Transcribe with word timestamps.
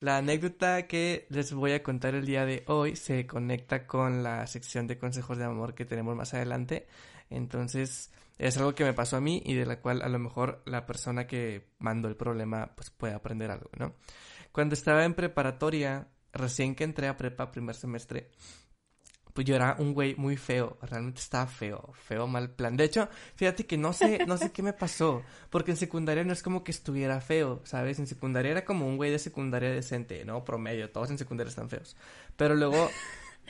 La 0.00 0.18
anécdota 0.18 0.86
que 0.86 1.26
les 1.28 1.52
voy 1.52 1.72
a 1.72 1.82
contar 1.82 2.14
el 2.14 2.24
día 2.24 2.46
de 2.46 2.62
hoy 2.68 2.94
se 2.94 3.26
conecta 3.26 3.84
con 3.88 4.22
la 4.22 4.46
sección 4.46 4.86
de 4.86 4.96
consejos 4.96 5.38
de 5.38 5.44
amor 5.44 5.74
que 5.74 5.84
tenemos 5.84 6.14
más 6.14 6.34
adelante. 6.34 6.86
Entonces, 7.30 8.12
es 8.38 8.56
algo 8.58 8.76
que 8.76 8.84
me 8.84 8.94
pasó 8.94 9.16
a 9.16 9.20
mí 9.20 9.42
y 9.44 9.54
de 9.54 9.66
la 9.66 9.80
cual 9.80 10.02
a 10.02 10.08
lo 10.08 10.20
mejor 10.20 10.62
la 10.66 10.86
persona 10.86 11.26
que 11.26 11.66
mandó 11.80 12.06
el 12.06 12.14
problema 12.14 12.76
pues 12.76 12.90
puede 12.90 13.14
aprender 13.14 13.50
algo, 13.50 13.70
¿no? 13.76 13.94
Cuando 14.52 14.74
estaba 14.74 15.04
en 15.04 15.14
preparatoria, 15.14 16.06
recién 16.32 16.76
que 16.76 16.84
entré 16.84 17.08
a 17.08 17.16
prepa 17.16 17.50
primer 17.50 17.74
semestre, 17.74 18.30
pues 19.38 19.46
yo 19.46 19.54
era 19.54 19.76
un 19.78 19.94
güey 19.94 20.16
muy 20.16 20.36
feo, 20.36 20.78
realmente 20.82 21.20
estaba 21.20 21.46
feo, 21.46 21.92
feo 21.92 22.26
mal 22.26 22.50
plan. 22.50 22.76
De 22.76 22.82
hecho, 22.82 23.08
fíjate 23.36 23.66
que 23.66 23.78
no 23.78 23.92
sé, 23.92 24.26
no 24.26 24.36
sé 24.36 24.50
qué 24.50 24.64
me 24.64 24.72
pasó, 24.72 25.22
porque 25.48 25.70
en 25.70 25.76
secundaria 25.76 26.24
no 26.24 26.32
es 26.32 26.42
como 26.42 26.64
que 26.64 26.72
estuviera 26.72 27.20
feo, 27.20 27.60
¿sabes? 27.62 28.00
En 28.00 28.08
secundaria 28.08 28.50
era 28.50 28.64
como 28.64 28.88
un 28.88 28.96
güey 28.96 29.12
de 29.12 29.20
secundaria 29.20 29.70
decente, 29.70 30.24
¿no? 30.24 30.44
Promedio, 30.44 30.90
todos 30.90 31.10
en 31.10 31.18
secundaria 31.18 31.50
están 31.50 31.68
feos. 31.68 31.96
Pero 32.36 32.56
luego, 32.56 32.90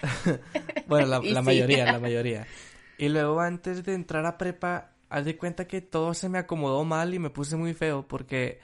bueno, 0.88 1.06
la, 1.06 1.20
la 1.24 1.40
mayoría, 1.40 1.90
la 1.90 1.98
mayoría. 1.98 2.46
Y 2.98 3.08
luego 3.08 3.40
antes 3.40 3.82
de 3.82 3.94
entrar 3.94 4.26
a 4.26 4.36
prepa, 4.36 4.90
haz 5.08 5.24
de 5.24 5.38
cuenta 5.38 5.66
que 5.66 5.80
todo 5.80 6.12
se 6.12 6.28
me 6.28 6.36
acomodó 6.36 6.84
mal 6.84 7.14
y 7.14 7.18
me 7.18 7.30
puse 7.30 7.56
muy 7.56 7.72
feo 7.72 8.06
porque 8.06 8.60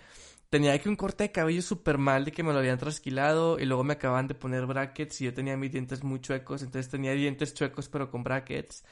tenía 0.55 0.78
que 0.78 0.88
un 0.88 0.94
corte 0.94 1.24
de 1.24 1.33
cabello 1.33 1.60
súper 1.62 1.98
mal 1.98 2.24
de 2.24 2.30
que 2.30 2.44
me 2.44 2.52
lo 2.52 2.60
habían 2.60 2.78
trasquilado 2.78 3.58
y 3.58 3.64
luego 3.64 3.83
me 3.83 3.94
acaban 3.94 4.28
de 4.28 4.36
poner 4.36 4.66
brackets 4.66 5.20
y 5.20 5.24
yo 5.24 5.34
tenía 5.34 5.56
mis 5.56 5.72
dientes 5.72 6.05
muy 6.05 6.20
chuecos, 6.20 6.62
entonces 6.62 6.88
tenía 6.88 7.11
dientes 7.11 7.55
chuecos 7.55 7.88
pero 7.88 8.08
con 8.08 8.22
brackets 8.22 8.84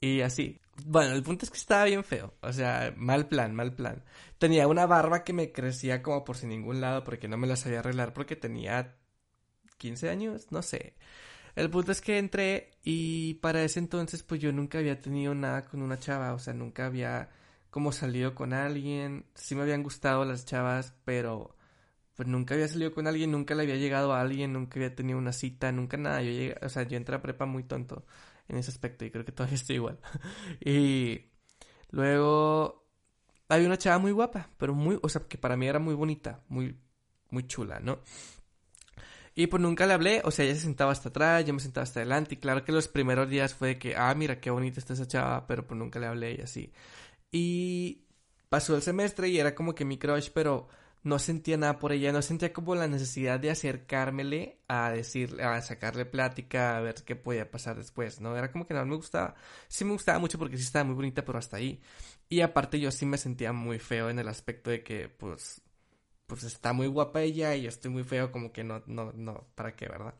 y 0.00 0.22
así. 0.22 0.60
Bueno, 0.84 1.14
el 1.14 1.22
punto 1.22 1.44
es 1.44 1.52
que 1.52 1.58
estaba 1.58 1.84
bien 1.84 2.02
feo, 2.02 2.34
o 2.42 2.52
sea, 2.52 2.92
mal 2.96 3.28
plan, 3.28 3.54
mal 3.54 3.72
plan. 3.72 4.02
Tenía 4.38 4.66
una 4.66 4.84
barba 4.86 5.22
que 5.22 5.32
me 5.32 5.52
crecía 5.52 6.02
como 6.02 6.24
por 6.24 6.36
sin 6.38 6.48
ningún 6.48 6.80
lado 6.80 7.04
porque 7.04 7.28
no 7.28 7.36
me 7.36 7.46
la 7.46 7.54
sabía 7.54 7.78
arreglar 7.78 8.12
porque 8.12 8.34
tenía 8.34 8.96
15 9.78 10.10
años, 10.10 10.50
no 10.50 10.60
sé. 10.62 10.96
El 11.54 11.70
punto 11.70 11.92
es 11.92 12.00
que 12.00 12.18
entré 12.18 12.72
y 12.82 13.34
para 13.34 13.62
ese 13.62 13.78
entonces 13.78 14.24
pues 14.24 14.40
yo 14.40 14.50
nunca 14.50 14.78
había 14.78 15.00
tenido 15.00 15.36
nada 15.36 15.66
con 15.66 15.82
una 15.82 16.00
chava, 16.00 16.34
o 16.34 16.40
sea, 16.40 16.52
nunca 16.52 16.86
había 16.86 17.30
como 17.76 17.92
salido 17.92 18.34
con 18.34 18.54
alguien, 18.54 19.26
sí 19.34 19.54
me 19.54 19.60
habían 19.60 19.82
gustado 19.82 20.24
las 20.24 20.46
chavas, 20.46 20.94
pero 21.04 21.54
pues 22.14 22.26
nunca 22.26 22.54
había 22.54 22.68
salido 22.68 22.94
con 22.94 23.06
alguien, 23.06 23.30
nunca 23.30 23.54
le 23.54 23.64
había 23.64 23.76
llegado 23.76 24.14
a 24.14 24.22
alguien, 24.22 24.54
nunca 24.54 24.76
había 24.76 24.94
tenido 24.94 25.18
una 25.18 25.34
cita, 25.34 25.70
nunca 25.72 25.98
nada. 25.98 26.22
Yo 26.22 26.30
llegué, 26.30 26.56
o 26.62 26.70
sea, 26.70 26.84
yo 26.84 26.96
entré 26.96 27.16
a 27.16 27.20
prepa 27.20 27.44
muy 27.44 27.64
tonto 27.64 28.06
en 28.48 28.56
ese 28.56 28.70
aspecto 28.70 29.04
y 29.04 29.10
creo 29.10 29.26
que 29.26 29.32
todavía 29.32 29.56
estoy 29.56 29.76
igual. 29.76 29.98
y 30.64 31.26
luego 31.90 32.88
había 33.50 33.66
una 33.66 33.76
chava 33.76 33.98
muy 33.98 34.12
guapa, 34.12 34.48
pero 34.56 34.72
muy, 34.74 34.98
o 35.02 35.08
sea, 35.10 35.28
que 35.28 35.36
para 35.36 35.58
mí 35.58 35.68
era 35.68 35.78
muy 35.78 35.92
bonita, 35.92 36.40
muy, 36.48 36.78
muy 37.28 37.46
chula, 37.46 37.78
¿no? 37.78 37.98
Y 39.34 39.48
pues 39.48 39.62
nunca 39.62 39.86
le 39.86 39.92
hablé, 39.92 40.22
o 40.24 40.30
sea, 40.30 40.46
ella 40.46 40.54
se 40.54 40.62
sentaba 40.62 40.92
hasta 40.92 41.10
atrás, 41.10 41.44
yo 41.44 41.52
me 41.52 41.60
sentaba 41.60 41.82
hasta 41.82 42.00
adelante, 42.00 42.36
y 42.36 42.38
claro 42.38 42.64
que 42.64 42.72
los 42.72 42.88
primeros 42.88 43.28
días 43.28 43.52
fue 43.52 43.68
de 43.68 43.78
que, 43.78 43.94
ah, 43.94 44.14
mira, 44.14 44.40
qué 44.40 44.48
bonita 44.48 44.80
está 44.80 44.94
esa 44.94 45.06
chava, 45.06 45.46
pero 45.46 45.66
pues 45.66 45.78
nunca 45.78 45.98
le 45.98 46.06
hablé 46.06 46.36
y 46.38 46.40
así. 46.40 46.72
Y 47.38 48.06
pasó 48.48 48.74
el 48.74 48.80
semestre 48.80 49.28
y 49.28 49.38
era 49.38 49.54
como 49.54 49.74
que 49.74 49.84
mi 49.84 49.98
crush, 49.98 50.30
pero 50.32 50.68
no 51.02 51.18
sentía 51.18 51.58
nada 51.58 51.78
por 51.78 51.92
ella, 51.92 52.10
no 52.10 52.22
sentía 52.22 52.54
como 52.54 52.74
la 52.74 52.88
necesidad 52.88 53.38
de 53.38 53.50
acercármele 53.50 54.58
a 54.68 54.90
decir, 54.90 55.38
a 55.42 55.60
sacarle 55.60 56.06
plática, 56.06 56.78
a 56.78 56.80
ver 56.80 56.94
qué 57.04 57.14
podía 57.14 57.50
pasar 57.50 57.76
después, 57.76 58.22
¿no? 58.22 58.34
Era 58.34 58.50
como 58.50 58.66
que 58.66 58.72
no 58.72 58.86
me 58.86 58.96
gustaba, 58.96 59.34
sí 59.68 59.84
me 59.84 59.92
gustaba 59.92 60.18
mucho 60.18 60.38
porque 60.38 60.56
sí 60.56 60.62
estaba 60.62 60.86
muy 60.86 60.94
bonita, 60.94 61.26
pero 61.26 61.38
hasta 61.38 61.58
ahí. 61.58 61.82
Y 62.30 62.40
aparte 62.40 62.80
yo 62.80 62.90
sí 62.90 63.04
me 63.04 63.18
sentía 63.18 63.52
muy 63.52 63.78
feo 63.78 64.08
en 64.08 64.18
el 64.18 64.28
aspecto 64.28 64.70
de 64.70 64.82
que, 64.82 65.10
pues, 65.10 65.60
pues 66.26 66.42
está 66.42 66.72
muy 66.72 66.86
guapa 66.86 67.20
ella 67.20 67.54
y 67.54 67.64
yo 67.64 67.68
estoy 67.68 67.90
muy 67.90 68.02
feo, 68.02 68.32
como 68.32 68.50
que 68.50 68.64
no, 68.64 68.82
no, 68.86 69.12
no, 69.12 69.46
¿para 69.54 69.76
qué, 69.76 69.88
verdad? 69.88 70.14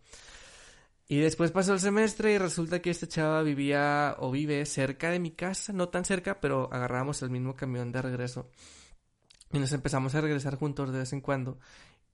Y 1.08 1.18
después 1.18 1.52
pasó 1.52 1.72
el 1.72 1.80
semestre 1.80 2.32
y 2.32 2.38
resulta 2.38 2.82
que 2.82 2.90
esta 2.90 3.06
chava 3.06 3.42
vivía 3.42 4.16
o 4.18 4.30
vive 4.30 4.64
cerca 4.66 5.10
de 5.10 5.20
mi 5.20 5.30
casa, 5.30 5.72
no 5.72 5.88
tan 5.88 6.04
cerca, 6.04 6.40
pero 6.40 6.68
agarramos 6.72 7.22
el 7.22 7.30
mismo 7.30 7.54
camión 7.54 7.92
de 7.92 8.02
regreso. 8.02 8.50
Y 9.52 9.60
nos 9.60 9.72
empezamos 9.72 10.14
a 10.16 10.20
regresar 10.20 10.56
juntos 10.56 10.92
de 10.92 10.98
vez 10.98 11.12
en 11.12 11.20
cuando. 11.20 11.60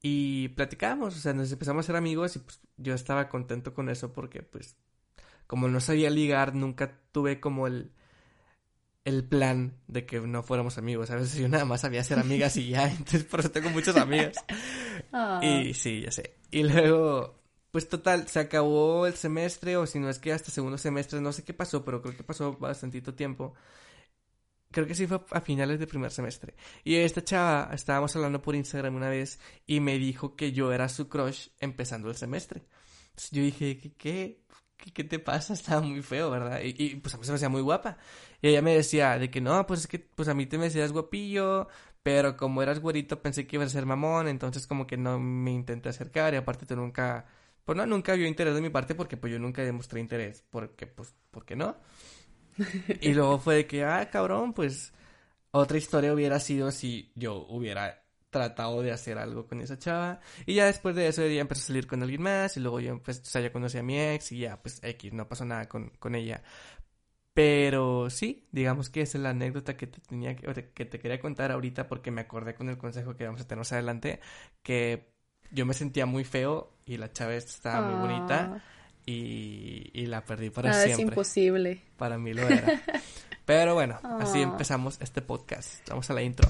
Y 0.02 0.48
platicábamos, 0.48 1.16
o 1.16 1.18
sea, 1.18 1.32
nos 1.32 1.50
empezamos 1.50 1.84
a 1.84 1.86
ser 1.86 1.96
amigos 1.96 2.36
y 2.36 2.40
pues 2.40 2.60
yo 2.76 2.92
estaba 2.92 3.28
contento 3.28 3.72
con 3.72 3.88
eso 3.88 4.12
porque 4.12 4.42
pues 4.42 4.76
como 5.46 5.68
no 5.68 5.80
sabía 5.80 6.10
ligar, 6.10 6.54
nunca 6.54 6.98
tuve 7.12 7.40
como 7.40 7.66
el, 7.66 7.92
el 9.04 9.24
plan 9.24 9.74
de 9.86 10.04
que 10.06 10.20
no 10.20 10.42
fuéramos 10.42 10.76
amigos. 10.78 11.10
A 11.10 11.16
veces 11.16 11.36
yo 11.36 11.48
nada 11.48 11.64
más 11.64 11.82
sabía 11.82 12.02
ser 12.04 12.18
amigas 12.18 12.56
y 12.56 12.70
ya, 12.70 12.84
entonces 12.90 13.24
por 13.24 13.40
eso 13.40 13.50
tengo 13.50 13.70
muchas 13.70 13.96
amigas. 13.96 14.36
Ah. 15.14 15.40
Y 15.42 15.74
sí, 15.74 16.00
ya 16.00 16.10
sé. 16.10 16.36
Y 16.50 16.62
luego 16.62 17.41
pues 17.72 17.88
total, 17.88 18.28
se 18.28 18.38
acabó 18.38 19.06
el 19.06 19.14
semestre, 19.14 19.76
o 19.78 19.86
si 19.86 19.98
no 19.98 20.10
es 20.10 20.18
que 20.18 20.32
hasta 20.32 20.50
segundo 20.50 20.78
semestre, 20.78 21.20
no 21.22 21.32
sé 21.32 21.42
qué 21.42 21.54
pasó, 21.54 21.84
pero 21.84 22.02
creo 22.02 22.16
que 22.16 22.22
pasó 22.22 22.52
bastantito 22.58 23.14
tiempo. 23.14 23.54
Creo 24.70 24.86
que 24.86 24.94
sí 24.94 25.06
fue 25.06 25.20
a 25.30 25.40
finales 25.40 25.80
de 25.80 25.86
primer 25.86 26.10
semestre. 26.12 26.54
Y 26.84 26.96
esta 26.96 27.24
chava, 27.24 27.70
estábamos 27.74 28.14
hablando 28.14 28.42
por 28.42 28.54
Instagram 28.54 28.94
una 28.94 29.08
vez, 29.08 29.40
y 29.66 29.80
me 29.80 29.98
dijo 29.98 30.36
que 30.36 30.52
yo 30.52 30.72
era 30.72 30.88
su 30.90 31.08
crush 31.08 31.48
empezando 31.60 32.10
el 32.10 32.16
semestre. 32.16 32.62
Yo 33.30 33.42
dije, 33.42 33.78
¿qué, 33.78 33.92
qué, 33.96 34.44
qué, 34.92 35.04
te 35.04 35.18
pasa? 35.18 35.54
Estaba 35.54 35.80
muy 35.80 36.02
feo, 36.02 36.30
¿verdad? 36.30 36.60
Y, 36.62 36.74
y, 36.76 36.96
pues 36.96 37.14
a 37.14 37.18
mí 37.18 37.24
se 37.24 37.32
me 37.32 37.36
hacía 37.36 37.48
muy 37.48 37.62
guapa. 37.62 37.96
Y 38.42 38.48
ella 38.48 38.62
me 38.62 38.74
decía 38.74 39.18
de 39.18 39.30
que 39.30 39.40
no, 39.40 39.66
pues 39.66 39.80
es 39.80 39.86
que 39.86 39.98
pues 39.98 40.28
a 40.28 40.34
mí 40.34 40.46
te 40.46 40.58
me 40.58 40.64
decías 40.64 40.92
guapillo, 40.92 41.68
pero 42.02 42.36
como 42.36 42.62
eras 42.62 42.80
güerito 42.80 43.22
pensé 43.22 43.46
que 43.46 43.56
ibas 43.56 43.68
a 43.68 43.72
ser 43.72 43.86
mamón, 43.86 44.28
entonces 44.28 44.66
como 44.66 44.86
que 44.86 44.96
no 44.98 45.18
me 45.18 45.52
intenté 45.52 45.88
acercar 45.88 46.34
y 46.34 46.36
aparte 46.38 46.66
tú 46.66 46.76
nunca 46.76 47.26
pues 47.64 47.76
no, 47.76 47.86
nunca 47.86 48.14
vio 48.14 48.26
interés 48.26 48.54
de 48.54 48.60
mi 48.60 48.70
parte 48.70 48.94
porque 48.94 49.16
pues 49.16 49.32
yo 49.32 49.38
nunca 49.38 49.62
demostré 49.62 50.00
interés, 50.00 50.44
porque 50.50 50.86
pues, 50.86 51.14
¿por 51.30 51.44
qué 51.44 51.56
no? 51.56 51.76
y 53.00 53.12
luego 53.14 53.38
fue 53.38 53.56
de 53.56 53.66
que, 53.66 53.84
ah, 53.84 54.08
cabrón, 54.10 54.52
pues 54.52 54.92
otra 55.52 55.78
historia 55.78 56.12
hubiera 56.12 56.40
sido 56.40 56.70
si 56.70 57.12
yo 57.14 57.46
hubiera 57.48 58.02
tratado 58.30 58.82
de 58.82 58.92
hacer 58.92 59.18
algo 59.18 59.46
con 59.46 59.60
esa 59.60 59.78
chava. 59.78 60.20
Y 60.46 60.54
ya 60.54 60.66
después 60.66 60.96
de 60.96 61.06
eso 61.08 61.22
ella 61.22 61.42
empezó 61.42 61.62
a 61.62 61.66
salir 61.66 61.86
con 61.86 62.02
alguien 62.02 62.22
más 62.22 62.56
y 62.56 62.60
luego 62.60 62.80
yo 62.80 63.00
pues, 63.02 63.20
o 63.20 63.24
sea, 63.24 63.42
ya 63.42 63.52
conocí 63.52 63.78
a 63.78 63.82
mi 63.82 64.00
ex 64.00 64.32
y 64.32 64.38
ya 64.40 64.60
pues 64.60 64.80
X, 64.82 65.12
no 65.12 65.28
pasó 65.28 65.44
nada 65.44 65.68
con, 65.68 65.90
con 65.98 66.14
ella. 66.14 66.42
Pero 67.34 68.10
sí, 68.10 68.46
digamos 68.52 68.90
que 68.90 69.02
esa 69.02 69.18
es 69.18 69.22
la 69.22 69.30
anécdota 69.30 69.76
que 69.76 69.86
te 69.86 70.00
tenía 70.00 70.36
que, 70.36 70.70
que 70.74 70.84
te 70.84 70.98
quería 71.00 71.20
contar 71.20 71.50
ahorita 71.52 71.88
porque 71.88 72.10
me 72.10 72.20
acordé 72.22 72.54
con 72.54 72.68
el 72.68 72.76
consejo 72.78 73.16
que 73.16 73.24
vamos 73.24 73.40
a 73.40 73.46
tener 73.46 73.58
más 73.60 73.72
adelante 73.72 74.20
que 74.62 75.11
yo 75.52 75.66
me 75.66 75.74
sentía 75.74 76.06
muy 76.06 76.24
feo 76.24 76.70
y 76.86 76.96
la 76.96 77.12
chava 77.12 77.34
estaba 77.34 77.86
muy 77.88 78.00
bonita 78.08 78.62
y, 79.06 79.90
y, 79.92 80.06
la 80.06 80.24
perdí 80.24 80.50
para 80.50 80.70
Nada, 80.70 80.82
siempre. 80.84 81.04
Es 81.04 81.08
imposible. 81.10 81.82
Para 81.96 82.18
mí 82.18 82.32
lo 82.32 82.42
era. 82.48 82.80
Pero 83.44 83.74
bueno, 83.74 83.98
así 84.20 84.38
Ah. 84.38 84.42
empezamos 84.42 84.98
este 85.00 85.20
podcast. 85.20 85.88
Vamos 85.88 86.08
a 86.10 86.14
la 86.14 86.22
intro. 86.22 86.48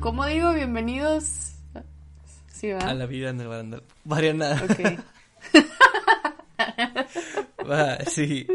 ¿Cómo 0.00 0.24
digo? 0.26 0.52
Bienvenidos. 0.52 1.52
Sí. 2.52 2.70
A 2.70 2.94
la 2.94 3.06
vida 3.06 3.30
en 3.30 3.40
el 3.40 3.48
barandal. 3.48 3.82
Mariana. 4.04 4.62
Ok. 4.64 5.00
Va, 7.70 7.98
sí. 8.04 8.46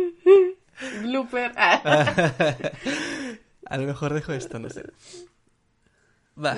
Blooper. 1.01 1.51
Ah. 1.57 2.55
A 3.65 3.77
lo 3.77 3.87
mejor 3.87 4.13
dejo 4.13 4.33
esto, 4.33 4.59
no 4.59 4.69
sé. 4.69 4.83
Va. 6.37 6.57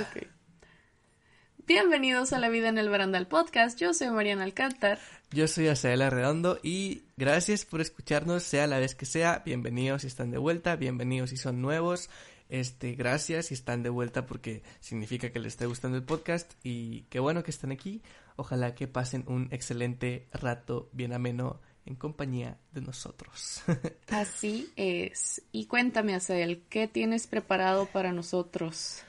Bienvenidos 1.67 2.33
a 2.33 2.39
La 2.39 2.49
Vida 2.49 2.69
en 2.69 2.77
el 2.77 2.89
Barandal 2.89 3.27
Podcast. 3.27 3.79
Yo 3.79 3.93
soy 3.93 4.09
Mariana 4.09 4.43
Alcántar. 4.43 4.99
Yo 5.31 5.47
soy 5.47 5.67
Asaela 5.67 6.09
Redondo 6.09 6.59
y 6.63 7.03
gracias 7.17 7.65
por 7.65 7.81
escucharnos, 7.81 8.43
sea 8.43 8.67
la 8.67 8.79
vez 8.79 8.95
que 8.95 9.05
sea. 9.05 9.43
Bienvenidos 9.45 10.01
si 10.01 10.07
están 10.07 10.31
de 10.31 10.37
vuelta, 10.37 10.75
bienvenidos 10.75 11.29
si 11.29 11.37
son 11.37 11.61
nuevos. 11.61 12.09
Este, 12.49 12.93
gracias 12.93 13.47
si 13.47 13.53
están 13.53 13.83
de 13.83 13.89
vuelta 13.89 14.25
porque 14.25 14.63
significa 14.79 15.31
que 15.31 15.39
les 15.39 15.53
esté 15.53 15.65
gustando 15.65 15.97
el 15.97 16.03
podcast 16.03 16.53
y 16.63 17.03
qué 17.09 17.19
bueno 17.19 17.43
que 17.43 17.51
están 17.51 17.71
aquí. 17.71 18.01
Ojalá 18.35 18.73
que 18.73 18.87
pasen 18.87 19.23
un 19.27 19.47
excelente 19.51 20.27
rato 20.33 20.89
bien 20.91 21.13
ameno 21.13 21.61
en 21.85 21.95
compañía 21.95 22.57
de 22.71 22.81
nosotros. 22.81 23.63
Así 24.09 24.69
es. 24.75 25.41
Y 25.51 25.65
cuéntame, 25.65 26.15
Asael, 26.15 26.63
¿qué 26.69 26.87
tienes 26.87 27.27
preparado 27.27 27.85
para 27.87 28.11
nosotros? 28.11 29.03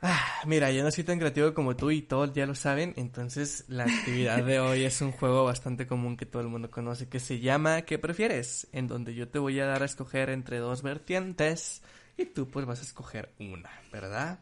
Ah, 0.00 0.42
mira, 0.46 0.70
yo 0.70 0.84
no 0.84 0.92
soy 0.92 1.02
tan 1.02 1.18
creativo 1.18 1.54
como 1.54 1.74
tú 1.74 1.90
y 1.90 2.02
todos 2.02 2.32
ya 2.32 2.46
lo 2.46 2.54
saben, 2.54 2.94
entonces 2.96 3.64
la 3.66 3.84
actividad 3.84 4.44
de 4.44 4.60
hoy 4.60 4.84
es 4.84 5.00
un 5.00 5.10
juego 5.10 5.44
bastante 5.44 5.88
común 5.88 6.16
que 6.16 6.24
todo 6.24 6.40
el 6.40 6.48
mundo 6.48 6.70
conoce 6.70 7.08
que 7.08 7.18
se 7.18 7.40
llama 7.40 7.82
¿Qué 7.82 7.98
prefieres? 7.98 8.68
En 8.70 8.86
donde 8.86 9.14
yo 9.14 9.28
te 9.28 9.40
voy 9.40 9.58
a 9.58 9.66
dar 9.66 9.82
a 9.82 9.86
escoger 9.86 10.30
entre 10.30 10.58
dos 10.58 10.82
vertientes 10.82 11.82
y 12.16 12.26
tú 12.26 12.48
pues 12.48 12.64
vas 12.64 12.78
a 12.78 12.82
escoger 12.82 13.30
una, 13.40 13.70
¿verdad? 13.90 14.38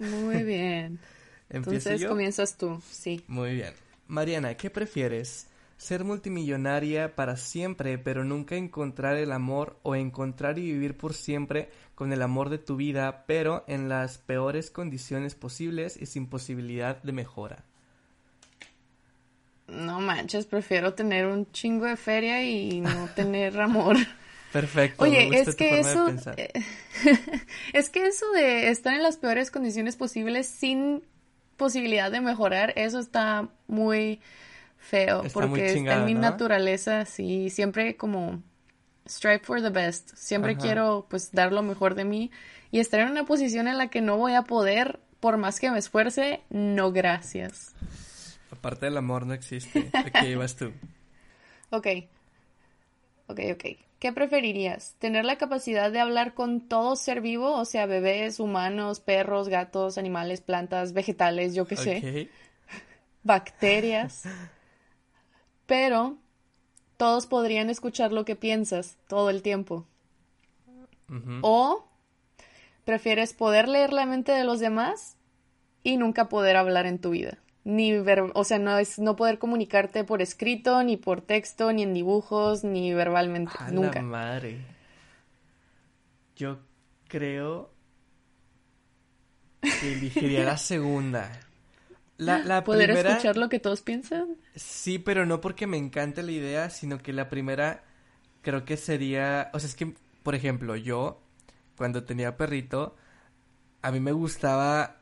Muy 0.00 0.42
bien. 0.42 0.98
entonces 1.48 2.04
comienzas 2.04 2.56
tú, 2.56 2.82
sí. 2.90 3.24
Muy 3.28 3.54
bien. 3.54 3.74
Mariana, 4.08 4.56
¿qué 4.56 4.68
prefieres? 4.68 5.46
Ser 5.78 6.02
multimillonaria 6.02 7.14
para 7.14 7.36
siempre, 7.36 7.98
pero 7.98 8.24
nunca 8.24 8.56
encontrar 8.56 9.16
el 9.16 9.30
amor 9.30 9.78
o 9.84 9.94
encontrar 9.94 10.58
y 10.58 10.72
vivir 10.72 10.96
por 10.96 11.14
siempre 11.14 11.70
con 11.94 12.12
el 12.12 12.20
amor 12.20 12.50
de 12.50 12.58
tu 12.58 12.76
vida, 12.76 13.24
pero 13.26 13.64
en 13.68 13.88
las 13.88 14.18
peores 14.18 14.70
condiciones 14.70 15.36
posibles 15.36 15.96
y 15.96 16.06
sin 16.06 16.26
posibilidad 16.26 17.00
de 17.02 17.12
mejora. 17.12 17.64
No 19.68 20.00
manches, 20.00 20.46
prefiero 20.46 20.94
tener 20.94 21.26
un 21.26 21.50
chingo 21.52 21.86
de 21.86 21.96
feria 21.96 22.42
y 22.42 22.80
no 22.80 23.08
tener 23.14 23.60
amor. 23.60 23.96
Perfecto. 24.52 25.04
Oye, 25.04 25.28
es 25.32 25.54
que 25.54 25.78
eso 25.78 26.08
es 27.72 27.90
que 27.90 28.06
eso 28.06 28.30
de 28.32 28.70
estar 28.70 28.94
en 28.94 29.02
las 29.02 29.18
peores 29.18 29.50
condiciones 29.50 29.94
posibles 29.94 30.48
sin 30.48 31.04
posibilidad 31.56 32.10
de 32.10 32.20
mejorar, 32.20 32.72
eso 32.76 32.98
está 32.98 33.48
muy 33.66 34.20
feo, 34.88 35.22
porque 35.34 35.74
está 35.74 35.96
en 35.96 36.04
mi 36.06 36.14
naturaleza, 36.14 37.04
sí, 37.04 37.50
siempre 37.50 37.96
como 37.96 38.42
strive 39.06 39.40
for 39.40 39.60
the 39.60 39.68
best, 39.68 40.14
siempre 40.14 40.56
quiero 40.56 41.06
pues 41.08 41.32
dar 41.32 41.52
lo 41.52 41.62
mejor 41.62 41.94
de 41.94 42.04
mí 42.04 42.30
y 42.70 42.80
estar 42.80 43.00
en 43.00 43.10
una 43.10 43.24
posición 43.24 43.68
en 43.68 43.76
la 43.76 43.88
que 43.88 44.00
no 44.00 44.16
voy 44.16 44.34
a 44.34 44.42
poder, 44.42 45.00
por 45.20 45.36
más 45.36 45.60
que 45.60 45.70
me 45.70 45.78
esfuerce, 45.78 46.40
no 46.48 46.90
gracias. 46.90 47.74
Aparte 48.50 48.86
del 48.86 48.96
amor 48.96 49.26
no 49.26 49.34
existe, 49.34 49.90
¿de 50.22 50.36
vas 50.36 50.56
tú? 50.56 50.72
Ok, 51.70 51.86
ok, 53.26 53.40
ok. 53.52 53.64
¿Qué 53.98 54.12
preferirías? 54.14 54.94
¿Tener 54.98 55.26
la 55.26 55.36
capacidad 55.36 55.92
de 55.92 56.00
hablar 56.00 56.32
con 56.32 56.66
todo 56.66 56.96
ser 56.96 57.20
vivo? 57.20 57.52
O 57.52 57.66
sea, 57.66 57.84
bebés, 57.84 58.40
humanos, 58.40 59.00
perros, 59.00 59.50
gatos, 59.50 59.98
animales, 59.98 60.40
plantas, 60.40 60.94
vegetales, 60.94 61.54
yo 61.54 61.66
qué 61.66 61.76
sé. 61.76 62.30
Bacterias 63.22 64.22
pero 65.68 66.16
todos 66.96 67.26
podrían 67.26 67.68
escuchar 67.68 68.10
lo 68.10 68.24
que 68.24 68.34
piensas 68.34 68.96
todo 69.06 69.28
el 69.28 69.42
tiempo. 69.42 69.86
O 71.42 71.86
prefieres 72.84 73.34
poder 73.34 73.68
leer 73.68 73.92
la 73.92 74.06
mente 74.06 74.32
de 74.32 74.44
los 74.44 74.60
demás 74.60 75.16
y 75.82 75.98
nunca 75.98 76.30
poder 76.30 76.56
hablar 76.56 76.86
en 76.86 76.98
tu 76.98 77.10
vida. 77.10 77.38
Ni 77.64 77.98
ver, 77.98 78.30
o 78.34 78.44
sea, 78.44 78.58
no 78.58 78.78
es 78.78 78.98
no 78.98 79.14
poder 79.14 79.38
comunicarte 79.38 80.04
por 80.04 80.22
escrito, 80.22 80.82
ni 80.82 80.96
por 80.96 81.20
texto, 81.20 81.70
ni 81.72 81.82
en 81.82 81.92
dibujos, 81.92 82.64
ni 82.64 82.94
verbalmente. 82.94 83.52
nunca. 83.70 84.00
madre. 84.00 84.64
Yo 86.34 86.60
creo 87.08 87.70
que 89.60 89.92
elegiría 89.92 90.44
la 90.44 90.56
segunda. 90.56 91.47
La, 92.18 92.62
¿Poder 92.64 92.90
escuchar 92.90 93.36
lo 93.36 93.48
que 93.48 93.60
todos 93.60 93.82
piensan? 93.82 94.36
Sí, 94.54 94.98
pero 94.98 95.24
no 95.24 95.40
porque 95.40 95.66
me 95.66 95.78
encante 95.78 96.22
la 96.22 96.32
idea, 96.32 96.70
sino 96.70 96.98
que 96.98 97.12
la 97.12 97.28
primera 97.28 97.84
creo 98.42 98.64
que 98.64 98.76
sería, 98.76 99.50
o 99.54 99.60
sea, 99.60 99.68
es 99.68 99.74
que, 99.76 99.94
por 100.22 100.34
ejemplo, 100.34 100.76
yo, 100.76 101.22
cuando 101.76 102.04
tenía 102.04 102.36
perrito, 102.36 102.96
a 103.82 103.92
mí 103.92 104.00
me 104.00 104.12
gustaba 104.12 104.97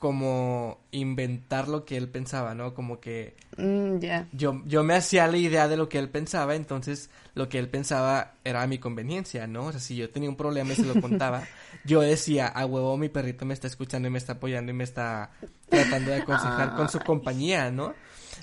como 0.00 0.78
inventar 0.92 1.68
lo 1.68 1.84
que 1.84 1.98
él 1.98 2.08
pensaba, 2.08 2.54
¿no? 2.54 2.72
Como 2.72 3.00
que 3.00 3.36
mm, 3.58 3.98
ya 3.98 4.26
yo, 4.32 4.62
yo 4.64 4.82
me 4.82 4.94
hacía 4.94 5.28
la 5.28 5.36
idea 5.36 5.68
de 5.68 5.76
lo 5.76 5.90
que 5.90 5.98
él 5.98 6.08
pensaba, 6.08 6.56
entonces 6.56 7.10
lo 7.34 7.50
que 7.50 7.58
él 7.58 7.68
pensaba 7.68 8.32
era 8.42 8.62
a 8.62 8.66
mi 8.66 8.78
conveniencia, 8.78 9.46
¿no? 9.46 9.66
O 9.66 9.72
sea, 9.72 9.80
si 9.80 9.96
yo 9.96 10.08
tenía 10.08 10.30
un 10.30 10.36
problema 10.36 10.72
y 10.72 10.76
se 10.76 10.86
lo 10.86 10.98
contaba, 11.02 11.44
yo 11.84 12.00
decía, 12.00 12.48
a 12.48 12.64
huevo, 12.64 12.96
mi 12.96 13.10
perrito 13.10 13.44
me 13.44 13.52
está 13.52 13.66
escuchando 13.66 14.08
y 14.08 14.10
me 14.10 14.18
está 14.18 14.32
apoyando 14.32 14.72
y 14.72 14.74
me 14.74 14.84
está 14.84 15.30
tratando 15.68 16.10
de 16.10 16.22
aconsejar 16.22 16.74
con 16.74 16.88
su 16.88 16.98
compañía, 17.00 17.70
¿no? 17.70 17.94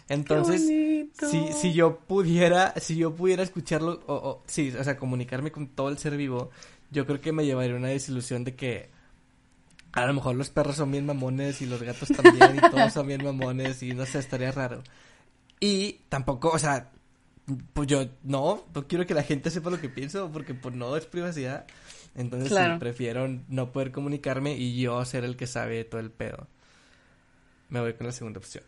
Entonces, 0.09 0.61
si, 0.61 1.53
si 1.53 1.73
yo 1.73 1.97
pudiera, 1.97 2.75
si 2.77 2.97
yo 2.97 3.15
pudiera 3.15 3.41
escucharlo, 3.41 3.99
o, 4.05 4.13
o, 4.13 4.43
sí, 4.45 4.71
o 4.79 4.83
sea, 4.83 4.95
comunicarme 4.95 5.51
con 5.51 5.69
todo 5.69 5.89
el 5.89 5.97
ser 5.97 6.15
vivo, 6.17 6.51
yo 6.91 7.07
creo 7.07 7.19
que 7.19 7.31
me 7.31 7.45
llevaría 7.45 7.75
una 7.75 7.89
desilusión 7.89 8.43
de 8.43 8.55
que 8.55 8.96
a 9.97 10.05
lo 10.05 10.13
mejor 10.13 10.35
los 10.35 10.51
perros 10.51 10.75
son 10.75 10.91
bien 10.91 11.07
mamones 11.07 11.61
y 11.61 11.65
los 11.65 11.81
gatos 11.81 12.09
también 12.09 12.55
y 12.55 12.69
todos 12.69 12.93
son 12.93 13.07
bien 13.07 13.23
mamones 13.23 13.81
y 13.81 13.95
no 13.95 14.05
sé, 14.05 14.19
estaría 14.19 14.51
raro. 14.51 14.83
Y 15.59 16.01
tampoco, 16.07 16.49
o 16.49 16.59
sea, 16.59 16.91
pues 17.73 17.87
yo 17.87 18.05
no, 18.23 18.63
no 18.75 18.87
quiero 18.87 19.07
que 19.07 19.15
la 19.15 19.23
gente 19.23 19.49
sepa 19.49 19.71
lo 19.71 19.81
que 19.81 19.89
pienso 19.89 20.31
porque 20.31 20.53
pues 20.53 20.75
no 20.75 20.95
es 20.95 21.07
privacidad. 21.07 21.65
Entonces 22.13 22.49
sí, 22.49 22.79
prefiero 22.79 23.27
no 23.47 23.71
poder 23.71 23.91
comunicarme 23.91 24.55
y 24.55 24.79
yo 24.79 25.03
ser 25.03 25.23
el 25.23 25.35
que 25.35 25.47
sabe 25.47 25.83
todo 25.83 25.99
el 25.99 26.11
pedo. 26.11 26.47
Me 27.69 27.79
voy 27.79 27.93
con 27.93 28.05
la 28.05 28.13
segunda 28.13 28.37
opción. 28.37 28.63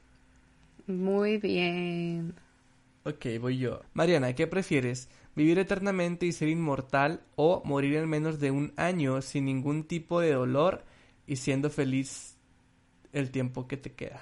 Muy 0.88 1.38
bien. 1.38 2.34
Ok, 3.04 3.26
voy 3.40 3.60
yo. 3.60 3.82
Mariana, 3.94 4.34
¿qué 4.34 4.48
prefieres? 4.48 5.10
¿Vivir 5.36 5.60
eternamente 5.60 6.26
y 6.26 6.32
ser 6.32 6.50
inmortal 6.50 7.22
o 7.36 7.62
morir 7.66 7.98
en 7.98 8.10
menos 8.10 8.40
de 8.40 8.50
un 8.50 8.74
año 8.78 9.22
sin 9.22 9.46
ningún 9.46 9.84
tipo 9.84 10.20
de 10.22 10.34
dolor 10.34 10.84
y 11.30 11.36
siendo 11.36 11.70
feliz 11.70 12.36
el 13.14 13.30
tiempo 13.30 13.68
que 13.68 13.78
te 13.78 13.94
queda. 13.94 14.20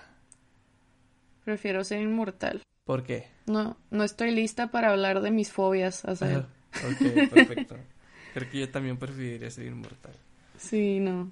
Prefiero 1.46 1.86
ser 1.86 2.02
inmortal. 2.02 2.62
¿Por 2.84 3.04
qué? 3.04 3.28
No, 3.46 3.78
no 3.92 4.04
estoy 4.04 4.32
lista 4.32 4.72
para 4.72 4.90
hablar 4.90 5.22
de 5.22 5.32
mis 5.32 5.50
fobias, 5.50 6.04
ok, 6.04 7.30
perfecto. 7.30 7.78
Creo 8.34 8.50
que 8.50 8.60
yo 8.60 8.70
también 8.70 8.98
preferiría 8.98 9.50
ser 9.50 9.68
inmortal. 9.68 10.12
Sí, 10.58 11.00
no. 11.00 11.32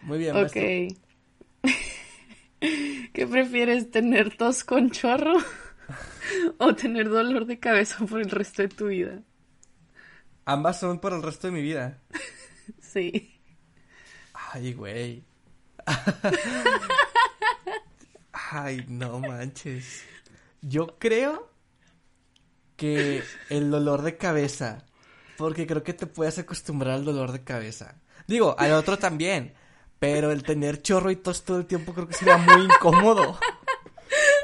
Muy 0.00 0.16
bien. 0.16 0.34
Ok. 0.34 0.54
¿Qué 2.60 3.26
prefieres, 3.26 3.90
tener 3.90 4.34
tos 4.34 4.64
con 4.64 4.90
chorro 4.90 5.34
o 6.58 6.74
tener 6.74 7.10
dolor 7.10 7.44
de 7.44 7.58
cabeza 7.58 8.06
por 8.06 8.22
el 8.22 8.30
resto 8.30 8.62
de 8.62 8.68
tu 8.68 8.86
vida? 8.86 9.22
Ambas 10.46 10.80
son 10.80 11.00
por 11.00 11.12
el 11.12 11.22
resto 11.22 11.48
de 11.48 11.52
mi 11.52 11.60
vida. 11.60 12.00
sí. 12.80 13.35
Ay, 14.52 14.72
güey. 14.72 15.24
Ay, 18.32 18.84
no 18.88 19.20
manches. 19.20 20.02
Yo 20.60 20.98
creo 20.98 21.50
que 22.76 23.22
el 23.50 23.70
dolor 23.70 24.02
de 24.02 24.16
cabeza. 24.16 24.84
Porque 25.36 25.66
creo 25.66 25.82
que 25.82 25.92
te 25.92 26.06
puedes 26.06 26.38
acostumbrar 26.38 26.94
al 26.94 27.04
dolor 27.04 27.32
de 27.32 27.44
cabeza. 27.44 27.96
Digo, 28.26 28.56
al 28.58 28.72
otro 28.72 28.98
también. 28.98 29.54
Pero 29.98 30.30
el 30.30 30.42
tener 30.42 30.82
chorro 30.82 31.10
y 31.10 31.16
tos 31.16 31.44
todo 31.44 31.58
el 31.58 31.66
tiempo 31.66 31.94
creo 31.94 32.06
que 32.06 32.14
sería 32.14 32.36
muy 32.36 32.64
incómodo. 32.64 33.38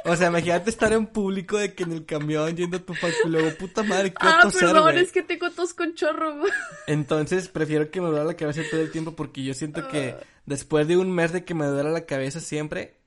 O 0.05 0.17
sea, 0.17 0.29
imagínate 0.29 0.71
estar 0.71 0.93
en 0.93 1.07
público 1.07 1.59
de 1.59 1.75
que 1.75 1.85
en 1.85 1.93
el 1.93 2.05
camión 2.05 2.57
yendo 2.57 2.77
a 2.77 2.81
tu 2.81 2.95
facu 2.95 3.15
y 3.27 3.29
luego, 3.29 3.57
puta 3.57 3.83
madre, 3.83 4.11
¿qué 4.11 4.17
Ah, 4.21 4.51
perdón, 4.53 4.99
es 4.99 5.13
que 5.13 5.23
tengo 5.23 5.51
tos 5.51 5.75
con 5.75 5.95
chorro. 5.95 6.43
Entonces, 6.87 7.49
prefiero 7.49 7.91
que 7.91 8.01
me 8.01 8.09
duela 8.09 8.25
la 8.25 8.35
cabeza 8.35 8.63
todo 8.71 8.81
el 8.81 8.91
tiempo 8.91 9.15
porque 9.15 9.45
yo 9.45 9.55
siento 9.55 9.87
que 9.89 10.17
ah. 10.19 10.25
después 10.47 10.89
de 10.89 10.97
un 10.97 11.13
mes 11.13 11.33
de 11.33 11.45
que 11.45 11.55
me 11.55 11.67
duela 11.67 11.91
la 11.91 12.05
cabeza 12.07 12.41
siempre, 12.41 12.99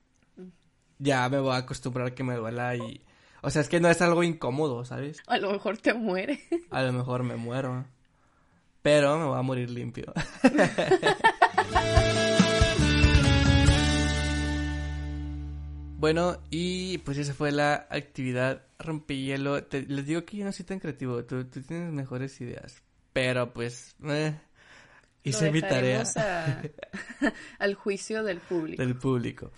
ya 0.98 1.28
me 1.28 1.38
voy 1.38 1.52
a 1.52 1.58
acostumbrar 1.58 2.08
a 2.08 2.14
que 2.14 2.24
me 2.24 2.34
duela 2.36 2.74
y... 2.76 3.02
O 3.42 3.50
sea, 3.50 3.62
es 3.62 3.68
que 3.68 3.78
no 3.78 3.88
es 3.88 4.00
algo 4.00 4.22
incómodo, 4.22 4.84
¿sabes? 4.84 5.22
A 5.26 5.36
lo 5.38 5.52
mejor 5.52 5.78
te 5.78 5.94
muere. 5.94 6.40
A 6.70 6.82
lo 6.82 6.92
mejor 6.92 7.22
me 7.22 7.36
muero. 7.36 7.84
Pero 8.82 9.18
me 9.18 9.24
voy 9.26 9.38
a 9.38 9.42
morir 9.42 9.70
limpio. 9.70 10.12
Bueno, 15.98 16.36
y 16.50 16.98
pues 16.98 17.16
esa 17.16 17.32
fue 17.32 17.52
la 17.52 17.86
actividad 17.90 18.62
rompehielo. 18.78 19.64
les 19.70 20.06
digo 20.06 20.26
que 20.26 20.36
yo 20.36 20.44
no 20.44 20.52
soy 20.52 20.66
tan 20.66 20.78
creativo, 20.78 21.24
tú, 21.24 21.46
tienes 21.46 21.90
mejores 21.92 22.38
ideas. 22.40 22.82
Pero 23.14 23.54
pues, 23.54 23.96
eh, 24.04 24.38
hice 25.22 25.50
mi 25.50 25.62
tarea. 25.62 26.04
al 27.58 27.74
juicio 27.74 28.22
del 28.22 28.40
público. 28.40 28.82
Del 28.82 28.96
público. 28.96 29.52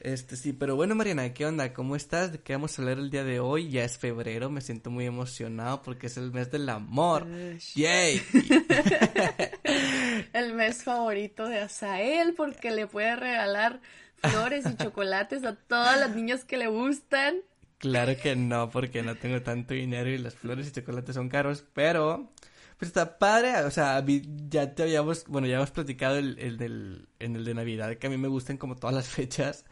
Este, 0.00 0.34
sí, 0.34 0.52
pero 0.52 0.76
bueno, 0.76 0.96
Mariana, 0.96 1.32
¿qué 1.32 1.46
onda? 1.46 1.72
¿Cómo 1.72 1.94
estás? 1.94 2.32
¿De 2.32 2.40
qué 2.40 2.54
vamos 2.54 2.76
a 2.76 2.82
hablar 2.82 2.98
el 2.98 3.10
día 3.10 3.22
de 3.22 3.38
hoy? 3.38 3.70
Ya 3.70 3.84
es 3.84 3.98
febrero, 3.98 4.50
me 4.50 4.60
siento 4.60 4.90
muy 4.90 5.06
emocionado 5.06 5.82
porque 5.82 6.08
es 6.08 6.16
el 6.16 6.32
mes 6.32 6.50
del 6.50 6.68
amor. 6.70 7.28
¡Yay! 7.76 8.20
el 10.32 10.54
mes 10.54 10.82
favorito 10.82 11.46
de 11.46 11.58
Asael 11.58 12.34
porque 12.34 12.72
le 12.72 12.88
puede 12.88 13.14
regalar 13.14 13.80
flores 14.22 14.64
y 14.66 14.76
chocolates 14.76 15.44
a 15.44 15.54
todas 15.54 15.98
las 15.98 16.14
niñas 16.14 16.44
que 16.44 16.56
le 16.56 16.68
gustan. 16.68 17.36
Claro 17.78 18.16
que 18.16 18.36
no, 18.36 18.70
porque 18.70 19.02
no 19.02 19.16
tengo 19.16 19.42
tanto 19.42 19.74
dinero 19.74 20.08
y 20.08 20.18
las 20.18 20.34
flores 20.34 20.68
y 20.68 20.72
chocolates 20.72 21.14
son 21.14 21.28
caros, 21.28 21.64
pero 21.72 22.30
pues 22.78 22.88
está 22.88 23.18
padre, 23.18 23.56
o 23.64 23.70
sea, 23.70 24.04
ya 24.48 24.74
te 24.74 24.82
habíamos, 24.82 25.24
bueno, 25.28 25.46
ya 25.46 25.54
hemos 25.56 25.70
platicado 25.70 26.16
el, 26.16 26.36
el 26.40 26.56
del, 26.56 27.06
en 27.20 27.36
el 27.36 27.44
de 27.44 27.54
Navidad, 27.54 27.96
que 27.96 28.08
a 28.08 28.10
mí 28.10 28.16
me 28.16 28.26
gustan 28.28 28.56
como 28.56 28.74
todas 28.74 28.94
las 28.94 29.08
fechas, 29.08 29.64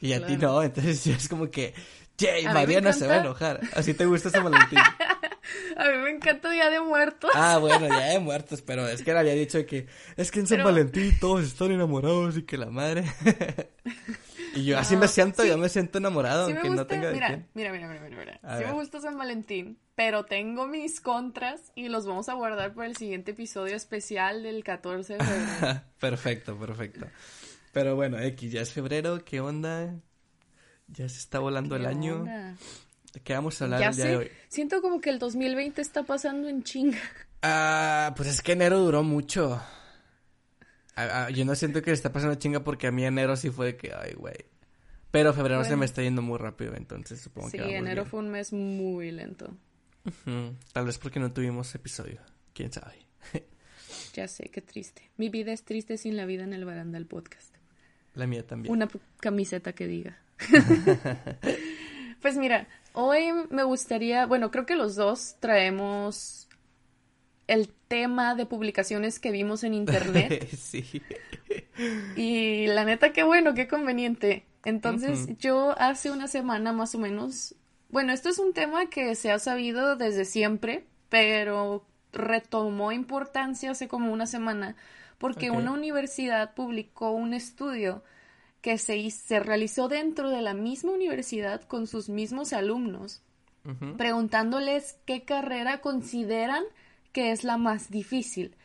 y 0.00 0.14
a 0.14 0.24
ti 0.24 0.38
no, 0.38 0.62
entonces 0.62 1.04
ya 1.04 1.14
es 1.14 1.28
como 1.28 1.50
que, 1.50 1.74
Jay, 2.18 2.44
no 2.80 2.92
se 2.92 3.06
va 3.06 3.16
a 3.16 3.20
enojar, 3.20 3.60
así 3.74 3.92
te 3.92 4.06
gusta 4.06 4.30
San 4.30 4.44
Valentín. 4.44 4.78
A 5.76 5.84
mí 5.88 5.98
me 5.98 6.10
encanta 6.10 6.50
Día 6.50 6.70
de 6.70 6.80
Muertos. 6.80 7.30
Ah, 7.34 7.58
bueno, 7.60 7.86
ya 7.88 8.06
de 8.10 8.18
muertos, 8.18 8.62
pero 8.62 8.86
es 8.88 9.02
que 9.02 9.12
le 9.12 9.18
había 9.18 9.34
dicho 9.34 9.64
que 9.66 9.86
es 10.16 10.30
que 10.30 10.40
en 10.40 10.46
San 10.46 10.58
Pero- 10.58 10.68
Valentín 10.70 11.12
todos 11.20 11.44
están 11.44 11.72
enamorados 11.72 12.36
y 12.36 12.42
que 12.44 12.56
la 12.56 12.70
madre. 12.70 13.04
y 14.54 14.64
yo 14.64 14.78
así 14.78 14.94
No, 14.94 15.00
me 15.00 15.08
siento, 15.08 15.42
sí. 15.42 15.48
yo 15.48 15.58
me 15.58 15.68
siento 15.68 15.98
enamorado, 15.98 16.46
Sí 16.46 16.52
me 16.52 16.58
aunque 16.60 16.68
gusta, 16.68 16.82
no 16.82 16.86
tenga 16.86 17.08
de 17.08 17.14
mira, 17.14 17.26
quién. 17.28 17.48
mira, 17.54 17.72
mira, 17.72 17.88
mira, 17.88 18.00
mira, 18.02 18.16
mira. 18.16 18.40
A 18.42 18.56
Sí 18.58 18.60
me 18.64 18.70
ver. 18.70 18.74
gusta 18.74 19.00
San 19.00 19.18
Valentín, 19.18 19.78
pero 19.94 20.24
tengo 20.24 20.66
mis 20.66 21.00
contras 21.00 21.72
y 21.74 21.88
los 21.88 22.06
vamos 22.06 22.28
a 22.28 22.34
guardar 22.34 22.72
para 22.74 22.86
el 22.86 22.96
siguiente 22.96 23.32
episodio 23.32 23.76
especial 23.76 24.42
del 24.42 24.64
14 24.64 25.14
de 25.14 25.24
febrero. 25.24 25.80
perfecto, 25.98 26.56
perfecto. 26.58 27.06
Pero 27.72 27.96
bueno, 27.96 28.18
X, 28.20 28.52
ya 28.52 28.60
es 28.60 28.72
febrero, 28.72 29.24
¿qué 29.24 29.40
onda? 29.40 29.94
Ya 30.86 31.08
se 31.08 31.18
está 31.18 31.38
volando 31.40 31.74
el 31.76 31.82
¿Qué 31.82 31.88
año. 31.88 32.16
onda? 32.20 32.54
¿De 33.14 33.20
qué 33.20 33.32
vamos 33.32 33.60
a 33.60 33.64
hablar 33.64 33.80
Ya 33.80 33.88
el 33.90 33.96
día 33.96 34.04
de 34.06 34.16
hoy? 34.16 34.30
siento 34.48 34.82
como 34.82 35.00
que 35.00 35.08
el 35.10 35.18
2020 35.18 35.80
está 35.80 36.02
pasando 36.02 36.48
en 36.48 36.62
chinga. 36.64 36.98
Ah, 37.42 38.12
pues 38.16 38.28
es 38.28 38.42
que 38.42 38.52
enero 38.52 38.80
duró 38.80 39.02
mucho. 39.02 39.62
Ah, 40.96 41.26
ah, 41.26 41.30
yo 41.30 41.44
no 41.44 41.54
siento 41.54 41.80
que 41.82 41.92
está 41.92 42.12
pasando 42.12 42.34
chinga 42.36 42.62
porque 42.64 42.86
a 42.88 42.92
mí 42.92 43.04
enero 43.04 43.36
sí 43.36 43.50
fue 43.50 43.66
de 43.66 43.76
que, 43.76 43.92
ay, 43.94 44.14
güey. 44.14 44.36
Pero 45.10 45.32
febrero 45.32 45.62
se 45.64 45.76
me 45.76 45.84
está 45.84 46.02
yendo 46.02 46.22
muy 46.22 46.38
rápido, 46.38 46.74
entonces 46.74 47.20
supongo 47.20 47.48
Sí, 47.50 47.56
que 47.58 47.62
vamos 47.62 47.76
enero 47.78 48.02
bien. 48.02 48.10
fue 48.10 48.20
un 48.20 48.30
mes 48.30 48.52
muy 48.52 49.12
lento. 49.12 49.56
Tal 50.72 50.84
vez 50.86 50.98
porque 50.98 51.20
no 51.20 51.32
tuvimos 51.32 51.72
episodio. 51.74 52.20
Quién 52.52 52.72
sabe. 52.72 53.06
Ya 54.12 54.28
sé, 54.28 54.48
qué 54.48 54.60
triste. 54.60 55.10
Mi 55.16 55.28
vida 55.28 55.52
es 55.52 55.64
triste 55.64 55.96
sin 55.98 56.16
la 56.16 56.24
vida 56.24 56.44
en 56.44 56.52
el 56.52 56.64
barandal 56.64 57.04
podcast. 57.06 57.54
La 58.14 58.26
mía 58.28 58.46
también. 58.46 58.72
Una 58.72 58.88
camiseta 59.20 59.72
que 59.72 59.86
diga. 59.88 60.18
pues 62.22 62.36
mira, 62.36 62.68
hoy 62.94 63.32
me 63.50 63.62
gustaría, 63.64 64.24
bueno, 64.24 64.50
creo 64.50 64.64
que 64.64 64.76
los 64.76 64.96
dos 64.96 65.36
traemos 65.40 66.48
el 67.46 67.68
tema 67.88 68.34
de 68.34 68.46
publicaciones 68.46 69.20
que 69.20 69.30
vimos 69.30 69.64
en 69.64 69.74
internet 69.74 70.48
sí. 70.56 71.02
y 72.16 72.66
la 72.68 72.86
neta 72.86 73.12
qué 73.12 73.22
bueno, 73.22 73.52
qué 73.52 73.68
conveniente. 73.68 74.46
Entonces, 74.64 75.36
yo 75.38 75.78
hace 75.78 76.10
una 76.10 76.26
semana 76.26 76.72
más 76.72 76.94
o 76.94 76.98
menos, 76.98 77.54
bueno, 77.90 78.14
esto 78.14 78.30
es 78.30 78.38
un 78.38 78.54
tema 78.54 78.86
que 78.86 79.14
se 79.14 79.30
ha 79.30 79.38
sabido 79.38 79.96
desde 79.96 80.24
siempre, 80.24 80.86
pero 81.10 81.84
retomó 82.12 82.92
importancia 82.92 83.72
hace 83.72 83.88
como 83.88 84.10
una 84.10 84.26
semana 84.26 84.74
porque 85.18 85.50
una 85.50 85.72
universidad 85.72 86.54
publicó 86.54 87.10
un 87.10 87.34
estudio 87.34 88.02
que 88.64 88.78
se, 88.78 89.40
realizó 89.40 89.88
dentro 89.88 90.30
de 90.30 90.40
la 90.40 90.54
misma 90.54 90.92
universidad 90.92 91.60
con 91.64 91.86
sus 91.86 92.08
mismos 92.08 92.54
alumnos, 92.54 93.20
preguntándoles 93.98 94.96
qué 95.04 95.22
carrera 95.22 95.82
consideran 95.82 96.64
que 97.12 97.30
es 97.30 97.44
la 97.44 97.58
más 97.58 97.90
difícil. 97.90 98.56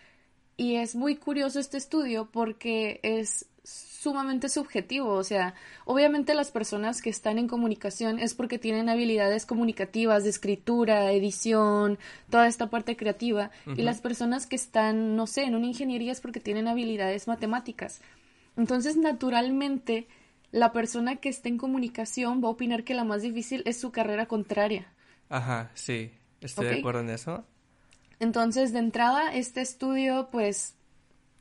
Y 0.56 0.75
es 0.75 0.96
muy 0.96 1.18
curioso 1.18 1.60
este 1.60 1.75
estudio 1.75 2.29
porque 2.32 3.01
es 3.03 3.48
sumamente 3.65 4.48
subjetivo, 4.48 5.12
o 5.12 5.24
sea, 5.25 5.53
obviamente 5.84 6.34
las 6.34 6.51
personas 6.51 7.01
que 7.01 7.10
están 7.10 7.38
en 7.38 7.50
comunicación 7.50 8.20
es 8.20 8.34
porque 8.34 8.58
tienen 8.58 8.88
habilidades 8.88 9.46
comunicativas 9.46 10.24
de 10.24 10.29
escritura, 10.29 11.12
edición, 11.12 12.00
toda 12.29 12.48
esta 12.48 12.70
parte 12.70 12.96
creativa, 12.96 13.51
y 13.75 13.82
las 13.82 14.00
personas 14.00 14.48
que 14.48 14.56
están, 14.56 15.18
no 15.18 15.27
sé, 15.27 15.44
en 15.44 15.56
una 15.56 15.68
ingeniería 15.68 16.13
es 16.13 16.22
porque 16.22 16.39
tienen 16.39 16.70
habilidades 16.70 17.27
matemáticas. 17.27 18.00
Entonces, 18.60 18.98
naturalmente, 18.98 20.08
la 20.51 20.72
persona 20.74 21.16
que 21.18 21.30
está 21.30 21.50
en 21.50 21.58
comunicación 21.58 22.44
va 22.44 22.48
a 22.50 22.51
opinar 22.51 22.84
que 22.84 22.94
la 22.94 23.04
más 23.06 23.22
difícil 23.22 23.63
es 23.66 23.80
su 23.80 23.92
carrera 23.92 24.25
contraria. 24.28 24.88
Ajá, 25.30 25.72
sí. 25.74 26.12
Estoy 26.42 26.68
Ok. 26.68 26.74
de 26.74 26.80
acuerdo 26.80 27.00
en 27.01 27.10
eso. 27.10 27.46
Entonces, 28.20 28.74
de 28.74 28.80
entrada, 28.80 29.34
este 29.34 29.62
estudio, 29.62 30.28
pues, 30.32 30.75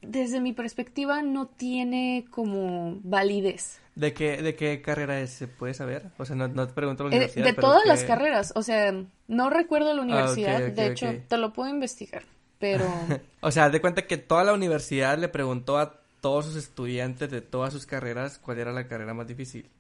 desde 0.00 0.40
mi 0.40 0.52
perspectiva, 0.52 1.22
no 1.22 1.46
tiene 1.48 2.26
como 2.30 3.00
validez. 3.02 3.80
¿De 3.96 4.14
qué, 4.14 4.42
de 4.42 4.54
qué 4.54 4.80
carrera 4.80 5.20
es? 5.20 5.30
¿Se 5.30 5.48
puede 5.48 5.74
saber? 5.74 6.10
O 6.18 6.24
sea, 6.24 6.36
no, 6.36 6.46
no 6.46 6.68
te 6.68 6.72
pregunto 6.72 7.02
la 7.04 7.10
Eh, 7.10 7.16
universidad, 7.16 7.46
de 7.46 7.52
todas 7.54 7.82
qué- 7.82 7.88
las 7.88 8.04
carreras, 8.04 8.52
o 8.54 8.62
sea, 8.62 8.94
no 9.26 9.50
recuerdo 9.50 9.92
la 9.92 10.02
universidad, 10.02 10.56
ok, 10.56 10.68
ok, 10.68 10.74
de 10.76 10.86
hecho, 10.86 11.06
te 11.28 11.36
lo 11.36 11.52
puedo 11.52 11.68
investigar, 11.70 12.22
pero 12.60 13.18
O 13.40 13.50
sea, 13.50 13.70
de 13.70 13.80
cuenta 13.80 14.06
que 14.06 14.16
toda 14.18 14.44
la 14.44 14.52
universidad 14.52 15.18
le 15.18 15.28
preguntó 15.28 15.78
a 15.78 16.00
todos 16.20 16.46
sus 16.46 16.56
estudiantes 16.56 17.30
de 17.30 17.40
todas 17.42 17.72
sus 17.72 17.86
carreras 17.86 18.38
cuál 18.38 18.58
era 18.58 18.72
la 18.72 18.88
carrera 18.88 19.14
más 19.14 19.26
difícil. 19.28 19.70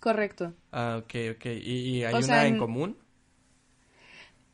correcto. 0.00 0.54
Ah, 0.72 0.96
ok, 1.02 1.14
ok. 1.36 1.46
¿Y, 1.46 1.98
y 1.98 2.04
hay 2.04 2.20
O 2.20 2.22
una 2.22 2.46
sea, 2.46 2.46
en 2.46 2.56
en- 2.56 2.56
común? 2.56 2.96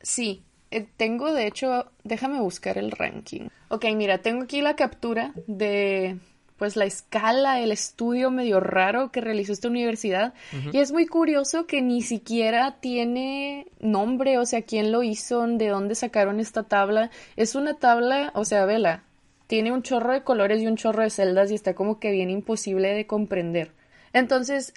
Sí, 0.01 0.43
eh, 0.71 0.87
tengo 0.97 1.33
de 1.33 1.47
hecho, 1.47 1.91
déjame 2.03 2.39
buscar 2.39 2.77
el 2.77 2.91
ranking. 2.91 3.49
Ok, 3.69 3.85
mira, 3.95 4.21
tengo 4.21 4.43
aquí 4.43 4.61
la 4.61 4.75
captura 4.75 5.35
de 5.45 6.19
pues 6.57 6.77
la 6.77 6.85
escala, 6.85 7.59
el 7.59 7.71
estudio 7.73 8.31
medio 8.31 8.61
raro 8.61 9.11
que 9.11 9.19
realizó 9.19 9.51
esta 9.51 9.67
universidad. 9.67 10.33
Y 10.71 10.79
es 10.79 10.91
muy 10.93 11.05
curioso 11.05 11.67
que 11.67 11.81
ni 11.81 12.01
siquiera 12.01 12.79
tiene 12.79 13.67
nombre, 13.81 14.37
o 14.37 14.45
sea, 14.45 14.61
quién 14.61 14.91
lo 14.93 15.03
hizo, 15.03 15.45
de 15.47 15.67
dónde 15.67 15.95
sacaron 15.95 16.39
esta 16.39 16.63
tabla. 16.63 17.09
Es 17.35 17.55
una 17.55 17.73
tabla, 17.73 18.31
o 18.35 18.45
sea, 18.45 18.65
vela, 18.65 19.03
tiene 19.47 19.71
un 19.71 19.83
chorro 19.83 20.13
de 20.13 20.23
colores 20.23 20.61
y 20.61 20.67
un 20.67 20.77
chorro 20.77 21.03
de 21.03 21.09
celdas 21.09 21.51
y 21.51 21.55
está 21.55 21.75
como 21.75 21.99
que 21.99 22.11
bien 22.11 22.29
imposible 22.29 22.93
de 22.93 23.07
comprender. 23.07 23.71
Entonces, 24.13 24.73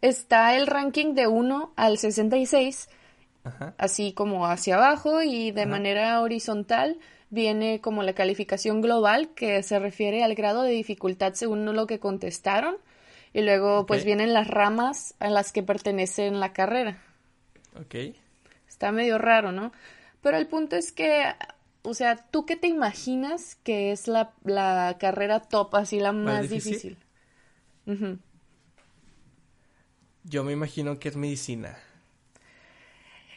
está 0.00 0.56
el 0.56 0.66
ranking 0.66 1.14
de 1.14 1.26
1 1.26 1.72
al 1.76 1.98
66 1.98 2.88
Ajá. 3.44 3.74
así 3.78 4.12
como 4.12 4.46
hacia 4.46 4.76
abajo 4.76 5.22
y 5.22 5.50
de 5.52 5.62
Ajá. 5.62 5.70
manera 5.70 6.20
horizontal 6.20 6.98
viene 7.30 7.80
como 7.80 8.02
la 8.02 8.12
calificación 8.12 8.80
global 8.80 9.30
que 9.34 9.62
se 9.62 9.78
refiere 9.78 10.22
al 10.22 10.34
grado 10.34 10.62
de 10.62 10.70
dificultad 10.70 11.34
según 11.34 11.64
lo 11.64 11.86
que 11.86 11.98
contestaron 11.98 12.76
y 13.32 13.42
luego 13.42 13.84
pues 13.84 14.04
vienen 14.04 14.32
las 14.32 14.48
ramas 14.48 15.14
a 15.18 15.28
las 15.28 15.52
que 15.52 15.62
pertenecen 15.62 16.40
la 16.40 16.52
carrera. 16.52 17.02
Ok. 17.78 18.16
Está 18.68 18.92
medio 18.92 19.18
raro, 19.18 19.52
¿no? 19.52 19.72
Pero 20.22 20.38
el 20.38 20.46
punto 20.46 20.76
es 20.76 20.90
que, 20.90 21.22
o 21.86 21.94
sea, 21.94 22.16
¿tú 22.30 22.46
qué 22.46 22.56
te 22.56 22.66
imaginas 22.68 23.56
que 23.56 23.92
es 23.92 24.08
la, 24.08 24.32
la 24.44 24.96
carrera 24.98 25.40
top, 25.40 25.74
así 25.76 26.00
la 26.00 26.12
más, 26.12 26.50
difícil? 26.50 26.98
Yo 30.24 30.44
me 30.44 30.52
imagino 30.52 30.98
que 30.98 31.08
es 31.08 31.16
medicina. 31.16 31.78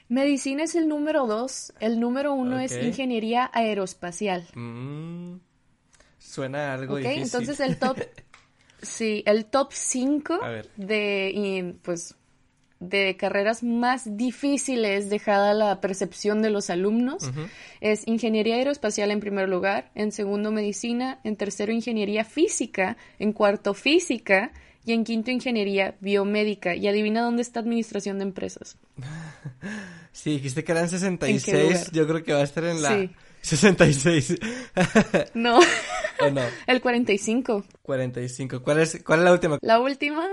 Medicina 0.10 0.64
es 0.64 0.76
el 0.76 0.90
número 0.90 1.26
dos, 1.26 1.72
el 1.80 2.00
número 2.02 2.34
uno 2.34 2.60
es 2.60 2.82
ingeniería 2.82 3.50
aeroespacial. 3.54 4.46
Mm, 4.56 5.38
suena 6.20 6.74
algo 6.74 6.96
Ok, 6.96 7.06
difícil. 7.06 7.24
entonces 7.24 7.60
el 7.60 7.78
top, 7.78 7.98
sí, 8.82 9.24
el 9.26 9.46
top 9.46 9.72
5 9.74 10.40
A 10.42 10.50
ver. 10.50 10.70
de, 10.78 11.76
pues, 11.84 12.16
de 12.80 13.18
carreras 13.18 13.62
más 13.64 14.18
difíciles 14.18 15.10
dejada 15.10 15.54
la 15.54 15.82
percepción 15.82 16.42
de 16.42 16.50
los 16.50 16.70
alumnos 16.70 17.30
es 17.82 18.08
ingeniería 18.08 18.56
aeroespacial 18.56 19.12
en 19.12 19.20
primer 19.20 19.50
lugar, 19.50 19.92
en 19.96 20.12
segundo 20.12 20.52
medicina, 20.52 21.20
en 21.24 21.36
tercero 21.36 21.72
ingeniería 21.74 22.24
física, 22.24 22.96
en 23.20 23.34
cuarto 23.34 23.74
física 23.74 24.52
y 24.86 24.94
en 24.94 25.04
quinto 25.04 25.30
ingeniería 25.30 25.96
biomédica. 26.00 26.74
Y 26.76 26.88
adivina 26.88 27.22
dónde 27.22 27.42
está 27.42 27.60
administración 27.60 28.18
de 28.20 28.24
empresas. 28.24 28.78
Sí, 30.12 30.32
dijiste 30.32 30.66
que 30.66 30.72
eran 30.74 30.86
¿En 30.86 30.90
qué 30.90 30.98
66. 30.98 31.64
lugar? 31.64 31.92
Yo 31.94 32.08
creo 32.08 32.24
que 32.24 32.34
va 32.34 32.40
a 32.40 32.44
estar 32.44 32.64
en 32.66 32.82
la 32.82 32.90
Sí. 32.90 33.10
66. 33.42 34.38
No, 35.34 35.60
¿O 36.20 36.30
no? 36.30 36.42
el 36.68 36.82
45. 36.82 37.64
45. 37.84 38.62
¿Cuál 38.62 38.80
es, 38.80 39.02
cuál 39.06 39.20
es 39.20 39.26
la 39.26 39.32
última? 39.32 39.58
La 39.62 39.80
última, 39.80 40.28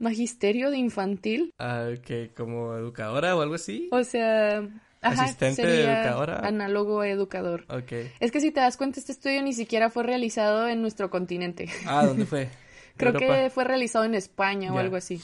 magisterio 0.00 0.70
de 0.70 0.78
infantil. 0.78 1.52
Ah, 1.58 1.88
ok, 1.96 2.34
como 2.36 2.74
educadora 2.74 3.36
o 3.36 3.40
algo 3.42 3.54
así. 3.54 3.88
O 3.92 4.02
sea, 4.02 4.58
ajá, 5.00 5.24
Asistente 5.24 5.64
de 5.64 5.76
sería 5.76 6.00
educadora. 6.02 6.38
análogo 6.46 7.00
a 7.02 7.08
educador. 7.08 7.64
Ok. 7.68 7.92
Es 8.18 8.32
que 8.32 8.40
si 8.40 8.50
te 8.50 8.60
das 8.60 8.76
cuenta, 8.76 8.98
este 8.98 9.12
estudio 9.12 9.42
ni 9.42 9.52
siquiera 9.52 9.88
fue 9.90 10.02
realizado 10.02 10.66
en 10.68 10.82
nuestro 10.82 11.08
continente. 11.10 11.68
Ah, 11.86 12.04
¿dónde 12.06 12.26
fue? 12.26 12.48
Creo 12.96 13.12
Europa. 13.12 13.34
que 13.44 13.50
fue 13.50 13.64
realizado 13.64 14.04
en 14.04 14.14
España 14.14 14.72
o 14.74 14.78
algo 14.78 14.96
así. 14.96 15.20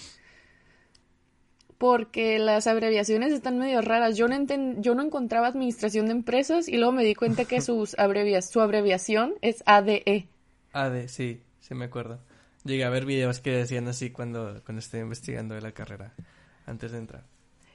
Porque 1.78 2.38
las 2.38 2.66
abreviaciones 2.66 3.32
están 3.34 3.58
medio 3.58 3.82
raras. 3.82 4.16
Yo 4.16 4.28
no, 4.28 4.34
enten- 4.34 4.80
yo 4.80 4.94
no 4.94 5.02
encontraba 5.02 5.46
administración 5.48 6.06
de 6.06 6.12
empresas 6.12 6.68
y 6.68 6.76
luego 6.78 6.92
me 6.92 7.04
di 7.04 7.14
cuenta 7.14 7.44
que 7.44 7.60
sus 7.60 7.90
su 7.90 8.60
abreviación 8.60 9.34
es. 9.42 9.62
ADE. 9.66 10.26
AD, 10.72 11.08
sí, 11.08 11.42
sí 11.60 11.74
me 11.74 11.84
acuerdo. 11.86 12.18
Llegué 12.66 12.84
a 12.84 12.90
ver 12.90 13.06
videos 13.06 13.40
que 13.40 13.50
decían 13.52 13.88
así 13.88 14.10
cuando, 14.10 14.62
cuando 14.64 14.80
estoy 14.80 15.00
investigando 15.00 15.54
de 15.54 15.60
la 15.60 15.72
carrera, 15.72 16.14
antes 16.66 16.92
de 16.92 16.98
entrar. 16.98 17.24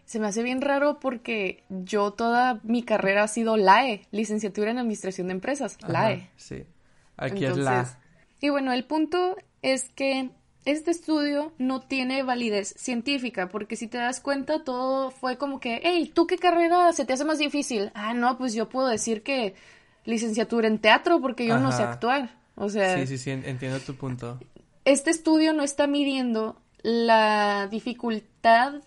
se 0.05 0.19
me 0.19 0.27
hace 0.27 0.43
bien 0.43 0.61
raro 0.61 0.99
porque 0.99 1.63
yo 1.69 2.11
toda 2.11 2.59
mi 2.63 2.83
carrera 2.83 3.23
ha 3.23 3.27
sido 3.27 3.55
LAE, 3.55 4.07
licenciatura 4.11 4.71
en 4.71 4.77
Administración 4.77 5.27
de 5.27 5.33
Empresas, 5.33 5.77
LAE. 5.87 6.29
Sí, 6.35 6.65
aquí 7.15 7.45
es 7.45 7.55
la... 7.55 7.97
Y 8.41 8.49
bueno, 8.49 8.73
el 8.73 8.83
punto 8.83 9.37
es 9.61 9.89
que 9.89 10.31
este 10.65 10.91
estudio 10.91 11.53
no 11.57 11.79
tiene 11.81 12.23
validez 12.23 12.73
científica, 12.77 13.49
porque 13.49 13.75
si 13.75 13.87
te 13.87 13.97
das 13.97 14.19
cuenta, 14.19 14.63
todo 14.63 15.11
fue 15.11 15.37
como 15.37 15.59
que, 15.59 15.79
hey, 15.83 16.11
¿tú 16.13 16.27
qué 16.27 16.37
carrera 16.37 16.91
se 16.91 17.05
te 17.05 17.13
hace 17.13 17.23
más 17.23 17.39
difícil? 17.39 17.91
Ah, 17.93 18.13
no, 18.13 18.37
pues 18.37 18.53
yo 18.53 18.67
puedo 18.67 18.87
decir 18.87 19.23
que 19.23 19.55
licenciatura 20.05 20.67
en 20.67 20.79
teatro 20.79 21.21
porque 21.21 21.47
yo 21.47 21.57
no 21.57 21.71
sé 21.71 21.83
actuar. 21.83 22.35
O 22.55 22.69
sea... 22.69 22.97
Sí, 22.97 23.07
sí, 23.07 23.17
sí, 23.17 23.31
entiendo 23.31 23.79
tu 23.79 23.95
punto. 23.95 24.39
Este 24.85 25.11
estudio 25.11 25.53
no 25.53 25.63
está 25.63 25.85
midiendo 25.85 26.59
la 26.81 27.67
dificultad 27.69 28.81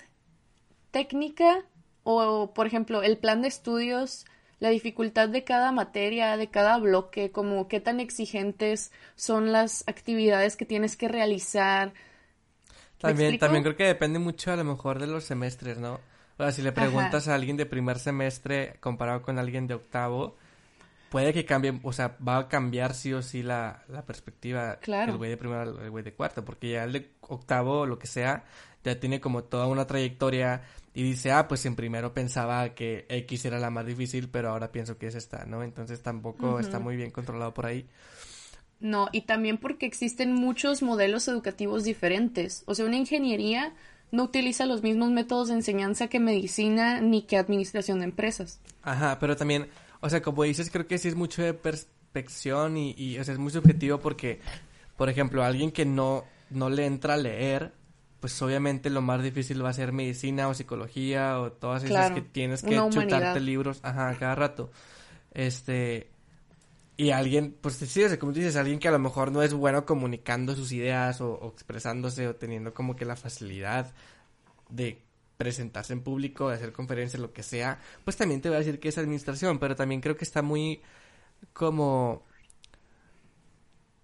técnica 0.91 1.65
o, 2.03 2.53
por 2.53 2.67
ejemplo, 2.67 3.03
el 3.03 3.17
plan 3.17 3.43
de 3.43 3.49
estudios, 3.49 4.27
la 4.59 4.71
dificultad 4.71 5.29
de 5.29 5.45
cada 5.45 5.73
materia, 5.73 6.37
de 6.37 6.49
cada 6.49 6.79
bloque, 6.79 7.31
como 7.31 7.69
qué 7.69 7.81
tan 7.81 8.01
exigentes 8.01 8.93
son 9.15 9.53
las 9.53 9.85
actividades 9.87 10.57
que 10.57 10.65
tienes 10.65 10.97
que 10.97 11.09
realizar. 11.09 11.93
También, 12.99 13.39
también 13.39 13.63
creo 13.63 13.77
que 13.77 13.85
depende 13.85 14.19
mucho 14.19 14.53
a 14.53 14.57
lo 14.57 14.65
mejor 14.65 14.99
de 14.99 15.07
los 15.07 15.25
semestres, 15.25 15.79
¿no? 15.79 16.01
O 16.37 16.43
sea, 16.43 16.51
si 16.51 16.63
le 16.63 16.73
preguntas 16.73 17.29
a 17.29 17.35
alguien 17.35 17.57
de 17.57 17.67
primer 17.67 17.99
semestre 17.99 18.77
comparado 18.81 19.23
con 19.23 19.39
alguien 19.39 19.69
de 19.69 19.75
octavo, 19.75 20.37
puede 21.15 21.33
que 21.33 21.45
cambie, 21.45 21.79
o 21.85 21.93
sea, 21.93 22.17
va 22.27 22.39
a 22.39 22.49
cambiar 22.49 22.93
sí 22.93 23.13
o 23.13 23.23
sí 23.23 23.45
la, 23.45 23.85
la 23.87 24.05
perspectiva 24.05 24.81
claro. 24.81 25.13
el 25.13 25.19
güey 25.19 25.31
de 25.31 25.37
primero 25.37 25.81
el 25.81 25.89
güey 25.89 26.03
de 26.03 26.13
cuarto, 26.13 26.45
porque 26.45 26.71
ya 26.73 26.83
el 26.83 26.93
de 26.93 27.13
octavo 27.21 27.83
o 27.83 27.87
lo 27.87 28.01
que 28.01 28.09
sea, 28.09 28.43
ya 28.83 28.99
tiene 28.99 29.21
como 29.21 29.45
toda 29.45 29.69
una 29.69 29.87
trayectoria 29.87 30.63
y 30.93 31.05
dice, 31.05 31.31
ah, 31.31 31.47
pues 31.47 31.67
en 31.67 31.77
primero 31.77 32.13
pensaba 32.13 32.71
que 32.71 33.07
X 33.09 33.45
era 33.45 33.61
la 33.61 33.71
más 33.71 33.87
difícil, 33.87 34.29
pero 34.29 34.51
ahora 34.51 34.73
pienso 34.73 34.99
que 34.99 35.07
es 35.07 35.15
esta, 35.15 35.45
¿no? 35.45 35.63
Entonces 35.63 36.03
tampoco 36.03 36.59
está 36.59 36.81
muy 36.81 36.97
bien 36.97 37.13
controlado 37.13 37.55
por 37.55 37.67
ahí. 37.67 37.87
No, 38.81 39.07
y 39.13 39.21
también 39.21 39.59
porque 39.59 39.87
existen 39.87 40.35
muchos 40.35 40.83
modelos 40.83 41.29
educativos 41.29 41.85
diferentes. 41.85 42.65
O 42.67 42.75
sea, 42.75 42.87
una 42.87 42.97
ingeniería 42.97 43.73
no 44.11 44.25
utiliza 44.25 44.67
los 44.67 44.83
mismos 44.83 45.13
métodos 45.13 45.47
de 45.47 45.55
enseñanza 45.55 46.09
que 46.09 46.19
medicina 46.19 47.01
ni 47.01 47.23
que 47.23 47.37
administración 47.37 48.01
de 48.01 48.07
empresas. 48.07 48.61
Ajá, 48.83 49.19
pero 49.21 49.37
también 49.37 49.69
o 50.05 50.11
sea, 50.11 50.21
como 50.21 50.43
dices, 50.43 50.69
creo 50.71 50.87
que 50.87 50.99
sí 50.99 51.09
es 51.09 51.15
mucho 51.15 51.43
de 51.43 51.55
perspección 51.55 52.77
y, 52.77 52.95
y 52.95 53.19
o 53.19 53.25
sea, 53.25 53.33
es 53.33 53.41
muy 53.41 53.51
subjetivo 53.51 54.01
porque, 54.01 54.39
por 54.99 55.09
ejemplo, 55.09 55.43
alguien 55.43 55.73
que 55.73 55.87
no, 55.87 56.25
no 56.51 56.69
le 56.69 56.85
entra 56.85 57.15
a 57.15 57.17
leer, 57.17 57.73
pues 58.21 58.41
obviamente 58.43 58.91
lo 58.91 59.01
más 59.01 59.23
difícil 59.23 59.65
va 59.65 59.71
a 59.71 59.73
ser 59.73 59.93
medicina 59.93 60.47
o 60.49 60.53
psicología 60.53 61.41
o 61.41 61.53
todas 61.53 61.85
esas 61.85 62.11
que 62.11 62.21
tienes 62.21 62.63
que 62.63 62.77
chutarte 62.91 63.41
libros, 63.41 63.81
ajá, 63.83 64.15
cada 64.19 64.35
rato. 64.35 64.71
Este, 65.33 66.11
y 66.99 67.11
alguien, 67.11 67.57
pues 67.59 67.77
sí, 67.77 68.05
o 68.05 68.09
sea, 68.11 68.19
como 68.19 68.33
dices, 68.33 68.57
alguien 68.57 68.81
que 68.81 68.89
a 68.89 68.93
lo 68.93 68.99
mejor 68.99 69.33
no 69.33 69.43
es 69.43 69.55
bueno 69.55 69.87
comunicando 69.87 70.55
sus 70.55 70.71
ideas 70.73 71.23
o, 71.23 71.33
o 71.33 71.49
expresándose 71.49 72.29
o 72.29 72.37
teniendo 72.37 72.75
como 72.75 72.95
que 72.95 73.07
la 73.07 73.17
facilidad 73.17 73.95
de 74.69 75.04
presentarse 75.37 75.93
en 75.93 76.03
público, 76.03 76.49
de 76.49 76.57
hacer 76.57 76.73
conferencias, 76.73 77.21
lo 77.21 77.33
que 77.33 77.43
sea, 77.43 77.81
pues 78.05 78.17
también 78.17 78.41
te 78.41 78.49
voy 78.49 78.57
a 78.57 78.59
decir 78.61 78.81
que 78.81 78.89
es 78.89 78.99
administración, 78.99 79.59
pero 79.59 79.77
también 79.77 80.01
creo 80.01 80.17
que 80.17 80.25
está 80.25 80.43
muy 80.43 80.81
como 81.53 82.23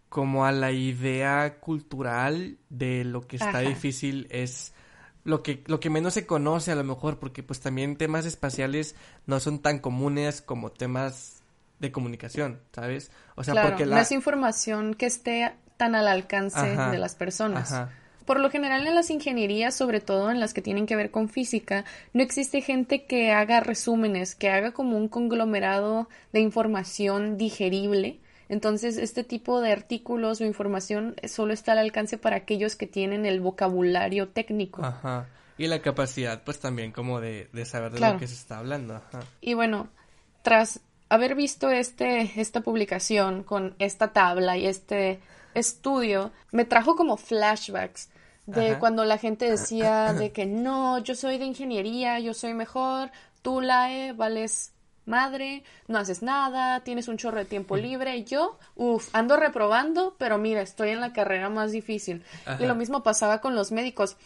como 0.09 0.45
a 0.45 0.51
la 0.51 0.73
idea 0.73 1.61
cultural 1.61 2.59
de 2.69 3.05
lo 3.05 3.27
que 3.29 3.37
está 3.37 3.61
difícil 3.61 4.27
es 4.31 4.73
lo 5.23 5.43
que 5.43 5.63
lo 5.67 5.79
que 5.79 5.89
menos 5.89 6.15
se 6.15 6.27
conoce 6.27 6.73
a 6.73 6.75
lo 6.75 6.83
mejor 6.83 7.19
porque 7.19 7.45
pues 7.45 7.61
también 7.61 7.97
temas 7.97 8.27
espaciales 8.27 8.97
no 9.27 9.39
son 9.39 9.61
tan 9.61 9.79
comunes 9.79 10.43
como 10.43 10.73
temas 10.73 11.43
de 11.79 11.93
comunicación, 11.93 12.61
¿sabes? 12.73 13.11
O 13.37 13.45
sea, 13.45 13.63
porque 13.63 13.87
la... 13.87 13.97
no 13.97 14.03
es 14.03 14.13
información 14.13 14.95
que 14.95 15.07
esté 15.07 15.55
tan 15.77 15.95
al 15.95 16.09
alcance 16.09 16.77
de 16.77 16.99
las 16.99 17.15
personas. 17.15 17.73
Ajá. 17.73 17.91
Por 18.25 18.41
lo 18.41 18.51
general 18.51 18.87
en 18.87 18.95
las 18.95 19.11
ingenierías, 19.11 19.75
sobre 19.75 20.01
todo 20.01 20.31
en 20.31 20.41
las 20.41 20.55
que 20.55 20.63
tienen 20.63 20.87
que 20.87 20.97
ver 20.97 21.11
con 21.11 21.29
física, 21.29 21.85
no 22.13 22.23
existe 22.23 22.61
gente 22.61 23.05
que 23.05 23.33
haga 23.33 23.61
resúmenes, 23.61 24.35
que 24.35 24.51
haga 24.51 24.73
como 24.73 24.97
un 24.97 25.09
conglomerado 25.09 26.09
de 26.33 26.41
información 26.41 27.37
digerible. 27.37 28.21
Entonces, 28.49 28.97
este 28.97 29.23
tipo 29.23 29.61
de 29.61 29.73
artículos 29.73 30.41
o 30.41 30.45
información 30.45 31.15
solo 31.25 31.53
está 31.53 31.73
al 31.73 31.79
alcance 31.79 32.19
para 32.19 32.37
aquellos 32.37 32.77
que 32.77 32.87
tienen 32.87 33.25
el 33.25 33.41
vocabulario 33.41 34.29
técnico. 34.29 34.85
Ajá. 34.85 35.29
Y 35.57 35.67
la 35.67 35.81
capacidad, 35.83 36.43
pues 36.43 36.59
también 36.59 36.91
como 36.91 37.21
de, 37.21 37.49
de 37.53 37.65
saber 37.65 37.93
de 37.93 38.01
lo 38.01 38.19
que 38.19 38.27
se 38.27 38.35
está 38.35 38.59
hablando. 38.59 38.95
Ajá. 38.95 39.21
Y 39.41 39.55
bueno, 39.55 39.89
tras 40.43 40.81
haber 41.11 41.35
visto 41.35 41.69
este, 41.71 42.41
esta 42.41 42.63
publicación 42.63 43.43
con 43.43 43.75
esta 43.79 44.13
tabla 44.13 44.57
y 44.57 44.67
este 44.67 45.21
estudio, 45.55 46.33
me 46.53 46.65
trajo 46.65 46.97
como 46.97 47.17
flashbacks 47.17 48.11
de 48.47 48.79
cuando 48.79 49.05
la 49.05 49.19
gente 49.19 49.49
decía 49.49 50.13
de 50.13 50.33
que 50.33 50.45
no, 50.47 50.99
yo 50.99 51.15
soy 51.15 51.39
de 51.39 51.45
ingeniería, 51.45 52.19
yo 52.19 52.35
soy 52.35 52.53
mejor, 52.53 53.11
tú, 53.43 53.61
Lae, 53.61 54.13
vales 54.13 54.73
madre, 55.07 55.65
no 55.89 55.99
haces 55.99 56.23
nada, 56.23 56.81
tienes 56.81 57.09
un 57.09 57.17
chorro 57.17 57.39
de 57.39 57.45
tiempo 57.45 57.77
libre. 57.77 58.25
Yo, 58.25 58.59
uff, 58.77 59.09
ando 59.13 59.37
reprobando, 59.37 60.15
pero 60.19 60.39
mira, 60.39 60.63
estoy 60.63 60.91
en 60.91 61.01
la 61.01 61.13
carrera 61.13 61.51
más 61.51 61.73
difícil. 61.73 62.25
Y 62.59 62.67
lo 62.67 62.75
mismo 62.75 63.03
pasaba 63.03 63.41
con 63.41 63.55
los 63.55 63.73
médicos. 63.73 64.17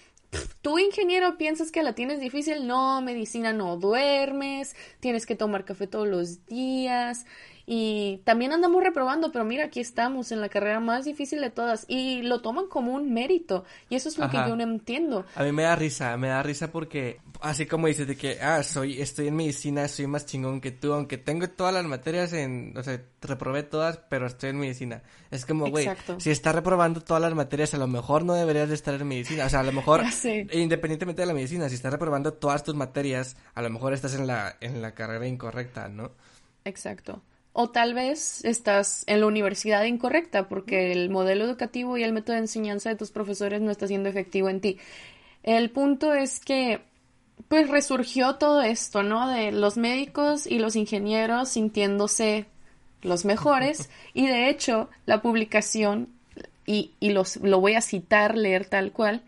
Tú, 0.63 0.79
ingeniero, 0.79 1.39
piensas 1.39 1.71
que 1.71 1.83
la 1.83 1.95
tienes 1.95 2.21
difícil. 2.21 2.67
No, 2.67 3.01
medicina 3.01 3.53
no 3.53 3.77
duermes, 3.77 4.75
tienes 5.01 5.27
que 5.27 5.37
tomar 5.37 5.65
café 5.65 5.87
todos 5.87 6.09
los 6.09 6.45
días. 6.47 7.25
Y 7.67 8.21
también 8.25 8.53
andamos 8.53 8.83
reprobando, 8.83 9.33
pero 9.33 9.45
mira, 9.45 9.65
aquí 9.65 9.81
estamos 9.81 10.33
en 10.33 10.41
la 10.41 10.49
carrera 10.49 10.81
más 10.81 11.05
difícil 11.05 11.41
de 11.41 11.51
todas 11.51 11.87
y 11.89 12.23
lo 12.23 12.43
toman 12.43 12.67
como 12.67 12.93
un 12.93 13.15
mérito. 13.15 13.65
Y 13.89 13.97
eso 13.97 14.09
es 14.09 14.19
lo 14.19 14.29
que 14.29 14.37
yo 14.37 14.55
no 14.55 14.63
entiendo. 14.63 15.25
A 15.35 15.45
mí 15.45 15.53
me 15.53 15.63
da 15.63 15.75
risa, 15.75 16.17
me 16.17 16.29
da 16.29 16.43
risa 16.43 16.71
porque 16.71 17.21
así 17.41 17.67
como 17.67 17.87
dices 17.87 18.07
de 18.07 18.17
que, 18.17 18.39
ah, 18.41 18.63
soy, 18.63 19.01
estoy 19.01 19.29
en 19.29 19.37
medicina, 19.37 19.89
soy 19.89 20.07
más 20.07 20.27
chingón 20.27 20.61
que 20.61 20.73
tú, 20.73 20.93
aunque 20.93 21.19
tengo 21.19 21.49
todas 21.49 21.73
las 21.73 21.85
materias 21.85 22.33
en, 22.33 22.75
o 22.77 22.83
sea, 22.83 23.01
reprobé 23.23 23.63
todas, 23.63 23.99
pero 24.09 24.27
estoy 24.27 24.51
en 24.51 24.59
medicina. 24.59 25.03
Es 25.31 25.47
como, 25.47 25.69
güey, 25.69 25.89
si 26.19 26.31
estás 26.31 26.55
reprobando 26.55 27.01
todas 27.01 27.23
las 27.23 27.35
materias, 27.35 27.75
a 27.75 27.79
lo 27.79 27.87
mejor 27.87 28.25
no 28.25 28.35
deberías 28.35 28.69
de 28.69 28.75
estar 28.75 28.95
en 28.95 29.07
medicina. 29.07 29.47
O 29.47 29.49
sea, 29.49 29.61
a 29.61 29.65
lo 29.65 29.73
mejor, 29.73 30.03
independientemente 30.53 31.23
de 31.23 31.27
la 31.27 31.35
medicina, 31.35 31.69
si 31.69 31.75
estás 31.77 31.93
reprobando 31.93 32.35
todas 32.35 32.63
tus 32.63 32.75
materias, 32.75 33.37
a 33.55 33.63
lo 33.63 33.71
mejor 33.71 33.95
estás 33.95 34.15
en 34.15 34.27
la, 34.27 34.57
en 34.61 34.83
la 34.83 34.93
carrera 34.93 35.27
incorrecta, 35.27 35.89
¿no? 35.89 36.13
Exacto. 36.65 37.23
O 37.57 37.71
tal 37.71 37.95
vez 37.95 38.45
estás 38.45 39.05
en 39.07 39.21
la 39.21 39.27
universidad 39.27 39.85
incorrecta 39.85 40.49
porque 40.49 40.91
el 40.91 41.09
modelo 41.09 41.45
educativo 41.45 41.97
y 41.97 42.03
el 42.03 42.13
método 42.13 42.35
de 42.35 42.41
enseñanza 42.41 42.89
de 42.91 42.97
tus 42.97 43.13
profesores 43.13 43.61
no 43.61 43.71
está 43.71 43.87
siendo 43.87 44.09
efectivo 44.09 44.49
en 44.49 44.61
ti. 44.61 44.79
El 45.45 45.71
punto 45.71 46.13
es 46.13 46.41
que 46.41 46.81
pues 47.47 47.71
resurgió 47.71 48.35
todo 48.37 48.61
esto, 48.61 49.05
¿no? 49.05 49.29
De 49.29 49.53
los 49.53 49.77
médicos 49.77 50.49
y 50.49 50.59
los 50.59 50.75
ingenieros 50.75 51.51
sintiéndose 51.51 52.47
los 53.03 53.25
mejores 53.25 53.89
y 54.15 54.27
de 54.27 54.49
hecho 54.49 54.91
la 55.07 55.23
publicación 55.23 56.09
y, 56.67 56.93
y 56.99 57.11
los, 57.11 57.37
lo 57.37 57.61
voy 57.61 57.75
a 57.75 57.83
citar, 57.83 58.37
leer 58.37 58.67
tal 58.67 58.91
cual, 58.91 59.23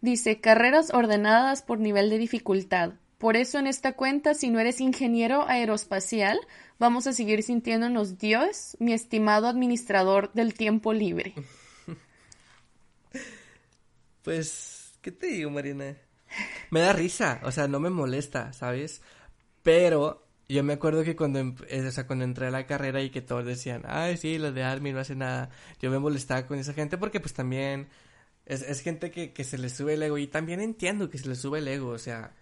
dice 0.00 0.40
carreras 0.40 0.92
ordenadas 0.92 1.62
por 1.62 1.78
nivel 1.78 2.10
de 2.10 2.18
dificultad. 2.18 2.94
Por 3.24 3.38
eso 3.38 3.58
en 3.58 3.66
esta 3.66 3.94
cuenta, 3.94 4.34
si 4.34 4.50
no 4.50 4.60
eres 4.60 4.82
ingeniero 4.82 5.48
aeroespacial, 5.48 6.38
vamos 6.78 7.06
a 7.06 7.14
seguir 7.14 7.42
sintiéndonos 7.42 8.18
Dios, 8.18 8.76
mi 8.80 8.92
estimado 8.92 9.46
administrador 9.46 10.30
del 10.34 10.52
tiempo 10.52 10.92
libre. 10.92 11.32
Pues, 14.22 14.92
¿qué 15.00 15.10
te 15.10 15.28
digo, 15.28 15.50
Marina? 15.50 15.96
Me 16.70 16.80
da 16.80 16.92
risa, 16.92 17.40
o 17.44 17.50
sea, 17.50 17.66
no 17.66 17.80
me 17.80 17.88
molesta, 17.88 18.52
¿sabes? 18.52 19.00
Pero 19.62 20.26
yo 20.46 20.62
me 20.62 20.74
acuerdo 20.74 21.02
que 21.02 21.16
cuando, 21.16 21.40
o 21.40 21.90
sea, 21.90 22.06
cuando 22.06 22.26
entré 22.26 22.48
a 22.48 22.50
la 22.50 22.66
carrera 22.66 23.00
y 23.00 23.08
que 23.08 23.22
todos 23.22 23.46
decían, 23.46 23.84
ay, 23.86 24.18
sí, 24.18 24.36
los 24.36 24.54
de 24.54 24.64
Army 24.64 24.92
no 24.92 25.00
hacen 25.00 25.20
nada, 25.20 25.48
yo 25.80 25.90
me 25.90 25.98
molestaba 25.98 26.46
con 26.46 26.58
esa 26.58 26.74
gente 26.74 26.98
porque 26.98 27.20
pues 27.20 27.32
también 27.32 27.88
es, 28.44 28.80
gente 28.82 29.10
que, 29.10 29.32
que 29.32 29.44
se 29.44 29.56
le 29.56 29.70
sube 29.70 29.94
el 29.94 30.02
ego 30.02 30.18
y 30.18 30.26
también 30.26 30.60
entiendo 30.60 31.08
que 31.08 31.16
se 31.16 31.28
le 31.28 31.36
sube 31.36 31.60
el 31.60 31.68
ego, 31.68 31.88
o 31.88 31.98
sea, 31.98 32.34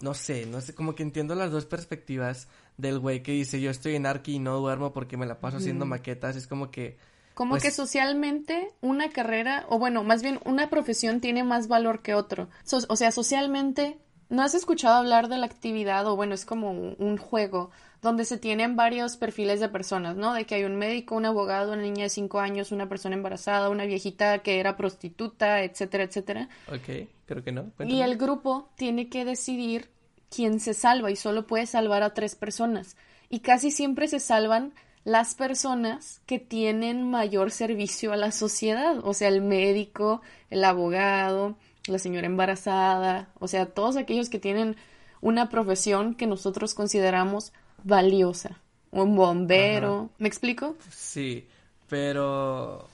no 0.00 0.14
sé, 0.14 0.46
no 0.46 0.60
sé, 0.60 0.74
como 0.74 0.94
que 0.94 1.02
entiendo 1.02 1.34
las 1.34 1.50
dos 1.50 1.66
perspectivas 1.66 2.48
del 2.76 2.98
güey 2.98 3.22
que 3.22 3.32
dice 3.32 3.60
yo 3.60 3.70
estoy 3.70 3.96
en 3.96 4.06
Arki 4.06 4.34
y 4.34 4.38
no 4.38 4.58
duermo 4.58 4.92
porque 4.92 5.16
me 5.16 5.26
la 5.26 5.40
paso 5.40 5.56
haciendo 5.56 5.86
maquetas, 5.86 6.36
es 6.36 6.46
como 6.46 6.70
que... 6.70 6.98
Como 7.34 7.50
pues 7.50 7.64
que 7.64 7.70
socialmente 7.70 8.72
una 8.80 9.10
carrera, 9.10 9.66
o 9.68 9.78
bueno, 9.78 10.04
más 10.04 10.22
bien 10.22 10.40
una 10.46 10.70
profesión 10.70 11.20
tiene 11.20 11.44
más 11.44 11.68
valor 11.68 12.00
que 12.00 12.14
otro. 12.14 12.48
o 12.88 12.96
sea, 12.96 13.12
socialmente 13.12 13.98
¿No 14.28 14.42
has 14.42 14.54
escuchado 14.54 14.96
hablar 14.96 15.28
de 15.28 15.38
la 15.38 15.46
actividad 15.46 16.06
o 16.06 16.16
bueno, 16.16 16.34
es 16.34 16.44
como 16.44 16.72
un 16.72 17.16
juego 17.16 17.70
donde 18.06 18.24
se 18.24 18.38
tienen 18.38 18.76
varios 18.76 19.16
perfiles 19.16 19.58
de 19.58 19.68
personas, 19.68 20.16
¿no? 20.16 20.32
De 20.32 20.44
que 20.44 20.54
hay 20.54 20.62
un 20.62 20.76
médico, 20.76 21.16
un 21.16 21.24
abogado, 21.24 21.72
una 21.72 21.82
niña 21.82 22.04
de 22.04 22.08
cinco 22.08 22.38
años, 22.38 22.70
una 22.70 22.88
persona 22.88 23.16
embarazada, 23.16 23.68
una 23.68 23.84
viejita 23.84 24.38
que 24.38 24.60
era 24.60 24.76
prostituta, 24.76 25.64
etcétera, 25.64 26.04
etcétera. 26.04 26.48
Ok, 26.68 27.08
creo 27.26 27.42
que 27.42 27.50
no. 27.50 27.72
Y 27.80 28.02
el 28.02 28.16
grupo 28.16 28.70
tiene 28.76 29.08
que 29.08 29.24
decidir 29.24 29.90
quién 30.30 30.60
se 30.60 30.72
salva 30.72 31.10
y 31.10 31.16
solo 31.16 31.48
puede 31.48 31.66
salvar 31.66 32.04
a 32.04 32.14
tres 32.14 32.36
personas. 32.36 32.96
Y 33.28 33.40
casi 33.40 33.72
siempre 33.72 34.06
se 34.06 34.20
salvan 34.20 34.72
las 35.02 35.34
personas 35.34 36.20
que 36.26 36.38
tienen 36.38 37.10
mayor 37.10 37.50
servicio 37.50 38.12
a 38.12 38.16
la 38.16 38.30
sociedad, 38.30 38.98
o 39.02 39.14
sea, 39.14 39.26
el 39.26 39.42
médico, 39.42 40.22
el 40.48 40.62
abogado, 40.62 41.56
la 41.88 41.98
señora 41.98 42.26
embarazada, 42.26 43.30
o 43.40 43.48
sea, 43.48 43.66
todos 43.66 43.96
aquellos 43.96 44.30
que 44.30 44.38
tienen 44.38 44.76
una 45.20 45.48
profesión 45.48 46.14
que 46.14 46.28
nosotros 46.28 46.74
consideramos 46.74 47.52
valiosa. 47.84 48.60
Un 48.90 49.16
bombero. 49.16 50.10
¿Me 50.18 50.28
explico? 50.28 50.76
Sí, 50.90 51.46
pero... 51.88 52.88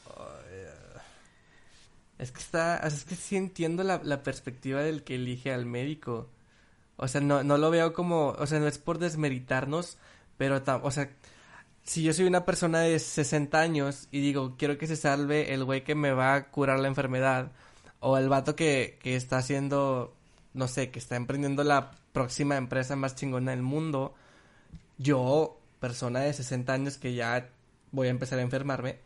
Es 2.19 2.31
que 2.31 2.41
está... 2.41 2.79
Es 2.79 3.05
que 3.05 3.17
sí 3.17 3.37
entiendo 3.37 3.83
la, 3.83 4.01
la 4.05 4.23
perspectiva 4.23 4.81
del 4.81 5.03
que 5.03 5.17
elige 5.17 5.53
al 5.53 5.67
médico. 5.67 6.29
O 6.97 7.09
sea, 7.09 7.21
no, 7.21 7.43
no 7.43 7.59
lo 7.59 7.71
veo 7.71 7.93
como... 7.93 8.29
O 8.31 8.47
sea, 8.47 8.61
no 8.61 8.69
es 8.69 8.79
por 8.79 8.99
desmeritarnos, 8.99 9.99
pero... 10.37 10.63
o 10.83 10.91
sea, 10.91 11.11
si 11.85 12.03
yo 12.03 12.13
soy 12.13 12.27
una 12.27 12.45
persona 12.45 12.81
de 12.81 12.99
60 12.99 13.61
años 13.61 14.09
y 14.11 14.21
digo, 14.21 14.55
quiero 14.57 14.79
que 14.79 14.87
se 14.87 14.97
salve 14.97 15.53
el 15.53 15.65
güey 15.65 15.85
que 15.85 15.95
me 15.95 16.13
va 16.13 16.35
a 16.35 16.51
curar 16.51 16.79
la 16.79 16.89
enfermedad, 16.89 17.51
o 18.01 18.17
el 18.19 18.29
vato 18.29 18.57
que, 18.57 18.99
que 19.03 19.17
está 19.17 19.39
haciendo, 19.39 20.15
no 20.55 20.69
sé, 20.69 20.91
que 20.91 20.99
está 20.99 21.17
emprendiendo 21.17 21.65
la 21.65 21.93
próxima 22.13 22.57
empresa 22.57 22.97
más 22.97 23.15
chingona 23.15 23.53
del 23.53 23.63
mundo, 23.63 24.15
yo, 25.03 25.61
persona 25.81 26.21
de 26.21 26.33
60 26.33 26.73
años 26.73 26.97
que 26.97 27.15
ya 27.15 27.51
voy 27.91 28.07
a 28.07 28.11
empezar 28.11 28.39
a 28.39 28.43
enfermarme, 28.43 28.99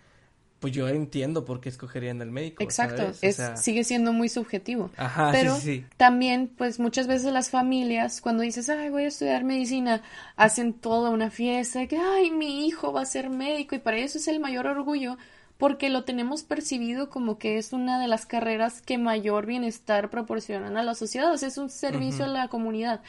pues 0.61 0.72
yo 0.72 0.88
entiendo 0.88 1.44
por 1.44 1.61
qué 1.61 1.68
escogerían 1.68 2.22
el 2.22 2.30
médico. 2.30 2.62
Exacto, 2.62 3.12
es, 3.20 3.40
sigue 3.56 3.85
siendo 3.85 4.12
muy 4.12 4.28
subjetivo. 4.28 4.90
Ajá, 4.96 5.30
Pero 5.32 5.54
sí, 5.56 5.61
sí. 5.61 5.87
también, 5.96 6.50
pues 6.56 6.78
muchas 6.78 7.06
veces 7.06 7.32
las 7.32 7.50
familias, 7.50 8.20
cuando 8.20 8.42
dices, 8.42 8.68
ay, 8.68 8.88
voy 8.88 9.04
a 9.04 9.09
estudiar 9.09 9.44
medicina, 9.44 10.02
hacen 10.37 10.72
toda 10.72 11.11
una 11.11 11.30
fiesta, 11.30 11.87
que, 11.87 11.98
ay, 11.98 12.30
mi 12.30 12.66
hijo 12.66 12.92
va 12.92 13.02
a 13.02 13.06
ser 13.06 13.28
médico, 13.28 13.74
y 13.74 13.80
para 13.80 13.98
eso 13.98 14.18
es 14.18 14.28
el 14.28 14.40
mayor 14.40 14.66
orgullo, 14.66 15.18
porque 15.59 15.90
lo 15.90 16.04
tenemos 16.04 16.42
percibido 16.42 17.11
como 17.11 17.38
que 17.38 17.59
es 17.59 17.72
una 17.72 18.00
de 18.00 18.09
las 18.09 18.26
carreras 18.26 18.82
que 18.82 18.98
mayor 18.98 19.46
bienestar 19.46 20.11
proporcionan 20.11 20.76
a 20.76 20.82
la 20.82 20.94
sociedad, 20.94 21.32
o 21.32 21.38
sea, 21.38 21.48
es 21.48 21.59
un 21.59 21.70
servicio 21.70 22.24
a 22.24 22.28
la 22.28 22.48
comunidad. 22.48 23.02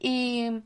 Y 0.00 0.62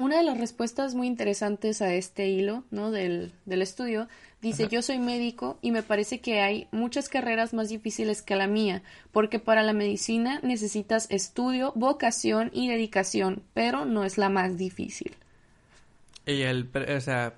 una 0.00 0.16
de 0.16 0.22
las 0.22 0.38
respuestas 0.38 0.94
muy 0.94 1.06
interesantes 1.06 1.82
a 1.82 1.92
este 1.92 2.26
hilo, 2.26 2.64
¿no? 2.70 2.90
Del, 2.90 3.32
del 3.44 3.60
estudio, 3.60 4.08
dice, 4.40 4.66
yo 4.68 4.80
soy 4.80 4.98
médico 4.98 5.58
y 5.60 5.72
me 5.72 5.82
parece 5.82 6.20
que 6.20 6.40
hay 6.40 6.68
muchas 6.72 7.10
carreras 7.10 7.52
más 7.52 7.68
difíciles 7.68 8.22
que 8.22 8.34
la 8.34 8.46
mía, 8.46 8.82
porque 9.12 9.38
para 9.38 9.62
la 9.62 9.74
medicina 9.74 10.40
necesitas 10.42 11.06
estudio, 11.10 11.74
vocación 11.76 12.50
y 12.54 12.70
dedicación, 12.70 13.42
pero 13.52 13.84
no 13.84 14.04
es 14.04 14.16
la 14.16 14.30
más 14.30 14.56
difícil. 14.56 15.14
¿Y 16.24 16.42
él, 16.42 16.70
o 16.74 17.00
sea, 17.02 17.34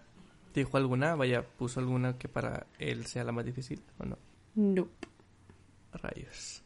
dijo 0.54 0.76
alguna, 0.76 1.16
vaya, 1.16 1.42
puso 1.42 1.80
alguna 1.80 2.16
que 2.16 2.28
para 2.28 2.68
él 2.78 3.06
sea 3.06 3.24
la 3.24 3.32
más 3.32 3.44
difícil 3.44 3.82
o 3.98 4.04
no? 4.04 4.18
No. 4.54 4.88
Rayos. 5.94 6.62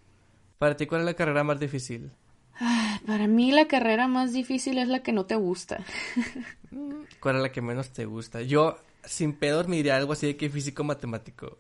¿Para 0.59 0.77
ti 0.77 0.87
cuál 0.87 1.01
es 1.01 1.07
la 1.07 1.15
carrera 1.15 1.43
más 1.43 1.59
difícil? 1.59 2.11
Para 3.07 3.27
mí 3.27 3.53
la 3.53 3.67
carrera 3.69 4.09
más 4.09 4.33
difícil 4.33 4.79
es 4.79 4.89
la 4.89 5.03
que 5.03 5.13
no 5.13 5.27
te 5.27 5.35
gusta. 5.35 5.85
¿Cuál 7.21 7.37
es 7.37 7.43
la 7.43 7.53
que 7.53 7.63
menos 7.63 7.91
te 7.91 8.05
gusta? 8.05 8.43
Yo, 8.43 8.79
sin 9.05 9.35
pedos, 9.35 9.69
me 9.69 9.77
diría 9.77 9.97
algo 9.97 10.13
así 10.13 10.27
de 10.27 10.37
que 10.37 10.51
físico-matemático. 10.51 11.59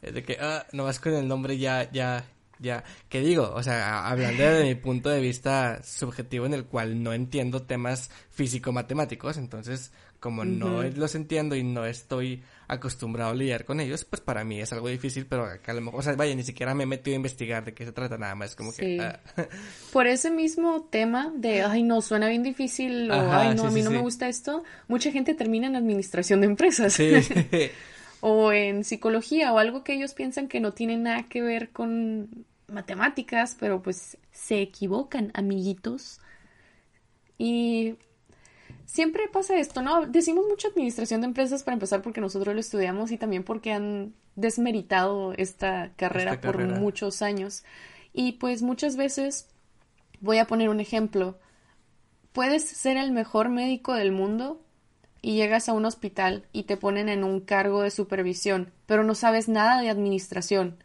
De 0.00 0.22
que, 0.22 0.38
ah, 0.40 0.66
nomás 0.72 0.98
con 0.98 1.14
el 1.14 1.28
nombre 1.28 1.58
ya, 1.58 1.90
ya, 1.90 2.24
ya. 2.58 2.84
¿Qué 3.08 3.20
digo? 3.20 3.52
O 3.54 3.62
sea, 3.62 4.08
hablando 4.08 4.42
de 4.42 4.64
mi 4.64 4.74
punto 4.74 5.10
de 5.10 5.20
vista 5.20 5.82
subjetivo 5.82 6.46
en 6.46 6.54
el 6.54 6.64
cual 6.64 7.02
no 7.02 7.12
entiendo 7.12 7.62
temas 7.62 8.10
físico-matemáticos, 8.30 9.36
entonces, 9.36 9.92
como 10.20 10.44
no 10.44 10.82
los 10.82 11.14
entiendo 11.14 11.56
y 11.56 11.64
no 11.64 11.86
estoy 11.86 12.42
acostumbrado 12.68 13.32
a 13.32 13.34
lidiar 13.34 13.64
con 13.64 13.80
ellos, 13.80 14.04
pues 14.04 14.20
para 14.20 14.44
mí 14.44 14.60
es 14.60 14.72
algo 14.72 14.88
difícil, 14.88 15.26
pero 15.26 15.44
acá 15.44 15.72
a 15.72 15.74
lo 15.74 15.80
mejor, 15.80 16.00
o 16.00 16.02
sea, 16.02 16.14
vaya, 16.14 16.34
ni 16.36 16.44
siquiera 16.44 16.74
me 16.74 16.84
he 16.84 16.86
metido 16.86 17.14
a 17.14 17.16
investigar 17.16 17.64
de 17.64 17.74
qué 17.74 17.84
se 17.84 17.92
trata 17.92 18.16
nada 18.16 18.34
más, 18.34 18.54
como 18.54 18.72
que... 18.72 19.00
Ah. 19.00 19.18
Por 19.92 20.06
ese 20.06 20.30
mismo 20.30 20.86
tema 20.90 21.32
de, 21.34 21.62
ay, 21.62 21.82
no, 21.82 22.00
suena 22.00 22.28
bien 22.28 22.42
difícil, 22.42 23.10
o, 23.10 23.32
ay, 23.32 23.56
no, 23.56 23.64
a 23.64 23.70
mí 23.70 23.82
no 23.82 23.90
me 23.90 24.00
gusta 24.00 24.28
esto, 24.28 24.62
mucha 24.86 25.10
gente 25.10 25.34
termina 25.34 25.66
en 25.66 25.74
administración 25.74 26.42
de 26.42 26.46
empresas. 26.46 26.96
o 28.20 28.52
en 28.52 28.84
psicología, 28.84 29.52
o 29.52 29.58
algo 29.58 29.82
que 29.82 29.94
ellos 29.94 30.12
piensan 30.12 30.46
que 30.46 30.60
no 30.60 30.72
tiene 30.72 30.96
nada 30.96 31.24
que 31.24 31.42
ver 31.42 31.70
con 31.70 32.44
matemáticas, 32.68 33.56
pero 33.58 33.82
pues 33.82 34.16
se 34.30 34.60
equivocan, 34.60 35.32
amiguitos. 35.34 36.20
Y 37.36 37.96
siempre 38.90 39.28
pasa 39.28 39.56
esto, 39.58 39.82
¿no? 39.82 40.06
Decimos 40.06 40.44
mucha 40.48 40.68
administración 40.68 41.20
de 41.20 41.28
empresas 41.28 41.62
para 41.62 41.74
empezar 41.74 42.02
porque 42.02 42.20
nosotros 42.20 42.54
lo 42.54 42.60
estudiamos 42.60 43.12
y 43.12 43.18
también 43.18 43.44
porque 43.44 43.72
han 43.72 44.14
desmeritado 44.34 45.32
esta 45.34 45.92
carrera 45.96 46.40
por 46.40 46.58
muchos 46.58 47.22
años. 47.22 47.62
Y 48.12 48.32
pues 48.32 48.62
muchas 48.62 48.96
veces, 48.96 49.46
voy 50.20 50.38
a 50.38 50.46
poner 50.46 50.68
un 50.68 50.80
ejemplo, 50.80 51.38
puedes 52.32 52.64
ser 52.64 52.96
el 52.96 53.12
mejor 53.12 53.48
médico 53.48 53.94
del 53.94 54.10
mundo 54.10 54.60
y 55.22 55.36
llegas 55.36 55.68
a 55.68 55.72
un 55.72 55.84
hospital 55.84 56.46
y 56.52 56.64
te 56.64 56.76
ponen 56.76 57.08
en 57.08 57.22
un 57.22 57.40
cargo 57.40 57.82
de 57.82 57.92
supervisión, 57.92 58.72
pero 58.86 59.04
no 59.04 59.14
sabes 59.14 59.48
nada 59.48 59.80
de 59.80 59.88
administración. 59.88 60.82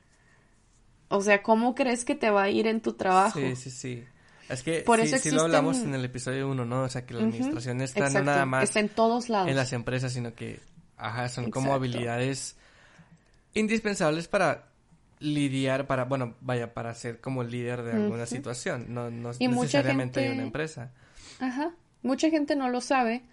O 1.07 1.21
sea, 1.21 1.41
¿cómo 1.41 1.73
crees 1.73 2.05
que 2.05 2.13
te 2.13 2.29
va 2.29 2.43
a 2.43 2.49
ir 2.49 2.67
en 2.67 2.81
tu 2.81 2.93
trabajo? 2.93 3.39
Sí, 3.39 3.55
sí, 3.55 3.71
sí. 3.71 4.03
Es 4.49 4.61
que 4.61 4.81
Por 4.81 5.05
sí, 5.05 5.13
eso 5.13 5.35
lo 5.35 5.43
hablamos 5.43 5.79
en 5.79 5.93
el 5.95 6.05
episodio 6.05 6.49
1, 6.49 6.65
¿no? 6.65 6.83
O 6.83 6.89
sea, 6.89 7.05
que 7.05 7.13
la 7.13 7.21
administración 7.21 7.81
está 7.81 8.09
no 8.09 8.23
nada 8.23 8.45
más 8.45 8.63
está 8.63 8.79
en 8.79 8.89
todos 8.89 9.29
lados. 9.29 9.49
En 9.49 9.55
las 9.55 9.73
empresas, 9.73 10.13
sino 10.13 10.33
que, 10.35 10.59
ajá, 10.97 11.29
son 11.29 11.49
como 11.49 11.73
habilidades 11.73 12.55
indispensables 13.53 14.27
para 14.27 14.65
lidiar, 15.19 15.87
para, 15.87 16.05
bueno, 16.05 16.35
vaya, 16.41 16.73
para 16.73 16.93
ser 16.93 17.19
como 17.21 17.43
líder 17.43 17.83
de 17.83 17.93
alguna 17.93 18.25
situación, 18.25 18.87
no, 18.89 19.09
no 19.09 19.31
necesariamente 19.39 20.19
de 20.19 20.31
una 20.31 20.43
empresa. 20.43 20.91
Ajá, 21.39 21.71
mucha 22.03 22.29
gente 22.29 22.55
no 22.55 22.69
lo 22.69 22.81
sabe, 22.81 23.23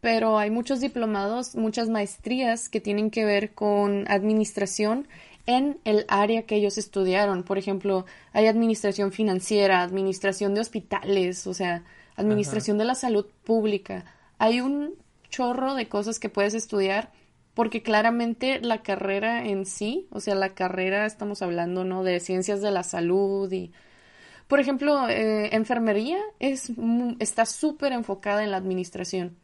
pero 0.00 0.38
hay 0.38 0.50
muchos 0.50 0.80
diplomados, 0.80 1.54
muchas 1.54 1.88
maestrías 1.88 2.68
que 2.68 2.80
tienen 2.80 3.10
que 3.10 3.24
ver 3.24 3.52
con 3.52 4.10
administración 4.10 5.06
en 5.46 5.78
el 5.84 6.04
área 6.08 6.42
que 6.42 6.56
ellos 6.56 6.76
estudiaron. 6.76 7.44
Por 7.44 7.56
ejemplo, 7.56 8.04
hay 8.32 8.46
administración 8.46 9.12
financiera, 9.12 9.82
administración 9.82 10.54
de 10.54 10.60
hospitales, 10.60 11.46
o 11.46 11.54
sea, 11.54 11.84
administración 12.16 12.78
de 12.78 12.84
la 12.84 12.94
salud 12.94 13.26
pública. 13.44 14.04
Hay 14.38 14.60
un 14.60 14.94
chorro 15.30 15.74
de 15.74 15.88
cosas 15.88 16.18
que 16.18 16.28
puedes 16.28 16.54
estudiar 16.54 17.12
porque 17.54 17.82
claramente 17.82 18.60
la 18.60 18.82
carrera 18.82 19.46
en 19.46 19.64
sí, 19.64 20.08
o 20.10 20.20
sea, 20.20 20.34
la 20.34 20.50
carrera 20.54 21.06
estamos 21.06 21.40
hablando, 21.40 21.84
¿no? 21.84 22.04
De 22.04 22.20
ciencias 22.20 22.60
de 22.60 22.70
la 22.70 22.82
salud 22.82 23.50
y, 23.50 23.72
por 24.46 24.60
ejemplo, 24.60 25.08
eh, 25.08 25.54
enfermería 25.54 26.18
es, 26.38 26.70
está 27.18 27.46
súper 27.46 27.92
enfocada 27.92 28.44
en 28.44 28.50
la 28.50 28.58
administración. 28.58 29.36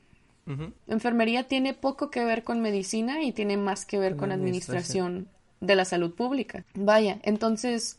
Enfermería 0.88 1.46
tiene 1.46 1.72
poco 1.72 2.10
que 2.10 2.24
ver 2.24 2.42
con 2.42 2.60
medicina 2.60 3.22
y 3.22 3.30
tiene 3.30 3.56
más 3.56 3.86
que 3.86 3.98
ver 3.98 4.16
con 4.16 4.32
administración 4.32 5.28
de 5.62 5.76
la 5.76 5.84
salud 5.86 6.12
pública. 6.14 6.64
Vaya, 6.74 7.20
entonces, 7.22 7.98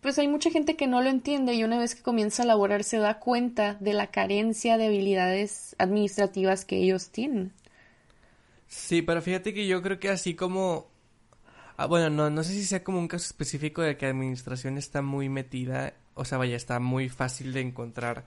pues 0.00 0.18
hay 0.18 0.28
mucha 0.28 0.50
gente 0.50 0.76
que 0.76 0.86
no 0.86 1.02
lo 1.02 1.10
entiende 1.10 1.52
y 1.54 1.64
una 1.64 1.78
vez 1.78 1.94
que 1.94 2.02
comienza 2.02 2.44
a 2.44 2.46
laborar 2.46 2.84
se 2.84 2.98
da 2.98 3.18
cuenta 3.18 3.74
de 3.80 3.92
la 3.92 4.06
carencia 4.06 4.78
de 4.78 4.86
habilidades 4.86 5.74
administrativas 5.78 6.64
que 6.64 6.78
ellos 6.78 7.10
tienen. 7.10 7.52
Sí, 8.68 9.02
pero 9.02 9.20
fíjate 9.20 9.52
que 9.52 9.66
yo 9.66 9.82
creo 9.82 9.98
que 9.98 10.08
así 10.08 10.34
como... 10.34 10.88
Ah, 11.76 11.86
bueno, 11.86 12.10
no, 12.10 12.30
no 12.30 12.44
sé 12.44 12.52
si 12.52 12.64
sea 12.64 12.84
como 12.84 12.98
un 12.98 13.08
caso 13.08 13.24
específico 13.24 13.82
de 13.82 13.96
que 13.96 14.06
administración 14.06 14.78
está 14.78 15.02
muy 15.02 15.28
metida, 15.28 15.94
o 16.14 16.24
sea, 16.24 16.38
vaya, 16.38 16.54
está 16.54 16.78
muy 16.78 17.08
fácil 17.08 17.54
de 17.54 17.62
encontrar, 17.62 18.26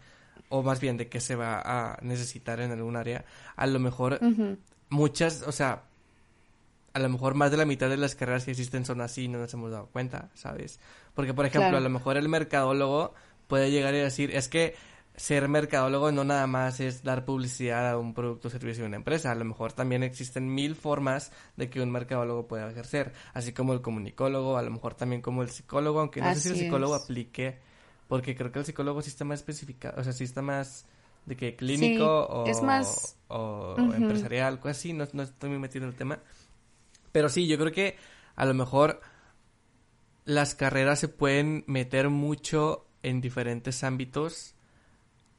o 0.49 0.63
más 0.63 0.81
bien 0.81 0.97
de 0.97 1.07
que 1.07 1.21
se 1.21 1.35
va 1.35 1.61
a 1.63 1.99
necesitar 2.01 2.59
en 2.59 2.71
algún 2.71 2.95
área. 2.95 3.25
A 3.55 3.67
lo 3.67 3.79
mejor 3.79 4.19
muchas, 4.89 5.43
o 5.43 5.51
sea, 5.51 5.83
a 6.93 6.99
lo 6.99 7.09
mejor 7.09 7.33
más 7.33 7.51
de 7.51 7.57
la 7.57 7.65
mitad 7.65 7.89
de 7.89 7.97
las 7.97 8.15
carreras 8.15 8.45
que 8.45 8.51
existen 8.51 8.85
son 8.85 9.01
así 9.01 9.23
y 9.23 9.27
no 9.27 9.39
nos 9.39 9.53
hemos 9.53 9.71
dado 9.71 9.87
cuenta, 9.87 10.29
¿sabes? 10.35 10.79
Porque, 11.15 11.33
por 11.33 11.45
ejemplo, 11.45 11.77
a 11.77 11.81
lo 11.81 11.89
mejor 11.89 12.17
el 12.17 12.29
mercadólogo 12.29 13.13
puede 13.47 13.71
llegar 13.71 13.95
y 13.95 13.97
decir, 13.97 14.35
es 14.35 14.47
que 14.47 14.75
ser 15.15 15.47
mercadólogo 15.47 16.11
no 16.11 16.23
nada 16.23 16.47
más 16.47 16.79
es 16.79 17.03
dar 17.03 17.25
publicidad 17.25 17.89
a 17.89 17.97
un 17.97 18.13
producto 18.13 18.47
o 18.47 18.51
servicio 18.51 18.83
de 18.83 18.87
una 18.87 18.97
empresa, 18.97 19.31
a 19.31 19.35
lo 19.35 19.45
mejor 19.45 19.73
también 19.73 20.03
existen 20.03 20.53
mil 20.53 20.75
formas 20.75 21.31
de 21.55 21.69
que 21.69 21.81
un 21.81 21.91
mercadólogo 21.91 22.47
pueda 22.47 22.69
ejercer, 22.69 23.13
así 23.33 23.53
como 23.53 23.73
el 23.73 23.81
comunicólogo, 23.81 24.57
a 24.57 24.63
lo 24.63 24.71
mejor 24.71 24.95
también 24.95 25.21
como 25.21 25.43
el 25.43 25.49
psicólogo, 25.49 25.99
aunque 25.99 26.21
no 26.21 26.33
sé 26.33 26.41
si 26.41 26.49
el 26.49 26.55
psicólogo 26.57 26.95
aplique 26.95 27.59
Porque 28.07 28.35
creo 28.35 28.51
que 28.51 28.59
el 28.59 28.65
psicólogo 28.65 29.01
sí 29.01 29.09
está 29.09 29.25
más 29.25 29.39
especificado, 29.39 29.99
o 29.99 30.03
sea, 30.03 30.13
sí 30.13 30.23
está 30.23 30.41
más 30.41 30.85
de 31.25 31.37
que 31.37 31.55
clínico 31.55 32.05
o, 32.05 32.47
es 32.47 32.61
más... 32.61 33.17
o 33.27 33.75
empresarial, 33.95 34.59
cosas 34.59 34.77
así, 34.77 34.93
no, 34.93 35.07
no 35.13 35.23
estoy 35.23 35.49
muy 35.49 35.59
metido 35.59 35.85
en 35.85 35.91
el 35.91 35.95
tema. 35.95 36.19
Pero 37.13 37.29
sí, 37.29 37.47
yo 37.47 37.57
creo 37.57 37.71
que 37.71 37.95
a 38.35 38.45
lo 38.45 38.53
mejor 38.53 38.99
las 40.25 40.55
carreras 40.55 40.99
se 40.99 41.07
pueden 41.07 41.63
meter 41.67 42.09
mucho 42.09 42.85
en 43.03 43.21
diferentes 43.21 43.85
ámbitos 43.85 44.55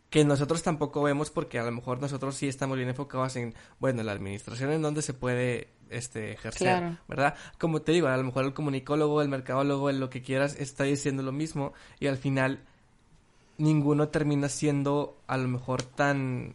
que 0.08 0.24
nosotros 0.24 0.62
tampoco 0.62 1.02
vemos 1.02 1.30
porque 1.30 1.58
a 1.58 1.64
lo 1.64 1.72
mejor 1.72 2.00
nosotros 2.00 2.36
sí 2.36 2.46
estamos 2.46 2.76
bien 2.76 2.88
enfocados 2.88 3.34
en, 3.34 3.52
bueno, 3.80 4.04
la 4.04 4.12
administración 4.12 4.70
en 4.70 4.80
donde 4.80 5.02
se 5.02 5.12
puede 5.12 5.70
este 5.90 6.32
ejercer, 6.32 6.98
¿verdad? 7.08 7.34
Como 7.58 7.82
te 7.82 7.90
digo, 7.90 8.06
a 8.06 8.16
lo 8.16 8.22
mejor 8.22 8.44
el 8.44 8.54
comunicólogo, 8.54 9.22
el 9.22 9.28
mercadólogo, 9.28 9.90
el 9.90 9.98
lo 9.98 10.10
que 10.10 10.22
quieras 10.22 10.54
está 10.56 10.84
diciendo 10.84 11.24
lo 11.24 11.32
mismo 11.32 11.72
y 11.98 12.06
al 12.06 12.16
final 12.16 12.60
ninguno 13.58 14.08
termina 14.08 14.48
siendo 14.48 15.20
a 15.26 15.36
lo 15.36 15.48
mejor 15.48 15.82
tan 15.82 16.54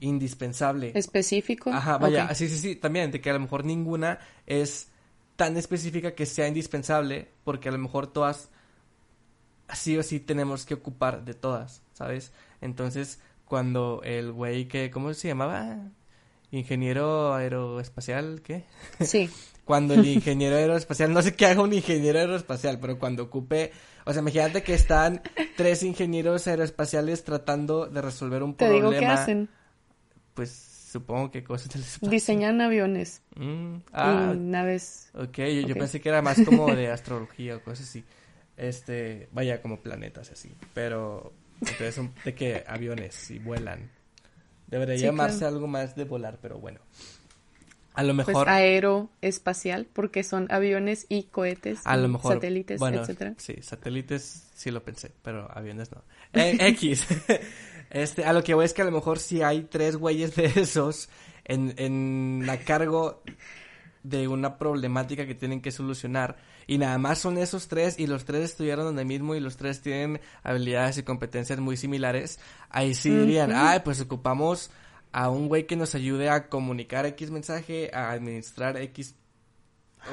indispensable. 0.00 0.92
Específico. 0.94 1.70
Ajá, 1.70 1.98
vaya, 1.98 2.34
sí, 2.34 2.48
sí, 2.48 2.58
sí, 2.58 2.76
también, 2.76 3.10
de 3.10 3.20
que 3.20 3.30
a 3.30 3.34
lo 3.34 3.40
mejor 3.40 3.64
ninguna 3.64 4.18
es 4.46 4.90
tan 5.36 5.56
específica 5.56 6.14
que 6.14 6.26
sea 6.26 6.48
indispensable, 6.48 7.28
porque 7.44 7.68
a 7.68 7.72
lo 7.72 7.78
mejor 7.78 8.12
todas, 8.12 8.50
sí 9.72 9.96
o 9.96 10.02
sí 10.02 10.20
tenemos 10.20 10.66
que 10.66 10.74
ocupar 10.74 11.24
de 11.24 11.34
todas, 11.34 11.82
¿sabes? 11.92 12.32
Entonces, 12.60 13.20
cuando 13.44 14.02
el 14.04 14.32
güey 14.32 14.66
que, 14.66 14.90
¿cómo 14.90 15.14
se 15.14 15.28
llamaba? 15.28 15.78
Ingeniero 16.50 17.34
aeroespacial, 17.34 18.42
¿qué? 18.42 18.64
Sí. 19.00 19.30
cuando 19.64 19.94
el 19.94 20.06
ingeniero 20.08 20.56
aeroespacial, 20.56 21.12
no 21.12 21.22
sé 21.22 21.34
qué 21.34 21.46
haga 21.46 21.62
un 21.62 21.72
ingeniero 21.72 22.18
aeroespacial, 22.18 22.80
pero 22.80 22.98
cuando 22.98 23.24
ocupe, 23.24 23.72
o 24.06 24.12
sea, 24.12 24.22
imagínate 24.22 24.62
que 24.62 24.74
están 24.74 25.22
tres 25.56 25.82
ingenieros 25.82 26.46
aeroespaciales 26.48 27.24
tratando 27.24 27.86
de 27.86 28.00
resolver 28.00 28.42
un 28.42 28.54
problema. 28.54 28.90
Digo 28.90 28.98
qué 28.98 29.06
hacen. 29.06 29.48
Pues 30.38 30.52
supongo 30.52 31.32
que 31.32 31.42
cosas 31.42 31.68
del 31.70 31.82
espacio. 31.82 32.08
Diseñan 32.08 32.60
aviones. 32.60 33.22
Mm, 33.34 33.78
ah, 33.92 34.30
y 34.32 34.38
naves. 34.38 35.10
Ok, 35.14 35.38
yo, 35.38 35.66
yo, 35.66 35.74
pensé 35.74 36.00
que 36.00 36.10
era 36.10 36.22
más 36.22 36.40
como 36.44 36.72
de 36.72 36.86
astrología 36.92 37.56
o 37.56 37.60
cosas 37.60 37.88
así. 37.88 38.04
Este, 38.56 39.28
vaya, 39.32 39.60
como 39.60 39.80
planetas 39.80 40.30
así. 40.30 40.54
Pero, 40.74 41.32
entonces 41.60 41.92
son 41.92 42.14
de 42.24 42.36
que 42.36 42.62
aviones 42.68 43.32
y 43.32 43.40
vuelan. 43.40 43.90
Debería 44.68 44.94
llamarse 44.94 45.44
algo 45.44 45.66
más 45.66 45.96
de 45.96 46.04
volar, 46.04 46.38
pero 46.40 46.60
bueno. 46.60 46.78
A 47.94 48.04
lo 48.04 48.14
pues, 48.14 48.28
mejor. 48.28 48.44
Pues 48.44 48.54
aeroespacial, 48.54 49.88
porque 49.92 50.22
son 50.22 50.46
aviones 50.52 51.06
y 51.08 51.24
cohetes. 51.24 51.80
A 51.84 51.96
lo 51.96 52.06
mejor. 52.06 52.34
Satélites, 52.34 52.78
bueno, 52.78 53.00
etcétera. 53.00 53.34
Sí, 53.38 53.56
satélites 53.60 54.52
sí 54.54 54.70
lo 54.70 54.84
pensé, 54.84 55.10
pero 55.20 55.50
aviones 55.50 55.90
no. 55.90 56.04
Eh, 56.32 56.58
X. 56.60 57.08
este, 57.90 58.24
a 58.24 58.32
lo 58.32 58.42
que 58.42 58.54
voy 58.54 58.64
es 58.64 58.74
que 58.74 58.82
a 58.82 58.84
lo 58.84 58.90
mejor 58.90 59.18
si 59.18 59.42
hay 59.42 59.62
tres 59.62 59.96
güeyes 59.96 60.36
de 60.36 60.46
esos 60.56 61.08
en, 61.44 61.74
en 61.76 62.44
la 62.46 62.58
cargo 62.58 63.22
de 64.02 64.28
una 64.28 64.58
problemática 64.58 65.26
que 65.26 65.34
tienen 65.34 65.60
que 65.60 65.70
solucionar. 65.70 66.36
Y 66.66 66.78
nada 66.78 66.98
más 66.98 67.18
son 67.18 67.38
esos 67.38 67.68
tres 67.68 67.98
y 67.98 68.06
los 68.06 68.24
tres 68.24 68.44
estudiaron 68.44 68.84
donde 68.84 69.04
mismo 69.04 69.34
y 69.34 69.40
los 69.40 69.56
tres 69.56 69.80
tienen 69.80 70.20
habilidades 70.42 70.98
y 70.98 71.02
competencias 71.02 71.58
muy 71.60 71.76
similares, 71.76 72.38
ahí 72.68 72.94
sí 72.94 73.10
dirían, 73.10 73.52
ay, 73.54 73.80
pues 73.84 74.00
ocupamos 74.00 74.70
a 75.10 75.30
un 75.30 75.48
güey 75.48 75.66
que 75.66 75.76
nos 75.76 75.94
ayude 75.94 76.28
a 76.28 76.48
comunicar 76.48 77.06
X 77.06 77.30
mensaje, 77.30 77.90
a 77.94 78.10
administrar 78.10 78.76
X 78.76 79.14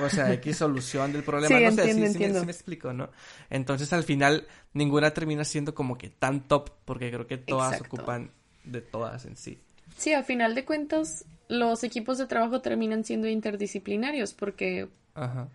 o 0.04 0.10
sea, 0.10 0.32
X 0.34 0.58
solución 0.58 1.14
del 1.14 1.24
problema. 1.24 1.48
Sí, 1.48 1.64
no 1.64 1.70
entiendo, 1.70 2.08
sé, 2.08 2.14
sí, 2.14 2.34
me, 2.34 2.46
me, 2.46 2.52
explico, 2.52 2.94
¿no? 2.94 3.10
Entonces, 3.50 3.92
al 3.94 4.04
final, 4.04 4.48
ninguna 4.74 5.12
termina 5.12 5.44
siendo 5.44 5.74
como 5.74 5.98
que 5.98 6.10
tan 6.10 6.48
top, 6.48 6.72
porque 6.86 7.12
creo 7.12 7.28
que 7.28 7.38
todas 7.38 7.82
ocupan 7.82 8.32
de 8.64 8.82
todas 8.82 9.26
en 9.26 9.36
sí. 9.36 9.60
Sí, 9.98 10.14
al 10.14 10.24
final 10.24 10.56
de 10.56 10.66
cuentas, 10.66 11.26
los 11.48 11.84
equipos 11.84 12.18
de 12.18 12.28
trabajo 12.28 12.62
terminan 12.62 13.04
siendo 13.04 13.28
interdisciplinarios, 13.28 14.34
porque 14.34 14.90
Ajá. 15.14 15.48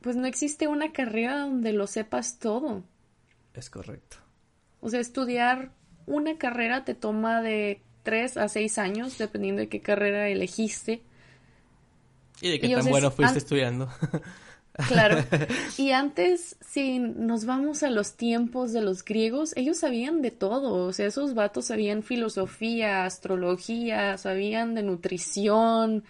pues 0.00 0.16
no 0.16 0.26
existe 0.26 0.68
una 0.68 0.92
carrera 0.92 1.40
donde 1.40 1.72
lo 1.72 1.86
sepas 1.86 2.38
todo. 2.38 2.82
Es 3.54 3.70
correcto. 3.70 4.18
O 4.80 4.88
sea, 4.88 5.00
estudiar 5.00 5.70
una 6.06 6.38
carrera 6.38 6.84
te 6.84 6.94
toma 6.94 7.42
de 7.42 7.80
tres 8.02 8.36
a 8.36 8.48
seis 8.48 8.78
años, 8.78 9.18
dependiendo 9.18 9.60
de 9.60 9.68
qué 9.68 9.80
carrera 9.80 10.28
elegiste. 10.28 11.02
Y 12.40 12.50
de 12.50 12.60
qué 12.60 12.74
tan 12.74 12.86
bueno 12.86 13.10
fuiste 13.10 13.38
estudiando. 13.38 13.88
Claro. 14.88 15.24
Y 15.78 15.92
antes, 15.92 16.56
si 16.60 16.98
nos 16.98 17.46
vamos 17.46 17.82
a 17.82 17.90
los 17.90 18.14
tiempos 18.14 18.72
de 18.72 18.82
los 18.82 19.04
griegos, 19.04 19.56
ellos 19.56 19.78
sabían 19.78 20.22
de 20.22 20.30
todo. 20.30 20.86
O 20.86 20.92
sea, 20.92 21.06
esos 21.06 21.34
vatos 21.34 21.66
sabían 21.66 22.02
filosofía, 22.02 23.04
astrología, 23.04 24.18
sabían 24.18 24.74
de 24.74 24.82
nutrición, 24.82 26.04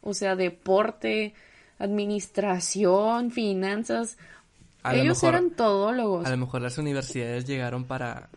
o 0.00 0.14
sea, 0.14 0.36
deporte, 0.36 1.34
administración, 1.78 3.30
finanzas. 3.30 4.16
ellos 4.90 5.22
eran 5.22 5.50
todólogos. 5.50 6.26
A 6.26 6.30
lo 6.30 6.38
mejor 6.38 6.62
las 6.62 6.78
universidades 6.78 7.46
llegaron 7.46 7.84
para 7.84 8.30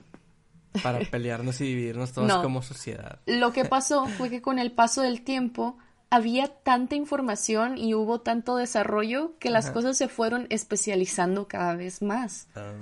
para 0.83 0.99
pelearnos 1.11 1.59
y 1.61 1.65
dividirnos 1.65 2.13
todos 2.13 2.31
como 2.41 2.61
sociedad. 2.61 3.19
Lo 3.25 3.51
que 3.51 3.65
pasó 3.65 4.05
fue 4.07 4.29
que 4.29 4.41
con 4.41 4.59
el 4.59 4.71
paso 4.71 5.01
del 5.01 5.21
tiempo 5.21 5.77
había 6.11 6.49
tanta 6.49 6.95
información 6.95 7.77
y 7.77 7.95
hubo 7.95 8.19
tanto 8.19 8.57
desarrollo 8.57 9.33
que 9.39 9.49
las 9.49 9.71
cosas 9.71 9.97
se 9.97 10.09
fueron 10.09 10.45
especializando 10.49 11.47
cada 11.47 11.75
vez 11.75 12.01
más. 12.01 12.47
Ah. 12.53 12.73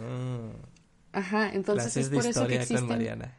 Ajá, 1.11 1.51
entonces 1.53 1.95
es 1.97 2.09
por 2.09 2.25
eso 2.25 2.47
que 2.47 2.55
existen. 2.55 3.31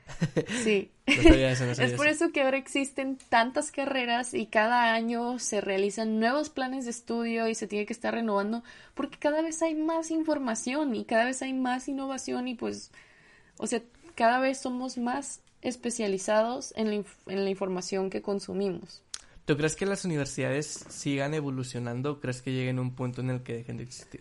Sí. 0.62 0.92
es 1.06 1.92
por 1.94 2.06
eso 2.06 2.30
que 2.30 2.42
ahora 2.42 2.56
existen 2.56 3.18
tantas 3.28 3.72
carreras 3.72 4.32
y 4.32 4.46
cada 4.46 4.94
año 4.94 5.40
se 5.40 5.60
realizan 5.60 6.20
nuevos 6.20 6.50
planes 6.50 6.84
de 6.84 6.92
estudio 6.92 7.48
y 7.48 7.56
se 7.56 7.66
tiene 7.66 7.84
que 7.84 7.92
estar 7.92 8.14
renovando 8.14 8.62
porque 8.94 9.18
cada 9.18 9.42
vez 9.42 9.60
hay 9.60 9.74
más 9.74 10.12
información 10.12 10.94
y 10.94 11.04
cada 11.04 11.24
vez 11.24 11.42
hay 11.42 11.52
más 11.52 11.88
innovación 11.88 12.46
y 12.46 12.54
pues, 12.54 12.92
o 13.58 13.66
sea, 13.66 13.82
cada 14.14 14.38
vez 14.38 14.58
somos 14.58 14.98
más 14.98 15.40
especializados 15.62 16.72
en 16.76 16.90
la, 16.90 17.04
en 17.26 17.44
la 17.44 17.50
información 17.50 18.08
que 18.08 18.22
consumimos. 18.22 19.02
¿Tú 19.50 19.56
crees 19.56 19.74
que 19.74 19.84
las 19.84 20.04
universidades 20.04 20.84
sigan 20.90 21.34
evolucionando 21.34 22.12
o 22.12 22.20
crees 22.20 22.40
que 22.40 22.52
lleguen 22.52 22.78
a 22.78 22.82
un 22.82 22.94
punto 22.94 23.20
en 23.20 23.30
el 23.30 23.42
que 23.42 23.54
dejen 23.54 23.78
de 23.78 23.82
existir? 23.82 24.20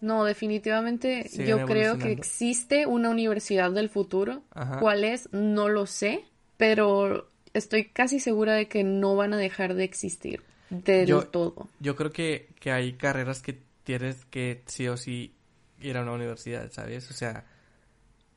No, 0.00 0.24
definitivamente 0.24 1.30
yo 1.46 1.64
creo 1.64 1.96
que 1.96 2.10
existe 2.10 2.84
una 2.84 3.10
universidad 3.10 3.70
del 3.70 3.88
futuro. 3.88 4.42
¿Cuál 4.80 5.04
es? 5.04 5.28
No 5.30 5.68
lo 5.68 5.86
sé, 5.86 6.24
pero 6.56 7.30
estoy 7.54 7.84
casi 7.84 8.18
segura 8.18 8.54
de 8.54 8.66
que 8.66 8.82
no 8.82 9.14
van 9.14 9.32
a 9.32 9.36
dejar 9.36 9.74
de 9.74 9.84
existir 9.84 10.42
del 10.70 11.28
todo. 11.28 11.68
Yo 11.78 11.94
creo 11.94 12.10
que, 12.10 12.48
que 12.58 12.72
hay 12.72 12.94
carreras 12.94 13.40
que 13.42 13.60
tienes 13.84 14.24
que 14.24 14.64
sí 14.66 14.88
o 14.88 14.96
sí 14.96 15.34
ir 15.80 15.96
a 15.96 16.02
una 16.02 16.14
universidad, 16.14 16.72
¿sabes? 16.72 17.08
O 17.12 17.14
sea, 17.14 17.44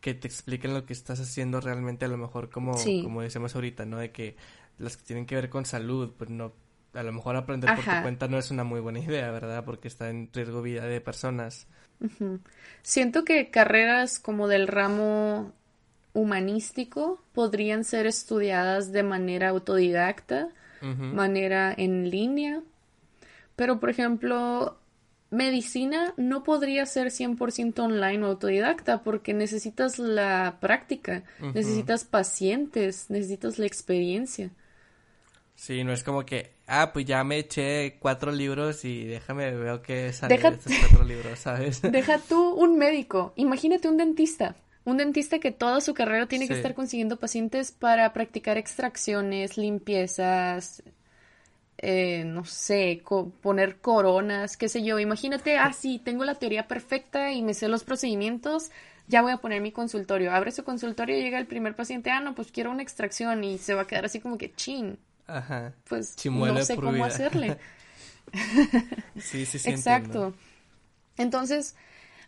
que 0.02 0.14
te 0.14 0.28
expliquen 0.28 0.74
lo 0.76 0.86
que 0.86 0.94
estás 0.94 1.20
haciendo 1.20 1.62
realmente 1.62 2.06
a 2.06 2.08
lo 2.08 2.18
mejor 2.18 2.52
como, 2.52 2.74
como 3.02 3.24
decimos 3.24 3.56
ahorita, 3.56 3.86
¿no? 3.86 3.98
De 3.98 4.12
que 4.12 4.36
las 4.82 4.98
que 4.98 5.04
tienen 5.04 5.26
que 5.26 5.36
ver 5.36 5.50
con 5.50 5.66
salud, 5.66 6.12
pues 6.18 6.30
no, 6.30 6.54
a 6.94 7.04
lo 7.04 7.12
mejor 7.14 7.36
aprender 7.36 7.74
por 7.76 7.84
tu 7.84 8.02
cuenta 8.02 8.28
no 8.28 8.38
es 8.38 8.52
una 8.52 8.64
muy 8.64 8.80
buena 8.80 9.00
idea, 9.00 9.32
¿verdad? 9.32 9.64
Porque 9.64 9.88
está 9.88 10.10
en 10.10 10.30
riesgo 10.34 10.62
vida 10.62 10.86
de 10.86 11.02
personas. 11.02 11.68
Siento 12.82 13.24
que 13.24 13.50
carreras 13.50 14.20
como 14.20 14.48
del 14.48 14.68
ramo 14.68 15.54
humanístico 16.14 17.24
podrían 17.32 17.84
ser 17.84 18.06
estudiadas 18.08 18.92
de 18.92 19.04
manera 19.04 19.50
autodidacta, 19.50 20.50
manera 20.82 21.74
en 21.78 22.10
línea, 22.10 22.64
pero 23.56 23.80
por 23.80 23.92
ejemplo, 23.92 24.80
medicina 25.30 26.16
no 26.18 26.44
podría 26.44 26.88
ser 26.88 27.12
100% 27.12 27.80
online 27.80 28.26
o 28.26 28.30
autodidacta 28.30 29.04
porque 29.04 29.36
necesitas 29.36 30.00
la 30.00 30.58
práctica, 30.60 31.24
necesitas 31.54 32.04
pacientes, 32.04 33.10
necesitas 33.10 33.60
la 33.60 33.68
experiencia. 33.68 34.50
Sí, 35.62 35.84
no 35.84 35.94
es 35.94 36.04
como 36.04 36.26
que, 36.26 36.54
ah, 36.66 36.90
pues 36.92 37.06
ya 37.06 37.24
me 37.24 37.38
eché 37.38 37.98
cuatro 38.00 38.32
libros 38.32 38.84
y 38.84 39.06
déjame, 39.06 39.52
veo 39.52 39.84
que 39.84 40.12
sale 40.12 40.36
de 40.36 40.48
estos 40.48 40.74
cuatro 40.80 41.06
libros, 41.06 41.38
¿sabes? 41.38 41.82
Deja 41.84 42.18
tú 42.18 42.56
un 42.56 42.80
médico, 42.80 43.32
imagínate 43.36 43.88
un 43.88 43.96
dentista. 43.96 44.56
Un 44.86 44.98
dentista 44.98 45.38
que 45.38 45.52
toda 45.52 45.80
su 45.80 45.94
carrera 45.94 46.26
tiene 46.26 46.48
que 46.48 46.56
estar 46.56 46.74
consiguiendo 46.74 47.18
pacientes 47.18 47.72
para 47.72 48.12
practicar 48.12 48.58
extracciones, 48.58 49.56
limpiezas, 49.56 50.82
eh, 51.78 52.24
no 52.26 52.44
sé, 52.44 53.04
poner 53.42 53.78
coronas, 53.82 54.58
qué 54.58 54.68
sé 54.68 54.82
yo. 54.82 54.98
Imagínate, 54.98 55.60
ah, 55.60 55.74
sí, 55.74 56.02
tengo 56.04 56.26
la 56.26 56.40
teoría 56.40 56.68
perfecta 56.68 57.34
y 57.34 57.44
me 57.44 57.54
sé 57.54 57.68
los 57.68 57.84
procedimientos, 57.84 58.72
ya 59.08 59.22
voy 59.22 59.32
a 59.32 59.38
poner 59.38 59.62
mi 59.62 59.72
consultorio. 59.72 60.32
Abre 60.32 60.52
su 60.54 60.64
consultorio, 60.64 61.18
llega 61.18 61.38
el 61.38 61.46
primer 61.46 61.76
paciente, 61.76 62.10
ah, 62.10 62.20
no, 62.20 62.34
pues 62.34 62.52
quiero 62.52 62.72
una 62.72 62.82
extracción 62.82 63.44
y 63.44 63.60
se 63.60 63.76
va 63.76 63.84
a 63.84 63.88
quedar 63.88 64.06
así 64.06 64.20
como 64.20 64.40
que 64.40 64.52
chin. 64.56 64.98
Ajá. 65.38 65.74
Pues 65.88 66.16
no 66.26 66.62
sé 66.64 66.76
cómo 66.76 67.06
hacerle. 67.06 67.58
sí, 69.20 69.46
sí, 69.46 69.60
sí. 69.60 69.70
Exacto. 69.70 70.34
Entonces, 71.18 71.76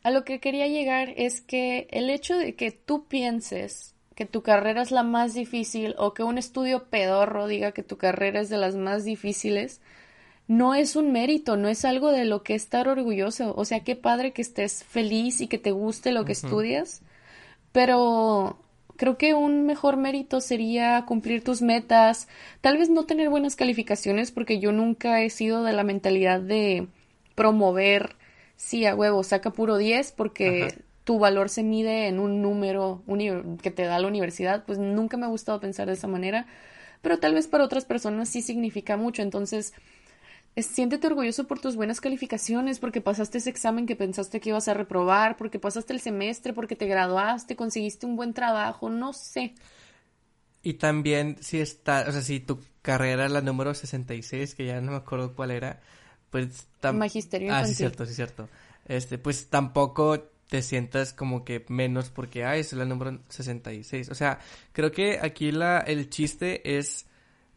A 0.03 0.11
lo 0.11 0.25
que 0.25 0.39
quería 0.39 0.67
llegar 0.67 1.13
es 1.17 1.41
que 1.41 1.87
el 1.91 2.09
hecho 2.09 2.37
de 2.37 2.55
que 2.55 2.71
tú 2.71 3.07
pienses 3.07 3.95
que 4.15 4.25
tu 4.25 4.43
carrera 4.43 4.81
es 4.81 4.91
la 4.91 5.03
más 5.03 5.33
difícil 5.33 5.95
o 5.97 6.13
que 6.13 6.23
un 6.23 6.37
estudio 6.37 6.89
pedorro 6.89 7.47
diga 7.47 7.71
que 7.73 7.83
tu 7.83 7.97
carrera 7.97 8.41
es 8.41 8.49
de 8.49 8.57
las 8.57 8.75
más 8.75 9.05
difíciles, 9.05 9.81
no 10.47 10.75
es 10.75 10.95
un 10.95 11.11
mérito, 11.11 11.57
no 11.57 11.69
es 11.69 11.85
algo 11.85 12.11
de 12.11 12.25
lo 12.25 12.43
que 12.43 12.55
estar 12.55 12.87
orgulloso. 12.89 13.53
O 13.55 13.65
sea, 13.65 13.83
qué 13.83 13.95
padre 13.95 14.33
que 14.33 14.41
estés 14.41 14.83
feliz 14.83 15.41
y 15.41 15.47
que 15.47 15.57
te 15.57 15.71
guste 15.71 16.11
lo 16.11 16.25
que 16.25 16.33
estudias, 16.33 17.01
pero 17.71 18.59
creo 18.97 19.17
que 19.17 19.33
un 19.33 19.65
mejor 19.65 19.97
mérito 19.97 20.41
sería 20.41 21.03
cumplir 21.05 21.43
tus 21.43 21.61
metas, 21.61 22.27
tal 22.61 22.77
vez 22.77 22.89
no 22.89 23.05
tener 23.05 23.29
buenas 23.29 23.55
calificaciones, 23.55 24.31
porque 24.31 24.59
yo 24.59 24.71
nunca 24.71 25.21
he 25.21 25.29
sido 25.29 25.63
de 25.63 25.73
la 25.73 25.83
mentalidad 25.83 26.39
de 26.39 26.87
promover, 27.35 28.15
sí, 28.55 28.85
a 28.85 28.95
huevo, 28.95 29.23
saca 29.23 29.51
puro 29.51 29.77
10 29.77 30.11
porque 30.11 30.75
tu 31.03 31.19
valor 31.19 31.49
se 31.49 31.63
mide 31.63 32.07
en 32.07 32.19
un 32.19 32.41
número 32.41 33.03
que 33.61 33.71
te 33.71 33.83
da 33.83 33.99
la 33.99 34.07
universidad, 34.07 34.63
pues 34.65 34.79
nunca 34.79 35.17
me 35.17 35.25
ha 35.25 35.29
gustado 35.29 35.59
pensar 35.59 35.87
de 35.87 35.93
esa 35.93 36.07
manera, 36.07 36.47
pero 37.01 37.19
tal 37.19 37.33
vez 37.33 37.47
para 37.47 37.65
otras 37.65 37.85
personas 37.85 38.29
sí 38.29 38.41
significa 38.41 38.95
mucho, 38.95 39.21
entonces 39.21 39.73
siéntete 40.57 41.07
orgulloso 41.07 41.47
por 41.47 41.59
tus 41.59 41.75
buenas 41.75 41.99
calificaciones, 41.99 42.79
porque 42.79 43.01
pasaste 43.01 43.39
ese 43.39 43.49
examen 43.49 43.85
que 43.85 43.95
pensaste 43.95 44.39
que 44.39 44.49
ibas 44.49 44.67
a 44.67 44.73
reprobar, 44.73 45.35
porque 45.35 45.57
pasaste 45.57 45.93
el 45.93 45.99
semestre, 45.99 46.53
porque 46.53 46.75
te 46.75 46.85
graduaste, 46.85 47.55
conseguiste 47.55 48.05
un 48.05 48.15
buen 48.15 48.33
trabajo, 48.33 48.89
no 48.89 49.13
sé. 49.13 49.55
Y 50.61 50.75
también 50.75 51.37
si 51.41 51.59
está, 51.59 52.05
o 52.07 52.11
sea, 52.11 52.21
si 52.21 52.39
tu 52.39 52.59
carrera 52.81 53.27
la 53.29 53.41
número 53.41 53.73
66, 53.73 54.55
que 54.55 54.65
ya 54.67 54.79
no 54.79 54.91
me 54.91 54.97
acuerdo 54.97 55.35
cuál 55.35 55.51
era, 55.51 55.81
pues 56.29 56.67
Magisterio 56.93 57.53
Ah, 57.53 57.65
sí, 57.65 57.73
cierto, 57.73 58.05
sí, 58.05 58.13
cierto. 58.13 58.47
Este, 58.85 59.17
pues 59.17 59.47
tampoco 59.49 60.19
te 60.49 60.61
sientas 60.61 61.13
como 61.13 61.43
que 61.43 61.65
menos 61.67 62.09
porque, 62.09 62.43
ah, 62.43 62.55
es 62.55 62.73
la 62.73 62.85
número 62.85 63.19
66. 63.27 64.09
O 64.09 64.15
sea, 64.15 64.39
creo 64.71 64.91
que 64.91 65.19
aquí 65.21 65.51
la, 65.51 65.79
el 65.79 66.09
chiste 66.09 66.77
es 66.77 67.07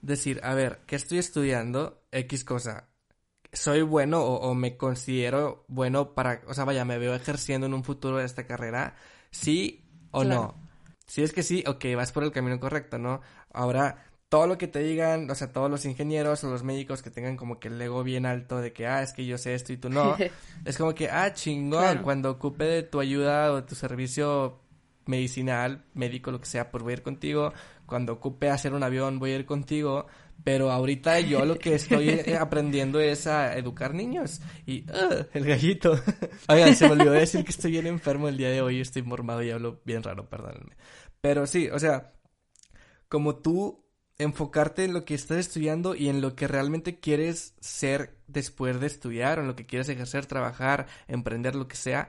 decir, 0.01 0.41
a 0.43 0.55
ver, 0.55 0.81
¿qué 0.87 0.97
estoy 0.97 1.19
estudiando? 1.19 2.03
X 2.13 2.45
cosa. 2.45 2.89
¿Soy 3.53 3.83
bueno 3.83 4.23
o, 4.23 4.55
me 4.55 4.77
considero 4.77 5.65
bueno 5.69 6.15
para, 6.15 6.43
o 6.47 6.55
sea, 6.55 6.65
vaya, 6.65 6.85
me 6.85 6.99
veo 6.99 7.15
ejerciendo 7.15 7.67
en 7.67 7.75
un 7.75 7.85
futuro 7.85 8.19
de 8.19 8.25
esta 8.25 8.47
carrera? 8.47 8.97
¿Sí 9.31 9.85
o 10.11 10.25
no? 10.25 10.55
Si 11.07 11.23
es 11.23 11.33
que 11.33 11.43
sí, 11.43 11.65
ok, 11.67 11.85
vas 11.95 12.13
por 12.13 12.25
el 12.25 12.33
camino 12.33 12.59
correcto, 12.59 12.99
¿no? 12.99 13.21
Ahora, 13.53 14.05
todo 14.29 14.47
lo 14.47 14.59
que 14.59 14.67
te 14.67 14.81
digan, 14.81 15.31
o 15.31 15.35
sea, 15.35 15.53
todos 15.53 15.71
los 15.71 15.85
ingenieros 15.85 16.43
o 16.43 16.51
los 16.51 16.65
médicos 16.65 17.03
que 17.03 17.11
tengan 17.11 17.37
como 17.37 17.61
que 17.61 17.69
el 17.69 17.81
ego 17.81 18.03
bien 18.03 18.27
alto 18.27 18.61
de 18.61 18.73
que, 18.73 18.87
ah, 18.87 19.03
es 19.03 19.13
que 19.13 19.25
yo 19.25 19.39
sé 19.39 19.55
esto 19.55 19.73
y 19.73 19.77
tú 19.77 19.89
no, 19.89 20.17
es 20.65 20.77
como 20.77 20.95
que, 20.95 21.09
ah, 21.11 21.33
chingón, 21.33 21.99
cuando 22.03 22.31
ocupe 22.31 22.65
de 22.65 22.83
tu 22.83 23.01
ayuda 23.01 23.53
o 23.53 23.57
de 23.57 23.63
tu 23.63 23.75
servicio 23.77 24.61
medicinal, 25.07 25.85
médico, 25.95 26.31
lo 26.31 26.41
que 26.41 26.47
sea, 26.47 26.71
pues 26.71 26.83
voy 26.83 26.93
a 26.93 26.97
ir 26.97 27.03
contigo. 27.03 27.53
Cuando 27.87 28.15
ocupe 28.15 28.51
hacer 28.51 28.75
un 28.75 28.83
avión, 28.83 29.19
voy 29.19 29.33
a 29.33 29.37
ir 29.37 29.47
contigo. 29.47 30.07
Pero 30.45 30.71
ahorita 30.71 31.21
yo 31.21 31.45
lo 31.45 31.59
que 31.59 31.75
estoy 31.75 32.11
eh, 32.11 32.37
aprendiendo 32.41 33.01
es 33.01 33.27
a 33.27 33.57
educar 33.57 33.95
niños. 33.95 34.41
Y, 34.67 34.83
uh, 34.91 35.25
el 35.33 35.45
gallito. 35.45 35.99
Oigan, 36.49 36.77
se 36.77 36.87
me 36.87 36.93
olvidó 36.93 37.13
decir 37.13 37.45
que 37.45 37.51
estoy 37.51 37.71
bien 37.71 37.87
enfermo 37.87 38.29
el 38.29 38.37
día 38.37 38.51
de 38.51 38.61
hoy. 38.61 38.81
Estoy 38.81 39.03
mormado 39.03 39.43
y 39.43 39.51
hablo 39.51 39.81
bien 39.85 40.03
raro, 40.03 40.29
perdónenme. 40.29 40.77
Pero 41.21 41.47
sí, 41.47 41.69
o 41.71 41.79
sea, 41.79 42.13
como 43.09 43.37
tú 43.37 43.87
enfocarte 44.19 44.85
en 44.85 44.95
lo 44.95 45.05
que 45.05 45.15
estás 45.15 45.39
estudiando 45.39 45.95
y 45.95 46.09
en 46.09 46.21
lo 46.21 46.35
que 46.35 46.49
realmente 46.49 47.01
quieres 47.01 47.55
ser 47.61 48.17
después 48.27 48.81
de 48.81 48.87
estudiar, 48.87 49.39
o 49.39 49.43
en 49.43 49.49
lo 49.49 49.57
que 49.57 49.67
quieres 49.67 49.89
ejercer, 49.89 50.27
trabajar, 50.27 50.87
emprender, 51.07 51.55
lo 51.55 51.69
que 51.69 51.77
sea, 51.77 52.09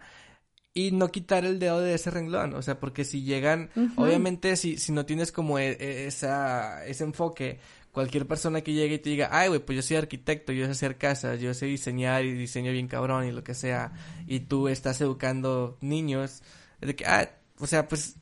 y 0.78 0.92
no 0.92 1.08
quitar 1.08 1.44
el 1.44 1.58
dedo 1.58 1.82
de 1.82 1.96
ese 1.96 2.12
renglón, 2.12 2.54
o 2.54 2.62
sea, 2.62 2.80
porque 2.80 3.04
si 3.04 3.24
llegan, 3.24 3.72
obviamente 3.96 4.56
si, 4.56 4.78
si 4.78 4.92
no 4.92 5.08
tienes 5.08 5.32
como 5.32 5.58
e, 5.58 5.72
e, 5.72 6.06
esa, 6.06 6.86
ese 6.86 7.04
enfoque, 7.04 7.60
cualquier 7.92 8.28
persona 8.28 8.62
que 8.62 8.74
llegue 8.74 8.94
y 8.94 9.00
te 9.00 9.10
diga, 9.10 9.30
ay, 9.32 9.48
güey, 9.48 9.60
pues 9.60 9.76
yo 9.76 9.82
soy 9.82 9.98
arquitecto, 9.98 10.54
yo 10.54 10.66
sé 10.66 10.72
hacer 10.74 11.00
casas, 11.00 11.40
yo 11.40 11.56
sé 11.56 11.66
diseñar 11.66 12.26
y 12.26 12.34
diseño 12.34 12.72
bien 12.72 12.88
cabrón 12.88 13.26
y 13.26 13.32
lo 13.32 13.44
que 13.44 13.56
sea, 13.56 13.92
y 14.28 14.42
tú 14.42 14.68
estás 14.68 15.02
educando 15.02 15.80
niños, 15.82 16.44
de 16.80 16.96
que, 16.96 17.08
ah, 17.08 17.28
o 17.58 17.66
sea, 17.66 17.88
pues, 17.88 18.18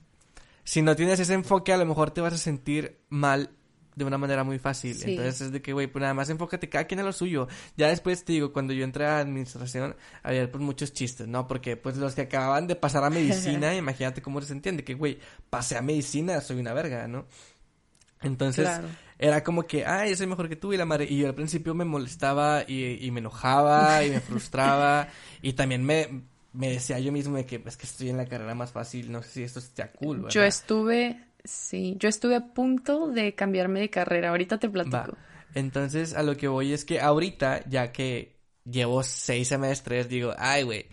si 0.64 0.82
no 0.82 0.96
tienes 0.96 1.20
ese 1.20 1.34
enfoque, 1.34 1.74
a 1.74 1.78
lo 1.78 1.86
mejor 1.86 2.12
te 2.12 2.22
vas 2.22 2.36
a 2.36 2.38
sentir 2.38 3.00
mal 3.10 3.50
de 3.96 4.06
una 4.06 4.18
manera 4.18 4.44
muy 4.44 4.60
fácil. 4.60 4.98
Entonces 5.04 5.42
es 5.42 5.52
de 5.52 5.62
que, 5.62 5.74
güey, 5.74 5.88
pues 5.88 6.02
nada 6.02 6.14
más 6.14 6.30
enfócate 6.30 6.70
cada 6.70 6.86
quien 6.86 7.00
a 7.00 7.04
lo 7.04 7.14
suyo. 7.14 7.48
Ya 7.78 7.88
después 7.88 8.24
te 8.26 8.34
digo, 8.34 8.52
cuando 8.52 8.74
yo 8.74 8.84
entré 8.84 9.06
a 9.06 9.20
administración, 9.20 9.96
había 10.24 10.52
pues 10.52 10.64
muchos 10.64 10.94
chistes, 10.94 11.28
¿no? 11.28 11.48
Porque 11.48 11.78
pues 11.78 11.98
los 11.98 12.14
que 12.14 12.22
acababan 12.22 12.68
de 12.68 12.76
pasar 12.76 13.04
a 13.04 13.10
medicina, 13.10 13.74
imagínate 13.76 14.22
cómo 14.22 14.42
se 14.42 14.54
entiende, 14.54 14.84
que, 14.84 14.94
güey, 14.94 15.20
pasé 15.50 15.78
a 15.78 15.82
medicina, 15.82 16.42
soy 16.42 16.60
una 16.60 16.74
verga, 16.74 17.08
¿no? 17.08 17.26
Entonces, 18.22 18.68
era 19.20 19.44
como 19.44 19.64
que, 19.64 19.86
ay, 19.86 20.10
yo 20.10 20.16
soy 20.16 20.28
mejor 20.28 20.50
que 20.50 20.56
tú 20.56 20.74
y 20.74 20.78
la 20.78 20.86
madre. 20.86 21.06
Y 21.10 21.18
yo 21.20 21.28
al 21.28 21.36
principio 21.36 21.74
me 21.74 21.86
molestaba 21.86 22.64
y, 22.68 23.06
y 23.06 23.12
me 23.12 23.20
enojaba 23.20 24.04
y 24.04 24.10
me 24.10 24.20
frustraba. 24.20 25.08
y 25.42 25.54
también 25.54 25.84
me, 25.86 26.24
me 26.54 26.72
decía 26.72 27.00
yo 27.00 27.12
mismo 27.12 27.38
de 27.38 27.46
que, 27.46 27.60
pues 27.60 27.78
que 27.78 27.86
estoy 27.86 28.10
en 28.10 28.18
la 28.18 28.26
carrera 28.26 28.56
más 28.56 28.72
fácil, 28.72 29.12
no 29.12 29.22
sé 29.22 29.30
si 29.30 29.44
esto 29.44 29.60
está 29.60 29.92
cool, 29.92 30.18
¿verdad? 30.18 30.32
Yo 30.32 30.44
estuve 30.44 31.25
Sí, 31.46 31.96
yo 32.00 32.10
estuve 32.10 32.36
a 32.36 32.54
punto 32.54 33.08
de 33.08 33.36
cambiarme 33.36 33.80
de 33.80 33.90
carrera, 33.90 34.30
ahorita 34.30 34.58
te 34.58 34.70
platico. 34.70 35.18
Entonces, 35.54 36.14
a 36.14 36.24
lo 36.24 36.36
que 36.36 36.48
voy 36.48 36.74
es 36.74 36.84
que 36.84 37.00
ahorita, 37.00 37.68
ya 37.70 37.92
que 37.92 38.36
llevo 38.66 39.04
seis 39.04 39.48
semestres, 39.48 40.10
digo, 40.10 40.34
ay, 40.38 40.64
güey, 40.64 40.88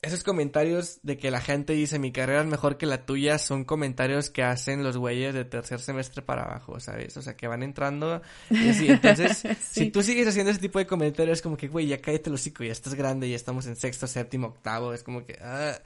esos 0.00 0.22
comentarios 0.22 1.00
de 1.02 1.16
que 1.16 1.30
la 1.30 1.40
gente 1.40 1.72
dice 1.72 1.98
mi 1.98 2.12
carrera 2.12 2.42
es 2.42 2.46
mejor 2.46 2.76
que 2.76 2.86
la 2.86 3.04
tuya 3.04 3.38
son 3.38 3.64
comentarios 3.64 4.30
que 4.30 4.44
hacen 4.44 4.84
los 4.84 4.96
güeyes 4.96 5.34
de 5.34 5.44
tercer 5.44 5.80
semestre 5.80 6.22
para 6.22 6.42
abajo, 6.42 6.78
¿sabes? 6.78 7.16
O 7.16 7.22
sea, 7.22 7.36
que 7.36 7.48
van 7.48 7.62
entrando 7.62 8.22
y 8.50 8.68
así. 8.68 8.88
Entonces, 8.88 9.42
si 9.60 9.90
tú 9.90 10.02
sigues 10.02 10.28
haciendo 10.28 10.52
ese 10.52 10.60
tipo 10.60 10.78
de 10.78 10.86
comentarios, 10.86 11.38
es 11.38 11.42
como 11.42 11.56
que, 11.56 11.66
güey, 11.66 11.86
ya 11.86 12.00
cállate 12.00 12.30
el 12.30 12.34
hocico, 12.34 12.62
ya 12.62 12.72
estás 12.72 12.94
grande, 12.94 13.28
ya 13.28 13.36
estamos 13.36 13.66
en 13.66 13.74
sexto, 13.74 14.06
séptimo, 14.06 14.48
octavo, 14.48 14.92
es 14.92 15.02
como 15.02 15.24
que, 15.24 15.38
ah 15.42 15.78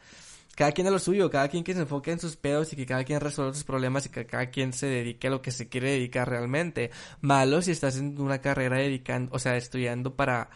cada 0.54 0.72
quien 0.72 0.86
a 0.86 0.90
lo 0.90 0.98
suyo, 0.98 1.30
cada 1.30 1.48
quien 1.48 1.64
que 1.64 1.74
se 1.74 1.80
enfoque 1.80 2.12
en 2.12 2.20
sus 2.20 2.36
pedos 2.36 2.72
y 2.72 2.76
que 2.76 2.86
cada 2.86 3.04
quien 3.04 3.20
resuelva 3.20 3.54
sus 3.54 3.64
problemas 3.64 4.06
y 4.06 4.10
que 4.10 4.26
cada 4.26 4.50
quien 4.50 4.72
se 4.72 4.86
dedique 4.86 5.28
a 5.28 5.30
lo 5.30 5.40
que 5.40 5.50
se 5.50 5.68
quiere 5.68 5.92
dedicar 5.92 6.28
realmente. 6.28 6.90
Malo 7.20 7.62
si 7.62 7.70
estás 7.70 7.96
en 7.96 8.20
una 8.20 8.40
carrera 8.40 8.76
dedicando, 8.76 9.34
o 9.34 9.38
sea, 9.38 9.56
estudiando 9.56 10.14
para 10.14 10.50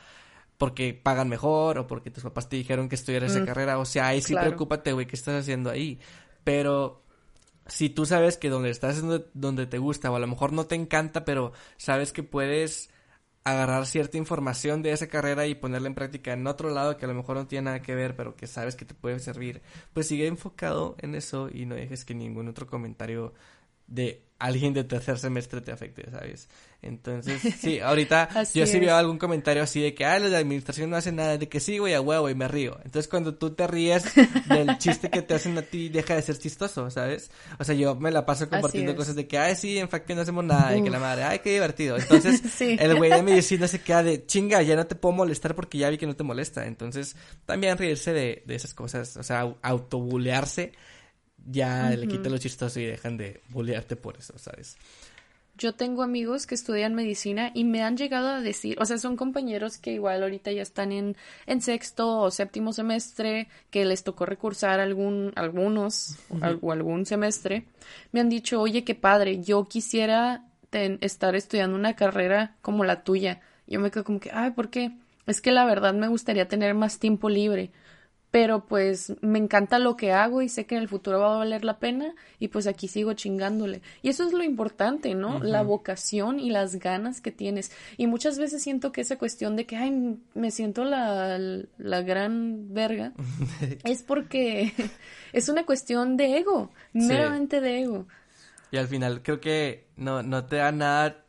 porque 0.58 0.94
pagan 0.94 1.28
mejor 1.28 1.78
o 1.78 1.86
porque 1.86 2.10
tus 2.10 2.22
papás 2.22 2.48
te 2.48 2.56
dijeron 2.56 2.88
que 2.88 2.94
estudiaras 2.94 3.32
esa 3.32 3.42
mm, 3.42 3.46
carrera, 3.46 3.78
o 3.78 3.84
sea, 3.84 4.08
ahí 4.08 4.22
sí 4.22 4.34
preocúpate, 4.34 4.92
güey, 4.92 5.06
¿qué 5.06 5.16
estás 5.16 5.42
haciendo 5.42 5.70
ahí? 5.70 5.98
Pero 6.44 7.02
si 7.66 7.90
tú 7.90 8.06
sabes 8.06 8.38
que 8.38 8.48
donde 8.48 8.70
estás 8.70 8.98
es 8.98 9.04
donde 9.34 9.66
te 9.66 9.78
gusta 9.78 10.10
o 10.10 10.16
a 10.16 10.20
lo 10.20 10.26
mejor 10.26 10.52
no 10.52 10.66
te 10.66 10.74
encanta, 10.74 11.24
pero 11.24 11.52
sabes 11.76 12.12
que 12.12 12.22
puedes 12.22 12.90
agarrar 13.46 13.86
cierta 13.86 14.18
información 14.18 14.82
de 14.82 14.90
esa 14.90 15.06
carrera 15.06 15.46
y 15.46 15.54
ponerla 15.54 15.86
en 15.86 15.94
práctica 15.94 16.32
en 16.32 16.48
otro 16.48 16.70
lado 16.70 16.96
que 16.96 17.04
a 17.04 17.08
lo 17.08 17.14
mejor 17.14 17.36
no 17.36 17.46
tiene 17.46 17.66
nada 17.66 17.80
que 17.80 17.94
ver, 17.94 18.16
pero 18.16 18.34
que 18.34 18.48
sabes 18.48 18.74
que 18.74 18.84
te 18.84 18.92
puede 18.92 19.20
servir, 19.20 19.62
pues 19.92 20.08
sigue 20.08 20.26
enfocado 20.26 20.96
en 20.98 21.14
eso 21.14 21.48
y 21.48 21.64
no 21.64 21.76
dejes 21.76 22.04
que 22.04 22.12
ningún 22.12 22.48
otro 22.48 22.66
comentario 22.66 23.34
de 23.86 24.25
alguien 24.38 24.74
de 24.74 24.84
tercer 24.84 25.18
semestre 25.18 25.60
te 25.60 25.72
afecte, 25.72 26.10
¿sabes? 26.10 26.48
Entonces, 26.82 27.40
sí, 27.60 27.80
ahorita 27.80 28.28
yo 28.54 28.66
sí 28.66 28.78
veo 28.78 28.94
algún 28.94 29.18
comentario 29.18 29.62
así 29.62 29.80
de 29.80 29.94
que, 29.94 30.04
ah, 30.04 30.18
la 30.18 30.38
administración 30.38 30.90
no 30.90 30.96
hace 30.96 31.10
nada, 31.10 31.38
de 31.38 31.48
que 31.48 31.58
sí, 31.58 31.78
güey, 31.78 31.94
a 31.94 32.00
huevo, 32.00 32.28
y 32.28 32.34
me 32.34 32.46
río. 32.46 32.78
Entonces, 32.84 33.08
cuando 33.08 33.34
tú 33.34 33.50
te 33.54 33.66
ríes 33.66 34.04
del 34.48 34.76
chiste 34.78 35.08
que 35.10 35.22
te 35.22 35.34
hacen 35.34 35.56
a 35.56 35.62
ti, 35.62 35.88
deja 35.88 36.14
de 36.14 36.22
ser 36.22 36.38
chistoso, 36.38 36.90
¿sabes? 36.90 37.30
O 37.58 37.64
sea, 37.64 37.74
yo 37.74 37.94
me 37.94 38.10
la 38.10 38.26
paso 38.26 38.48
compartiendo 38.48 38.94
cosas 38.94 39.14
de 39.14 39.26
que, 39.26 39.38
ay, 39.38 39.56
sí, 39.56 39.78
en 39.78 39.88
fact, 39.88 40.10
no 40.10 40.20
hacemos 40.20 40.44
nada, 40.44 40.76
y 40.76 40.82
que 40.82 40.90
la 40.90 40.98
madre, 40.98 41.24
ay, 41.24 41.38
qué 41.40 41.52
divertido. 41.52 41.96
Entonces, 41.96 42.42
el 42.60 42.96
güey 42.96 43.10
de 43.10 43.22
medicina 43.22 43.66
se 43.66 43.80
queda 43.80 44.02
de, 44.02 44.26
chinga, 44.26 44.62
ya 44.62 44.76
no 44.76 44.86
te 44.86 44.94
puedo 44.94 45.14
molestar 45.14 45.54
porque 45.54 45.78
ya 45.78 45.88
vi 45.88 45.98
que 45.98 46.06
no 46.06 46.14
te 46.14 46.24
molesta. 46.24 46.66
Entonces, 46.66 47.16
también 47.46 47.78
reírse 47.78 48.12
de, 48.12 48.42
de 48.46 48.54
esas 48.54 48.74
cosas, 48.74 49.16
o 49.16 49.22
sea, 49.22 49.54
autobulearse 49.62 50.72
ya 51.50 51.90
le 51.90 52.08
quitan 52.08 52.32
lo 52.32 52.38
chistoso 52.38 52.80
y 52.80 52.86
dejan 52.86 53.16
de 53.16 53.40
bullearte 53.48 53.96
por 53.96 54.16
eso, 54.16 54.36
¿sabes? 54.38 54.76
Yo 55.58 55.72
tengo 55.72 56.02
amigos 56.02 56.46
que 56.46 56.54
estudian 56.54 56.94
medicina 56.94 57.50
y 57.54 57.64
me 57.64 57.82
han 57.82 57.96
llegado 57.96 58.28
a 58.28 58.40
decir, 58.42 58.76
o 58.78 58.84
sea, 58.84 58.98
son 58.98 59.16
compañeros 59.16 59.78
que 59.78 59.92
igual 59.92 60.22
ahorita 60.22 60.52
ya 60.52 60.60
están 60.60 60.92
en, 60.92 61.16
en 61.46 61.62
sexto 61.62 62.18
o 62.20 62.30
séptimo 62.30 62.74
semestre, 62.74 63.48
que 63.70 63.86
les 63.86 64.04
tocó 64.04 64.26
recursar 64.26 64.80
algún, 64.80 65.32
algunos 65.34 66.18
o 66.60 66.72
algún 66.72 67.06
semestre, 67.06 67.64
me 68.12 68.20
han 68.20 68.28
dicho, 68.28 68.60
oye, 68.60 68.84
qué 68.84 68.94
padre, 68.94 69.40
yo 69.40 69.64
quisiera 69.64 70.44
estar 71.00 71.34
estudiando 71.34 71.74
una 71.74 71.96
carrera 71.96 72.56
como 72.60 72.84
la 72.84 73.02
tuya. 73.02 73.40
Yo 73.66 73.80
me 73.80 73.90
quedo 73.90 74.04
como 74.04 74.20
que, 74.20 74.30
ay, 74.32 74.50
¿por 74.50 74.68
qué? 74.68 74.92
Es 75.26 75.40
que 75.40 75.52
la 75.52 75.64
verdad 75.64 75.94
me 75.94 76.08
gustaría 76.08 76.48
tener 76.48 76.74
más 76.74 76.98
tiempo 76.98 77.30
libre 77.30 77.70
pero 78.30 78.66
pues 78.66 79.14
me 79.22 79.38
encanta 79.38 79.78
lo 79.78 79.96
que 79.96 80.12
hago 80.12 80.42
y 80.42 80.48
sé 80.48 80.66
que 80.66 80.74
en 80.74 80.82
el 80.82 80.88
futuro 80.88 81.20
va 81.20 81.34
a 81.34 81.38
valer 81.38 81.64
la 81.64 81.78
pena 81.78 82.14
y 82.38 82.48
pues 82.48 82.66
aquí 82.66 82.88
sigo 82.88 83.12
chingándole. 83.14 83.82
Y 84.02 84.08
eso 84.08 84.26
es 84.26 84.32
lo 84.32 84.42
importante, 84.42 85.14
¿no? 85.14 85.38
La 85.38 85.62
vocación 85.62 86.38
y 86.38 86.50
las 86.50 86.76
ganas 86.76 87.20
que 87.20 87.32
tienes. 87.32 87.70
Y 87.96 88.06
muchas 88.06 88.38
veces 88.38 88.62
siento 88.62 88.92
que 88.92 89.00
esa 89.00 89.16
cuestión 89.16 89.56
de 89.56 89.64
que, 89.64 89.76
ay, 89.76 90.18
me 90.34 90.50
siento 90.50 90.84
la, 90.84 91.38
la 91.78 92.02
gran 92.02 92.74
verga, 92.74 93.12
es 93.84 94.02
porque 94.02 94.72
es 95.32 95.48
una 95.48 95.64
cuestión 95.64 96.16
de 96.16 96.38
ego, 96.38 96.70
meramente 96.92 97.60
de 97.60 97.82
ego. 97.82 98.06
Y 98.70 98.76
al 98.76 98.88
final 98.88 99.22
creo 99.22 99.40
que 99.40 99.86
no, 99.96 100.22
no 100.22 100.44
te 100.46 100.56
da 100.56 100.72
nada, 100.72 101.24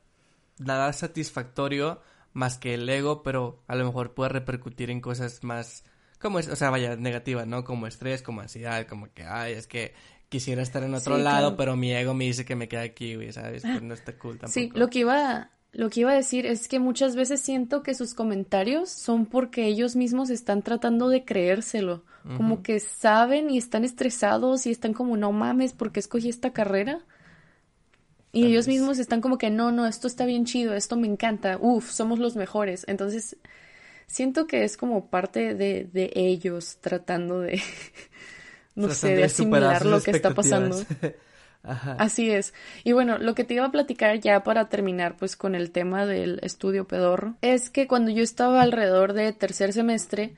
nada 0.57 0.91
satisfactorio 0.91 2.01
más 2.33 2.57
que 2.57 2.73
el 2.73 2.89
ego, 2.89 3.23
pero 3.23 3.63
a 3.67 3.75
lo 3.75 3.85
mejor 3.85 4.13
puede 4.13 4.29
repercutir 4.29 4.89
en 4.91 5.01
cosas 5.01 5.43
más 5.43 5.83
como 6.19 6.39
es, 6.39 6.47
o 6.47 6.55
sea, 6.55 6.69
vaya, 6.69 6.95
negativa, 6.95 7.45
¿no? 7.45 7.63
Como 7.63 7.87
estrés, 7.87 8.21
como 8.21 8.41
ansiedad, 8.41 8.87
como 8.87 9.11
que, 9.13 9.23
ay, 9.23 9.53
es 9.53 9.67
que 9.67 9.93
quisiera 10.29 10.61
estar 10.61 10.83
en 10.83 10.93
otro 10.93 11.17
lado, 11.17 11.55
pero 11.55 11.75
mi 11.75 11.93
ego 11.93 12.13
me 12.13 12.25
dice 12.25 12.45
que 12.45 12.55
me 12.55 12.67
queda 12.67 12.81
aquí, 12.81 13.15
güey, 13.15 13.31
¿sabes? 13.31 13.63
No 13.63 13.93
está 13.93 14.17
cool 14.17 14.37
tampoco. 14.37 14.53
Sí, 14.53 14.71
lo 14.73 14.89
que 14.89 14.99
iba, 14.99 15.51
lo 15.71 15.89
que 15.89 16.01
iba 16.01 16.11
a 16.11 16.15
decir 16.15 16.45
es 16.45 16.67
que 16.67 16.79
muchas 16.79 17.15
veces 17.15 17.39
siento 17.39 17.83
que 17.83 17.93
sus 17.93 18.13
comentarios 18.13 18.89
son 18.89 19.25
porque 19.25 19.65
ellos 19.65 19.95
mismos 19.95 20.29
están 20.29 20.63
tratando 20.63 21.09
de 21.09 21.23
creérselo, 21.23 22.03
como 22.35 22.61
que 22.61 22.81
saben 22.81 23.49
y 23.49 23.57
están 23.57 23.85
estresados 23.85 24.65
y 24.65 24.71
están 24.71 24.91
como, 24.91 25.15
no 25.15 25.31
mames, 25.31 25.71
¿por 25.71 25.93
qué 25.93 26.01
escogí 26.01 26.27
esta 26.27 26.51
carrera? 26.51 27.05
Y 28.33 28.45
ellos 28.45 28.67
mismos 28.67 28.99
están 28.99 29.21
como 29.21 29.37
que, 29.37 29.49
no, 29.49 29.71
no, 29.71 29.85
esto 29.85 30.07
está 30.07 30.25
bien 30.25 30.43
chido, 30.43 30.73
esto 30.73 30.97
me 30.97 31.07
encanta, 31.07 31.57
uff, 31.61 31.89
somos 31.89 32.19
los 32.19 32.35
mejores. 32.35 32.83
Entonces, 32.87 33.37
siento 34.07 34.47
que 34.47 34.63
es 34.63 34.77
como 34.77 35.09
parte 35.09 35.53
de, 35.53 35.87
de 35.91 36.11
ellos 36.15 36.77
tratando 36.81 37.41
de, 37.41 37.61
no 38.75 38.89
sé, 38.89 39.15
de 39.15 39.25
asimilar 39.25 39.85
lo 39.85 40.01
que 40.01 40.11
está 40.11 40.33
pasando. 40.33 40.77
Así 41.63 42.31
es. 42.31 42.53
Y 42.85 42.93
bueno, 42.93 43.17
lo 43.17 43.35
que 43.35 43.43
te 43.43 43.55
iba 43.55 43.65
a 43.65 43.71
platicar 43.71 44.19
ya 44.19 44.43
para 44.43 44.69
terminar 44.69 45.17
pues 45.17 45.35
con 45.35 45.53
el 45.53 45.71
tema 45.71 46.05
del 46.05 46.39
estudio 46.41 46.87
pedorro, 46.87 47.35
es 47.41 47.69
que 47.69 47.87
cuando 47.87 48.09
yo 48.09 48.23
estaba 48.23 48.61
alrededor 48.61 49.13
de 49.13 49.33
tercer 49.33 49.73
semestre, 49.73 50.33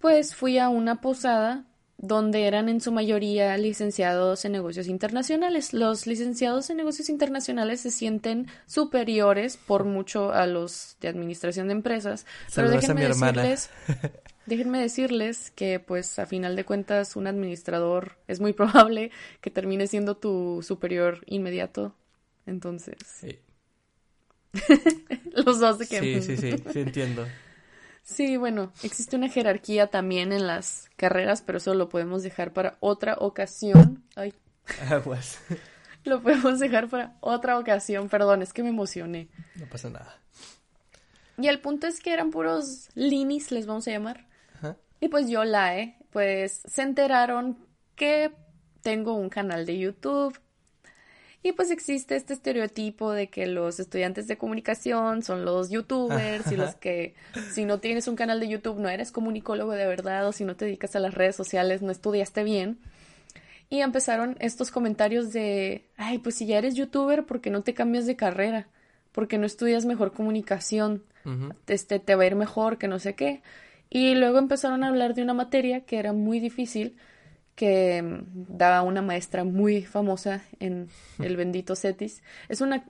pues 0.00 0.34
fui 0.34 0.58
a 0.58 0.70
una 0.70 1.00
posada 1.00 1.64
donde 1.98 2.46
eran 2.46 2.68
en 2.68 2.80
su 2.80 2.92
mayoría 2.92 3.56
licenciados 3.56 4.44
en 4.44 4.52
negocios 4.52 4.88
internacionales. 4.88 5.72
Los 5.72 6.06
licenciados 6.06 6.68
en 6.70 6.76
negocios 6.76 7.08
internacionales 7.08 7.80
se 7.80 7.90
sienten 7.90 8.48
superiores 8.66 9.56
por 9.56 9.84
mucho 9.84 10.32
a 10.32 10.46
los 10.46 10.96
de 11.00 11.08
administración 11.08 11.68
de 11.68 11.72
empresas. 11.72 12.26
pero 12.54 12.70
déjenme 12.70 13.06
decirles, 13.06 13.70
déjenme 14.46 14.80
decirles 14.80 15.50
que 15.50 15.80
pues 15.80 16.18
a 16.18 16.26
final 16.26 16.56
de 16.56 16.64
cuentas 16.64 17.16
un 17.16 17.26
administrador 17.26 18.16
es 18.28 18.40
muy 18.40 18.52
probable 18.52 19.10
que 19.40 19.50
termine 19.50 19.86
siendo 19.86 20.16
tu 20.16 20.62
superior 20.62 21.20
inmediato. 21.26 21.94
Entonces. 22.46 22.96
Sí. 23.06 23.38
los 25.46 25.60
dos 25.60 25.78
de 25.78 25.86
que. 25.86 26.00
Sí, 26.00 26.22
sí, 26.22 26.36
sí, 26.36 26.62
sí 26.72 26.80
entiendo. 26.80 27.26
Sí, 28.04 28.36
bueno, 28.36 28.70
existe 28.82 29.16
una 29.16 29.30
jerarquía 29.30 29.86
también 29.86 30.32
en 30.32 30.46
las 30.46 30.90
carreras, 30.96 31.40
pero 31.40 31.56
eso 31.56 31.72
lo 31.72 31.88
podemos 31.88 32.22
dejar 32.22 32.52
para 32.52 32.76
otra 32.80 33.16
ocasión. 33.18 34.04
Ay. 34.14 34.34
Aguas. 34.90 35.38
Lo 36.04 36.20
podemos 36.20 36.58
dejar 36.58 36.88
para 36.88 37.16
otra 37.20 37.58
ocasión, 37.58 38.10
perdón, 38.10 38.42
es 38.42 38.52
que 38.52 38.62
me 38.62 38.68
emocioné. 38.68 39.28
No 39.54 39.64
pasa 39.66 39.88
nada. 39.88 40.18
Y 41.38 41.48
el 41.48 41.60
punto 41.60 41.86
es 41.86 41.98
que 42.00 42.12
eran 42.12 42.30
puros 42.30 42.90
linis, 42.94 43.50
les 43.50 43.64
vamos 43.64 43.88
a 43.88 43.92
llamar. 43.92 44.26
Ajá. 44.56 44.76
Y 45.00 45.08
pues 45.08 45.30
yo, 45.30 45.44
la, 45.44 45.78
eh, 45.78 45.96
pues 46.10 46.60
se 46.66 46.82
enteraron 46.82 47.56
que 47.96 48.32
tengo 48.82 49.14
un 49.14 49.30
canal 49.30 49.64
de 49.64 49.78
YouTube, 49.78 50.38
y 51.44 51.52
pues 51.52 51.70
existe 51.70 52.16
este 52.16 52.32
estereotipo 52.32 53.12
de 53.12 53.28
que 53.28 53.46
los 53.46 53.78
estudiantes 53.78 54.26
de 54.26 54.36
comunicación 54.36 55.22
son 55.22 55.44
los 55.44 55.70
youtubers 55.70 56.50
y 56.50 56.56
los 56.56 56.74
que 56.74 57.14
si 57.52 57.64
no 57.64 57.78
tienes 57.78 58.08
un 58.08 58.16
canal 58.16 58.40
de 58.40 58.48
YouTube 58.48 58.80
no 58.80 58.88
eres 58.88 59.12
comunicólogo 59.12 59.70
de 59.72 59.86
verdad 59.86 60.26
o 60.26 60.32
si 60.32 60.44
no 60.44 60.56
te 60.56 60.64
dedicas 60.64 60.96
a 60.96 61.00
las 61.00 61.14
redes 61.14 61.36
sociales 61.36 61.82
no 61.82 61.92
estudiaste 61.92 62.42
bien. 62.42 62.80
Y 63.70 63.80
empezaron 63.80 64.36
estos 64.40 64.70
comentarios 64.70 65.32
de, 65.32 65.84
ay, 65.96 66.18
pues 66.18 66.34
si 66.34 66.46
ya 66.46 66.58
eres 66.58 66.74
youtuber, 66.74 67.24
¿por 67.24 67.40
qué 67.40 67.50
no 67.50 67.62
te 67.62 67.74
cambias 67.74 68.06
de 68.06 68.16
carrera? 68.16 68.68
porque 69.14 69.38
no 69.38 69.46
estudias 69.46 69.86
mejor 69.86 70.12
comunicación? 70.12 71.04
este, 71.68 72.00
te 72.00 72.14
va 72.16 72.24
a 72.24 72.26
ir 72.26 72.34
mejor, 72.34 72.76
que 72.76 72.88
no 72.88 72.98
sé 72.98 73.14
qué. 73.14 73.40
Y 73.88 74.14
luego 74.14 74.38
empezaron 74.38 74.84
a 74.84 74.88
hablar 74.88 75.14
de 75.14 75.22
una 75.22 75.32
materia 75.32 75.80
que 75.86 75.98
era 75.98 76.12
muy 76.12 76.40
difícil, 76.40 76.96
que 77.54 78.02
mm, 78.02 78.56
daba 78.56 78.82
una 78.82 79.02
maestra 79.02 79.44
muy 79.44 79.82
famosa 79.82 80.42
en 80.60 80.88
el 81.18 81.36
bendito 81.36 81.76
CETIS. 81.76 82.22
Es 82.48 82.60
una, 82.60 82.84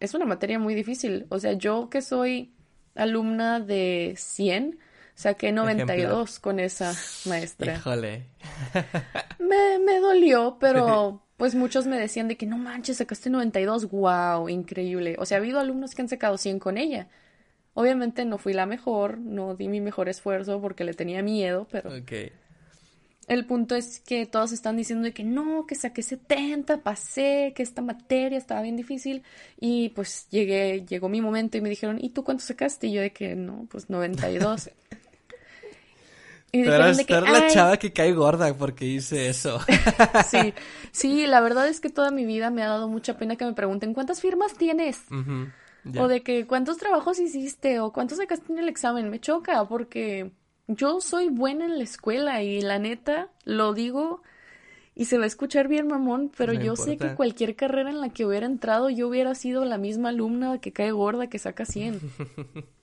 es 0.00 0.14
una 0.14 0.24
materia 0.24 0.58
muy 0.58 0.74
difícil. 0.74 1.26
O 1.28 1.38
sea, 1.38 1.52
yo 1.52 1.88
que 1.90 2.02
soy 2.02 2.52
alumna 2.94 3.60
de 3.60 4.14
100, 4.16 4.78
saqué 5.14 5.52
92 5.52 6.40
con 6.40 6.60
esa 6.60 6.94
maestra. 7.26 7.76
Híjole. 7.76 8.26
me, 9.38 9.78
me 9.78 10.00
dolió, 10.00 10.56
pero 10.58 11.22
pues 11.36 11.54
muchos 11.54 11.86
me 11.86 11.98
decían 11.98 12.26
de 12.26 12.36
que 12.36 12.46
no 12.46 12.58
manches, 12.58 12.96
sacaste 12.96 13.30
92, 13.30 13.90
wow, 13.90 14.48
increíble. 14.48 15.14
O 15.18 15.24
sea, 15.24 15.38
ha 15.38 15.40
habido 15.40 15.60
alumnos 15.60 15.94
que 15.94 16.02
han 16.02 16.08
sacado 16.08 16.36
100 16.36 16.58
con 16.58 16.76
ella. 16.76 17.08
Obviamente 17.74 18.24
no 18.24 18.38
fui 18.38 18.52
la 18.54 18.66
mejor, 18.66 19.18
no 19.18 19.54
di 19.54 19.68
mi 19.68 19.80
mejor 19.80 20.08
esfuerzo 20.08 20.60
porque 20.60 20.82
le 20.82 20.94
tenía 20.94 21.22
miedo, 21.22 21.68
pero... 21.70 21.96
Okay. 21.96 22.32
El 23.28 23.44
punto 23.44 23.74
es 23.74 24.00
que 24.00 24.24
todos 24.24 24.52
están 24.52 24.78
diciendo 24.78 25.04
de 25.04 25.12
que 25.12 25.22
no, 25.22 25.66
que 25.66 25.74
saqué 25.74 26.02
70, 26.02 26.78
pasé, 26.78 27.52
que 27.54 27.62
esta 27.62 27.82
materia 27.82 28.38
estaba 28.38 28.62
bien 28.62 28.74
difícil 28.74 29.22
y 29.60 29.90
pues 29.90 30.26
llegué, 30.30 30.86
llegó 30.88 31.10
mi 31.10 31.20
momento 31.20 31.58
y 31.58 31.60
me 31.60 31.68
dijeron, 31.68 31.98
¿y 32.00 32.08
tú 32.08 32.24
cuánto 32.24 32.42
sacaste? 32.42 32.86
Y 32.86 32.92
yo 32.92 33.02
de 33.02 33.12
que 33.12 33.36
no, 33.36 33.66
pues 33.70 33.90
92. 33.90 34.70
y 36.52 36.62
Pero 36.62 36.74
eras, 36.74 37.06
la 37.06 37.48
chava 37.48 37.76
que 37.76 37.92
cae 37.92 38.12
gorda 38.12 38.54
porque 38.54 38.86
hice 38.86 39.28
eso. 39.28 39.60
sí, 40.30 40.54
sí, 40.90 41.26
la 41.26 41.42
verdad 41.42 41.68
es 41.68 41.80
que 41.80 41.90
toda 41.90 42.10
mi 42.10 42.24
vida 42.24 42.50
me 42.50 42.62
ha 42.62 42.68
dado 42.68 42.88
mucha 42.88 43.18
pena 43.18 43.36
que 43.36 43.44
me 43.44 43.52
pregunten, 43.52 43.92
¿cuántas 43.92 44.22
firmas 44.22 44.54
tienes? 44.54 45.02
O 45.98 46.08
de 46.08 46.22
que, 46.22 46.46
¿cuántos 46.46 46.78
trabajos 46.78 47.18
hiciste? 47.18 47.80
O 47.80 47.92
¿cuántos 47.92 48.16
sacaste 48.16 48.50
en 48.52 48.58
el 48.58 48.70
examen? 48.70 49.10
Me 49.10 49.20
choca 49.20 49.68
porque 49.68 50.32
yo 50.68 51.00
soy 51.00 51.30
buena 51.30 51.64
en 51.64 51.78
la 51.78 51.84
escuela 51.84 52.42
y 52.42 52.60
la 52.60 52.78
neta 52.78 53.30
lo 53.44 53.72
digo 53.72 54.22
y 54.94 55.06
se 55.06 55.16
va 55.16 55.24
a 55.24 55.26
escuchar 55.26 55.68
bien 55.68 55.86
mamón, 55.86 56.30
pero 56.36 56.52
yo 56.52 56.76
sé 56.76 56.96
que 56.96 57.14
cualquier 57.14 57.56
carrera 57.56 57.88
en 57.88 58.00
la 58.00 58.10
que 58.10 58.26
hubiera 58.26 58.46
entrado 58.46 58.90
yo 58.90 59.08
hubiera 59.08 59.34
sido 59.34 59.64
la 59.64 59.78
misma 59.78 60.10
alumna 60.10 60.60
que 60.60 60.72
cae 60.72 60.90
gorda 60.90 61.28
que 61.28 61.38
saca 61.38 61.64
100. 61.64 62.00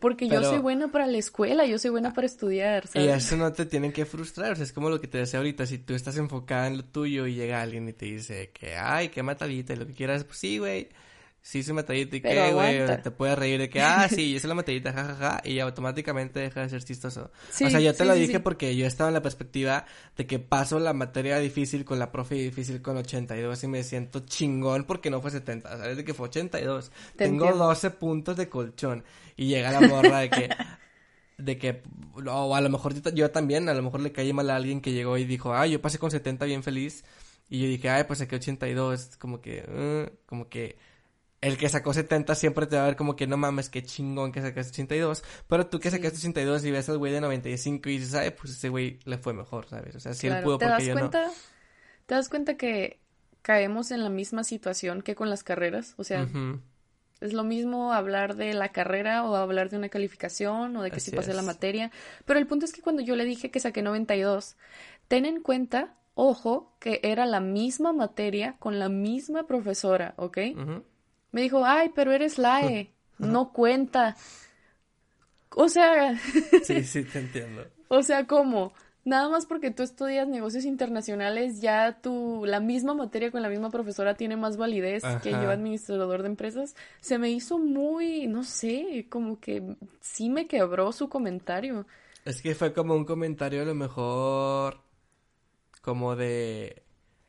Porque 0.00 0.28
yo 0.28 0.42
soy 0.42 0.58
buena 0.58 0.88
para 0.88 1.06
la 1.06 1.16
escuela, 1.16 1.64
yo 1.64 1.78
soy 1.78 1.90
buena 1.90 2.12
para 2.12 2.26
estudiar, 2.26 2.86
¿sabes? 2.86 3.08
Y 3.08 3.10
eso 3.10 3.36
no 3.36 3.50
te 3.52 3.64
tienen 3.64 3.92
que 3.92 4.04
frustrar, 4.04 4.52
o 4.52 4.56
sea, 4.56 4.64
es 4.64 4.72
como 4.72 4.90
lo 4.90 5.00
que 5.00 5.06
te 5.06 5.16
decía 5.16 5.38
ahorita, 5.38 5.64
si 5.64 5.78
tú 5.78 5.94
estás 5.94 6.18
enfocada 6.18 6.66
en 6.66 6.76
lo 6.76 6.84
tuyo 6.84 7.26
y 7.26 7.34
llega 7.34 7.62
alguien 7.62 7.88
y 7.88 7.94
te 7.94 8.04
dice 8.04 8.50
que, 8.52 8.76
ay, 8.76 9.08
qué 9.08 9.22
matadita 9.22 9.72
y 9.72 9.76
lo 9.76 9.86
que 9.86 9.94
quieras, 9.94 10.24
pues 10.24 10.38
sí, 10.38 10.58
güey, 10.58 10.90
sí 11.46 11.60
hice 11.60 11.72
matadita 11.72 12.16
y 12.16 12.20
que, 12.20 12.52
güey, 12.52 13.02
te 13.02 13.10
puedes 13.12 13.38
reír 13.38 13.60
de 13.60 13.68
que, 13.68 13.80
ah, 13.80 14.08
sí, 14.10 14.34
hice 14.34 14.48
la 14.48 14.54
matadita, 14.54 14.92
jajaja, 14.92 15.42
y 15.44 15.60
automáticamente 15.60 16.40
deja 16.40 16.62
de 16.62 16.70
ser 16.70 16.82
chistoso. 16.82 17.30
o 17.30 17.52
sea, 17.70 17.78
yo 17.78 17.94
te 17.94 18.04
lo 18.04 18.14
dije 18.14 18.40
porque 18.40 18.74
yo 18.74 18.84
estaba 18.84 19.10
en 19.10 19.14
la 19.14 19.22
perspectiva 19.22 19.86
de 20.16 20.26
que 20.26 20.40
paso 20.40 20.80
la 20.80 20.92
materia 20.92 21.38
difícil 21.38 21.84
con 21.84 22.00
la 22.00 22.10
profe 22.10 22.34
difícil 22.34 22.82
con 22.82 22.96
82 22.96 23.62
y 23.62 23.68
me 23.68 23.84
siento 23.84 24.20
chingón 24.26 24.84
porque 24.84 25.08
no 25.08 25.22
fue 25.22 25.30
70, 25.30 25.68
¿sabes? 25.68 25.96
De 25.96 26.04
que 26.04 26.14
fue 26.14 26.26
82. 26.26 26.90
Tengo 27.14 27.52
12 27.52 27.90
puntos 27.92 28.36
de 28.36 28.48
colchón 28.48 29.04
y 29.36 29.46
llega 29.46 29.70
la 29.70 29.82
morra 29.82 30.18
de 30.18 30.30
que... 30.30 30.48
de 31.38 31.58
que, 31.58 31.82
o 32.26 32.56
a 32.56 32.60
lo 32.62 32.70
mejor 32.70 32.94
yo, 33.12 33.30
también, 33.30 33.68
a 33.68 33.74
lo 33.74 33.82
mejor 33.82 34.00
le 34.00 34.10
caí 34.10 34.32
mal 34.32 34.48
a 34.48 34.56
alguien 34.56 34.80
que 34.80 34.92
llegó 34.92 35.18
y 35.18 35.26
dijo, 35.26 35.52
ah, 35.52 35.66
yo 35.66 35.82
pasé 35.82 35.98
con 35.98 36.10
70 36.10 36.46
bien 36.46 36.62
feliz. 36.62 37.04
Y 37.48 37.60
yo 37.60 37.68
dije, 37.68 37.90
ay, 37.90 38.04
pues 38.04 38.18
saqué 38.20 38.36
82, 38.36 39.18
como 39.18 39.40
que, 39.40 39.60
uh, 39.60 40.26
como 40.26 40.48
que 40.48 40.76
el 41.46 41.56
que 41.56 41.68
sacó 41.68 41.92
70 41.92 42.34
siempre 42.34 42.66
te 42.66 42.76
va 42.76 42.82
a 42.82 42.86
ver 42.86 42.96
como 42.96 43.14
que 43.14 43.28
no 43.28 43.36
mames, 43.36 43.68
qué 43.68 43.84
chingón 43.84 44.32
que 44.32 44.42
sacaste 44.42 44.72
82. 44.72 45.22
Pero 45.48 45.66
tú 45.68 45.78
que 45.78 45.92
sacaste 45.92 46.18
82 46.18 46.64
y 46.64 46.70
ves 46.72 46.88
al 46.88 46.98
güey 46.98 47.12
de 47.12 47.20
95 47.20 47.88
y 47.88 47.98
dices, 47.98 48.14
ay, 48.14 48.30
pues 48.30 48.52
ese 48.52 48.68
güey 48.68 48.98
le 49.04 49.16
fue 49.16 49.32
mejor, 49.32 49.68
¿sabes? 49.68 49.94
O 49.94 50.00
sea, 50.00 50.12
si 50.12 50.26
él 50.26 50.42
pudo 50.42 50.58
¿Te 50.58 50.66
porque 50.66 50.88
das 50.88 50.98
cuenta, 50.98 51.30
¿Te 52.06 52.14
das 52.14 52.28
cuenta 52.28 52.56
que 52.56 52.98
caemos 53.42 53.92
en 53.92 54.02
la 54.02 54.10
misma 54.10 54.42
situación 54.42 55.02
que 55.02 55.14
con 55.14 55.30
las 55.30 55.44
carreras? 55.44 55.94
O 55.98 56.02
sea, 56.04 56.26
es 57.20 57.32
lo 57.32 57.44
mismo 57.44 57.92
hablar 57.92 58.34
de 58.34 58.52
la 58.52 58.70
carrera 58.70 59.22
o 59.24 59.36
hablar 59.36 59.70
de 59.70 59.76
una 59.76 59.88
calificación 59.88 60.76
o 60.76 60.82
de 60.82 60.90
que 60.90 60.98
si 60.98 61.12
pasé 61.12 61.32
la 61.32 61.42
materia. 61.42 61.92
Pero 62.24 62.40
el 62.40 62.48
punto 62.48 62.64
es 62.64 62.72
que 62.72 62.82
cuando 62.82 63.02
yo 63.02 63.14
le 63.14 63.24
dije 63.24 63.52
que 63.52 63.60
saqué 63.60 63.82
92, 63.82 64.56
ten 65.06 65.26
en 65.26 65.40
cuenta, 65.42 65.94
ojo, 66.14 66.74
que 66.80 66.98
era 67.04 67.24
la 67.24 67.38
misma 67.38 67.92
materia 67.92 68.56
con 68.58 68.80
la 68.80 68.88
misma 68.88 69.46
profesora, 69.46 70.14
¿ok? 70.16 70.38
Me 71.36 71.42
dijo, 71.42 71.66
ay, 71.66 71.90
pero 71.94 72.12
eres 72.12 72.38
LAE, 72.38 72.94
no 73.18 73.52
cuenta. 73.52 74.16
O 75.50 75.68
sea... 75.68 76.18
sí, 76.62 76.82
sí, 76.82 77.04
te 77.04 77.18
entiendo. 77.18 77.62
O 77.88 78.02
sea, 78.02 78.26
¿cómo? 78.26 78.72
nada 79.04 79.28
más 79.28 79.44
porque 79.44 79.70
tú 79.70 79.82
estudias 79.82 80.26
negocios 80.26 80.64
internacionales, 80.64 81.60
ya 81.60 82.00
tu, 82.00 82.46
la 82.46 82.58
misma 82.58 82.94
materia 82.94 83.30
con 83.30 83.42
la 83.42 83.50
misma 83.50 83.68
profesora 83.68 84.14
tiene 84.14 84.38
más 84.38 84.56
validez 84.56 85.02
que 85.22 85.30
yo 85.30 85.50
administrador 85.50 86.22
de 86.22 86.28
empresas. 86.28 86.74
Se 87.02 87.18
me 87.18 87.28
hizo 87.28 87.58
muy, 87.58 88.28
no 88.28 88.42
sé, 88.42 89.06
como 89.10 89.38
que 89.38 89.76
sí 90.00 90.30
me 90.30 90.46
quebró 90.46 90.90
su 90.90 91.10
comentario. 91.10 91.86
Es 92.24 92.40
que 92.40 92.54
fue 92.54 92.72
como 92.72 92.94
un 92.94 93.04
comentario 93.04 93.60
a 93.60 93.66
lo 93.66 93.74
mejor 93.74 94.80
como 95.82 96.16
de 96.16 96.82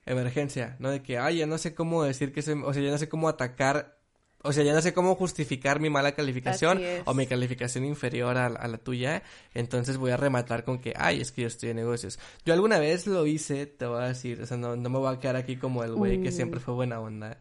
emergencia, 0.07 0.77
¿no? 0.79 0.89
De 0.89 1.03
que, 1.03 1.17
ay, 1.17 1.39
ya 1.39 1.45
no 1.45 1.57
sé 1.57 1.75
cómo 1.75 2.03
decir 2.03 2.33
que 2.33 2.41
se, 2.41 2.53
o 2.53 2.73
sea, 2.73 2.81
ya 2.81 2.91
no 2.91 2.97
sé 2.97 3.09
cómo 3.09 3.27
atacar 3.27 3.96
o 4.43 4.53
sea, 4.53 4.63
ya 4.63 4.73
no 4.73 4.81
sé 4.81 4.93
cómo 4.93 5.15
justificar 5.15 5.79
mi 5.79 5.89
mala 5.89 6.13
calificación 6.13 6.79
o 7.05 7.13
mi 7.13 7.25
calificación 7.25 7.85
inferior 7.85 8.37
a, 8.37 8.49
la 8.49 8.77
tuya. 8.77 9.23
Entonces 9.53 9.97
voy 9.97 10.11
a 10.11 10.17
rematar 10.17 10.63
con 10.63 10.79
que, 10.79 10.93
ay, 10.95 11.21
es 11.21 11.31
que 11.31 11.41
yo 11.41 11.47
estoy 11.47 11.69
en 11.69 11.77
negocios. 11.77 12.19
Yo 12.45 12.53
alguna 12.53 12.77
vez 12.77 13.07
lo 13.07 13.25
hice, 13.25 13.65
te 13.65 13.85
voy 13.85 14.03
a 14.03 14.07
decir, 14.07 14.41
o 14.41 14.45
sea, 14.45 14.57
no, 14.57 14.75
no 14.75 14.89
me 14.89 14.99
voy 14.99 15.13
a 15.13 15.19
quedar 15.19 15.35
aquí 15.37 15.57
como 15.57 15.83
el 15.83 15.93
güey 15.95 16.21
que 16.21 16.31
siempre 16.31 16.59
fue 16.59 16.73
buena 16.75 16.99
onda. 16.99 17.39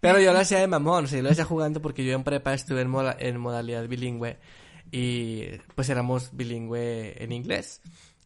Pero 0.00 0.20
yo 0.20 0.32
lo 0.32 0.40
hacía 0.40 0.58
de 0.58 0.66
mamón, 0.66 1.04
o 1.04 1.06
sea, 1.06 1.18
yo 1.18 1.22
lo 1.22 1.30
hacía 1.30 1.44
jugando 1.44 1.80
porque 1.80 2.04
yo 2.04 2.12
en 2.14 2.24
prepa 2.24 2.54
estuve 2.54 2.80
en, 2.80 2.92
en 3.20 3.38
modalidad 3.38 3.86
bilingüe 3.86 4.36
y 4.90 5.44
pues 5.76 5.88
éramos 5.90 6.30
bilingüe 6.36 7.22
en 7.22 7.30
inglés. 7.30 7.80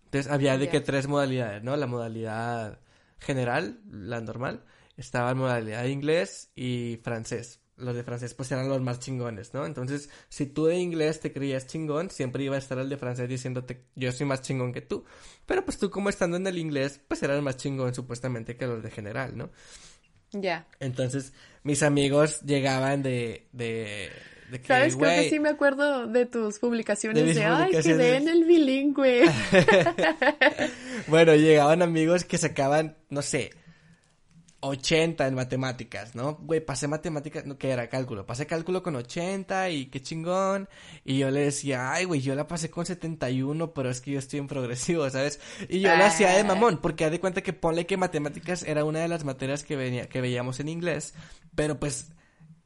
Entonces 0.06 0.32
había 0.32 0.56
de 0.56 0.70
que 0.70 0.80
tres 0.80 1.06
modalidades, 1.06 1.62
¿no? 1.62 1.76
La 1.76 1.86
modalidad 1.86 2.80
general, 3.18 3.80
la 3.90 4.22
normal, 4.22 4.64
estaba 4.96 5.32
en 5.32 5.38
modalidad 5.38 5.84
inglés 5.84 6.50
y 6.56 6.98
francés 7.02 7.60
los 7.76 7.94
de 7.94 8.02
francés 8.02 8.34
pues 8.34 8.50
eran 8.52 8.68
los 8.68 8.80
más 8.80 9.00
chingones, 9.00 9.52
¿no? 9.52 9.66
Entonces, 9.66 10.08
si 10.28 10.46
tú 10.46 10.66
de 10.66 10.76
inglés 10.76 11.20
te 11.20 11.32
creías 11.32 11.66
chingón, 11.66 12.10
siempre 12.10 12.42
iba 12.44 12.56
a 12.56 12.58
estar 12.58 12.78
el 12.78 12.88
de 12.88 12.96
francés 12.96 13.28
diciéndote 13.28 13.84
yo 13.94 14.12
soy 14.12 14.26
más 14.26 14.42
chingón 14.42 14.72
que 14.72 14.80
tú. 14.80 15.04
Pero 15.44 15.64
pues 15.64 15.78
tú 15.78 15.90
como 15.90 16.08
estando 16.08 16.36
en 16.36 16.46
el 16.46 16.58
inglés, 16.58 17.00
pues 17.06 17.22
eras 17.22 17.42
más 17.42 17.56
chingón 17.56 17.94
supuestamente 17.94 18.56
que 18.56 18.66
los 18.66 18.82
de 18.82 18.90
general, 18.90 19.36
¿no? 19.36 19.50
Ya. 20.32 20.66
Entonces, 20.80 21.32
mis 21.62 21.82
amigos 21.82 22.40
llegaban 22.42 23.02
de, 23.02 23.48
de, 23.52 24.10
de 24.50 24.60
que, 24.60 24.66
¿Sabes? 24.66 24.96
Creo 24.96 25.22
que 25.22 25.30
sí 25.30 25.38
me 25.38 25.50
acuerdo 25.50 26.06
de 26.06 26.26
tus 26.26 26.58
publicaciones 26.58 27.34
de, 27.34 27.44
ay, 27.44 27.72
que 27.82 27.94
ven 27.94 28.28
el 28.28 28.44
bilingüe. 28.44 29.24
bueno, 31.06 31.34
llegaban 31.34 31.82
amigos 31.82 32.24
que 32.24 32.38
sacaban, 32.38 32.96
no 33.08 33.22
sé, 33.22 33.50
80 34.68 35.26
en 35.26 35.34
matemáticas, 35.34 36.14
¿no? 36.14 36.34
Güey, 36.36 36.60
pasé 36.60 36.88
matemáticas, 36.88 37.46
no, 37.46 37.58
¿qué 37.58 37.70
era? 37.70 37.88
Cálculo. 37.88 38.26
Pasé 38.26 38.46
cálculo 38.46 38.82
con 38.82 38.96
80 38.96 39.70
y 39.70 39.86
qué 39.86 40.00
chingón. 40.02 40.68
Y 41.04 41.18
yo 41.18 41.30
le 41.30 41.40
decía, 41.40 41.92
ay, 41.92 42.04
güey, 42.04 42.20
yo 42.20 42.34
la 42.34 42.46
pasé 42.46 42.70
con 42.70 42.86
71, 42.86 43.72
pero 43.72 43.90
es 43.90 44.00
que 44.00 44.12
yo 44.12 44.18
estoy 44.18 44.40
en 44.40 44.46
progresivo, 44.46 45.08
¿sabes? 45.10 45.40
Y 45.68 45.80
yo 45.80 45.94
lo 45.96 46.04
hacía 46.04 46.30
de 46.30 46.44
mamón, 46.44 46.78
porque 46.80 47.04
haz 47.04 47.10
de 47.10 47.20
cuenta 47.20 47.42
que 47.42 47.52
ponle 47.52 47.86
que 47.86 47.96
matemáticas 47.96 48.62
era 48.62 48.84
una 48.84 49.00
de 49.00 49.08
las 49.08 49.24
materias 49.24 49.64
que, 49.64 49.76
venía, 49.76 50.08
que 50.08 50.20
veíamos 50.20 50.60
en 50.60 50.68
inglés, 50.68 51.14
pero 51.54 51.78
pues 51.78 52.12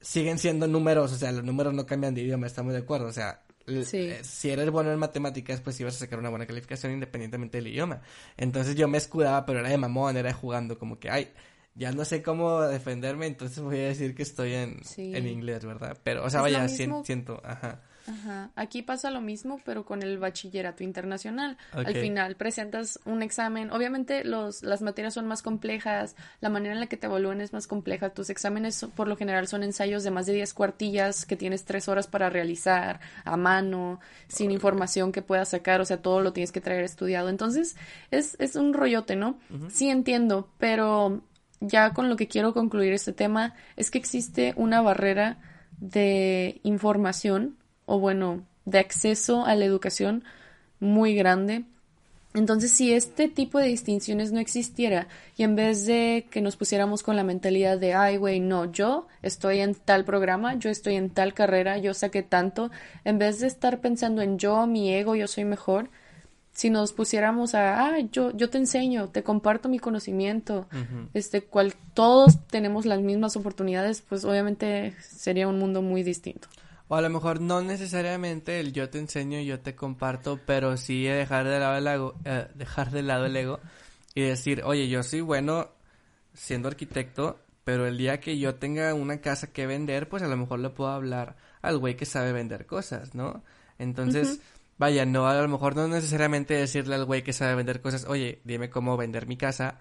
siguen 0.01 0.39
siendo 0.39 0.67
números, 0.67 1.13
o 1.13 1.17
sea, 1.17 1.33
los 1.33 1.45
números 1.45 1.75
no 1.75 1.87
cambian 1.87 2.15
de 2.15 2.23
idioma, 2.23 2.47
estamos 2.47 2.73
de 2.73 2.79
acuerdo, 2.79 3.07
o 3.07 3.13
sea, 3.13 3.43
eh, 3.67 4.21
si 4.23 4.51
eres 4.51 4.71
bueno 4.71 4.93
en 4.93 4.99
matemáticas, 4.99 5.61
pues 5.61 5.79
ibas 5.81 5.97
a 5.97 5.99
sacar 5.99 6.19
una 6.19 6.31
buena 6.31 6.47
calificación 6.47 6.93
independientemente 6.93 7.59
del 7.59 7.69
idioma. 7.69 8.03
Entonces 8.37 8.75
yo 8.75 8.89
me 8.89 8.99
escudaba, 8.99 9.47
pero 9.47 9.61
era 9.61 9.69
de 9.69 9.79
mamón, 9.79 10.17
era 10.17 10.33
jugando, 10.33 10.79
como 10.79 10.99
que, 10.99 11.11
ay, 11.11 11.33
ya 11.75 11.93
no 11.93 12.05
sé 12.05 12.23
cómo 12.23 12.63
defenderme, 12.63 13.27
entonces 13.27 13.63
voy 13.63 13.79
a 13.79 13.87
decir 13.89 14.15
que 14.15 14.23
estoy 14.23 14.55
en, 14.55 14.81
en 14.97 15.27
inglés, 15.27 15.65
¿verdad? 15.65 15.97
Pero, 16.03 16.25
o 16.25 16.31
sea, 16.31 16.41
vaya, 16.41 16.69
siento, 16.69 17.41
ajá. 17.45 17.81
Ajá. 18.07 18.51
Aquí 18.57 18.83
pasa 18.83 19.11
lo 19.11 19.21
mismo, 19.21 19.61
pero 19.65 19.85
con 19.85 20.03
el 20.03 20.19
bachillerato 20.19 20.83
internacional. 20.83 21.57
Al 21.73 21.95
final 21.95 22.35
presentas 22.37 22.99
un 23.05 23.23
examen. 23.23 23.71
Obviamente 23.71 24.25
los, 24.25 24.63
las 24.63 24.83
materias 24.83 25.15
son 25.15 25.27
más 25.27 25.43
complejas, 25.43 26.17
la 26.41 26.49
manera 26.49 26.75
en 26.75 26.81
la 26.81 26.87
que 26.87 26.97
te 26.97 27.07
evalúan 27.07 27.41
es 27.41 27.53
más 27.53 27.67
compleja. 27.67 28.11
Tus 28.11 28.31
exámenes 28.31 28.87
por 28.97 29.09
lo 29.09 29.17
general 29.17 29.47
son 29.49 29.63
ensayos 29.63 30.03
de 30.03 30.11
más 30.11 30.27
de 30.27 30.33
10 30.33 30.55
cuartillas 30.55 31.27
que 31.27 31.37
tienes 31.37 31.65
tres 31.65 31.89
horas 31.89 32.07
para 32.07 32.31
realizar 32.31 33.01
a 33.25 33.37
mano, 33.37 34.01
sin 34.29 34.51
información 34.51 35.13
que 35.13 35.23
puedas 35.23 35.51
sacar, 35.51 35.81
o 35.81 35.85
sea, 35.85 35.99
todo 35.99 36.21
lo 36.21 36.33
tienes 36.33 36.53
que 36.53 36.61
traer 36.61 36.85
estudiado. 36.85 37.29
Entonces 37.29 37.77
es, 38.11 38.37
es 38.41 38.57
un 38.57 38.73
rollote, 38.75 39.17
¿no? 39.17 39.39
Sí 39.69 39.89
entiendo, 39.89 40.49
pero 40.59 41.23
ya 41.61 41.93
con 41.93 42.09
lo 42.09 42.17
que 42.17 42.29
quiero 42.29 42.55
concluir 42.55 42.93
este 42.93 43.13
tema 43.13 43.55
es 43.77 43.91
que 43.91 43.99
existe 43.99 44.55
una 44.57 44.81
barrera 44.81 45.39
de 45.79 46.61
información 46.63 47.57
o 47.87 47.99
bueno, 47.99 48.45
de 48.65 48.79
acceso 48.79 49.45
a 49.45 49.55
la 49.55 49.65
educación 49.65 50.25
muy 50.79 51.15
grande. 51.15 51.65
Entonces, 52.33 52.71
si 52.71 52.93
este 52.93 53.29
tipo 53.29 53.59
de 53.59 53.67
distinciones 53.67 54.31
no 54.31 54.39
existiera 54.39 55.09
y 55.37 55.43
en 55.43 55.57
vez 55.57 55.85
de 55.85 56.29
que 56.31 56.41
nos 56.41 56.57
pusiéramos 56.57 57.03
con 57.03 57.17
la 57.17 57.25
mentalidad 57.25 57.79
de, 57.79 57.95
ay, 57.95 58.19
güey, 58.19 58.39
no, 58.39 58.71
yo 58.71 59.09
estoy 59.21 59.59
en 59.59 59.75
tal 59.75 60.05
programa, 60.05 60.55
yo 60.55 60.71
estoy 60.71 60.95
en 60.95 61.11
tal 61.11 61.35
carrera, 61.35 61.79
yo 61.79 61.93
saqué 61.93 62.23
tanto, 62.23 62.71
en 63.05 63.19
vez 63.19 63.41
de 63.41 63.49
estar 63.49 63.81
pensando 63.81 64.23
en 64.23 64.39
yo, 64.39 64.65
mi 64.69 64.95
ego, 64.95 65.17
yo 65.17 65.27
soy 65.27 65.45
mejor, 65.45 65.91
si 66.53 66.71
nos 66.71 66.93
pusiéramos 66.93 67.55
a, 67.55 67.87
ah, 67.87 68.01
yo, 68.01 68.37
yo 68.37 68.51
te 68.51 68.59
enseño, 68.59 69.09
te 69.09 69.23
comparto 69.23 69.69
mi 69.69 69.79
conocimiento, 69.79 70.67
este, 71.15 71.43
cual 71.43 71.75
todos 71.95 72.39
tenemos 72.49 72.87
las 72.87 73.01
mismas 73.01 73.37
oportunidades, 73.37 74.03
pues 74.03 74.25
obviamente 74.25 74.95
sería 75.01 75.49
un 75.49 75.59
mundo 75.59 75.81
muy 75.83 76.03
distinto. 76.03 76.49
O 76.89 76.97
a 76.97 77.01
lo 77.01 77.09
mejor 77.09 77.41
no 77.41 77.63
necesariamente 77.63 78.59
el 78.59 78.73
yo 78.73 78.91
te 78.91 78.99
enseño, 78.99 79.41
yo 79.41 79.61
te 79.61 79.77
comparto, 79.77 80.41
pero 80.45 80.77
sí 80.77 81.05
dejar 81.05 81.47
de 81.47 81.61
lado 81.61 81.77
el 81.77 81.87
ego, 81.87 82.15
eh, 82.25 82.49
dejar 82.57 82.91
de 82.91 83.03
lado 83.03 83.27
el 83.27 83.37
ego 83.37 83.61
y 84.15 84.23
decir, 84.23 84.63
oye, 84.65 84.89
yo 84.89 85.05
soy 85.05 85.21
bueno 85.21 85.69
siendo 86.35 86.69
arquitecto, 86.69 87.39
pero 87.63 87.87
el 87.87 87.97
día 87.97 88.19
que 88.19 88.39
yo 88.39 88.57
tenga 88.57 88.93
una 88.95 89.21
casa 89.21 89.53
que 89.53 89.67
vender, 89.67 90.09
pues 90.09 90.25
a 90.25 90.29
lo 90.29 90.37
mejor 90.37 90.59
le 90.59 90.71
puedo 90.71 90.91
hablar 90.91 91.37
al 91.63 91.79
güey 91.79 91.97
que 91.97 92.07
sabe 92.07 92.33
vender 92.33 92.67
cosas, 92.67 93.15
¿no? 93.15 93.45
Entonces, 93.79 94.41
vaya, 94.81 95.05
no, 95.05 95.29
a 95.29 95.35
lo 95.35 95.47
mejor 95.47 95.77
no 95.77 95.87
necesariamente 95.89 96.55
decirle 96.55 96.95
al 96.95 97.05
güey 97.05 97.23
que 97.23 97.35
sabe 97.35 97.55
vender 97.55 97.83
cosas, 97.83 98.07
oye, 98.09 98.41
dime 98.45 98.71
cómo 98.71 98.97
vender 98.97 99.27
mi 99.27 99.37
casa, 99.37 99.79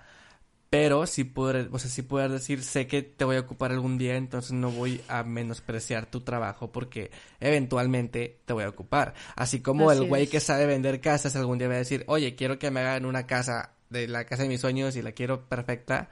pero 0.70 1.08
sí 1.08 1.24
poder, 1.24 1.70
o 1.72 1.80
sea, 1.80 1.90
sí 1.90 2.02
poder 2.02 2.30
decir, 2.30 2.62
sé 2.64 2.86
que 2.86 3.02
te 3.02 3.24
voy 3.24 3.38
a 3.38 3.40
ocupar 3.40 3.72
algún 3.72 3.98
día, 3.98 4.18
entonces 4.18 4.52
no 4.52 4.72
voy 4.72 5.00
a 5.08 5.24
menospreciar 5.24 6.06
tu 6.08 6.20
trabajo 6.20 6.74
porque 6.74 7.12
eventualmente 7.40 8.42
te 8.44 8.52
voy 8.52 8.66
a 8.66 8.70
ocupar. 8.70 9.14
Así 9.38 9.62
como 9.62 9.90
el 9.94 10.04
güey 10.04 10.28
que 10.28 10.42
sabe 10.42 10.66
vender 10.66 11.00
casas 11.00 11.34
algún 11.38 11.60
día 11.60 11.70
va 11.70 11.76
a 11.76 11.78
decir, 11.78 12.04
oye, 12.08 12.36
quiero 12.36 12.60
que 12.60 12.70
me 12.70 12.82
hagan 12.82 13.06
una 13.06 13.26
casa 13.26 13.72
de 13.90 14.06
la 14.10 14.26
casa 14.26 14.44
de 14.44 14.50
mis 14.50 14.60
sueños 14.60 14.98
y 14.98 15.02
la 15.02 15.14
quiero 15.14 15.48
perfecta, 15.48 16.10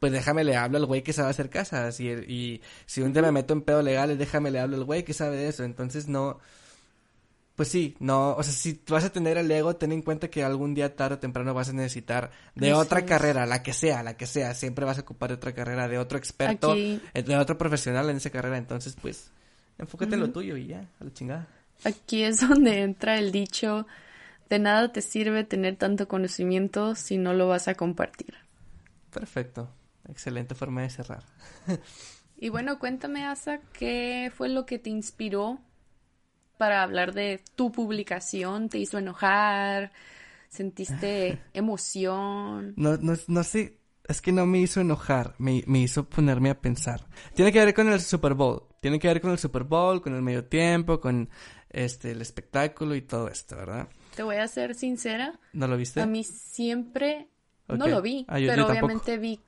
pues 0.00 0.10
déjame 0.10 0.42
le 0.42 0.56
hablo 0.56 0.78
al 0.78 0.86
güey 0.86 1.02
que 1.02 1.12
sabe 1.12 1.30
hacer 1.30 1.48
casas 1.48 2.00
y, 2.00 2.08
y 2.08 2.60
si 2.86 3.02
un 3.02 3.12
día 3.12 3.22
me 3.22 3.30
meto 3.30 3.54
en 3.54 3.62
pedo 3.62 3.82
legales, 3.82 4.18
déjame 4.18 4.50
le 4.50 4.58
hablo 4.58 4.76
al 4.76 4.84
güey 4.84 5.04
que 5.04 5.14
sabe 5.14 5.36
de 5.36 5.48
eso, 5.48 5.62
entonces 5.62 6.08
no 6.08 6.40
pues 7.56 7.68
sí, 7.68 7.96
no, 8.00 8.34
o 8.34 8.42
sea, 8.42 8.52
si 8.52 8.78
vas 8.86 9.04
a 9.04 9.10
tener 9.10 9.38
el 9.38 9.50
ego, 9.50 9.76
ten 9.76 9.90
en 9.90 10.02
cuenta 10.02 10.28
que 10.28 10.44
algún 10.44 10.74
día 10.74 10.94
tarde 10.94 11.14
o 11.14 11.18
temprano 11.18 11.54
vas 11.54 11.70
a 11.70 11.72
necesitar 11.72 12.30
de 12.54 12.74
otra 12.74 13.06
carrera, 13.06 13.46
la 13.46 13.62
que 13.62 13.72
sea, 13.72 14.02
la 14.02 14.14
que 14.18 14.26
sea, 14.26 14.52
siempre 14.52 14.84
vas 14.84 14.98
a 14.98 15.00
ocupar 15.00 15.30
de 15.30 15.36
otra 15.36 15.54
carrera, 15.54 15.88
de 15.88 15.98
otro 15.98 16.18
experto, 16.18 16.74
eh, 16.76 17.00
de 17.14 17.36
otro 17.36 17.56
profesional 17.56 18.10
en 18.10 18.18
esa 18.18 18.28
carrera, 18.28 18.58
entonces 18.58 18.94
pues 19.00 19.30
enfócate 19.78 20.14
en 20.14 20.20
lo 20.20 20.30
tuyo 20.30 20.58
y 20.58 20.66
ya, 20.66 20.86
a 21.00 21.04
la 21.04 21.12
chingada. 21.14 21.48
Aquí 21.84 22.24
es 22.24 22.40
donde 22.46 22.82
entra 22.82 23.18
el 23.18 23.32
dicho, 23.32 23.86
de 24.50 24.58
nada 24.58 24.92
te 24.92 25.00
sirve 25.00 25.42
tener 25.42 25.76
tanto 25.76 26.08
conocimiento 26.08 26.94
si 26.94 27.16
no 27.16 27.32
lo 27.32 27.48
vas 27.48 27.68
a 27.68 27.74
compartir. 27.74 28.34
Perfecto, 29.10 29.70
excelente 30.10 30.54
forma 30.54 30.82
de 30.82 30.90
cerrar. 30.90 31.22
y 32.36 32.50
bueno, 32.50 32.78
cuéntame, 32.78 33.24
Asa, 33.24 33.60
¿qué 33.72 34.30
fue 34.36 34.50
lo 34.50 34.66
que 34.66 34.78
te 34.78 34.90
inspiró 34.90 35.58
para 36.56 36.82
hablar 36.82 37.12
de 37.12 37.42
tu 37.54 37.72
publicación? 37.72 38.68
¿Te 38.68 38.78
hizo 38.78 38.98
enojar? 38.98 39.92
¿Sentiste 40.48 41.38
emoción? 41.54 42.74
No, 42.76 42.96
no, 42.96 43.14
no 43.26 43.44
sé, 43.44 43.78
es 44.08 44.20
que 44.20 44.32
no 44.32 44.46
me 44.46 44.58
hizo 44.58 44.80
enojar, 44.80 45.34
me, 45.38 45.62
me, 45.66 45.80
hizo 45.80 46.08
ponerme 46.08 46.50
a 46.50 46.60
pensar. 46.60 47.06
Tiene 47.34 47.52
que 47.52 47.64
ver 47.64 47.74
con 47.74 47.88
el 47.88 48.00
Super 48.00 48.34
Bowl, 48.34 48.62
tiene 48.80 48.98
que 48.98 49.08
ver 49.08 49.20
con 49.20 49.32
el 49.32 49.38
Super 49.38 49.64
Bowl, 49.64 50.00
con 50.00 50.14
el 50.14 50.22
medio 50.22 50.44
tiempo, 50.44 51.00
con 51.00 51.28
este 51.70 52.12
el 52.12 52.22
espectáculo 52.22 52.94
y 52.94 53.02
todo 53.02 53.28
esto, 53.28 53.56
¿verdad? 53.56 53.88
Te 54.14 54.22
voy 54.22 54.36
a 54.36 54.48
ser 54.48 54.74
sincera. 54.74 55.38
¿No 55.52 55.68
lo 55.68 55.76
viste? 55.76 56.00
A 56.00 56.06
mí 56.06 56.24
siempre 56.24 57.28
no 57.68 57.86
lo 57.86 58.00
vi, 58.00 58.24
ah, 58.28 58.36
pero 58.38 58.66
obviamente 58.66 59.18
vi 59.18 59.40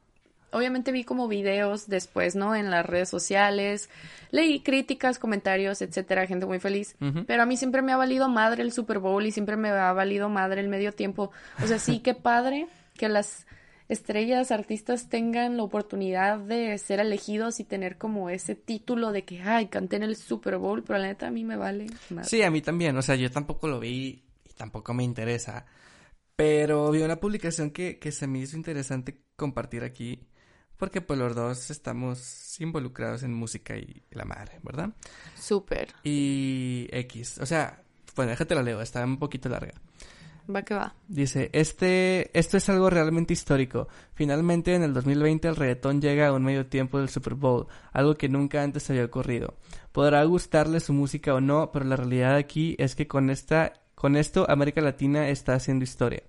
obviamente 0.52 0.92
vi 0.92 1.04
como 1.04 1.28
videos 1.28 1.88
después, 1.88 2.34
¿no? 2.34 2.54
En 2.54 2.70
las 2.70 2.84
redes 2.84 3.08
sociales, 3.08 3.88
leí 4.30 4.60
críticas, 4.60 5.18
comentarios, 5.18 5.82
etcétera, 5.82 6.26
gente 6.26 6.46
muy 6.46 6.58
feliz. 6.58 6.96
Pero 7.26 7.42
a 7.42 7.46
mí 7.46 7.56
siempre 7.56 7.82
me 7.82 7.92
ha 7.92 7.96
valido 7.96 8.28
madre 8.28 8.62
el 8.62 8.72
Super 8.72 8.98
Bowl 8.98 9.26
y 9.26 9.32
siempre 9.32 9.56
me 9.56 9.68
ha 9.70 9.92
valido 9.92 10.28
madre 10.28 10.60
el 10.60 10.68
medio 10.68 10.92
tiempo. 10.92 11.30
O 11.62 11.66
sea, 11.66 11.78
sí, 11.78 11.98
qué 12.04 12.14
padre 12.14 12.66
que 12.96 13.08
las 13.08 13.46
estrellas, 13.88 14.50
artistas 14.50 15.08
tengan 15.08 15.56
la 15.56 15.62
oportunidad 15.62 16.38
de 16.38 16.76
ser 16.78 17.00
elegidos 17.00 17.58
y 17.58 17.64
tener 17.64 17.96
como 17.96 18.28
ese 18.28 18.54
título 18.54 19.12
de 19.12 19.24
que, 19.24 19.40
ay, 19.40 19.66
canté 19.66 19.96
en 19.96 20.02
el 20.02 20.16
Super 20.16 20.58
Bowl, 20.58 20.82
pero 20.82 20.98
la 20.98 21.06
neta 21.06 21.28
a 21.28 21.30
mí 21.30 21.44
me 21.44 21.56
vale. 21.56 21.86
Sí, 22.22 22.42
a 22.42 22.50
mí 22.50 22.60
también, 22.60 22.96
o 22.96 23.02
sea, 23.02 23.16
yo 23.16 23.30
tampoco 23.30 23.66
lo 23.66 23.80
vi 23.80 24.22
y 24.44 24.52
tampoco 24.56 24.92
me 24.92 25.04
interesa. 25.04 25.64
Pero 26.36 26.90
vi 26.90 27.02
una 27.02 27.16
publicación 27.16 27.70
que, 27.70 27.98
que 27.98 28.12
se 28.12 28.26
me 28.26 28.38
hizo 28.38 28.56
interesante 28.56 29.22
compartir 29.34 29.82
aquí. 29.82 30.28
Porque 30.78 31.00
pues 31.00 31.18
los 31.18 31.34
dos 31.34 31.70
estamos 31.70 32.58
involucrados 32.60 33.22
en 33.24 33.34
música 33.34 33.76
y 33.76 34.02
la 34.10 34.24
madre, 34.24 34.60
¿verdad? 34.62 34.90
Súper. 35.36 35.88
Y 36.04 36.88
X. 36.92 37.38
O 37.38 37.46
sea, 37.46 37.82
bueno, 38.16 38.30
déjate 38.30 38.54
la 38.54 38.62
leo, 38.62 38.80
está 38.80 39.04
un 39.04 39.18
poquito 39.18 39.48
larga. 39.48 39.74
Va 40.54 40.62
que 40.62 40.74
va. 40.74 40.94
Dice, 41.08 41.50
este, 41.52 42.30
esto 42.38 42.56
es 42.56 42.68
algo 42.70 42.88
realmente 42.88 43.34
histórico. 43.34 43.88
Finalmente, 44.14 44.74
en 44.74 44.82
el 44.82 44.94
2020, 44.94 45.46
el 45.46 45.56
reggaetón 45.56 46.00
llega 46.00 46.28
a 46.28 46.32
un 46.32 46.42
medio 46.42 46.66
tiempo 46.66 46.98
del 46.98 47.10
Super 47.10 47.34
Bowl, 47.34 47.66
algo 47.92 48.14
que 48.14 48.30
nunca 48.30 48.62
antes 48.62 48.88
había 48.88 49.04
ocurrido. 49.04 49.58
Podrá 49.92 50.24
gustarle 50.24 50.80
su 50.80 50.94
música 50.94 51.34
o 51.34 51.40
no, 51.42 51.70
pero 51.70 51.84
la 51.84 51.96
realidad 51.96 52.36
aquí 52.36 52.76
es 52.78 52.94
que 52.94 53.06
con 53.06 53.28
esta, 53.28 53.74
con 53.94 54.16
esto, 54.16 54.48
América 54.48 54.80
Latina 54.80 55.28
está 55.28 55.52
haciendo 55.52 55.84
historia. 55.84 56.22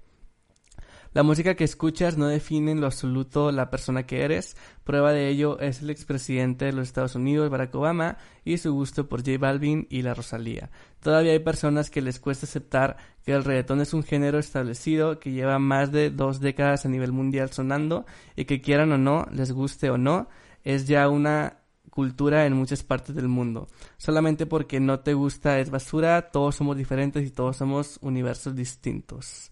La 1.12 1.24
música 1.24 1.56
que 1.56 1.64
escuchas 1.64 2.18
no 2.18 2.28
define 2.28 2.72
en 2.72 2.82
lo 2.82 2.86
absoluto 2.86 3.52
la 3.52 3.72
persona 3.72 4.06
que 4.06 4.22
eres. 4.22 4.56
Prueba 4.84 5.12
de 5.12 5.28
ello 5.28 5.60
es 5.60 5.82
el 5.82 5.90
expresidente 5.90 6.66
de 6.66 6.74
los 6.74 6.88
Estados 6.88 7.16
Unidos, 7.16 7.50
Barack 7.50 7.74
Obama, 7.74 8.18
y 8.46 8.60
su 8.60 8.74
gusto 8.74 9.10
por 9.10 9.22
J 9.22 9.40
Balvin 9.40 9.88
y 9.90 10.04
la 10.04 10.14
Rosalía. 10.14 10.70
Todavía 11.02 11.32
hay 11.32 11.40
personas 11.40 11.90
que 11.90 12.04
les 12.04 12.20
cuesta 12.20 12.46
aceptar 12.46 12.98
que 13.26 13.32
el 13.32 13.44
reggaetón 13.44 13.82
es 13.82 13.96
un 13.96 14.04
género 14.04 14.38
establecido 14.38 15.20
que 15.20 15.32
lleva 15.32 15.58
más 15.58 15.92
de 15.92 16.12
dos 16.12 16.40
décadas 16.42 16.86
a 16.86 16.90
nivel 16.90 17.12
mundial 17.12 17.50
sonando 17.50 18.06
y 18.36 18.46
que 18.46 18.62
quieran 18.62 18.92
o 18.92 19.00
no, 19.00 19.26
les 19.32 19.52
guste 19.52 19.90
o 19.90 19.98
no, 19.98 20.30
es 20.64 20.88
ya 20.88 21.10
una 21.10 21.62
cultura 21.90 22.46
en 22.46 22.54
muchas 22.54 22.84
partes 22.84 23.16
del 23.16 23.28
mundo. 23.28 23.68
Solamente 23.98 24.46
porque 24.46 24.80
no 24.80 25.00
te 25.00 25.16
gusta 25.16 25.60
es 25.60 25.72
basura, 25.72 26.30
todos 26.30 26.56
somos 26.56 26.78
diferentes 26.78 27.26
y 27.26 27.32
todos 27.32 27.58
somos 27.58 27.98
universos 28.04 28.56
distintos. 28.56 29.52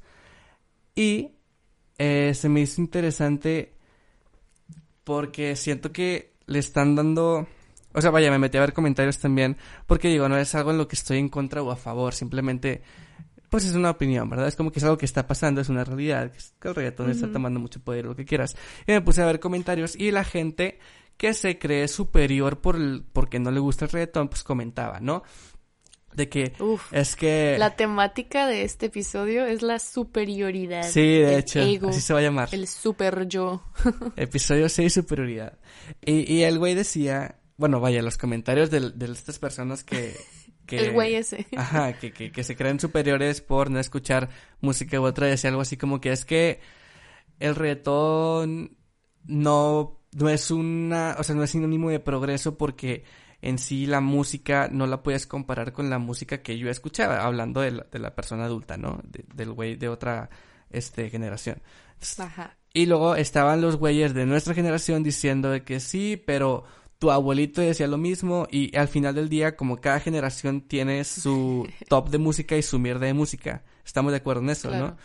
Y 0.95 1.36
eh, 1.97 2.33
se 2.33 2.49
me 2.49 2.61
hizo 2.61 2.81
interesante 2.81 3.73
porque 5.03 5.55
siento 5.55 5.91
que 5.91 6.33
le 6.45 6.59
están 6.59 6.95
dando... 6.95 7.47
O 7.93 8.01
sea, 8.01 8.11
vaya, 8.11 8.29
me 8.29 8.37
metí 8.37 8.57
a 8.57 8.61
ver 8.61 8.73
comentarios 8.73 9.17
también, 9.19 9.57
porque 9.87 10.09
digo, 10.09 10.29
no 10.29 10.37
es 10.37 10.53
algo 10.53 10.71
en 10.71 10.77
lo 10.77 10.87
que 10.87 10.95
estoy 10.95 11.17
en 11.17 11.29
contra 11.29 11.63
o 11.63 11.71
a 11.71 11.75
favor, 11.75 12.13
simplemente, 12.13 12.83
pues 13.49 13.65
es 13.65 13.73
una 13.73 13.89
opinión, 13.89 14.29
¿verdad? 14.29 14.47
Es 14.47 14.55
como 14.55 14.71
que 14.71 14.79
es 14.79 14.83
algo 14.83 14.97
que 14.97 15.05
está 15.05 15.25
pasando, 15.25 15.61
es 15.61 15.69
una 15.69 15.83
realidad, 15.83 16.31
que 16.59 16.67
el 16.67 16.75
reggaetón 16.75 17.09
está 17.09 17.31
tomando 17.31 17.59
mucho 17.59 17.79
poder, 17.79 18.05
lo 18.05 18.15
que 18.15 18.25
quieras. 18.25 18.55
Y 18.85 18.91
me 18.91 19.01
puse 19.01 19.23
a 19.23 19.25
ver 19.25 19.39
comentarios 19.39 19.95
y 19.95 20.11
la 20.11 20.23
gente 20.23 20.77
que 21.15 21.33
se 21.33 21.57
cree 21.57 21.87
superior 21.87 22.59
por 22.59 22.75
el, 22.75 23.03
porque 23.11 23.39
no 23.39 23.49
le 23.49 23.59
gusta 23.59 23.85
el 23.85 23.91
reggaetón, 23.91 24.27
pues 24.27 24.43
comentaba, 24.43 24.99
¿no? 24.99 25.23
De 26.17 26.29
que 26.29 26.53
es 26.91 27.15
que 27.15 27.55
la 27.59 27.75
temática 27.75 28.47
de 28.47 28.63
este 28.63 28.87
episodio 28.87 29.45
es 29.45 29.61
la 29.61 29.77
superioridad. 29.77 30.83
Sí, 30.83 31.19
de 31.19 31.37
hecho, 31.37 31.61
así 31.87 32.01
se 32.01 32.13
va 32.13 32.19
a 32.19 32.23
llamar. 32.23 32.49
El 32.51 32.67
super 32.67 33.27
yo. 33.27 33.63
episodio 34.17 34.67
6 34.67 34.93
superioridad. 34.93 35.59
Y, 36.03 36.33
y 36.33 36.43
el 36.43 36.57
güey 36.57 36.73
decía, 36.73 37.39
bueno, 37.55 37.79
vaya, 37.79 38.01
los 38.01 38.17
comentarios 38.17 38.71
de, 38.71 38.89
de 38.89 39.11
estas 39.11 39.37
personas 39.37 39.83
que 39.83 40.15
que, 40.65 40.79
el 40.79 40.91
güey 40.91 41.15
ese. 41.15 41.47
Ajá, 41.55 41.93
que, 41.93 42.11
que, 42.11 42.31
que 42.31 42.43
se 42.43 42.55
creen 42.57 42.79
superiores 42.79 43.39
por 43.39 43.71
no 43.71 43.79
escuchar 43.79 44.29
música 44.59 44.99
u 44.99 45.05
otra, 45.05 45.27
decía 45.27 45.49
algo 45.49 45.61
así 45.61 45.77
como 45.77 46.01
que 46.01 46.11
es 46.11 46.25
que 46.25 46.59
el 47.39 47.55
reggaetón 47.55 48.75
no, 49.25 50.01
no 50.13 50.29
es 50.29 50.51
una, 50.51 51.15
o 51.19 51.23
sea, 51.23 51.35
no 51.35 51.43
es 51.43 51.51
sinónimo 51.51 51.89
de 51.89 51.99
progreso 51.99 52.57
porque 52.57 53.05
en 53.41 53.57
sí 53.59 53.85
la 53.85 54.01
música 54.01 54.69
no 54.71 54.87
la 54.87 55.03
puedes 55.03 55.27
comparar 55.27 55.73
con 55.73 55.89
la 55.89 55.99
música 55.99 56.41
que 56.41 56.57
yo 56.57 56.69
escuchaba, 56.69 57.23
hablando 57.23 57.61
de 57.61 57.71
la, 57.71 57.85
de 57.91 57.99
la 57.99 58.15
persona 58.15 58.45
adulta, 58.45 58.77
¿no? 58.77 59.01
del 59.03 59.51
güey 59.51 59.75
de 59.75 59.89
otra 59.89 60.29
este, 60.69 61.09
generación. 61.09 61.61
Ajá. 62.17 62.57
Y 62.73 62.85
luego 62.85 63.15
estaban 63.15 63.61
los 63.61 63.77
güeyes 63.77 64.13
de 64.13 64.25
nuestra 64.25 64.53
generación 64.53 65.03
diciendo 65.03 65.49
de 65.49 65.63
que 65.63 65.79
sí, 65.79 66.21
pero 66.25 66.63
tu 66.99 67.11
abuelito 67.11 67.61
decía 67.61 67.87
lo 67.87 67.97
mismo 67.97 68.47
y 68.51 68.75
al 68.75 68.87
final 68.87 69.15
del 69.15 69.29
día 69.29 69.55
como 69.55 69.77
cada 69.77 69.99
generación 69.99 70.61
tiene 70.61 71.03
su 71.03 71.67
top 71.89 72.09
de 72.09 72.17
música 72.17 72.57
y 72.57 72.61
su 72.61 72.79
mierda 72.79 73.05
de 73.05 73.13
música. 73.13 73.63
Estamos 73.85 74.11
de 74.11 74.17
acuerdo 74.17 74.41
en 74.41 74.49
eso, 74.49 74.71
¿no? 74.71 74.97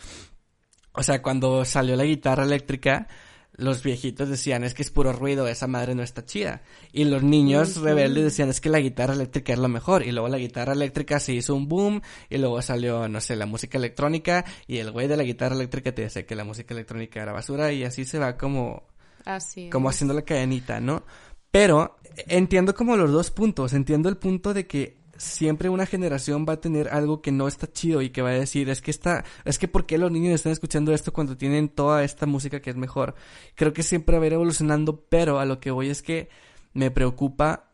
O 0.92 1.02
sea, 1.02 1.22
cuando 1.22 1.64
salió 1.64 1.96
la 1.96 2.04
guitarra 2.04 2.44
eléctrica, 2.44 3.08
los 3.54 3.82
viejitos 3.82 4.28
decían 4.28 4.64
es 4.64 4.72
que 4.72 4.82
es 4.82 4.90
puro 4.90 5.12
ruido, 5.12 5.46
esa 5.46 5.66
madre 5.66 5.94
no 5.94 6.02
está 6.02 6.24
chida. 6.24 6.62
Y 6.92 7.04
los 7.04 7.22
niños 7.22 7.76
rebeldes 7.76 8.24
decían 8.24 8.48
es 8.48 8.60
que 8.60 8.70
la 8.70 8.80
guitarra 8.80 9.14
eléctrica 9.14 9.52
es 9.52 9.58
lo 9.58 9.68
mejor. 9.68 10.06
Y 10.06 10.12
luego 10.12 10.28
la 10.28 10.38
guitarra 10.38 10.72
eléctrica 10.72 11.20
se 11.20 11.34
hizo 11.34 11.54
un 11.54 11.68
boom 11.68 12.00
y 12.30 12.38
luego 12.38 12.62
salió, 12.62 13.08
no 13.08 13.20
sé, 13.20 13.36
la 13.36 13.46
música 13.46 13.76
electrónica 13.76 14.44
y 14.66 14.78
el 14.78 14.90
güey 14.90 15.06
de 15.06 15.16
la 15.16 15.22
guitarra 15.22 15.54
eléctrica 15.54 15.94
te 15.94 16.02
dice 16.02 16.24
que 16.24 16.34
la 16.34 16.44
música 16.44 16.72
electrónica 16.72 17.22
era 17.22 17.32
basura 17.32 17.72
y 17.72 17.84
así 17.84 18.04
se 18.04 18.18
va 18.18 18.36
como... 18.36 18.84
Así 19.24 19.70
como 19.70 19.88
haciendo 19.88 20.14
la 20.14 20.22
cadenita, 20.22 20.80
¿no? 20.80 21.04
Pero 21.50 21.96
entiendo 22.26 22.74
como 22.74 22.96
los 22.96 23.12
dos 23.12 23.30
puntos. 23.30 23.74
Entiendo 23.74 24.08
el 24.08 24.16
punto 24.16 24.54
de 24.54 24.66
que 24.66 25.01
siempre 25.16 25.68
una 25.68 25.86
generación 25.86 26.46
va 26.48 26.54
a 26.54 26.60
tener 26.60 26.88
algo 26.88 27.22
que 27.22 27.32
no 27.32 27.48
está 27.48 27.70
chido 27.70 28.02
y 28.02 28.10
que 28.10 28.22
va 28.22 28.30
a 28.30 28.34
decir, 28.34 28.68
es 28.68 28.80
que 28.80 28.90
está, 28.90 29.24
es 29.44 29.58
que 29.58 29.68
¿por 29.68 29.86
qué 29.86 29.98
los 29.98 30.10
niños 30.10 30.34
están 30.34 30.52
escuchando 30.52 30.92
esto 30.92 31.12
cuando 31.12 31.36
tienen 31.36 31.68
toda 31.68 32.04
esta 32.04 32.26
música 32.26 32.60
que 32.60 32.70
es 32.70 32.76
mejor? 32.76 33.14
Creo 33.54 33.72
que 33.72 33.82
siempre 33.82 34.18
va 34.18 34.24
a 34.24 34.26
ir 34.26 34.32
evolucionando, 34.32 35.04
pero 35.08 35.38
a 35.38 35.44
lo 35.44 35.60
que 35.60 35.70
voy 35.70 35.90
es 35.90 36.02
que 36.02 36.28
me 36.72 36.90
preocupa 36.90 37.70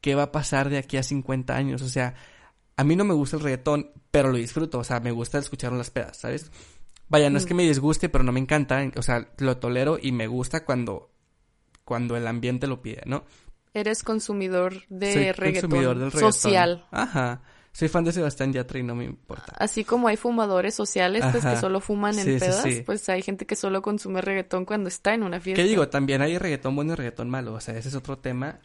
qué 0.00 0.14
va 0.14 0.24
a 0.24 0.32
pasar 0.32 0.68
de 0.68 0.78
aquí 0.78 0.96
a 0.96 1.02
50 1.02 1.56
años, 1.56 1.82
o 1.82 1.88
sea, 1.88 2.14
a 2.76 2.84
mí 2.84 2.94
no 2.94 3.04
me 3.04 3.14
gusta 3.14 3.36
el 3.36 3.42
reggaetón, 3.42 3.90
pero 4.10 4.30
lo 4.30 4.38
disfruto, 4.38 4.78
o 4.78 4.84
sea, 4.84 5.00
me 5.00 5.10
gusta 5.10 5.38
escuchar 5.38 5.72
las 5.72 5.90
pedas, 5.90 6.18
¿sabes? 6.18 6.52
Vaya, 7.08 7.30
no 7.30 7.38
es 7.38 7.46
que 7.46 7.54
me 7.54 7.62
disguste, 7.62 8.08
pero 8.08 8.22
no 8.22 8.32
me 8.32 8.40
encanta, 8.40 8.82
o 8.96 9.02
sea, 9.02 9.28
lo 9.38 9.56
tolero 9.56 9.98
y 10.00 10.12
me 10.12 10.26
gusta 10.26 10.64
cuando 10.64 11.10
cuando 11.88 12.18
el 12.18 12.26
ambiente 12.26 12.66
lo 12.66 12.82
pide, 12.82 13.00
¿no? 13.06 13.24
Eres 13.78 14.02
consumidor 14.02 14.74
de 14.88 15.32
reggaetón 15.32 16.10
social. 16.10 16.86
Ajá. 16.90 17.42
Soy 17.78 17.86
fan 17.88 18.02
de 18.02 18.12
Sebastián 18.12 18.52
Yatra 18.52 18.80
y 18.80 18.82
no 18.82 18.96
me 18.96 19.04
importa. 19.04 19.52
Así 19.56 19.84
como 19.84 20.08
hay 20.08 20.16
fumadores 20.16 20.74
sociales, 20.74 21.24
pues 21.30 21.44
que 21.44 21.56
solo 21.56 21.80
fuman 21.80 22.18
en 22.18 22.40
pedas, 22.40 22.66
pues 22.84 23.08
hay 23.08 23.22
gente 23.22 23.46
que 23.46 23.54
solo 23.54 23.82
consume 23.82 24.20
reggaetón 24.20 24.64
cuando 24.64 24.88
está 24.88 25.14
en 25.14 25.22
una 25.22 25.38
fiesta. 25.38 25.62
¿Qué 25.62 25.68
digo? 25.68 25.88
También 25.88 26.20
hay 26.20 26.38
reggaetón 26.38 26.74
bueno 26.74 26.94
y 26.94 26.96
reggaetón 26.96 27.30
malo, 27.30 27.54
o 27.54 27.60
sea, 27.60 27.76
ese 27.76 27.90
es 27.90 27.94
otro 27.94 28.18
tema. 28.18 28.58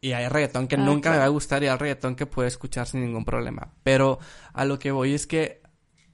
Y 0.00 0.12
hay 0.12 0.28
reggaetón 0.28 0.68
que 0.68 0.76
ah, 0.76 0.78
nunca 0.78 1.10
me 1.10 1.18
va 1.18 1.24
a 1.24 1.28
gustar 1.28 1.62
y 1.62 1.66
hay 1.66 1.76
reggaetón 1.76 2.16
que 2.16 2.24
puedo 2.24 2.48
escuchar 2.48 2.86
sin 2.86 3.02
ningún 3.02 3.26
problema. 3.26 3.74
Pero 3.82 4.20
a 4.54 4.64
lo 4.64 4.78
que 4.78 4.90
voy 4.90 5.12
es 5.12 5.26
que, 5.26 5.60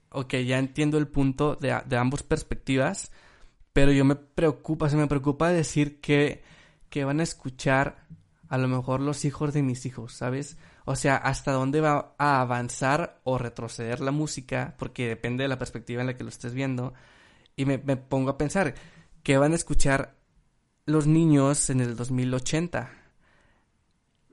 ok, 0.09 0.35
ya 0.45 0.57
entiendo 0.57 0.97
el 0.97 1.07
punto 1.07 1.55
de, 1.55 1.79
de 1.85 1.97
ambas 1.97 2.23
perspectivas, 2.23 3.11
pero 3.71 3.93
yo 3.93 4.03
me 4.03 4.15
preocupa, 4.15 4.89
se 4.89 4.97
me 4.97 5.07
preocupa 5.07 5.49
decir 5.49 6.01
que, 6.01 6.43
que 6.89 7.05
van 7.05 7.21
a 7.21 7.23
escuchar 7.23 8.02
a 8.53 8.59
lo 8.59 8.67
mejor 8.67 9.01
los 9.01 9.25
hijos 9.25 9.51
de 9.51 9.63
mis 9.63 9.83
hijos, 9.87 10.13
¿sabes? 10.13 10.57
O 10.85 10.95
sea, 10.95 11.15
hasta 11.15 11.53
dónde 11.53 11.81
va 11.81 12.13
a 12.19 12.39
avanzar 12.39 13.19
o 13.23 13.39
retroceder 13.39 13.99
la 13.99 14.11
música, 14.11 14.75
porque 14.77 15.07
depende 15.07 15.41
de 15.41 15.47
la 15.47 15.57
perspectiva 15.57 16.01
en 16.01 16.07
la 16.07 16.15
que 16.15 16.23
lo 16.23 16.29
estés 16.29 16.53
viendo. 16.53 16.93
Y 17.55 17.65
me, 17.65 17.79
pongo 17.79 18.29
a 18.29 18.37
pensar, 18.37 18.75
¿qué 19.23 19.39
van 19.39 19.53
a 19.53 19.55
escuchar 19.55 20.13
los 20.85 21.07
niños 21.07 21.71
en 21.71 21.79
el 21.79 21.95
2080? 21.95 22.91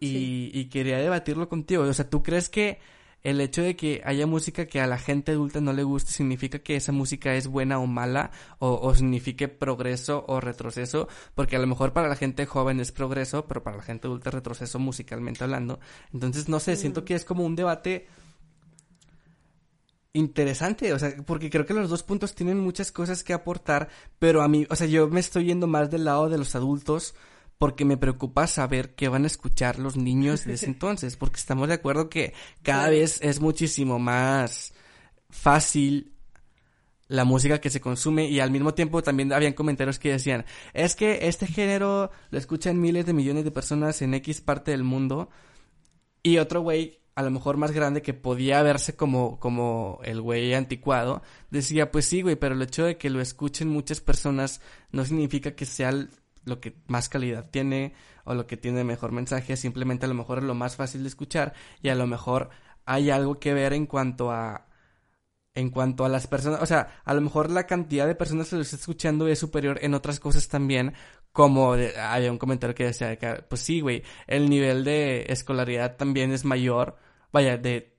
Y, 0.01 0.51
y 0.53 0.66
quería 0.66 0.99
debatirlo 0.99 1.49
contigo. 1.49 1.85
O 1.85 1.95
sea, 1.95 2.11
¿tú 2.11 2.23
crees 2.23 2.51
que 2.51 2.79
el 3.23 3.41
hecho 3.41 3.62
de 3.62 3.77
que 3.77 4.03
haya 4.05 4.27
música 4.27 4.66
que 4.66 4.81
a 4.81 4.87
la 4.87 4.99
gente 4.99 5.33
adulta 5.33 5.61
no 5.61 5.73
le 5.73 5.83
guste 5.83 6.12
significa 6.12 6.61
que 6.61 6.77
esa 6.77 6.93
música 6.93 7.35
es 7.35 7.47
buena 7.47 7.79
o 7.79 7.87
mala 7.87 8.31
o, 8.59 8.75
o 8.81 8.95
signifique 8.95 9.49
progreso 9.49 10.25
o 10.27 10.41
retroceso 10.41 11.09
porque 11.35 11.57
a 11.57 11.59
lo 11.59 11.66
mejor 11.66 11.93
para 11.93 12.09
la 12.09 12.16
gente 12.16 12.47
joven 12.47 12.81
es 12.81 12.93
progreso 12.93 13.47
pero 13.47 13.62
para 13.62 13.77
la 13.77 13.83
gente 13.83 14.07
adulta 14.07 14.31
es 14.31 14.35
retroceso 14.35 14.79
musicalmente 14.79 15.45
hablando. 15.45 15.81
Entonces 16.12 16.49
no 16.49 16.61
sé 16.61 16.77
siento 16.77 17.05
que 17.05 17.14
es 17.14 17.25
como 17.25 17.45
un 17.45 17.57
debate 17.57 18.07
interesante, 20.12 20.93
o 20.93 20.99
sea, 20.99 21.14
porque 21.25 21.51
creo 21.51 21.66
que 21.66 21.75
los 21.75 21.89
dos 21.89 22.03
puntos 22.03 22.35
tienen 22.35 22.59
muchas 22.59 22.91
cosas 22.91 23.23
que 23.23 23.33
aportar, 23.33 23.89
pero 24.18 24.43
a 24.43 24.49
mí, 24.49 24.66
o 24.68 24.77
sea, 24.77 24.87
yo 24.87 25.09
me 25.09 25.21
estoy 25.21 25.45
yendo 25.45 25.66
más 25.66 25.91
del 25.91 26.05
lado 26.05 26.29
de 26.29 26.39
los 26.39 26.55
adultos 26.57 27.14
porque 27.61 27.85
me 27.85 27.99
preocupa 27.99 28.47
saber 28.47 28.95
qué 28.95 29.11
van 29.11 29.25
a 29.25 29.27
escuchar 29.27 29.79
los 29.79 29.99
niños 29.99 30.47
de 30.47 30.55
ese 30.55 30.65
entonces, 30.75 31.19
porque 31.19 31.37
estamos 31.37 31.69
de 31.69 31.75
acuerdo 31.75 32.09
que 32.09 32.33
cada 32.63 32.89
vez 32.89 33.21
es 33.21 33.39
muchísimo 33.39 33.99
más 33.99 34.73
fácil 35.29 36.15
la 37.07 37.25
música 37.27 37.61
que 37.61 37.69
se 37.69 37.83
consume 37.83 38.31
y 38.31 38.41
al 38.41 38.51
mismo 38.51 38.73
tiempo 38.73 39.03
también 39.03 39.35
habían 39.35 39.53
comentarios 39.53 39.99
que 39.99 40.13
decían, 40.13 40.47
es 40.73 40.97
que 40.97 41.29
este 41.29 41.47
género 41.47 42.11
lo 42.31 42.39
escuchan 42.39 42.81
miles 42.81 43.05
de 43.05 43.13
millones 43.13 43.45
de 43.45 43.51
personas 43.51 44.01
en 44.01 44.15
X 44.15 44.41
parte 44.41 44.71
del 44.71 44.83
mundo 44.83 45.29
y 46.23 46.39
otro 46.39 46.63
güey 46.63 46.99
a 47.15 47.23
lo 47.23 47.31
mejor 47.31 47.59
más 47.59 47.73
grande 47.73 48.01
que 48.01 48.15
podía 48.15 48.63
verse 48.63 48.97
como, 48.97 49.39
como 49.39 50.01
el 50.05 50.23
güey 50.23 50.55
anticuado, 50.55 51.21
decía, 51.51 51.91
pues 51.91 52.07
sí, 52.07 52.23
güey, 52.23 52.37
pero 52.37 52.55
el 52.55 52.63
hecho 52.63 52.87
de 52.87 52.97
que 52.97 53.11
lo 53.11 53.21
escuchen 53.21 53.69
muchas 53.69 54.01
personas 54.01 54.63
no 54.93 55.05
significa 55.05 55.55
que 55.55 55.67
sea 55.67 55.93
lo 56.45 56.61
que 56.61 56.76
más 56.86 57.09
calidad 57.09 57.51
tiene 57.51 57.95
o 58.24 58.34
lo 58.34 58.47
que 58.47 58.57
tiene 58.57 58.84
mejor 58.84 59.12
mensaje, 59.12 59.57
simplemente 59.57 60.07
a 60.07 60.09
lo 60.09 60.14
mejor 60.14 60.38
es 60.38 60.45
lo 60.45 60.55
más 60.55 60.76
fácil 60.76 61.03
de 61.03 61.09
escuchar 61.09 61.55
y 61.82 61.88
a 61.88 61.95
lo 61.95 62.07
mejor 62.07 62.51
hay 62.84 63.11
algo 63.11 63.38
que 63.38 63.55
ver 63.55 63.72
en 63.72 63.86
cuanto 63.86 64.30
a 64.30 64.66
en 65.53 65.70
cuanto 65.70 66.05
a 66.05 66.09
las 66.09 66.28
personas, 66.28 66.62
o 66.62 66.66
sea, 66.66 67.03
a 67.05 67.12
lo 67.12 67.20
mejor 67.20 67.51
la 67.51 67.66
cantidad 67.66 68.07
de 68.07 68.14
personas 68.14 68.49
que 68.49 68.57
lo 68.57 68.62
está 68.62 68.76
escuchando 68.76 69.26
es 69.26 69.41
superior 69.41 69.78
en 69.82 69.95
otras 69.95 70.20
cosas 70.20 70.49
también, 70.49 70.95
como 71.32 71.72
había 71.72 72.30
un 72.30 72.38
comentario 72.38 72.74
que 72.74 72.84
decía 72.84 73.16
que, 73.16 73.43
pues 73.49 73.61
sí, 73.61 73.80
güey, 73.80 74.05
el 74.28 74.49
nivel 74.49 74.84
de 74.84 75.26
escolaridad 75.28 75.97
también 75.97 76.32
es 76.32 76.45
mayor, 76.45 76.97
vaya, 77.32 77.57
de, 77.57 77.97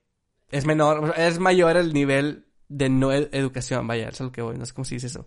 es 0.50 0.64
menor, 0.64 1.14
es 1.16 1.38
mayor 1.38 1.76
el 1.76 1.92
nivel 1.92 2.46
de 2.68 2.88
no 2.88 3.12
educación, 3.12 3.86
vaya, 3.86 4.08
eso 4.08 4.24
es 4.24 4.28
lo 4.28 4.32
que 4.32 4.42
voy, 4.42 4.56
no 4.56 4.64
sé 4.64 4.72
cómo 4.72 4.86
se 4.86 4.94
dice 4.94 5.08
eso. 5.08 5.26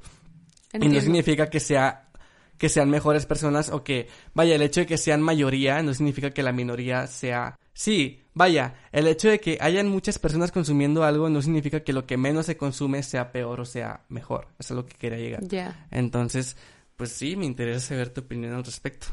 Y 0.74 0.90
no 0.90 1.00
significa 1.00 1.48
que 1.50 1.60
sea 1.60 2.10
que 2.58 2.70
sean 2.70 2.90
mejores 2.90 3.26
personas 3.26 3.70
o 3.70 3.84
que, 3.84 4.08
vaya, 4.34 4.56
el 4.56 4.62
hecho 4.62 4.82
de 4.82 4.86
que 4.86 4.98
sean 4.98 5.22
mayoría 5.22 5.82
no 5.82 5.94
significa 5.94 6.32
que 6.32 6.44
la 6.44 6.52
minoría 6.52 7.08
sea... 7.08 7.58
Sí, 7.74 8.24
vaya, 8.34 8.76
el 8.94 9.08
hecho 9.08 9.30
de 9.30 9.40
que 9.40 9.58
hayan 9.60 9.90
muchas 9.90 10.18
personas 10.18 10.52
consumiendo 10.52 11.04
algo 11.04 11.30
no 11.30 11.42
significa 11.42 11.84
que 11.84 11.92
lo 11.92 12.06
que 12.06 12.16
menos 12.16 12.46
se 12.46 12.56
consume 12.56 13.04
sea 13.04 13.32
peor 13.34 13.60
o 13.60 13.66
sea 13.66 14.06
mejor. 14.08 14.48
Eso 14.60 14.74
es 14.74 14.78
lo 14.78 14.86
que 14.86 14.96
quería 14.96 15.18
llegar. 15.18 15.44
Ya. 15.46 15.88
Entonces, 15.92 16.56
pues 16.96 17.12
sí, 17.12 17.36
me 17.36 17.46
interesa 17.46 17.90
saber 17.90 18.10
tu 18.10 18.22
opinión 18.22 18.54
al 18.54 18.64
respecto. 18.64 19.08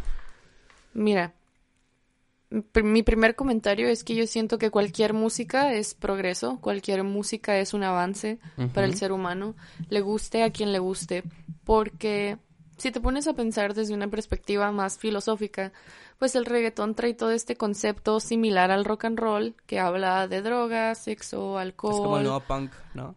Mira, 0.95 1.35
mi 2.83 3.03
primer 3.03 3.35
comentario 3.35 3.89
es 3.89 4.05
que 4.05 4.15
yo 4.15 4.27
siento 4.27 4.59
que 4.59 4.71
cualquier 4.71 5.15
música 5.15 5.73
es 5.73 5.95
progreso, 5.95 6.59
cualquier 6.61 7.03
música 7.03 7.59
es 7.59 7.73
un 7.75 7.83
avance 7.83 8.39
para 8.75 8.87
el 8.87 8.95
ser 8.95 9.13
humano, 9.13 9.57
le 9.89 10.01
guste 10.01 10.43
a 10.43 10.51
quien 10.51 10.73
le 10.73 10.79
guste, 10.79 11.23
porque 11.65 12.39
si 12.77 12.91
te 12.91 13.01
pones 13.01 13.27
a 13.29 13.35
pensar 13.35 13.75
desde 13.75 13.95
una 13.95 14.09
perspectiva 14.09 14.73
más 14.73 14.99
filosófica, 14.99 15.73
pues 16.19 16.35
el 16.35 16.47
reggaetón 16.47 16.95
trae 16.95 17.15
todo 17.15 17.31
este 17.31 17.57
concepto 17.57 18.21
similar 18.21 18.71
al 18.71 18.85
rock 18.85 19.07
and 19.07 19.19
roll 19.19 19.55
que 19.67 19.79
habla 19.79 20.29
de 20.29 20.43
drogas, 20.43 20.99
sexo, 20.99 21.59
alcohol. 21.59 21.95
Es 21.95 22.01
como 22.01 22.17
el 22.19 22.25
nuevo 22.25 22.41
punk, 22.41 22.73
¿no? 22.95 23.17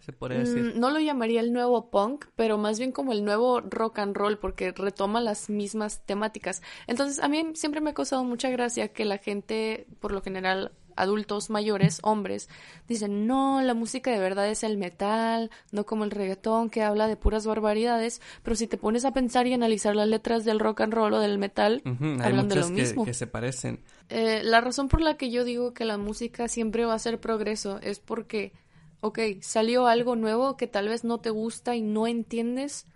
Se 0.00 0.12
podría 0.12 0.38
decir. 0.38 0.74
Mm, 0.74 0.80
no 0.80 0.90
lo 0.90 1.00
llamaría 1.00 1.40
el 1.40 1.52
nuevo 1.52 1.90
punk, 1.90 2.26
pero 2.34 2.56
más 2.56 2.78
bien 2.78 2.92
como 2.92 3.12
el 3.12 3.24
nuevo 3.24 3.60
rock 3.60 3.98
and 3.98 4.16
roll 4.16 4.38
porque 4.38 4.72
retoma 4.72 5.20
las 5.20 5.50
mismas 5.50 6.04
temáticas. 6.06 6.62
Entonces, 6.86 7.18
a 7.22 7.28
mí 7.28 7.50
siempre 7.54 7.80
me 7.80 7.90
ha 7.90 7.94
causado 7.94 8.24
mucha 8.24 8.48
gracia 8.48 8.88
que 8.88 9.04
la 9.04 9.18
gente, 9.18 9.86
por 10.00 10.12
lo 10.12 10.22
general, 10.22 10.72
adultos 10.98 11.50
mayores, 11.50 12.00
hombres, 12.02 12.48
dicen, 12.86 13.26
no, 13.26 13.62
la 13.62 13.74
música 13.74 14.10
de 14.10 14.18
verdad 14.18 14.48
es 14.48 14.62
el 14.62 14.76
metal, 14.76 15.50
no 15.72 15.86
como 15.86 16.04
el 16.04 16.10
reggaetón 16.10 16.70
que 16.70 16.82
habla 16.82 17.06
de 17.06 17.16
puras 17.16 17.46
barbaridades, 17.46 18.20
pero 18.42 18.56
si 18.56 18.66
te 18.66 18.76
pones 18.76 19.04
a 19.04 19.12
pensar 19.12 19.46
y 19.46 19.52
analizar 19.52 19.96
las 19.96 20.08
letras 20.08 20.44
del 20.44 20.60
rock 20.60 20.82
and 20.82 20.92
roll 20.92 21.14
o 21.14 21.20
del 21.20 21.38
metal, 21.38 21.82
hablan 22.20 22.48
de 22.48 22.56
lo 22.56 22.68
mismo. 22.68 23.04
Que, 23.04 23.14
se 23.14 23.26
parecen. 23.26 23.80
Eh, 24.08 24.42
la 24.42 24.60
razón 24.60 24.88
por 24.88 25.00
la 25.00 25.16
que 25.16 25.30
yo 25.30 25.44
digo 25.44 25.74
que 25.74 25.84
la 25.84 25.98
música 25.98 26.48
siempre 26.48 26.84
va 26.84 26.94
a 26.94 26.98
ser 26.98 27.20
progreso 27.20 27.78
es 27.82 28.00
porque, 28.00 28.52
ok, 29.00 29.18
salió 29.40 29.86
algo 29.86 30.16
nuevo 30.16 30.56
que 30.56 30.66
tal 30.66 30.88
vez 30.88 31.04
no 31.04 31.18
te 31.18 31.30
gusta 31.30 31.76
y 31.76 31.82
no 31.82 32.06
entiendes, 32.06 32.86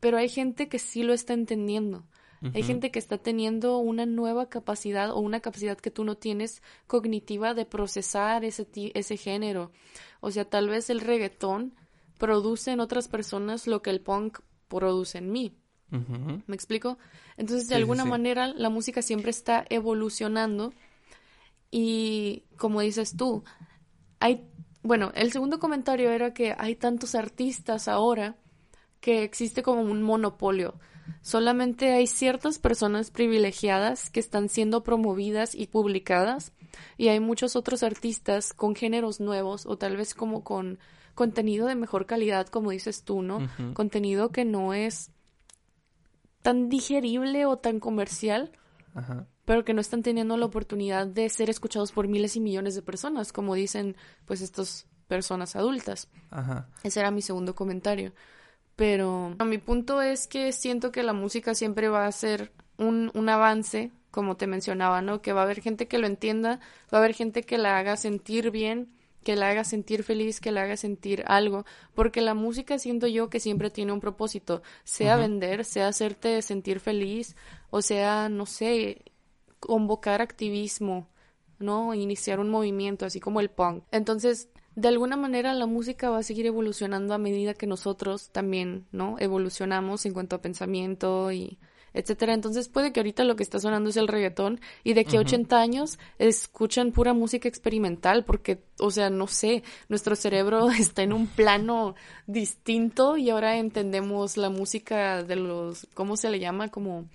pero 0.00 0.18
hay 0.18 0.28
gente 0.28 0.68
que 0.68 0.78
sí 0.78 1.02
lo 1.02 1.12
está 1.14 1.34
entendiendo. 1.34 2.04
Hay 2.54 2.62
gente 2.62 2.90
que 2.90 2.98
está 2.98 3.18
teniendo 3.18 3.78
una 3.78 4.06
nueva 4.06 4.48
capacidad 4.48 5.10
o 5.10 5.20
una 5.20 5.40
capacidad 5.40 5.78
que 5.78 5.90
tú 5.90 6.04
no 6.04 6.16
tienes 6.16 6.62
cognitiva 6.86 7.54
de 7.54 7.64
procesar 7.64 8.44
ese, 8.44 8.66
ese 8.94 9.16
género. 9.16 9.72
O 10.20 10.30
sea, 10.30 10.44
tal 10.48 10.68
vez 10.68 10.90
el 10.90 11.00
reggaetón 11.00 11.74
produce 12.18 12.72
en 12.72 12.80
otras 12.80 13.08
personas 13.08 13.66
lo 13.66 13.82
que 13.82 13.90
el 13.90 14.00
punk 14.00 14.40
produce 14.68 15.18
en 15.18 15.32
mí. 15.32 15.56
¿Me 15.88 16.54
explico? 16.54 16.98
Entonces, 17.36 17.68
de 17.68 17.76
alguna 17.76 18.04
manera, 18.04 18.48
la 18.48 18.70
música 18.70 19.02
siempre 19.02 19.30
está 19.30 19.64
evolucionando 19.70 20.72
y, 21.70 22.44
como 22.56 22.80
dices 22.80 23.16
tú, 23.16 23.44
hay, 24.18 24.48
bueno, 24.82 25.12
el 25.14 25.32
segundo 25.32 25.58
comentario 25.58 26.10
era 26.10 26.34
que 26.34 26.54
hay 26.58 26.74
tantos 26.74 27.14
artistas 27.14 27.86
ahora 27.86 28.36
que 29.00 29.22
existe 29.22 29.62
como 29.62 29.82
un 29.82 30.02
monopolio. 30.02 30.74
Solamente 31.22 31.92
hay 31.92 32.06
ciertas 32.06 32.58
personas 32.58 33.10
privilegiadas 33.10 34.10
que 34.10 34.20
están 34.20 34.48
siendo 34.48 34.82
promovidas 34.82 35.54
y 35.54 35.66
publicadas 35.66 36.52
y 36.96 37.08
hay 37.08 37.20
muchos 37.20 37.56
otros 37.56 37.82
artistas 37.82 38.52
con 38.52 38.74
géneros 38.74 39.20
nuevos 39.20 39.66
o 39.66 39.76
tal 39.76 39.96
vez 39.96 40.14
como 40.14 40.44
con 40.44 40.78
contenido 41.14 41.66
de 41.66 41.74
mejor 41.74 42.06
calidad, 42.06 42.46
como 42.46 42.70
dices 42.70 43.02
tú, 43.02 43.22
¿no? 43.22 43.48
Contenido 43.74 44.30
que 44.30 44.44
no 44.44 44.74
es 44.74 45.10
tan 46.42 46.68
digerible 46.68 47.46
o 47.46 47.56
tan 47.56 47.80
comercial, 47.80 48.52
pero 49.44 49.64
que 49.64 49.74
no 49.74 49.80
están 49.80 50.02
teniendo 50.02 50.36
la 50.36 50.46
oportunidad 50.46 51.06
de 51.06 51.28
ser 51.28 51.50
escuchados 51.50 51.90
por 51.92 52.06
miles 52.06 52.36
y 52.36 52.40
millones 52.40 52.74
de 52.74 52.82
personas, 52.82 53.32
como 53.32 53.54
dicen 53.54 53.96
pues 54.26 54.40
estas 54.42 54.86
personas 55.08 55.56
adultas. 55.56 56.08
Ese 56.82 57.00
era 57.00 57.10
mi 57.10 57.22
segundo 57.22 57.54
comentario. 57.54 58.12
Pero 58.76 59.34
a 59.38 59.44
mi 59.44 59.58
punto 59.58 60.02
es 60.02 60.26
que 60.26 60.52
siento 60.52 60.92
que 60.92 61.02
la 61.02 61.14
música 61.14 61.54
siempre 61.54 61.88
va 61.88 62.06
a 62.06 62.12
ser 62.12 62.52
un, 62.76 63.10
un 63.14 63.28
avance, 63.28 63.90
como 64.10 64.36
te 64.36 64.46
mencionaba, 64.46 65.00
¿no? 65.02 65.22
Que 65.22 65.32
va 65.32 65.40
a 65.40 65.44
haber 65.44 65.62
gente 65.62 65.88
que 65.88 65.98
lo 65.98 66.06
entienda, 66.06 66.60
va 66.92 66.98
a 66.98 67.00
haber 67.00 67.14
gente 67.14 67.42
que 67.42 67.58
la 67.58 67.78
haga 67.78 67.96
sentir 67.96 68.50
bien, 68.50 68.92
que 69.26 69.34
la 69.34 69.48
haga 69.48 69.64
sentir 69.64 70.04
feliz, 70.04 70.40
que 70.40 70.52
la 70.52 70.62
haga 70.62 70.76
sentir 70.76 71.24
algo, 71.26 71.64
porque 71.94 72.20
la 72.20 72.34
música 72.34 72.78
siento 72.78 73.08
yo 73.08 73.28
que 73.28 73.40
siempre 73.40 73.70
tiene 73.70 73.92
un 73.92 73.98
propósito, 73.98 74.62
sea 74.84 75.16
vender, 75.16 75.64
sea 75.64 75.88
hacerte 75.88 76.40
sentir 76.42 76.78
feliz, 76.78 77.34
o 77.70 77.82
sea, 77.82 78.28
no 78.28 78.46
sé, 78.46 79.02
convocar 79.58 80.22
activismo, 80.22 81.08
¿no? 81.58 81.92
Iniciar 81.92 82.38
un 82.38 82.50
movimiento, 82.50 83.04
así 83.04 83.18
como 83.18 83.40
el 83.40 83.50
punk. 83.50 83.82
Entonces, 83.90 84.48
de 84.76 84.88
alguna 84.88 85.16
manera 85.16 85.54
la 85.54 85.66
música 85.66 86.10
va 86.10 86.18
a 86.18 86.22
seguir 86.22 86.46
evolucionando 86.46 87.14
a 87.14 87.18
medida 87.18 87.54
que 87.54 87.66
nosotros 87.66 88.28
también, 88.28 88.86
¿no? 88.92 89.16
Evolucionamos 89.18 90.04
en 90.04 90.12
cuanto 90.12 90.36
a 90.36 90.42
pensamiento 90.42 91.32
y 91.32 91.58
etcétera. 91.94 92.34
Entonces 92.34 92.68
puede 92.68 92.92
que 92.92 93.00
ahorita 93.00 93.24
lo 93.24 93.36
que 93.36 93.42
está 93.42 93.58
sonando 93.58 93.88
es 93.88 93.96
el 93.96 94.06
reggaetón 94.06 94.60
y 94.84 94.92
de 94.92 95.00
aquí 95.00 95.16
a 95.16 95.20
80 95.20 95.58
años 95.58 95.98
escuchan 96.18 96.92
pura 96.92 97.14
música 97.14 97.48
experimental 97.48 98.26
porque, 98.26 98.64
o 98.78 98.90
sea, 98.90 99.08
no 99.08 99.26
sé, 99.26 99.62
nuestro 99.88 100.14
cerebro 100.14 100.68
está 100.78 101.02
en 101.02 101.14
un 101.14 101.26
plano 101.26 101.94
distinto 102.26 103.16
y 103.16 103.30
ahora 103.30 103.56
entendemos 103.56 104.36
la 104.36 104.50
música 104.50 105.22
de 105.22 105.36
los, 105.36 105.88
¿cómo 105.94 106.16
se 106.16 106.30
le 106.30 106.38
llama? 106.38 106.68
Como... 106.68 107.08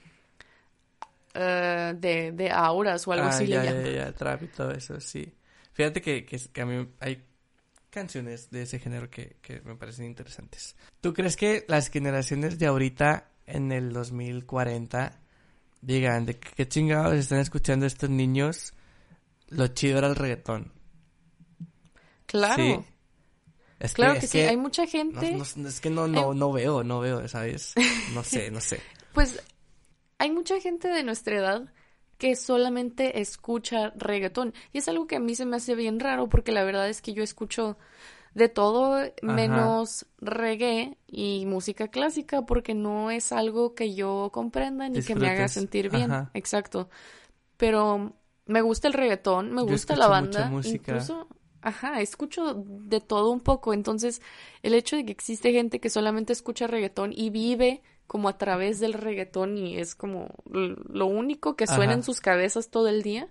Uh, 1.33 1.95
de, 1.95 2.33
de 2.33 2.51
auras 2.51 3.07
o 3.07 3.13
algo 3.13 3.27
ah, 3.27 3.29
así 3.29 3.47
ya, 3.47 3.61
le 3.61 3.69
llaman. 3.69 3.85
Ya, 3.85 3.91
ya, 3.91 4.11
trap 4.11 4.43
y 4.43 4.47
todo 4.47 4.71
eso, 4.71 4.99
sí. 4.99 5.31
Fíjate 5.71 6.01
que, 6.01 6.25
que, 6.25 6.37
que 6.37 6.61
a 6.61 6.65
mí 6.65 6.85
hay 6.99 7.23
canciones 7.91 8.49
de 8.49 8.63
ese 8.63 8.79
género 8.79 9.09
que, 9.09 9.37
que 9.41 9.61
me 9.61 9.75
parecen 9.75 10.05
interesantes. 10.05 10.75
¿Tú 11.01 11.13
crees 11.13 11.35
que 11.35 11.65
las 11.67 11.89
generaciones 11.89 12.57
de 12.57 12.65
ahorita, 12.65 13.29
en 13.45 13.71
el 13.71 13.93
2040, 13.93 15.19
digan 15.81 16.25
de 16.25 16.39
qué 16.39 16.67
chingados 16.67 17.13
están 17.13 17.39
escuchando 17.39 17.85
estos 17.85 18.09
niños? 18.09 18.73
Lo 19.49 19.67
chido 19.67 19.99
era 19.99 20.07
el 20.07 20.15
reggaetón. 20.15 20.71
Claro. 22.25 22.85
Es 23.79 23.93
claro 23.93 24.19
que, 24.19 24.27
sí, 24.27 24.39
hay 24.39 24.57
mucha 24.57 24.85
gente. 24.85 25.35
es 25.67 25.81
que 25.81 25.89
no, 25.89 26.07
no, 26.07 26.33
no 26.33 26.51
veo, 26.51 26.83
no 26.83 26.99
veo, 26.99 27.27
¿sabes? 27.27 27.73
No 28.13 28.23
sé, 28.23 28.51
no 28.51 28.61
sé. 28.61 28.79
pues 29.13 29.41
hay 30.19 30.31
mucha 30.31 30.59
gente 30.61 30.87
de 30.87 31.03
nuestra 31.03 31.35
edad 31.35 31.73
que 32.21 32.35
solamente 32.35 33.19
escucha 33.19 33.93
reggaetón. 33.95 34.53
Y 34.73 34.77
es 34.77 34.87
algo 34.87 35.07
que 35.07 35.15
a 35.15 35.19
mí 35.19 35.33
se 35.33 35.47
me 35.47 35.55
hace 35.55 35.73
bien 35.73 35.99
raro 35.99 36.29
porque 36.29 36.51
la 36.51 36.63
verdad 36.63 36.87
es 36.87 37.01
que 37.01 37.13
yo 37.13 37.23
escucho 37.23 37.79
de 38.35 38.47
todo 38.47 39.01
menos 39.23 40.05
reggae 40.19 40.99
y 41.07 41.47
música 41.47 41.87
clásica 41.87 42.43
porque 42.43 42.75
no 42.75 43.09
es 43.09 43.31
algo 43.31 43.73
que 43.73 43.95
yo 43.95 44.29
comprenda 44.31 44.87
ni 44.87 45.01
que 45.01 45.15
me 45.15 45.29
haga 45.29 45.47
sentir 45.47 45.89
bien. 45.89 46.11
Exacto. 46.35 46.91
Pero 47.57 48.13
me 48.45 48.61
gusta 48.61 48.87
el 48.87 48.93
reggaetón, 48.93 49.51
me 49.51 49.63
gusta 49.63 49.95
la 49.95 50.05
banda. 50.05 50.47
Música. 50.47 50.91
Incluso, 50.91 51.27
ajá, 51.63 52.01
escucho 52.01 52.53
de 52.53 53.01
todo 53.01 53.31
un 53.31 53.39
poco. 53.39 53.73
Entonces, 53.73 54.21
el 54.61 54.75
hecho 54.75 54.95
de 54.95 55.05
que 55.05 55.11
existe 55.11 55.53
gente 55.53 55.79
que 55.79 55.89
solamente 55.89 56.33
escucha 56.33 56.67
reggaetón 56.67 57.13
y 57.15 57.31
vive 57.31 57.81
como 58.11 58.27
a 58.27 58.37
través 58.37 58.81
del 58.81 58.91
reggaetón 58.91 59.57
y 59.57 59.77
es 59.77 59.95
como 59.95 60.27
lo 60.43 61.05
único 61.05 61.55
que 61.55 61.65
suena 61.65 61.93
en 61.93 62.03
sus 62.03 62.19
cabezas 62.19 62.67
todo 62.67 62.89
el 62.89 63.03
día. 63.03 63.29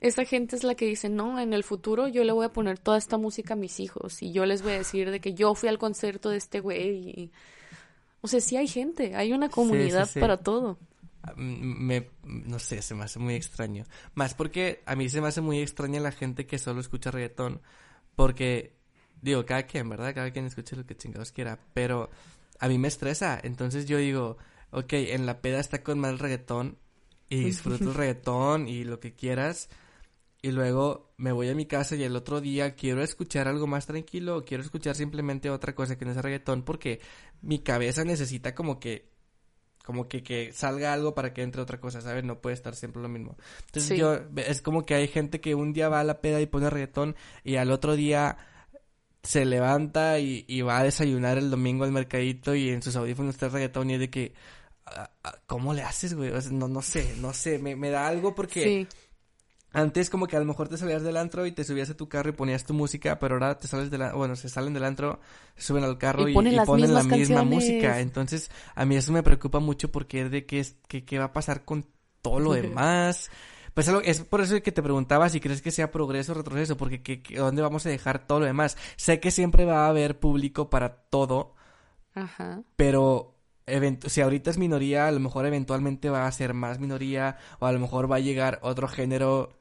Esa 0.00 0.26
gente 0.26 0.54
es 0.54 0.64
la 0.64 0.74
que 0.74 0.84
dice, 0.84 1.08
no, 1.08 1.40
en 1.40 1.54
el 1.54 1.64
futuro 1.64 2.06
yo 2.06 2.22
le 2.22 2.32
voy 2.32 2.44
a 2.44 2.52
poner 2.52 2.78
toda 2.78 2.98
esta 2.98 3.16
música 3.16 3.54
a 3.54 3.56
mis 3.56 3.80
hijos 3.80 4.20
y 4.20 4.32
yo 4.32 4.44
les 4.44 4.60
voy 4.60 4.72
a 4.72 4.78
decir 4.78 5.10
de 5.10 5.18
que 5.20 5.32
yo 5.32 5.54
fui 5.54 5.70
al 5.70 5.78
concierto 5.78 6.28
de 6.28 6.36
este 6.36 6.60
güey. 6.60 7.32
O 8.20 8.28
sea, 8.28 8.42
sí 8.42 8.58
hay 8.58 8.68
gente, 8.68 9.16
hay 9.16 9.32
una 9.32 9.48
comunidad 9.48 10.10
para 10.20 10.36
todo. 10.36 10.78
Ah, 11.22 11.32
me, 11.38 12.10
no 12.22 12.58
sé, 12.58 12.82
se 12.82 12.94
me 12.94 13.04
hace 13.04 13.18
muy 13.18 13.34
extraño. 13.34 13.86
Más 14.12 14.34
porque 14.34 14.82
a 14.84 14.94
mí 14.94 15.08
se 15.08 15.22
me 15.22 15.28
hace 15.28 15.40
muy 15.40 15.60
extraña 15.60 16.00
la 16.00 16.12
gente 16.12 16.46
que 16.46 16.58
solo 16.58 16.82
escucha 16.82 17.10
reggaetón. 17.10 17.62
Porque, 18.14 18.76
digo, 19.22 19.46
cada 19.46 19.62
quien, 19.62 19.88
¿verdad? 19.88 20.14
Cada 20.14 20.30
quien 20.32 20.44
escucha 20.44 20.76
lo 20.76 20.84
que 20.84 20.98
chingados 20.98 21.32
quiera. 21.32 21.58
Pero 21.72 22.10
a 22.60 22.68
mí 22.68 22.78
me 22.78 22.88
estresa. 22.88 23.40
Entonces 23.42 23.86
yo 23.86 23.98
digo, 23.98 24.36
ok, 24.70 24.92
en 24.92 25.26
la 25.26 25.40
peda 25.40 25.58
está 25.58 25.82
con 25.82 25.98
mal 25.98 26.18
reggaetón 26.18 26.78
y 27.28 27.44
disfruto 27.44 27.84
el 27.84 27.94
reggaetón 27.94 28.68
y 28.68 28.84
lo 28.84 29.00
que 29.00 29.14
quieras. 29.14 29.68
y 30.42 30.52
luego 30.52 31.12
me 31.18 31.32
voy 31.32 31.48
a 31.50 31.54
mi 31.54 31.66
casa 31.66 31.96
y 31.96 32.02
el 32.02 32.16
otro 32.16 32.40
día 32.40 32.74
quiero 32.74 33.02
escuchar 33.02 33.46
algo 33.48 33.66
más 33.66 33.86
tranquilo 33.86 34.38
o 34.38 34.44
quiero 34.44 34.62
escuchar 34.62 34.96
simplemente 34.96 35.50
otra 35.50 35.74
cosa 35.74 35.98
que 35.98 36.06
no 36.06 36.12
sea 36.14 36.22
reggaetón 36.22 36.62
porque 36.62 37.00
mi 37.42 37.58
cabeza 37.58 38.04
necesita 38.04 38.54
como 38.54 38.80
que 38.80 39.10
como 39.84 40.08
que, 40.08 40.22
que 40.22 40.52
salga 40.52 40.92
algo 40.92 41.14
para 41.14 41.32
que 41.32 41.42
entre 41.42 41.60
otra 41.62 41.80
cosa, 41.80 42.00
¿sabes? 42.00 42.22
No 42.22 42.40
puede 42.40 42.54
estar 42.54 42.76
siempre 42.76 43.02
lo 43.02 43.08
mismo. 43.08 43.36
Entonces 43.66 43.98
yo, 43.98 44.20
es 44.36 44.62
como 44.62 44.86
que 44.86 44.94
hay 44.94 45.08
gente 45.08 45.40
que 45.40 45.54
un 45.54 45.72
día 45.72 45.88
va 45.88 46.00
a 46.00 46.04
la 46.04 46.20
peda 46.20 46.40
y 46.40 46.46
pone 46.46 46.70
reggaetón 46.70 47.16
y 47.44 47.56
al 47.56 47.72
otro 47.72 47.96
día 47.96 48.36
se 49.22 49.44
levanta 49.44 50.18
y, 50.18 50.44
y 50.48 50.62
va 50.62 50.78
a 50.78 50.84
desayunar 50.84 51.38
el 51.38 51.50
domingo 51.50 51.84
al 51.84 51.92
mercadito 51.92 52.54
y 52.54 52.70
en 52.70 52.82
sus 52.82 52.96
audífonos 52.96 53.34
está 53.34 53.48
reggaetón 53.48 53.90
y 53.90 53.94
es 53.94 54.00
de 54.00 54.10
que, 54.10 54.34
ah, 54.86 55.10
ah, 55.24 55.38
¿cómo 55.46 55.74
le 55.74 55.82
haces, 55.82 56.14
güey? 56.14 56.32
no, 56.52 56.68
no 56.68 56.82
sé, 56.82 57.14
no 57.18 57.32
sé, 57.32 57.58
me, 57.58 57.76
me 57.76 57.90
da 57.90 58.06
algo 58.06 58.34
porque... 58.34 58.62
Sí 58.62 58.88
antes 59.72 60.10
como 60.10 60.26
que 60.26 60.36
a 60.36 60.40
lo 60.40 60.46
mejor 60.46 60.68
te 60.68 60.76
salías 60.76 61.02
del 61.02 61.16
antro 61.16 61.46
y 61.46 61.52
te 61.52 61.62
subías 61.62 61.90
a 61.90 61.96
tu 61.96 62.08
carro 62.08 62.30
y 62.30 62.32
ponías 62.32 62.64
tu 62.64 62.74
música, 62.74 63.18
pero 63.18 63.36
ahora 63.36 63.56
te 63.56 63.68
sales 63.68 63.90
del 63.90 64.02
bueno, 64.14 64.34
se 64.34 64.48
salen 64.48 64.74
del 64.74 64.84
antro, 64.84 65.20
suben 65.56 65.84
al 65.84 65.96
carro 65.96 66.28
y, 66.28 66.34
ponen, 66.34 66.56
la 66.56 67.02
misma 67.04 67.44
música. 67.44 68.00
Entonces, 68.00 68.50
a 68.74 68.84
mí 68.84 68.96
eso 68.96 69.12
me 69.12 69.22
preocupa 69.22 69.60
mucho 69.60 69.92
porque 69.92 70.22
es 70.22 70.30
de 70.30 70.44
qué 70.44 70.58
es 70.60 70.76
que 70.88 71.04
qué 71.04 71.18
va 71.18 71.26
a 71.26 71.32
pasar 71.32 71.64
con 71.64 71.86
todo 72.20 72.40
lo 72.40 72.52
demás. 72.54 73.30
Pues 73.74 73.88
es 74.04 74.20
por 74.22 74.40
eso 74.40 74.60
que 74.62 74.72
te 74.72 74.82
preguntaba 74.82 75.28
si 75.28 75.40
crees 75.40 75.62
que 75.62 75.70
sea 75.70 75.90
progreso 75.90 76.32
o 76.32 76.34
retroceso, 76.34 76.76
porque 76.76 77.02
que, 77.02 77.22
¿dónde 77.36 77.62
vamos 77.62 77.86
a 77.86 77.90
dejar 77.90 78.26
todo 78.26 78.40
lo 78.40 78.46
demás? 78.46 78.76
Sé 78.96 79.20
que 79.20 79.30
siempre 79.30 79.64
va 79.64 79.86
a 79.86 79.88
haber 79.88 80.18
público 80.18 80.70
para 80.70 80.94
todo, 80.94 81.54
Ajá. 82.14 82.62
pero 82.76 83.36
si 84.06 84.20
ahorita 84.20 84.50
es 84.50 84.58
minoría, 84.58 85.06
a 85.06 85.12
lo 85.12 85.20
mejor 85.20 85.46
eventualmente 85.46 86.10
va 86.10 86.26
a 86.26 86.32
ser 86.32 86.54
más 86.54 86.80
minoría, 86.80 87.38
o 87.58 87.66
a 87.66 87.72
lo 87.72 87.78
mejor 87.78 88.10
va 88.10 88.16
a 88.16 88.20
llegar 88.20 88.58
otro 88.62 88.88
género 88.88 89.60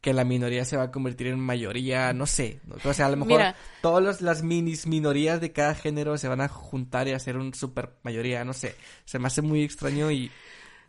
que 0.00 0.12
la 0.12 0.24
minoría 0.24 0.64
se 0.64 0.76
va 0.76 0.84
a 0.84 0.90
convertir 0.90 1.28
en 1.28 1.38
mayoría, 1.38 2.12
no 2.12 2.26
sé. 2.26 2.60
O 2.84 2.92
sea, 2.92 3.06
a 3.06 3.10
lo 3.10 3.16
mejor 3.16 3.54
todas 3.80 4.20
las 4.20 4.42
minis 4.42 4.86
minorías 4.86 5.40
de 5.40 5.52
cada 5.52 5.76
género 5.76 6.18
se 6.18 6.26
van 6.26 6.40
a 6.40 6.48
juntar 6.48 7.06
y 7.06 7.12
hacer 7.12 7.36
un 7.36 7.54
super 7.54 7.94
mayoría, 8.02 8.44
no 8.44 8.52
sé. 8.52 8.74
Se 9.04 9.20
me 9.20 9.28
hace 9.28 9.42
muy 9.42 9.62
extraño 9.62 10.10
y 10.10 10.30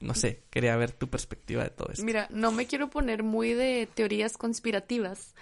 no 0.03 0.13
sé, 0.13 0.43
quería 0.49 0.75
ver 0.75 0.91
tu 0.91 1.07
perspectiva 1.07 1.63
de 1.63 1.69
todo 1.69 1.89
esto. 1.91 2.03
Mira, 2.03 2.27
no 2.29 2.51
me 2.51 2.67
quiero 2.67 2.89
poner 2.89 3.23
muy 3.23 3.53
de 3.53 3.87
teorías 3.93 4.37
conspirativas, 4.37 5.33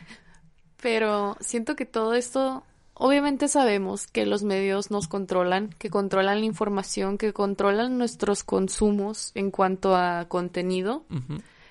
pero 0.82 1.36
siento 1.40 1.76
que 1.76 1.86
todo 1.86 2.14
esto, 2.14 2.64
obviamente 2.94 3.48
sabemos 3.48 4.06
que 4.06 4.26
los 4.26 4.44
medios 4.44 4.92
nos 4.92 5.08
controlan, 5.08 5.70
que 5.80 5.90
controlan 5.90 6.40
la 6.40 6.46
información, 6.46 7.18
que 7.18 7.34
controlan 7.34 7.98
nuestros 7.98 8.44
consumos 8.44 9.32
en 9.34 9.50
cuanto 9.52 9.96
a 9.96 10.26
contenido. 10.30 11.06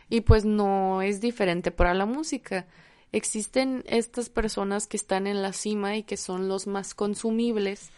Y 0.08 0.22
pues 0.22 0.44
no 0.44 1.02
es 1.02 1.20
diferente 1.20 1.70
para 1.70 1.94
la 1.94 2.06
música. 2.06 2.66
Existen 3.12 3.84
estas 3.86 4.28
personas 4.28 4.88
que 4.88 4.96
están 4.96 5.28
en 5.28 5.42
la 5.42 5.52
cima 5.52 5.96
y 5.96 6.02
que 6.02 6.16
son 6.16 6.48
los 6.48 6.66
más 6.66 6.94
consumibles. 6.94 7.90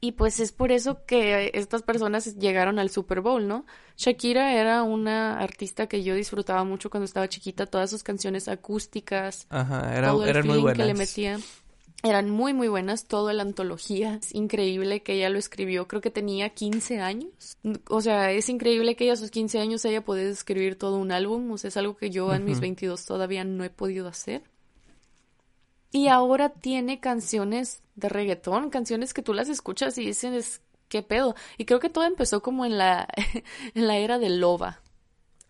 Y 0.00 0.12
pues 0.12 0.40
es 0.40 0.52
por 0.52 0.72
eso 0.72 1.04
que 1.04 1.50
estas 1.52 1.82
personas 1.82 2.36
llegaron 2.36 2.78
al 2.78 2.88
Super 2.88 3.20
Bowl, 3.20 3.46
¿no? 3.46 3.66
Shakira 3.96 4.54
era 4.54 4.82
una 4.82 5.38
artista 5.38 5.86
que 5.88 6.02
yo 6.02 6.14
disfrutaba 6.14 6.64
mucho 6.64 6.88
cuando 6.88 7.04
estaba 7.04 7.28
chiquita, 7.28 7.66
todas 7.66 7.90
sus 7.90 8.02
canciones 8.02 8.48
acústicas, 8.48 9.46
Ajá, 9.50 9.94
era, 9.94 10.08
todo 10.08 10.24
el 10.24 10.44
muy 10.44 10.72
que 10.72 10.84
le 10.84 10.94
metía 10.94 11.38
eran 12.02 12.30
muy 12.30 12.54
muy 12.54 12.68
buenas, 12.68 13.06
toda 13.06 13.32
la 13.32 13.42
antología, 13.42 14.14
es 14.14 14.34
increíble 14.34 15.02
que 15.02 15.14
ella 15.14 15.28
lo 15.28 15.38
escribió, 15.38 15.86
creo 15.86 16.00
que 16.00 16.10
tenía 16.10 16.48
15 16.50 17.00
años, 17.00 17.58
o 17.88 18.00
sea, 18.00 18.32
es 18.32 18.48
increíble 18.48 18.96
que 18.96 19.04
ella 19.04 19.14
a 19.14 19.16
sus 19.16 19.30
15 19.30 19.58
años 19.58 19.84
haya 19.84 20.02
podido 20.02 20.30
escribir 20.30 20.76
todo 20.76 20.96
un 20.96 21.12
álbum, 21.12 21.50
o 21.50 21.58
sea, 21.58 21.68
es 21.68 21.76
algo 21.76 21.96
que 21.96 22.10
yo 22.10 22.32
en 22.32 22.44
mis 22.44 22.60
22 22.60 23.04
todavía 23.04 23.44
no 23.44 23.64
he 23.64 23.70
podido 23.70 24.08
hacer. 24.08 24.42
Y 25.92 26.08
ahora 26.08 26.50
tiene 26.50 27.00
canciones 27.00 27.82
de 27.96 28.08
reggaetón, 28.08 28.70
canciones 28.70 29.12
que 29.12 29.22
tú 29.22 29.34
las 29.34 29.48
escuchas 29.48 29.98
y 29.98 30.06
dices, 30.06 30.62
¿qué 30.88 31.02
pedo? 31.02 31.34
Y 31.58 31.64
creo 31.64 31.80
que 31.80 31.90
todo 31.90 32.04
empezó 32.04 32.42
como 32.42 32.64
en 32.64 32.78
la, 32.78 33.08
en 33.74 33.86
la 33.86 33.96
era 33.96 34.18
de 34.18 34.30
Loba. 34.30 34.80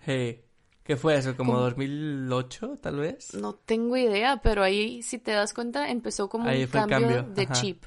Hey. 0.00 0.44
¿Qué 0.90 0.96
fue 0.96 1.14
eso? 1.14 1.36
¿Como 1.36 1.56
2008 1.56 2.78
tal 2.80 2.96
vez? 2.96 3.34
No 3.34 3.54
tengo 3.54 3.96
idea, 3.96 4.40
pero 4.42 4.64
ahí 4.64 5.04
si 5.04 5.18
te 5.18 5.30
das 5.30 5.54
cuenta 5.54 5.88
empezó 5.88 6.28
como 6.28 6.50
un 6.50 6.66
cambio, 6.66 7.22
de 7.22 7.46
chip. 7.48 7.84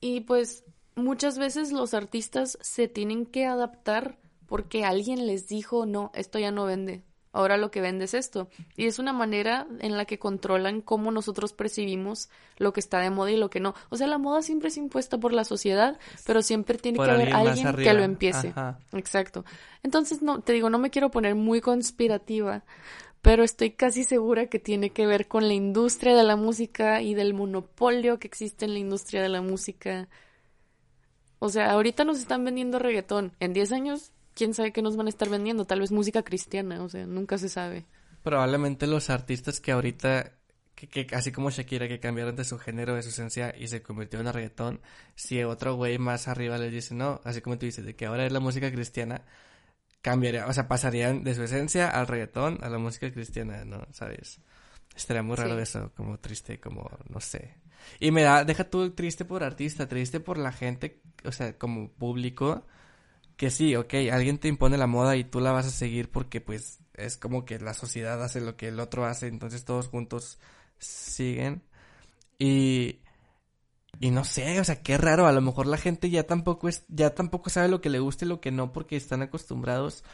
Y 0.00 0.20
pues 0.20 0.64
muchas 0.94 1.36
veces 1.36 1.70
los 1.70 1.92
artistas 1.92 2.56
se 2.62 2.88
tienen 2.88 3.26
que 3.26 3.44
adaptar 3.44 4.18
porque 4.46 4.86
alguien 4.86 5.26
les 5.26 5.48
dijo, 5.48 5.84
no, 5.84 6.12
esto 6.14 6.38
ya 6.38 6.50
no 6.50 6.64
vende 6.64 7.04
ahora 7.32 7.56
lo 7.56 7.70
que 7.70 7.80
vende 7.80 8.04
es 8.04 8.14
esto. 8.14 8.48
Y 8.76 8.86
es 8.86 8.98
una 8.98 9.12
manera 9.12 9.66
en 9.80 9.96
la 9.96 10.04
que 10.04 10.18
controlan 10.18 10.80
cómo 10.80 11.10
nosotros 11.10 11.52
percibimos 11.52 12.28
lo 12.58 12.72
que 12.72 12.80
está 12.80 13.00
de 13.00 13.10
moda 13.10 13.30
y 13.30 13.36
lo 13.36 13.50
que 13.50 13.60
no. 13.60 13.74
O 13.88 13.96
sea, 13.96 14.06
la 14.06 14.18
moda 14.18 14.42
siempre 14.42 14.68
es 14.68 14.76
impuesta 14.76 15.18
por 15.18 15.32
la 15.32 15.44
sociedad, 15.44 15.98
pero 16.26 16.42
siempre 16.42 16.78
tiene 16.78 16.98
que 16.98 17.10
haber 17.10 17.32
alguien, 17.32 17.74
que 17.74 17.92
lo 17.94 18.02
empiece. 18.02 18.52
Exacto. 18.92 19.44
Entonces, 19.82 20.22
no, 20.22 20.40
te 20.40 20.52
digo, 20.52 20.70
no 20.70 20.78
me 20.78 20.90
quiero 20.90 21.10
poner 21.10 21.34
muy 21.34 21.60
conspirativa, 21.60 22.64
pero 23.22 23.42
estoy 23.44 23.70
casi 23.70 24.04
segura 24.04 24.46
que 24.46 24.58
tiene 24.58 24.90
que 24.90 25.06
ver 25.06 25.26
con 25.26 25.48
la 25.48 25.54
industria 25.54 26.14
de 26.14 26.24
la 26.24 26.36
música 26.36 27.02
y 27.02 27.14
del 27.14 27.34
monopolio 27.34 28.18
que 28.18 28.28
existe 28.28 28.66
en 28.66 28.74
la 28.74 28.78
industria 28.78 29.22
de 29.22 29.28
la 29.28 29.40
música. 29.40 30.08
O 31.38 31.48
sea, 31.48 31.72
ahorita 31.72 32.04
nos 32.04 32.18
están 32.18 32.44
vendiendo 32.44 32.78
reggaetón. 32.78 33.32
En 33.40 33.52
10 33.52 33.72
años 33.72 34.12
quién 34.34 34.54
sabe 34.54 34.72
qué 34.72 34.82
nos 34.82 34.96
van 34.96 35.06
a 35.06 35.10
estar 35.10 35.28
vendiendo, 35.28 35.64
tal 35.64 35.80
vez 35.80 35.90
música 35.92 36.22
cristiana, 36.22 36.82
o 36.82 36.88
sea, 36.88 37.06
nunca 37.06 37.38
se 37.38 37.48
sabe. 37.48 37.86
Probablemente 38.22 38.86
los 38.86 39.10
artistas 39.10 39.60
que 39.60 39.72
ahorita, 39.72 40.32
que, 40.74 40.88
que 40.88 41.14
así 41.14 41.32
como 41.32 41.50
Shakira, 41.50 41.88
que 41.88 42.00
cambiaron 42.00 42.36
de 42.36 42.44
su 42.44 42.58
género, 42.58 42.94
de 42.94 43.02
su 43.02 43.10
esencia 43.10 43.54
y 43.58 43.68
se 43.68 43.82
convirtió 43.82 44.20
en 44.20 44.32
reggaetón, 44.32 44.80
si 45.14 45.42
otro 45.42 45.74
güey 45.74 45.98
más 45.98 46.28
arriba 46.28 46.58
les 46.58 46.72
dice, 46.72 46.94
no, 46.94 47.20
así 47.24 47.40
como 47.40 47.58
tú 47.58 47.66
dices, 47.66 47.84
de 47.84 47.96
que 47.96 48.06
ahora 48.06 48.26
es 48.26 48.32
la 48.32 48.40
música 48.40 48.70
cristiana, 48.70 49.24
cambiaría, 50.02 50.46
o 50.46 50.52
sea, 50.52 50.68
pasarían 50.68 51.24
de 51.24 51.34
su 51.34 51.42
esencia 51.42 51.88
al 51.88 52.06
reggaetón 52.06 52.58
a 52.62 52.68
la 52.68 52.78
música 52.78 53.10
cristiana, 53.12 53.64
¿no? 53.64 53.86
¿Sabes? 53.92 54.40
Estaría 54.94 55.22
muy 55.22 55.36
raro 55.36 55.58
eso, 55.58 55.92
como 55.96 56.18
triste, 56.18 56.60
como, 56.60 56.90
no 57.08 57.20
sé. 57.20 57.56
Y 57.98 58.10
me 58.10 58.22
da, 58.22 58.44
deja 58.44 58.64
tú 58.64 58.90
triste 58.90 59.24
por 59.24 59.42
artista, 59.42 59.88
triste 59.88 60.20
por 60.20 60.38
la 60.38 60.52
gente, 60.52 61.00
o 61.24 61.32
sea, 61.32 61.56
como 61.56 61.90
público, 61.92 62.66
que 63.42 63.50
sí, 63.50 63.74
ok, 63.74 63.92
alguien 64.12 64.38
te 64.38 64.46
impone 64.46 64.78
la 64.78 64.86
moda 64.86 65.16
y 65.16 65.24
tú 65.24 65.40
la 65.40 65.50
vas 65.50 65.66
a 65.66 65.70
seguir 65.70 66.12
porque 66.12 66.40
pues 66.40 66.78
es 66.94 67.16
como 67.16 67.44
que 67.44 67.58
la 67.58 67.74
sociedad 67.74 68.22
hace 68.22 68.40
lo 68.40 68.56
que 68.56 68.68
el 68.68 68.78
otro 68.78 69.04
hace, 69.04 69.26
entonces 69.26 69.64
todos 69.64 69.88
juntos 69.88 70.38
siguen. 70.78 71.64
Y 72.38 73.00
y 73.98 74.12
no 74.12 74.22
sé, 74.22 74.60
o 74.60 74.64
sea, 74.64 74.80
qué 74.80 74.96
raro, 74.96 75.26
a 75.26 75.32
lo 75.32 75.40
mejor 75.40 75.66
la 75.66 75.76
gente 75.76 76.08
ya 76.08 76.22
tampoco 76.22 76.68
es 76.68 76.84
ya 76.86 77.16
tampoco 77.16 77.50
sabe 77.50 77.66
lo 77.66 77.80
que 77.80 77.90
le 77.90 77.98
gusta 77.98 78.26
y 78.26 78.28
lo 78.28 78.40
que 78.40 78.52
no 78.52 78.72
porque 78.72 78.94
están 78.94 79.22
acostumbrados 79.22 80.04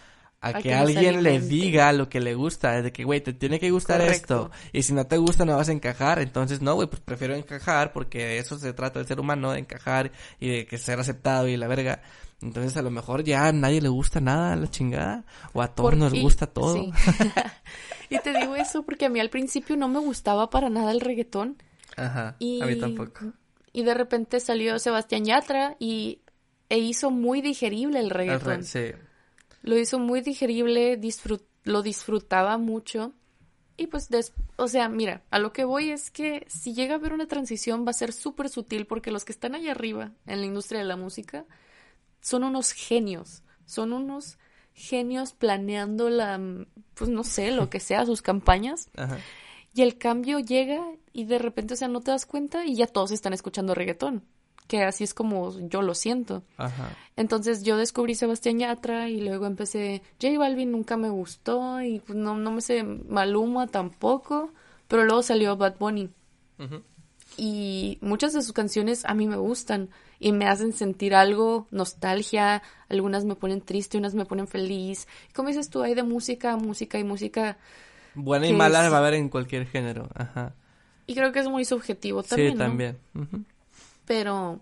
a, 0.40 0.54
que, 0.54 0.72
alguien 0.72 1.22
le 1.22 1.38
diga 1.38 1.92
lo 1.92 2.08
que 2.08 2.20
le 2.20 2.34
gusta, 2.34 2.80
de 2.80 2.92
que, 2.92 3.04
güey, 3.04 3.20
te 3.20 3.34
tiene 3.34 3.60
que 3.60 3.70
gustar 3.70 4.00
esto, 4.00 4.50
y 4.72 4.84
si 4.84 4.94
no 4.94 5.06
te 5.06 5.18
gusta 5.18 5.44
no 5.44 5.54
vas 5.54 5.68
a 5.68 5.72
encajar, 5.72 6.20
entonces 6.20 6.62
no, 6.62 6.76
güey, 6.76 6.88
pues 6.88 7.02
prefiero 7.02 7.34
encajar 7.34 7.92
porque 7.92 8.24
de 8.24 8.38
eso 8.38 8.58
se 8.58 8.72
trata 8.72 9.00
del 9.00 9.06
ser 9.06 9.20
humano, 9.20 9.52
de 9.52 9.58
encajar 9.58 10.12
y 10.40 10.48
de 10.48 10.66
que 10.66 10.78
ser 10.78 10.98
aceptado 10.98 11.46
y 11.46 11.58
la 11.58 11.68
verga. 11.68 12.00
Entonces 12.40 12.76
a 12.76 12.82
lo 12.82 12.90
mejor 12.90 13.24
ya 13.24 13.48
a 13.48 13.52
nadie 13.52 13.80
le 13.80 13.88
gusta 13.88 14.20
nada 14.20 14.54
la 14.54 14.68
chingada, 14.68 15.24
o 15.52 15.62
a 15.62 15.74
todos 15.74 15.96
nos 15.96 16.12
gusta 16.12 16.46
todo. 16.46 16.76
y 18.10 18.18
te 18.20 18.32
digo 18.38 18.54
eso 18.54 18.84
porque 18.84 19.06
a 19.06 19.08
mí 19.08 19.18
al 19.18 19.30
principio 19.30 19.76
no 19.76 19.88
me 19.88 19.98
gustaba 19.98 20.48
para 20.50 20.70
nada 20.70 20.92
el 20.92 21.00
reggaetón. 21.00 21.56
Ajá, 21.96 22.36
a 22.38 22.66
mí 22.66 22.78
tampoco. 22.78 23.32
Y 23.72 23.82
de 23.82 23.94
repente 23.94 24.38
salió 24.38 24.78
Sebastián 24.78 25.24
Yatra 25.24 25.76
y 25.80 26.20
e 26.68 26.78
hizo 26.78 27.10
muy 27.10 27.40
digerible 27.40 27.98
el 27.98 28.10
reggaetón. 28.10 28.62
sí. 28.64 28.92
Lo 29.62 29.76
hizo 29.76 29.98
muy 29.98 30.20
digerible, 30.20 30.98
lo 31.64 31.82
disfrutaba 31.82 32.56
mucho. 32.58 33.12
Y 33.76 33.88
pues, 33.88 34.08
o 34.56 34.68
sea, 34.68 34.88
mira, 34.88 35.24
a 35.30 35.38
lo 35.38 35.52
que 35.52 35.64
voy 35.64 35.90
es 35.90 36.10
que 36.10 36.46
si 36.48 36.74
llega 36.74 36.94
a 36.94 36.98
haber 36.98 37.12
una 37.12 37.26
transición 37.26 37.84
va 37.84 37.90
a 37.90 37.94
ser 37.94 38.12
súper 38.12 38.48
sutil 38.48 38.86
porque 38.86 39.10
los 39.10 39.24
que 39.24 39.32
están 39.32 39.54
allá 39.54 39.72
arriba 39.72 40.12
en 40.26 40.40
la 40.40 40.46
industria 40.46 40.80
de 40.80 40.86
la 40.86 40.96
música 40.96 41.44
son 42.20 42.44
unos 42.44 42.72
genios, 42.72 43.42
son 43.66 43.92
unos 43.92 44.38
genios 44.72 45.32
planeando 45.32 46.10
la, 46.10 46.40
pues 46.94 47.10
no 47.10 47.24
sé, 47.24 47.50
lo 47.50 47.68
que 47.70 47.80
sea, 47.80 48.06
sus 48.06 48.22
campañas. 48.22 48.90
Y 49.74 49.82
el 49.82 49.96
cambio 49.96 50.40
llega 50.40 50.82
y 51.12 51.26
de 51.26 51.38
repente, 51.38 51.74
o 51.74 51.76
sea, 51.76 51.86
no 51.86 52.00
te 52.00 52.10
das 52.10 52.26
cuenta 52.26 52.64
y 52.64 52.74
ya 52.74 52.88
todos 52.88 53.12
están 53.12 53.32
escuchando 53.32 53.74
reggaetón 53.76 54.24
que 54.68 54.84
así 54.84 55.02
es 55.02 55.14
como 55.14 55.58
yo 55.68 55.82
lo 55.82 55.94
siento. 55.94 56.44
Ajá. 56.58 56.94
Entonces 57.16 57.64
yo 57.64 57.76
descubrí 57.76 58.14
Sebastián 58.14 58.58
Yatra 58.58 59.08
y 59.08 59.20
luego 59.20 59.46
empecé, 59.46 60.02
J 60.22 60.38
Balvin 60.38 60.70
nunca 60.70 60.96
me 60.96 61.08
gustó 61.08 61.80
y 61.80 62.00
pues, 62.00 62.16
no, 62.16 62.36
no 62.36 62.52
me 62.52 62.60
sé 62.60 62.84
Maluma 62.84 63.66
tampoco, 63.66 64.52
pero 64.86 65.04
luego 65.04 65.22
salió 65.22 65.56
Bad 65.56 65.78
Bunny. 65.78 66.10
Y 67.36 67.98
muchas 68.00 68.32
de 68.34 68.42
sus 68.42 68.52
canciones 68.52 69.04
a 69.04 69.14
mí 69.14 69.26
me 69.26 69.36
gustan 69.36 69.88
y 70.20 70.32
me 70.32 70.46
hacen 70.46 70.72
sentir 70.72 71.14
algo, 71.14 71.66
nostalgia, 71.70 72.62
algunas 72.88 73.24
me 73.24 73.34
ponen 73.36 73.60
triste, 73.60 73.98
unas 73.98 74.14
me 74.14 74.24
ponen 74.26 74.48
feliz. 74.48 75.06
Como 75.34 75.48
dices 75.48 75.70
tú, 75.70 75.82
hay 75.82 75.94
de 75.94 76.02
música 76.02 76.56
música 76.56 76.98
y 76.98 77.04
música 77.04 77.58
Buena 78.14 78.46
y 78.48 78.52
mala 78.52 78.84
es- 78.86 78.92
va 78.92 78.96
a 78.96 79.00
haber 79.00 79.14
en 79.14 79.28
cualquier 79.28 79.66
género. 79.66 80.08
Ajá. 80.14 80.54
Y 81.06 81.14
creo 81.14 81.32
que 81.32 81.38
es 81.40 81.48
muy 81.48 81.64
subjetivo 81.64 82.22
también, 82.22 82.52
sí, 82.52 82.58
¿no? 82.58 82.64
también. 82.64 82.98
Pero 84.04 84.60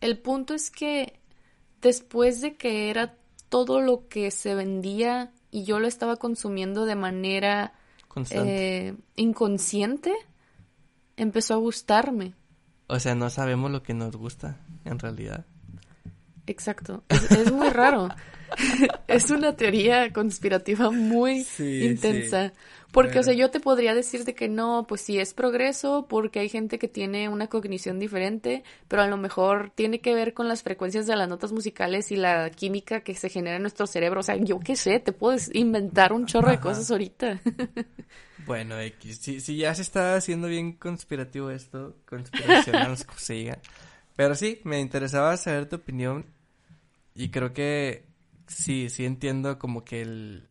el 0.00 0.18
punto 0.18 0.54
es 0.54 0.70
que 0.70 1.18
después 1.82 2.40
de 2.40 2.56
que 2.56 2.90
era 2.90 3.14
todo 3.48 3.80
lo 3.80 4.08
que 4.08 4.30
se 4.30 4.54
vendía 4.54 5.30
y 5.50 5.64
yo 5.64 5.78
lo 5.80 5.86
estaba 5.88 6.16
consumiendo 6.16 6.84
de 6.84 6.94
manera 6.94 7.72
eh, 8.30 8.94
inconsciente, 9.16 10.14
empezó 11.16 11.54
a 11.54 11.58
gustarme. 11.58 12.34
O 12.86 12.98
sea, 13.00 13.14
no 13.14 13.28
sabemos 13.30 13.70
lo 13.70 13.82
que 13.82 13.94
nos 13.94 14.16
gusta, 14.16 14.60
en 14.84 14.98
realidad. 14.98 15.44
Exacto. 16.46 17.04
Es, 17.08 17.30
es 17.30 17.52
muy 17.52 17.68
raro. 17.70 18.08
es 19.08 19.30
una 19.30 19.54
teoría 19.54 20.10
conspirativa 20.12 20.90
muy 20.90 21.44
Sí, 21.44 21.84
intensa. 21.84 22.48
sí. 22.48 22.54
Porque, 22.90 23.18
o 23.18 23.22
sea, 23.22 23.34
yo 23.34 23.50
te 23.50 23.60
podría 23.60 23.94
decir 23.94 24.24
de 24.24 24.34
que 24.34 24.48
no, 24.48 24.86
pues 24.88 25.02
sí 25.02 25.18
es 25.18 25.34
progreso, 25.34 26.06
porque 26.08 26.40
hay 26.40 26.48
gente 26.48 26.78
que 26.78 26.88
tiene 26.88 27.28
una 27.28 27.46
cognición 27.48 27.98
diferente, 27.98 28.64
pero 28.88 29.02
a 29.02 29.06
lo 29.06 29.18
mejor 29.18 29.70
tiene 29.74 30.00
que 30.00 30.14
ver 30.14 30.32
con 30.32 30.48
las 30.48 30.62
frecuencias 30.62 31.06
de 31.06 31.14
las 31.14 31.28
notas 31.28 31.52
musicales 31.52 32.10
y 32.12 32.16
la 32.16 32.48
química 32.48 33.02
que 33.02 33.14
se 33.14 33.28
genera 33.28 33.56
en 33.56 33.62
nuestro 33.62 33.86
cerebro. 33.86 34.20
O 34.20 34.22
sea, 34.22 34.36
yo 34.36 34.58
qué 34.58 34.74
sé, 34.74 35.00
te 35.00 35.12
puedes 35.12 35.54
inventar 35.54 36.14
un 36.14 36.24
chorro 36.24 36.50
de 36.50 36.60
cosas 36.60 36.90
ahorita. 36.90 37.40
Bueno, 38.46 38.80
X, 38.80 39.18
si, 39.20 39.40
si 39.40 39.58
ya 39.58 39.74
se 39.74 39.82
está 39.82 40.14
haciendo 40.14 40.48
bien 40.48 40.72
conspirativo 40.72 41.50
esto, 41.50 41.96
conspiracional, 42.08 42.96
como 43.06 43.18
se 43.18 43.34
diga. 43.34 43.58
Pero 44.18 44.34
sí, 44.34 44.60
me 44.64 44.80
interesaba 44.80 45.36
saber 45.36 45.68
tu 45.68 45.76
opinión 45.76 46.26
y 47.14 47.30
creo 47.30 47.52
que 47.52 48.04
sí, 48.48 48.90
sí 48.90 49.04
entiendo 49.04 49.60
como 49.60 49.84
que 49.84 50.02
el... 50.02 50.48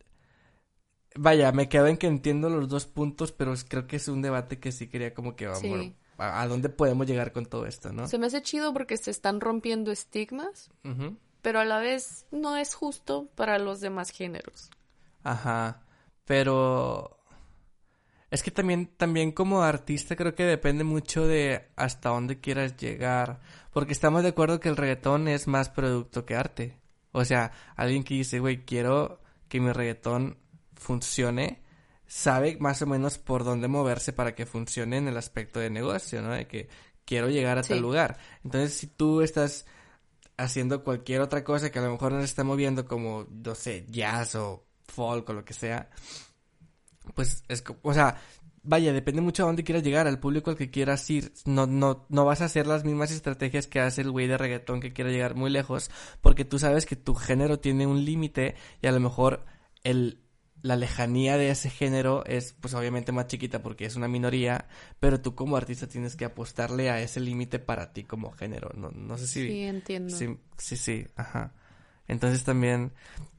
Vaya, 1.14 1.52
me 1.52 1.68
quedo 1.68 1.86
en 1.86 1.98
que 1.98 2.06
entiendo 2.06 2.48
los 2.48 2.70
dos 2.70 2.86
puntos, 2.86 3.30
pero 3.30 3.52
creo 3.68 3.86
que 3.86 3.96
es 3.96 4.08
un 4.08 4.22
debate 4.22 4.58
que 4.58 4.72
sí 4.72 4.88
quería 4.88 5.12
como 5.12 5.36
que 5.36 5.48
vamos, 5.48 5.60
Sí. 5.60 5.94
a, 6.16 6.40
a 6.40 6.48
dónde 6.48 6.70
podemos 6.70 7.06
llegar 7.06 7.30
con 7.32 7.44
todo 7.44 7.66
esto, 7.66 7.92
¿no? 7.92 8.08
Se 8.08 8.16
me 8.16 8.28
hace 8.28 8.40
chido 8.40 8.72
porque 8.72 8.96
se 8.96 9.10
están 9.10 9.38
rompiendo 9.38 9.92
estigmas, 9.92 10.70
pero 11.42 11.60
a 11.60 11.66
la 11.66 11.78
vez 11.78 12.24
no 12.30 12.56
es 12.56 12.72
justo 12.74 13.28
para 13.34 13.58
los 13.58 13.80
demás 13.80 14.12
géneros. 14.12 14.70
Ajá, 15.24 15.82
pero 16.24 17.17
es 18.30 18.42
que 18.42 18.50
también, 18.50 18.86
también 18.96 19.32
como 19.32 19.62
artista 19.62 20.16
creo 20.16 20.34
que 20.34 20.44
depende 20.44 20.84
mucho 20.84 21.26
de 21.26 21.68
hasta 21.76 22.10
dónde 22.10 22.40
quieras 22.40 22.76
llegar, 22.76 23.40
porque 23.72 23.92
estamos 23.92 24.22
de 24.22 24.30
acuerdo 24.30 24.60
que 24.60 24.68
el 24.68 24.76
reggaetón 24.76 25.28
es 25.28 25.46
más 25.46 25.70
producto 25.70 26.26
que 26.26 26.34
arte. 26.34 26.78
O 27.12 27.24
sea, 27.24 27.52
alguien 27.76 28.04
que 28.04 28.14
dice, 28.14 28.38
güey, 28.38 28.64
quiero 28.64 29.20
que 29.48 29.60
mi 29.60 29.72
reggaetón 29.72 30.38
funcione, 30.74 31.62
sabe 32.06 32.56
más 32.60 32.82
o 32.82 32.86
menos 32.86 33.18
por 33.18 33.44
dónde 33.44 33.68
moverse 33.68 34.12
para 34.12 34.34
que 34.34 34.46
funcione 34.46 34.98
en 34.98 35.08
el 35.08 35.16
aspecto 35.16 35.60
de 35.60 35.70
negocio, 35.70 36.20
¿no? 36.20 36.32
De 36.32 36.46
que 36.46 36.68
quiero 37.04 37.28
llegar 37.30 37.58
a 37.58 37.62
tal 37.62 37.80
lugar. 37.80 38.18
Entonces, 38.44 38.74
si 38.74 38.86
tú 38.88 39.22
estás 39.22 39.66
haciendo 40.36 40.84
cualquier 40.84 41.22
otra 41.22 41.42
cosa 41.44 41.70
que 41.70 41.78
a 41.78 41.82
lo 41.82 41.92
mejor 41.92 42.12
nos 42.12 42.24
está 42.24 42.44
moviendo 42.44 42.86
como, 42.86 43.26
no 43.30 43.54
sé, 43.54 43.86
jazz 43.88 44.34
o 44.34 44.66
folk 44.86 45.28
o 45.30 45.32
lo 45.32 45.44
que 45.44 45.54
sea, 45.54 45.90
pues 47.14 47.44
es, 47.48 47.64
o 47.82 47.94
sea, 47.94 48.16
vaya, 48.62 48.92
depende 48.92 49.22
mucho 49.22 49.42
a 49.42 49.46
dónde 49.46 49.64
quieras 49.64 49.82
llegar, 49.82 50.06
al 50.06 50.20
público 50.20 50.50
al 50.50 50.56
que 50.56 50.70
quieras 50.70 51.08
ir. 51.10 51.32
No, 51.46 51.66
no, 51.66 52.06
no 52.08 52.24
vas 52.24 52.42
a 52.42 52.46
hacer 52.46 52.66
las 52.66 52.84
mismas 52.84 53.10
estrategias 53.10 53.66
que 53.66 53.80
hace 53.80 54.02
el 54.02 54.10
güey 54.10 54.26
de 54.26 54.38
reggaetón 54.38 54.80
que 54.80 54.92
quiere 54.92 55.12
llegar 55.12 55.34
muy 55.34 55.50
lejos, 55.50 55.90
porque 56.20 56.44
tú 56.44 56.58
sabes 56.58 56.86
que 56.86 56.96
tu 56.96 57.14
género 57.14 57.58
tiene 57.60 57.86
un 57.86 58.04
límite 58.04 58.56
y 58.82 58.86
a 58.86 58.92
lo 58.92 59.00
mejor 59.00 59.44
el, 59.84 60.20
la 60.62 60.76
lejanía 60.76 61.36
de 61.36 61.50
ese 61.50 61.70
género 61.70 62.24
es 62.26 62.54
pues 62.60 62.74
obviamente 62.74 63.12
más 63.12 63.26
chiquita 63.28 63.62
porque 63.62 63.86
es 63.86 63.96
una 63.96 64.08
minoría, 64.08 64.66
pero 65.00 65.20
tú 65.20 65.34
como 65.34 65.56
artista 65.56 65.86
tienes 65.86 66.16
que 66.16 66.24
apostarle 66.24 66.90
a 66.90 67.00
ese 67.00 67.20
límite 67.20 67.58
para 67.58 67.92
ti 67.92 68.04
como 68.04 68.32
género. 68.32 68.70
No, 68.74 68.90
no 68.90 69.16
sé 69.18 69.26
si... 69.26 69.48
Sí, 69.48 69.62
entiendo. 69.62 70.14
Sí, 70.16 70.38
sí, 70.56 70.76
sí, 70.76 71.06
ajá. 71.16 71.54
Entonces 72.08 72.42
también, 72.42 72.92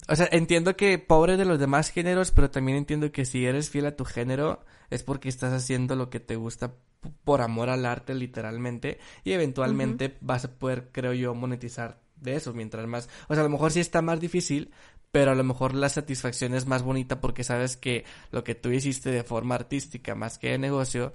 o 0.08 0.16
sea, 0.16 0.30
entiendo 0.32 0.78
que 0.78 0.98
pobre 1.00 1.36
de 1.38 1.46
los 1.46 1.60
demás 1.60 1.90
géneros, 1.90 2.32
pero 2.32 2.52
también 2.52 2.78
entiendo 2.78 3.12
que 3.12 3.26
si 3.26 3.46
eres 3.46 3.70
fiel 3.70 3.88
a 3.88 3.96
tu 3.96 4.06
género 4.06 4.64
es 4.90 5.04
porque 5.04 5.28
estás 5.28 5.54
haciendo 5.54 5.96
lo 5.96 6.10
que 6.10 6.20
te 6.20 6.36
gusta 6.36 6.76
por 7.24 7.42
amor 7.42 7.70
al 7.70 7.86
arte 7.86 8.14
literalmente 8.14 9.00
y 9.24 9.32
eventualmente 9.32 10.18
vas 10.22 10.46
a 10.46 10.54
poder, 10.54 10.90
creo 10.92 11.14
yo, 11.14 11.34
monetizar 11.34 12.00
de 12.16 12.36
eso 12.36 12.54
mientras 12.54 12.86
más, 12.88 13.10
o 13.28 13.34
sea, 13.34 13.42
a 13.42 13.44
lo 13.44 13.50
mejor 13.50 13.72
sí 13.72 13.80
está 13.80 14.02
más 14.02 14.20
difícil, 14.20 14.72
pero 15.12 15.32
a 15.32 15.36
lo 15.36 15.44
mejor 15.44 15.74
la 15.74 15.90
satisfacción 15.90 16.54
es 16.54 16.68
más 16.68 16.84
bonita 16.84 17.20
porque 17.22 17.44
sabes 17.44 17.78
que 17.78 18.06
lo 18.32 18.44
que 18.44 18.56
tú 18.56 18.70
hiciste 18.72 19.10
de 19.10 19.24
forma 19.24 19.56
artística 19.56 20.16
más 20.16 20.38
que 20.38 20.50
de 20.50 20.58
negocio 20.60 21.14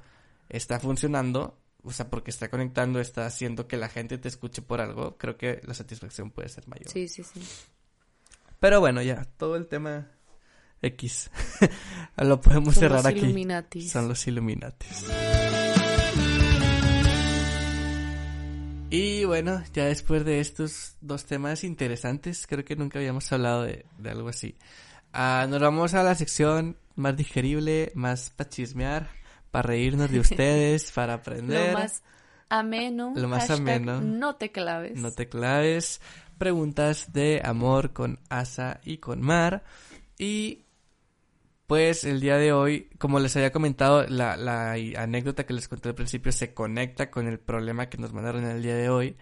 está 0.49 0.81
funcionando, 0.81 1.59
o 1.85 1.93
sea, 1.93 2.09
porque 2.09 2.31
está 2.31 2.49
conectando, 2.49 3.01
está 3.01 3.27
haciendo 3.27 3.69
que 3.69 3.77
la 3.77 3.89
gente 3.89 4.19
te 4.19 4.29
escuche 4.29 4.63
por 4.63 4.81
algo, 4.81 5.17
creo 5.19 5.37
que 5.37 5.61
la 5.65 5.75
satisfacción 5.75 6.31
puede 6.31 6.49
ser 6.49 6.67
mayor. 6.67 6.91
Sí, 6.91 7.09
sí, 7.09 7.23
sí. 7.23 7.41
Pero 8.59 8.81
bueno, 8.81 9.03
ya, 9.03 9.25
todo 9.37 9.57
el 9.57 9.67
tema 9.67 10.11
X. 10.81 11.31
Lo 12.17 12.41
podemos 12.41 12.75
Son 12.75 12.81
cerrar 12.81 12.99
los 12.99 13.07
aquí. 13.07 13.21
Illuminatis. 13.21 13.91
Son 13.91 14.09
los 14.09 14.27
Illuminatis. 14.27 15.05
Y 18.91 19.25
bueno, 19.25 19.63
ya 19.73 19.87
después 19.87 20.25
de 20.25 20.41
estos 20.41 20.97
dos 21.01 21.25
temas 21.25 21.65
interesantes, 21.65 22.47
creo 22.47 22.65
que 22.65 22.77
nunca 22.77 22.99
habíamos 23.01 23.31
hablado 23.33 23.65
de, 23.65 23.87
de 23.99 24.11
algo 24.11 24.29
así. 24.29 24.57
Ah, 25.13 25.47
nos 25.49 25.61
vamos 25.61 25.95
a 25.95 26.03
la 26.03 26.15
sección 26.15 26.79
más 26.95 27.17
digerible, 27.17 27.91
más 27.95 28.31
para 28.31 28.49
chismear, 28.49 29.11
para 29.55 29.69
reírnos 29.69 30.11
de 30.11 30.19
ustedes, 30.27 30.91
para 30.91 31.15
aprender. 31.15 31.71
Lo 31.71 31.79
más 31.79 32.03
ameno. 32.49 33.13
Lo 33.15 33.29
más 33.29 33.49
ameno. 33.51 34.01
No 34.01 34.35
te 34.35 34.51
claves. 34.51 34.97
No 34.97 35.13
te 35.13 35.29
claves. 35.29 36.01
Preguntas 36.39 37.13
de 37.13 37.41
amor 37.45 37.93
con 37.93 38.19
Asa 38.29 38.81
y 38.83 38.99
con 38.99 39.21
Mar. 39.21 39.63
Y 40.19 40.65
pues 41.69 42.03
el 42.03 42.21
día 42.21 42.37
de 42.37 42.53
hoy, 42.53 42.91
como 42.99 43.21
les 43.21 43.37
había 43.37 43.53
comentado, 43.53 44.05
la, 44.09 44.37
la 44.37 44.73
anécdota 44.73 45.47
que 45.47 45.55
les 45.55 45.69
conté 45.69 45.91
al 45.91 45.95
principio 45.95 46.33
se 46.33 46.53
conecta 46.53 47.13
con 47.13 47.29
el 47.29 47.39
problema 47.39 47.89
que 47.89 47.99
nos 47.99 48.13
mandaron 48.13 48.45
el 48.45 48.61
día 48.61 48.75
de 48.75 48.89
hoy. 48.89 49.17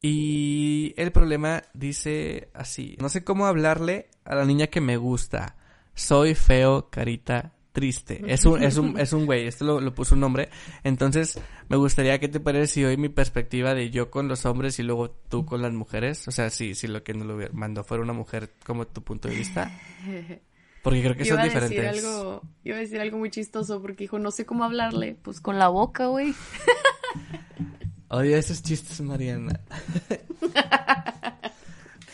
Y 0.00 0.92
el 0.96 1.12
problema 1.12 1.62
dice 1.72 2.50
así, 2.52 2.96
no 3.00 3.08
sé 3.08 3.22
cómo 3.22 3.46
hablarle 3.46 4.10
a 4.24 4.34
la 4.34 4.44
niña 4.44 4.66
que 4.66 4.80
me 4.80 4.96
gusta. 4.96 5.54
Soy 5.94 6.34
feo, 6.34 6.90
carita 6.90 7.52
triste. 7.72 8.22
Es 8.26 8.44
un, 8.44 8.62
es 8.62 8.76
un, 8.76 8.98
es 8.98 9.12
un 9.12 9.26
güey, 9.26 9.46
esto 9.46 9.64
lo, 9.64 9.80
lo 9.80 9.94
puso 9.94 10.14
un 10.14 10.20
nombre. 10.20 10.48
Entonces, 10.84 11.40
me 11.68 11.76
gustaría 11.76 12.18
que 12.20 12.28
te 12.28 12.38
parece 12.40 12.66
si 12.74 12.84
hoy 12.84 12.96
mi 12.96 13.08
perspectiva 13.08 13.74
de 13.74 13.90
yo 13.90 14.10
con 14.10 14.28
los 14.28 14.44
hombres 14.46 14.78
y 14.78 14.82
luego 14.82 15.10
tú 15.10 15.44
con 15.46 15.62
las 15.62 15.72
mujeres. 15.72 16.26
O 16.28 16.30
sea, 16.30 16.50
si, 16.50 16.74
si 16.74 16.86
lo 16.86 17.02
que 17.02 17.14
nos 17.14 17.26
lo 17.26 17.36
hubiera- 17.36 17.52
mandó 17.54 17.82
fuera 17.84 18.02
una 18.02 18.12
mujer, 18.12 18.50
como 18.64 18.86
tu 18.86 19.02
punto 19.02 19.28
de 19.28 19.36
vista. 19.36 19.70
Porque 20.82 21.00
creo 21.00 21.14
que 21.16 21.22
Iba 21.24 21.36
son 21.36 21.38
a 21.40 21.44
decir 21.44 21.60
diferentes. 21.62 22.04
algo, 22.04 22.42
iba 22.64 22.76
a 22.76 22.80
decir 22.80 23.00
algo 23.00 23.16
muy 23.16 23.30
chistoso 23.30 23.80
porque 23.80 24.02
dijo, 24.02 24.18
no 24.18 24.32
sé 24.32 24.44
cómo 24.44 24.64
hablarle. 24.64 25.16
Pues 25.22 25.40
con 25.40 25.56
la 25.56 25.68
boca, 25.68 26.06
güey. 26.06 26.34
Odio 28.08 28.36
esos 28.36 28.62
chistes, 28.64 29.00
Mariana. 29.00 29.60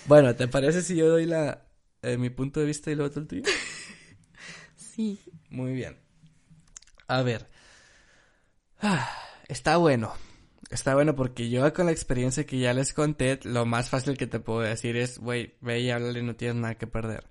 bueno, 0.06 0.34
¿te 0.36 0.48
parece 0.48 0.82
si 0.82 0.96
yo 0.96 1.08
doy 1.08 1.26
la 1.26 1.66
eh, 2.02 2.16
mi 2.18 2.30
punto 2.30 2.60
de 2.60 2.66
vista 2.66 2.90
y 2.90 2.94
luego 2.94 3.10
tú 3.10 3.20
el 3.20 3.26
tuyo? 3.26 3.42
Sí. 4.76 5.18
Muy 5.50 5.72
bien. 5.72 5.98
A 7.06 7.22
ver. 7.22 7.48
Ah, 8.80 9.08
está 9.48 9.76
bueno. 9.76 10.12
Está 10.70 10.94
bueno 10.94 11.14
porque 11.14 11.48
yo 11.48 11.72
con 11.72 11.86
la 11.86 11.92
experiencia 11.92 12.44
que 12.44 12.58
ya 12.58 12.74
les 12.74 12.92
conté, 12.92 13.40
lo 13.44 13.64
más 13.64 13.88
fácil 13.88 14.18
que 14.18 14.26
te 14.26 14.40
puedo 14.40 14.60
decir 14.60 14.96
es, 14.96 15.18
güey, 15.18 15.56
ve 15.60 15.80
y 15.80 15.90
háblale, 15.90 16.22
no 16.22 16.36
tienes 16.36 16.56
nada 16.56 16.76
que 16.76 16.86
perder. 16.86 17.26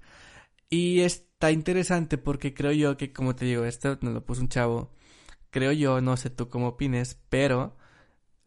Y 0.69 1.01
está 1.01 1.51
interesante 1.51 2.17
porque 2.17 2.53
creo 2.53 2.71
yo 2.71 2.97
que, 2.97 3.13
como 3.13 3.35
te 3.35 3.45
digo, 3.45 3.65
esto 3.65 3.97
nos 4.01 4.13
lo 4.13 4.25
puso 4.25 4.41
un 4.41 4.49
chavo. 4.49 4.91
Creo 5.51 5.71
yo, 5.71 6.01
no 6.01 6.17
sé 6.17 6.29
tú 6.31 6.49
cómo 6.49 6.69
opines, 6.69 7.19
pero 7.29 7.77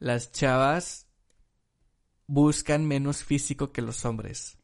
las 0.01 0.33
chavas 0.33 1.09
buscan 2.27 2.87
menos 2.87 3.25
físico 3.25 3.73
que 3.73 3.83
los 3.83 4.05
hombres. 4.05 4.60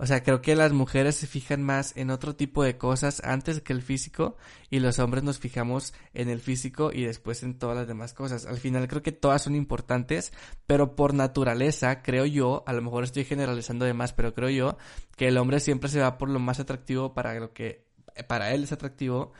O 0.00 0.06
sea, 0.06 0.22
creo 0.22 0.40
que 0.40 0.54
las 0.54 0.72
mujeres 0.72 1.16
se 1.16 1.26
fijan 1.26 1.60
más 1.60 1.96
en 1.96 2.10
otro 2.10 2.36
tipo 2.36 2.62
de 2.62 2.78
cosas 2.78 3.20
antes 3.24 3.60
que 3.60 3.72
el 3.72 3.82
físico 3.82 4.36
y 4.70 4.78
los 4.78 5.00
hombres 5.00 5.24
nos 5.24 5.40
fijamos 5.40 5.92
en 6.14 6.28
el 6.28 6.40
físico 6.40 6.92
y 6.92 7.02
después 7.02 7.42
en 7.42 7.58
todas 7.58 7.76
las 7.76 7.88
demás 7.88 8.14
cosas. 8.14 8.46
Al 8.46 8.58
final 8.58 8.86
creo 8.86 9.02
que 9.02 9.10
todas 9.10 9.42
son 9.42 9.56
importantes, 9.56 10.32
pero 10.68 10.94
por 10.94 11.14
naturaleza 11.14 12.00
creo 12.02 12.26
yo, 12.26 12.62
a 12.68 12.72
lo 12.74 12.80
mejor 12.80 13.02
estoy 13.02 13.24
generalizando 13.24 13.86
de 13.86 13.92
más, 13.92 14.12
pero 14.12 14.34
creo 14.34 14.50
yo 14.50 14.78
que 15.16 15.26
el 15.26 15.36
hombre 15.36 15.58
siempre 15.58 15.90
se 15.90 16.00
va 16.00 16.16
por 16.16 16.28
lo 16.28 16.38
más 16.38 16.60
atractivo 16.60 17.12
para 17.12 17.34
lo 17.34 17.52
que 17.52 17.88
para 18.28 18.52
él 18.52 18.62
es 18.62 18.72
atractivo 18.72 19.32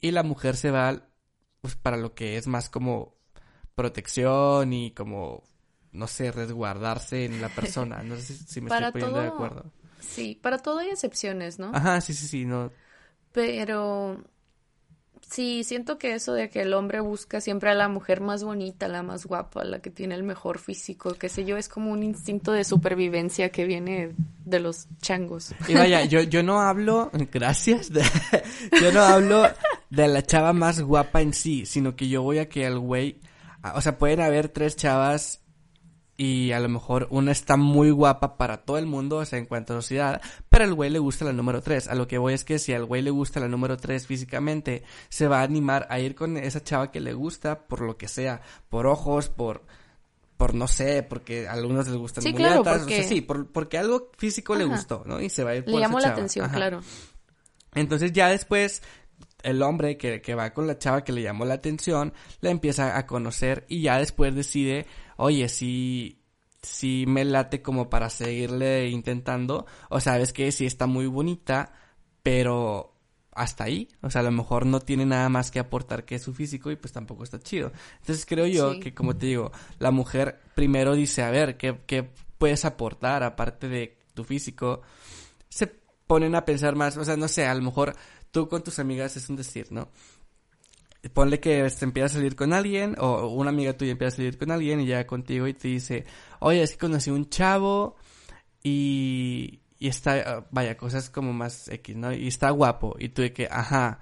y 0.00 0.12
la 0.12 0.22
mujer 0.22 0.56
se 0.56 0.70
va 0.70 1.10
pues, 1.60 1.76
para 1.76 1.98
lo 1.98 2.14
que 2.14 2.38
es 2.38 2.46
más 2.46 2.70
como 2.70 3.16
protección 3.74 4.72
y 4.72 4.92
como 4.92 5.44
no 5.92 6.06
sé, 6.06 6.30
resguardarse 6.30 7.24
en 7.24 7.40
la 7.40 7.48
persona. 7.48 8.02
No 8.02 8.16
sé 8.16 8.34
si, 8.34 8.60
me 8.60 8.68
Para 8.70 8.88
estoy 8.88 9.02
poniendo 9.02 9.22
de 9.22 9.28
acuerdo. 9.28 9.72
Sí, 10.08 10.38
para 10.40 10.58
todo 10.58 10.78
hay 10.78 10.88
excepciones, 10.90 11.58
¿no? 11.58 11.70
Ajá, 11.74 12.00
sí, 12.00 12.14
sí, 12.14 12.26
sí, 12.26 12.44
no. 12.44 12.70
Pero 13.32 14.20
Sí, 15.28 15.64
siento 15.64 15.98
que 15.98 16.14
eso 16.14 16.34
de 16.34 16.50
que 16.50 16.62
el 16.62 16.72
hombre 16.72 17.00
busca 17.00 17.40
siempre 17.40 17.70
a 17.70 17.74
la 17.74 17.88
mujer 17.88 18.20
más 18.20 18.44
bonita, 18.44 18.86
la 18.86 19.02
más 19.02 19.26
guapa, 19.26 19.64
la 19.64 19.80
que 19.80 19.90
tiene 19.90 20.14
el 20.14 20.22
mejor 20.22 20.58
físico, 20.58 21.14
qué 21.14 21.28
sé 21.28 21.44
yo, 21.44 21.56
es 21.56 21.68
como 21.68 21.90
un 21.90 22.04
instinto 22.04 22.52
de 22.52 22.62
supervivencia 22.62 23.48
que 23.50 23.64
viene 23.64 24.12
de 24.44 24.60
los 24.60 24.86
changos. 25.02 25.52
Y 25.68 25.74
vaya, 25.74 26.04
yo, 26.04 26.20
yo 26.20 26.44
no 26.44 26.60
hablo, 26.60 27.10
gracias, 27.32 27.92
de- 27.92 28.04
yo 28.80 28.92
no 28.92 29.00
hablo 29.00 29.48
de 29.90 30.06
la 30.06 30.22
chava 30.22 30.52
más 30.52 30.80
guapa 30.80 31.22
en 31.22 31.34
sí, 31.34 31.66
sino 31.66 31.96
que 31.96 32.08
yo 32.08 32.22
voy 32.22 32.38
a 32.38 32.48
que 32.48 32.64
el 32.64 32.78
güey, 32.78 33.18
o 33.74 33.80
sea, 33.80 33.98
pueden 33.98 34.20
haber 34.20 34.48
tres 34.48 34.76
chavas 34.76 35.40
y 36.18 36.52
a 36.52 36.60
lo 36.60 36.68
mejor 36.70 37.08
una 37.10 37.32
está 37.32 37.56
muy 37.58 37.90
guapa 37.90 38.36
para 38.38 38.58
todo 38.64 38.78
el 38.78 38.86
mundo, 38.86 39.18
o 39.18 39.24
sea, 39.26 39.38
en 39.38 39.44
cuanto 39.46 39.74
a 39.74 39.82
sociedad, 39.82 40.22
pero 40.48 40.64
al 40.64 40.72
güey 40.74 40.88
le 40.90 40.98
gusta 40.98 41.24
la 41.26 41.32
número 41.34 41.60
tres. 41.60 41.88
A 41.88 41.94
lo 41.94 42.08
que 42.08 42.16
voy 42.18 42.32
es 42.34 42.44
que 42.44 42.58
si 42.58 42.72
al 42.72 42.84
güey 42.86 43.02
le 43.02 43.10
gusta 43.10 43.38
la 43.40 43.48
número 43.48 43.76
tres 43.76 44.06
físicamente, 44.06 44.82
se 45.10 45.28
va 45.28 45.40
a 45.40 45.42
animar 45.42 45.86
a 45.90 45.98
ir 46.00 46.14
con 46.14 46.36
esa 46.38 46.62
chava 46.64 46.90
que 46.90 47.00
le 47.00 47.12
gusta 47.12 47.66
por 47.66 47.82
lo 47.82 47.96
que 47.98 48.08
sea, 48.08 48.40
por 48.70 48.86
ojos, 48.86 49.28
por 49.28 49.64
por 50.38 50.52
no 50.54 50.68
sé, 50.68 51.02
porque 51.02 51.48
a 51.48 51.52
algunos 51.54 51.86
les 51.88 51.96
gustan 51.96 52.22
Sí, 52.22 52.28
muy 52.32 52.38
claro, 52.42 52.58
altas, 52.58 52.76
o 52.76 52.78
porque- 52.80 52.96
sea, 53.00 53.08
sí, 53.08 53.20
por- 53.22 53.50
porque 53.52 53.78
algo 53.78 54.10
físico 54.18 54.54
le 54.54 54.64
gustó, 54.66 55.02
¿no? 55.06 55.18
Y 55.20 55.30
se 55.30 55.42
va 55.44 55.52
a 55.52 55.56
ir 55.56 55.64
por 55.64 55.72
Le 55.72 55.78
esa 55.78 55.86
llamó 55.86 55.98
la 55.98 56.04
chava. 56.04 56.14
atención, 56.14 56.44
Ajá. 56.46 56.56
claro. 56.56 56.80
Entonces 57.74 58.12
ya 58.12 58.28
después 58.28 58.82
el 59.42 59.62
hombre 59.62 59.96
que, 59.96 60.20
que 60.20 60.34
va 60.34 60.52
con 60.52 60.66
la 60.66 60.78
chava 60.78 61.04
que 61.04 61.12
le 61.12 61.22
llamó 61.22 61.44
la 61.44 61.54
atención, 61.54 62.12
la 62.40 62.50
empieza 62.50 62.96
a 62.98 63.06
conocer 63.06 63.64
y 63.68 63.82
ya 63.82 63.98
después 63.98 64.34
decide, 64.34 64.86
oye, 65.16 65.48
si, 65.48 66.22
si 66.62 67.04
me 67.06 67.24
late 67.24 67.62
como 67.62 67.88
para 67.90 68.10
seguirle 68.10 68.88
intentando, 68.88 69.66
o 69.90 70.00
sabes 70.00 70.32
que 70.32 70.50
sí 70.52 70.66
está 70.66 70.86
muy 70.86 71.06
bonita, 71.06 71.72
pero 72.22 72.92
hasta 73.32 73.64
ahí, 73.64 73.88
o 74.00 74.08
sea, 74.10 74.22
a 74.22 74.24
lo 74.24 74.30
mejor 74.32 74.64
no 74.64 74.80
tiene 74.80 75.04
nada 75.04 75.28
más 75.28 75.50
que 75.50 75.58
aportar 75.58 76.04
que 76.06 76.18
su 76.18 76.32
físico 76.32 76.70
y 76.70 76.76
pues 76.76 76.92
tampoco 76.92 77.22
está 77.22 77.38
chido. 77.38 77.70
Entonces 78.00 78.24
creo 78.24 78.46
yo 78.46 78.72
Sí. 78.74 78.80
que 78.80 78.94
como 78.94 79.14
te 79.14 79.26
digo, 79.26 79.52
la 79.78 79.90
mujer 79.90 80.40
primero 80.54 80.94
dice, 80.94 81.22
a 81.22 81.30
ver, 81.30 81.58
¿qué, 81.58 81.78
qué 81.86 82.08
puedes 82.38 82.64
aportar 82.64 83.22
aparte 83.22 83.68
de 83.68 83.98
tu 84.14 84.24
físico? 84.24 84.80
Se 85.50 85.66
ponen 86.06 86.34
a 86.34 86.44
pensar 86.46 86.76
más, 86.76 86.96
o 86.96 87.04
sea, 87.04 87.16
no 87.18 87.28
sé, 87.28 87.46
a 87.46 87.54
lo 87.54 87.60
mejor 87.62 87.94
tú 88.30 88.48
con 88.48 88.64
tus 88.64 88.78
amigas 88.78 89.16
es 89.18 89.28
un 89.28 89.36
decir, 89.36 89.66
¿no? 89.70 89.88
Ponle 91.12 91.40
que 91.40 91.64
este, 91.64 91.84
empieza 91.84 92.06
a 92.06 92.18
salir 92.18 92.36
con 92.36 92.52
alguien 92.52 92.96
o 92.98 93.28
una 93.28 93.50
amiga 93.50 93.76
tuya 93.76 93.92
empieza 93.92 94.14
a 94.14 94.16
salir 94.16 94.38
con 94.38 94.50
alguien 94.50 94.80
y 94.80 94.86
llega 94.86 95.06
contigo 95.06 95.46
y 95.46 95.54
te 95.54 95.68
dice, 95.68 96.04
oye, 96.40 96.62
es 96.62 96.72
que 96.72 96.78
conocí 96.78 97.10
un 97.10 97.28
chavo 97.28 97.96
y, 98.62 99.60
y 99.78 99.88
está, 99.88 100.14
ah, 100.26 100.46
vaya, 100.50 100.76
cosas 100.76 101.10
como 101.10 101.32
más 101.32 101.68
X, 101.68 101.96
¿no? 101.96 102.12
Y 102.12 102.28
está 102.28 102.50
guapo 102.50 102.96
y 102.98 103.10
tú 103.10 103.22
de 103.22 103.32
que, 103.32 103.48
ajá, 103.50 104.00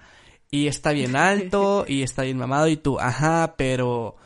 y 0.51 0.67
está 0.69 0.93
bien 0.93 1.17
alto 1.17 1.85
y 1.89 2.03
está 2.03 2.23
bien 2.23 2.39
mamado 2.39 2.69
y 2.69 2.77
tú, 2.77 2.99
ajá, 2.99 3.55
pero 3.57 4.17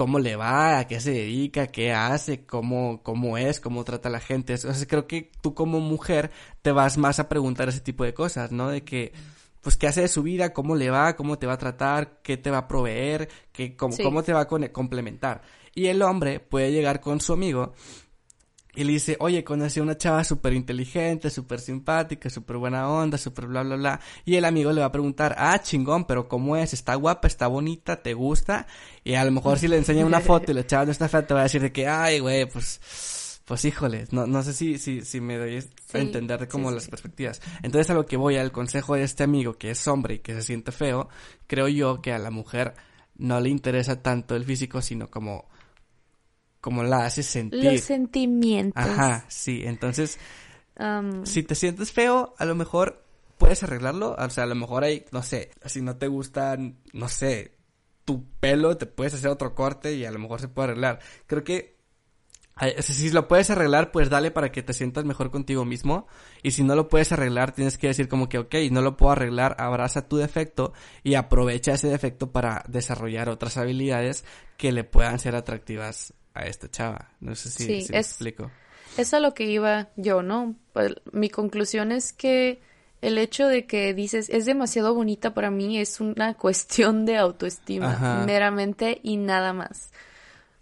cómo 0.00 0.18
le 0.18 0.36
va, 0.36 0.78
a 0.78 0.86
qué 0.86 0.98
se 0.98 1.10
dedica, 1.10 1.66
qué 1.66 1.92
hace, 1.92 2.46
cómo, 2.46 3.02
cómo 3.02 3.36
es, 3.36 3.60
cómo 3.60 3.84
trata 3.84 4.08
a 4.08 4.12
la 4.12 4.20
gente. 4.20 4.54
O 4.54 4.56
sea, 4.56 4.86
creo 4.86 5.06
que 5.06 5.30
tú 5.42 5.54
como 5.54 5.80
mujer 5.80 6.30
te 6.62 6.72
vas 6.72 6.96
más 6.96 7.20
a 7.20 7.28
preguntar 7.28 7.68
ese 7.68 7.80
tipo 7.80 8.04
de 8.04 8.14
cosas, 8.14 8.50
¿no? 8.50 8.70
De 8.70 8.82
que, 8.82 9.12
pues, 9.60 9.76
qué 9.76 9.86
hace 9.86 10.02
de 10.02 10.08
su 10.08 10.22
vida, 10.22 10.52
cómo 10.52 10.74
le 10.76 10.90
va, 10.90 11.16
cómo 11.16 11.38
te 11.38 11.46
va 11.46 11.54
a 11.54 11.58
tratar, 11.58 12.20
qué 12.22 12.36
te 12.36 12.50
va 12.50 12.58
a 12.58 12.68
proveer, 12.68 13.28
qué, 13.52 13.76
cómo, 13.76 13.94
Sí. 13.94 14.02
cómo 14.02 14.22
te 14.22 14.32
va 14.32 14.40
a 14.40 14.46
complementar. 14.72 15.42
Y 15.74 15.86
el 15.86 16.02
hombre 16.02 16.40
puede 16.40 16.72
llegar 16.72 17.00
con 17.00 17.20
su 17.20 17.32
amigo 17.32 17.74
y 18.74 18.84
le 18.84 18.92
dice, 18.92 19.16
oye, 19.18 19.42
conocí 19.42 19.80
a 19.80 19.82
una 19.82 19.98
chava 19.98 20.22
súper 20.22 20.52
inteligente, 20.52 21.28
súper 21.28 21.58
simpática, 21.60 22.30
súper 22.30 22.56
buena 22.56 22.88
onda, 22.88 23.18
súper 23.18 23.46
bla, 23.46 23.62
bla, 23.62 23.76
bla. 23.76 24.00
Y 24.24 24.36
el 24.36 24.44
amigo 24.44 24.72
le 24.72 24.80
va 24.80 24.86
a 24.86 24.92
preguntar, 24.92 25.34
ah, 25.38 25.60
chingón, 25.60 26.04
pero 26.06 26.28
¿cómo 26.28 26.56
es? 26.56 26.72
¿Está 26.72 26.94
guapa? 26.94 27.26
¿Está 27.26 27.48
bonita? 27.48 28.00
¿Te 28.02 28.14
gusta? 28.14 28.66
Y 29.02 29.14
a 29.14 29.24
lo 29.24 29.32
mejor 29.32 29.58
si 29.58 29.66
le 29.66 29.76
enseña 29.76 30.06
una 30.06 30.20
foto 30.20 30.52
y 30.52 30.54
la 30.54 30.66
chava 30.66 30.84
no 30.84 30.92
está 30.92 31.08
fea, 31.08 31.26
te 31.26 31.34
va 31.34 31.40
a 31.40 31.44
decir 31.44 31.60
de 31.60 31.72
que, 31.72 31.88
ay, 31.88 32.20
güey, 32.20 32.46
pues, 32.46 32.80
pues 33.50 33.64
híjole, 33.64 34.06
no, 34.12 34.28
no 34.28 34.44
sé 34.44 34.52
si, 34.52 34.78
si, 34.78 35.00
si 35.00 35.20
me 35.20 35.36
doy 35.36 35.56
a 35.92 35.98
entender 35.98 36.38
de 36.38 36.46
como 36.46 36.68
sí, 36.68 36.76
las 36.76 36.84
sí. 36.84 36.90
perspectivas. 36.90 37.42
Entonces 37.64 37.90
a 37.90 37.94
lo 37.94 38.06
que 38.06 38.16
voy, 38.16 38.36
al 38.36 38.52
consejo 38.52 38.94
de 38.94 39.02
este 39.02 39.24
amigo 39.24 39.54
que 39.54 39.72
es 39.72 39.88
hombre 39.88 40.14
y 40.14 40.18
que 40.20 40.34
se 40.34 40.42
siente 40.42 40.70
feo, 40.70 41.08
creo 41.48 41.66
yo 41.66 42.00
que 42.00 42.12
a 42.12 42.20
la 42.20 42.30
mujer 42.30 42.74
no 43.16 43.40
le 43.40 43.48
interesa 43.48 44.02
tanto 44.02 44.36
el 44.36 44.44
físico, 44.44 44.80
sino 44.82 45.10
como, 45.10 45.48
como 46.60 46.84
la 46.84 47.06
hace 47.06 47.24
sentir. 47.24 47.64
Los 47.64 47.80
sentimientos. 47.80 48.80
Ajá, 48.80 49.24
sí, 49.26 49.62
entonces, 49.64 50.20
si 51.24 51.42
te 51.42 51.56
sientes 51.56 51.90
feo, 51.90 52.36
a 52.38 52.44
lo 52.44 52.54
mejor 52.54 53.04
puedes 53.36 53.64
arreglarlo, 53.64 54.14
o 54.16 54.30
sea, 54.30 54.44
a 54.44 54.46
lo 54.46 54.54
mejor 54.54 54.84
hay, 54.84 55.06
no 55.10 55.24
sé, 55.24 55.50
si 55.64 55.82
no 55.82 55.96
te 55.96 56.06
gusta, 56.06 56.56
no 56.92 57.08
sé, 57.08 57.56
tu 58.04 58.24
pelo, 58.38 58.76
te 58.76 58.86
puedes 58.86 59.14
hacer 59.14 59.28
otro 59.28 59.56
corte 59.56 59.94
y 59.94 60.04
a 60.04 60.12
lo 60.12 60.20
mejor 60.20 60.40
se 60.40 60.46
puede 60.46 60.68
arreglar. 60.68 61.00
Creo 61.26 61.42
que 61.42 61.79
si 62.80 63.10
lo 63.10 63.26
puedes 63.28 63.50
arreglar, 63.50 63.90
pues 63.90 64.10
dale 64.10 64.30
para 64.30 64.52
que 64.52 64.62
te 64.62 64.72
sientas 64.74 65.04
mejor 65.04 65.30
contigo 65.30 65.64
mismo. 65.64 66.06
Y 66.42 66.50
si 66.50 66.62
no 66.62 66.74
lo 66.74 66.88
puedes 66.88 67.10
arreglar, 67.12 67.52
tienes 67.52 67.78
que 67.78 67.86
decir 67.88 68.08
como 68.08 68.28
que, 68.28 68.38
ok, 68.38 68.54
no 68.70 68.82
lo 68.82 68.96
puedo 68.96 69.12
arreglar, 69.12 69.56
abraza 69.58 70.08
tu 70.08 70.16
defecto 70.16 70.72
y 71.02 71.14
aprovecha 71.14 71.72
ese 71.72 71.88
defecto 71.88 72.32
para 72.32 72.64
desarrollar 72.68 73.28
otras 73.28 73.56
habilidades 73.56 74.24
que 74.56 74.72
le 74.72 74.84
puedan 74.84 75.18
ser 75.18 75.34
atractivas 75.36 76.12
a 76.34 76.46
esta 76.46 76.70
chava. 76.70 77.10
No 77.20 77.34
sé 77.34 77.50
si, 77.50 77.64
Sí, 77.64 77.80
si 77.82 77.92
me 77.92 77.98
es- 78.00 78.08
explico. 78.10 78.50
Es 78.98 79.14
a 79.14 79.20
lo 79.20 79.34
que 79.34 79.44
iba 79.46 79.88
yo, 79.96 80.22
¿no? 80.22 80.56
Pues, 80.72 80.94
mi 81.12 81.30
conclusión 81.30 81.92
es 81.92 82.12
que 82.12 82.60
el 83.00 83.16
hecho 83.18 83.46
de 83.46 83.64
que 83.66 83.94
dices 83.94 84.28
es 84.28 84.44
demasiado 84.44 84.94
bonita 84.94 85.32
para 85.32 85.50
mí 85.50 85.78
es 85.78 86.00
una 86.00 86.34
cuestión 86.38 87.06
de 87.06 87.16
autoestima, 87.16 87.92
Ajá. 87.92 88.24
meramente 88.26 89.00
y 89.02 89.16
nada 89.16 89.52
más. 89.52 89.90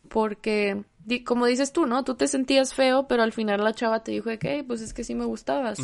Porque, 0.09 0.85
di- 1.09 1.25
como 1.25 1.47
dices 1.47 1.73
tú, 1.73 1.87
¿no? 1.87 2.05
Tú 2.05 2.15
te 2.15 2.29
sentías 2.29 2.75
feo, 2.75 3.09
pero 3.09 3.23
al 3.23 3.33
final 3.33 3.65
la 3.65 3.73
chava 3.75 4.03
te 4.05 4.13
dijo 4.13 4.29
de 4.31 4.39
que, 4.39 4.55
"Ey, 4.57 4.63
pues 4.63 4.81
es 4.81 4.93
que 4.93 5.05
sí 5.05 5.15
me 5.15 5.25
gustabas. 5.25 5.79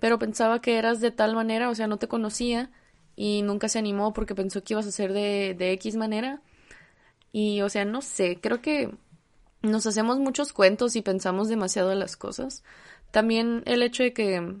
Pero 0.00 0.18
pensaba 0.18 0.60
que 0.60 0.78
eras 0.78 1.00
de 1.00 1.10
tal 1.10 1.34
manera, 1.34 1.68
o 1.70 1.74
sea, 1.74 1.86
no 1.86 1.96
te 1.98 2.08
conocía 2.08 2.70
y 3.16 3.42
nunca 3.42 3.68
se 3.68 3.78
animó 3.78 4.12
porque 4.12 4.34
pensó 4.34 4.62
que 4.62 4.74
ibas 4.74 4.86
a 4.86 4.92
ser 4.92 5.12
de, 5.12 5.54
de 5.58 5.72
X 5.72 5.96
manera. 5.96 6.40
Y, 7.32 7.60
o 7.62 7.68
sea, 7.68 7.84
no 7.84 8.00
sé, 8.00 8.38
creo 8.40 8.60
que 8.62 8.90
nos 9.62 9.86
hacemos 9.86 10.18
muchos 10.18 10.52
cuentos 10.52 10.94
y 10.96 11.02
pensamos 11.02 11.48
demasiado 11.48 11.90
en 11.92 11.98
las 11.98 12.16
cosas. 12.16 12.62
También 13.10 13.62
el 13.66 13.82
hecho 13.82 14.02
de 14.04 14.12
que, 14.12 14.56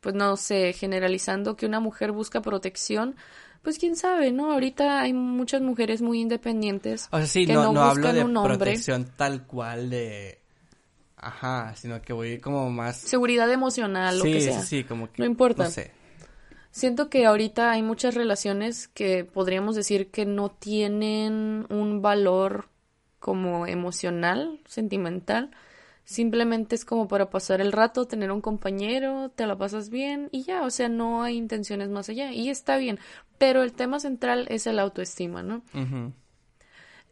pues 0.00 0.14
no 0.14 0.36
sé, 0.36 0.72
generalizando 0.72 1.56
que 1.56 1.66
una 1.66 1.78
mujer 1.80 2.10
busca 2.12 2.40
protección, 2.40 3.16
pues 3.62 3.78
quién 3.78 3.96
sabe, 3.96 4.32
¿no? 4.32 4.52
Ahorita 4.52 5.00
hay 5.00 5.12
muchas 5.12 5.60
mujeres 5.60 6.02
muy 6.02 6.20
independientes 6.20 7.08
O 7.10 7.18
sea, 7.18 7.26
sí, 7.26 7.46
que 7.46 7.52
no, 7.52 7.64
no, 7.64 7.72
no 7.72 7.80
hablo 7.82 8.02
buscan 8.02 8.14
de 8.16 8.24
un 8.24 8.36
hombre. 8.36 8.56
protección 8.56 9.12
tal 9.16 9.46
cual 9.46 9.90
de... 9.90 10.38
Ajá, 11.16 11.74
sino 11.76 12.00
que 12.00 12.14
voy 12.14 12.38
como 12.38 12.70
más... 12.70 12.96
Seguridad 12.96 13.50
emocional, 13.52 14.18
lo 14.18 14.24
sí, 14.24 14.32
que 14.32 14.40
sea. 14.40 14.60
sí, 14.62 14.66
sí, 14.78 14.84
como 14.84 15.12
que... 15.12 15.20
No 15.20 15.26
importa. 15.26 15.64
No 15.64 15.70
sé. 15.70 15.92
Siento 16.70 17.10
que 17.10 17.26
ahorita 17.26 17.72
hay 17.72 17.82
muchas 17.82 18.14
relaciones 18.14 18.88
que 18.88 19.24
podríamos 19.24 19.74
decir 19.74 20.10
que 20.10 20.24
no 20.24 20.50
tienen 20.50 21.66
un 21.68 22.00
valor 22.00 22.68
como 23.18 23.66
emocional, 23.66 24.60
sentimental. 24.66 25.50
Simplemente 26.04 26.74
es 26.74 26.84
como 26.84 27.06
para 27.06 27.30
pasar 27.30 27.60
el 27.60 27.70
rato, 27.72 28.06
tener 28.06 28.32
un 28.32 28.40
compañero, 28.40 29.30
te 29.30 29.46
la 29.46 29.56
pasas 29.56 29.90
bien 29.90 30.28
y 30.32 30.42
ya, 30.42 30.62
o 30.62 30.70
sea, 30.70 30.88
no 30.88 31.22
hay 31.22 31.36
intenciones 31.36 31.88
más 31.88 32.08
allá 32.08 32.32
y 32.32 32.50
está 32.50 32.76
bien. 32.78 32.98
Pero 33.38 33.62
el 33.62 33.72
tema 33.72 34.00
central 34.00 34.46
es 34.50 34.66
el 34.66 34.78
autoestima, 34.78 35.42
¿no? 35.42 35.62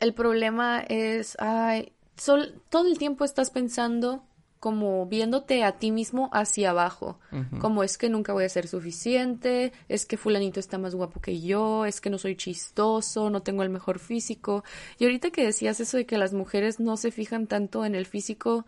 El 0.01 0.15
problema 0.15 0.81
es, 0.81 1.37
ay, 1.41 1.93
sol- 2.17 2.61
todo 2.71 2.89
el 2.89 2.99
tiempo 2.99 3.25
estás 3.25 3.51
pensando 3.51 4.25
como 4.61 5.07
viéndote 5.07 5.63
a 5.63 5.79
ti 5.79 5.91
mismo 5.91 6.31
hacia 6.33 6.71
abajo, 6.71 7.19
como 7.61 7.85
es 7.85 7.97
que 7.97 8.09
nunca 8.09 8.33
voy 8.33 8.45
a 8.45 8.49
ser 8.49 8.67
suficiente, 8.67 9.73
es 9.89 10.05
que 10.05 10.17
fulanito 10.17 10.59
está 10.59 10.79
más 10.79 10.95
guapo 10.95 11.21
que 11.21 11.41
yo, 11.41 11.87
es 11.87 12.01
que 12.01 12.11
no 12.11 12.19
soy 12.19 12.37
chistoso, 12.37 13.31
no 13.31 13.43
tengo 13.43 13.63
el 13.63 13.71
mejor 13.71 13.99
físico. 13.99 14.65
Y 14.99 15.05
ahorita 15.05 15.31
que 15.31 15.45
decías 15.45 15.79
eso 15.81 15.97
de 15.97 16.07
que 16.07 16.19
las 16.19 16.33
mujeres 16.33 16.81
no 16.81 16.97
se 16.97 17.11
fijan 17.11 17.47
tanto 17.47 17.85
en 17.85 17.95
el 17.95 18.07
físico, 18.07 18.67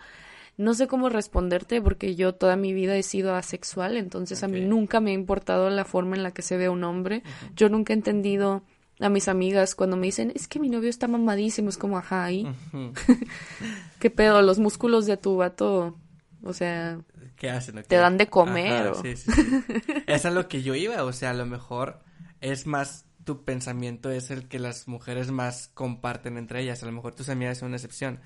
no 0.56 0.74
sé 0.74 0.86
cómo 0.86 1.08
responderte 1.08 1.80
porque 1.80 2.14
yo 2.14 2.34
toda 2.34 2.54
mi 2.54 2.72
vida 2.72 2.94
he 2.96 3.02
sido 3.02 3.34
asexual, 3.34 3.96
entonces 3.96 4.44
a 4.44 4.48
mí 4.48 4.60
nunca 4.60 5.00
me 5.00 5.10
ha 5.10 5.14
importado 5.14 5.70
la 5.70 5.84
forma 5.84 6.16
en 6.16 6.22
la 6.22 6.32
que 6.32 6.42
se 6.42 6.56
ve 6.56 6.68
un 6.68 6.84
hombre. 6.84 7.22
Yo 7.56 7.68
nunca 7.68 7.92
he 7.92 7.96
entendido 7.96 8.62
a 9.00 9.08
mis 9.08 9.28
amigas 9.28 9.74
cuando 9.74 9.96
me 9.96 10.06
dicen, 10.06 10.32
es 10.34 10.46
que 10.48 10.60
mi 10.60 10.68
novio 10.68 10.90
está 10.90 11.08
mamadísimo, 11.08 11.68
es 11.70 11.78
como, 11.78 11.98
ajá, 11.98 12.24
ahí. 12.24 12.46
¿Qué 13.98 14.10
pedo? 14.10 14.42
Los 14.42 14.58
músculos 14.58 15.06
de 15.06 15.16
tu 15.16 15.36
vato, 15.36 15.96
o 16.42 16.52
sea, 16.52 17.00
¿Qué 17.36 17.50
hacen? 17.50 17.82
Te 17.82 17.96
dan 17.96 18.18
de 18.18 18.28
comer, 18.28 18.86
Ajá, 18.86 18.92
o- 18.92 19.02
sí, 19.02 19.16
sí, 19.16 19.30
sí. 19.32 20.02
es 20.06 20.24
a 20.26 20.30
lo 20.30 20.48
que 20.48 20.62
yo 20.62 20.74
iba, 20.74 21.04
o 21.04 21.12
sea, 21.12 21.30
a 21.30 21.34
lo 21.34 21.46
mejor 21.46 22.00
es 22.40 22.66
más 22.66 23.06
tu 23.24 23.44
pensamiento 23.44 24.10
es 24.10 24.30
el 24.30 24.48
que 24.48 24.58
las 24.58 24.88
mujeres 24.88 25.30
más 25.30 25.68
comparten 25.68 26.36
entre 26.38 26.62
ellas, 26.62 26.82
a 26.82 26.86
lo 26.86 26.92
mejor 26.92 27.14
tus 27.14 27.28
amigas 27.28 27.58
son 27.58 27.68
una 27.68 27.76
excepción, 27.76 28.18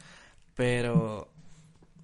pero 0.54 1.28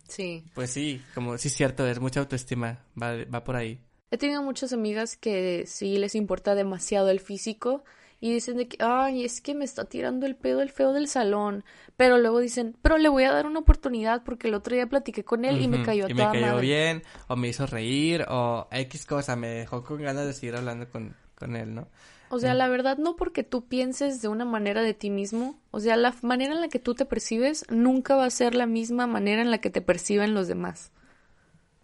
sí. 0.08 0.44
pues 0.54 0.70
sí, 0.70 1.00
como 1.14 1.38
sí 1.38 1.48
es 1.48 1.54
cierto, 1.54 1.86
es 1.86 2.00
mucha 2.00 2.20
autoestima, 2.20 2.78
va, 3.00 3.14
va 3.32 3.44
por 3.44 3.56
ahí. 3.56 3.80
He 4.10 4.18
tenido 4.18 4.42
muchas 4.42 4.72
amigas 4.72 5.16
que 5.16 5.64
sí 5.66 5.96
les 5.98 6.16
importa 6.16 6.56
demasiado 6.56 7.10
el 7.10 7.20
físico 7.20 7.84
y 8.20 8.32
dicen 8.32 8.58
de 8.58 8.68
que, 8.68 8.76
ay, 8.80 9.24
es 9.24 9.40
que 9.40 9.54
me 9.54 9.64
está 9.64 9.86
tirando 9.86 10.26
el 10.26 10.36
pedo 10.36 10.60
el 10.60 10.70
feo 10.70 10.92
del 10.92 11.08
salón. 11.08 11.64
Pero 11.96 12.18
luego 12.18 12.38
dicen, 12.40 12.76
pero 12.82 12.98
le 12.98 13.08
voy 13.08 13.24
a 13.24 13.32
dar 13.32 13.46
una 13.46 13.60
oportunidad 13.60 14.22
porque 14.22 14.48
el 14.48 14.54
otro 14.54 14.74
día 14.74 14.86
platiqué 14.86 15.24
con 15.24 15.44
él 15.44 15.60
y 15.60 15.68
me 15.68 15.82
cayó 15.82 16.06
a 16.06 16.10
y 16.10 16.14
toda 16.14 16.32
me 16.32 16.40
cayó 16.40 16.52
madre. 16.54 16.66
bien, 16.66 17.02
o 17.28 17.36
me 17.36 17.48
hizo 17.48 17.66
reír, 17.66 18.26
o 18.28 18.68
X 18.70 19.06
cosa, 19.06 19.36
me 19.36 19.48
dejó 19.48 19.82
con 19.82 20.02
ganas 20.02 20.26
de 20.26 20.34
seguir 20.34 20.56
hablando 20.56 20.88
con, 20.90 21.16
con 21.34 21.56
él, 21.56 21.74
¿no? 21.74 21.88
O 22.32 22.38
sea, 22.38 22.54
la 22.54 22.68
verdad 22.68 22.96
no 22.96 23.16
porque 23.16 23.42
tú 23.42 23.66
pienses 23.66 24.22
de 24.22 24.28
una 24.28 24.44
manera 24.44 24.82
de 24.82 24.94
ti 24.94 25.10
mismo, 25.10 25.58
o 25.72 25.80
sea, 25.80 25.96
la 25.96 26.14
manera 26.22 26.54
en 26.54 26.60
la 26.60 26.68
que 26.68 26.78
tú 26.78 26.94
te 26.94 27.04
percibes 27.04 27.64
nunca 27.70 28.14
va 28.14 28.24
a 28.24 28.30
ser 28.30 28.54
la 28.54 28.66
misma 28.66 29.08
manera 29.08 29.42
en 29.42 29.50
la 29.50 29.58
que 29.58 29.68
te 29.68 29.80
perciben 29.80 30.32
los 30.32 30.46
demás. 30.46 30.92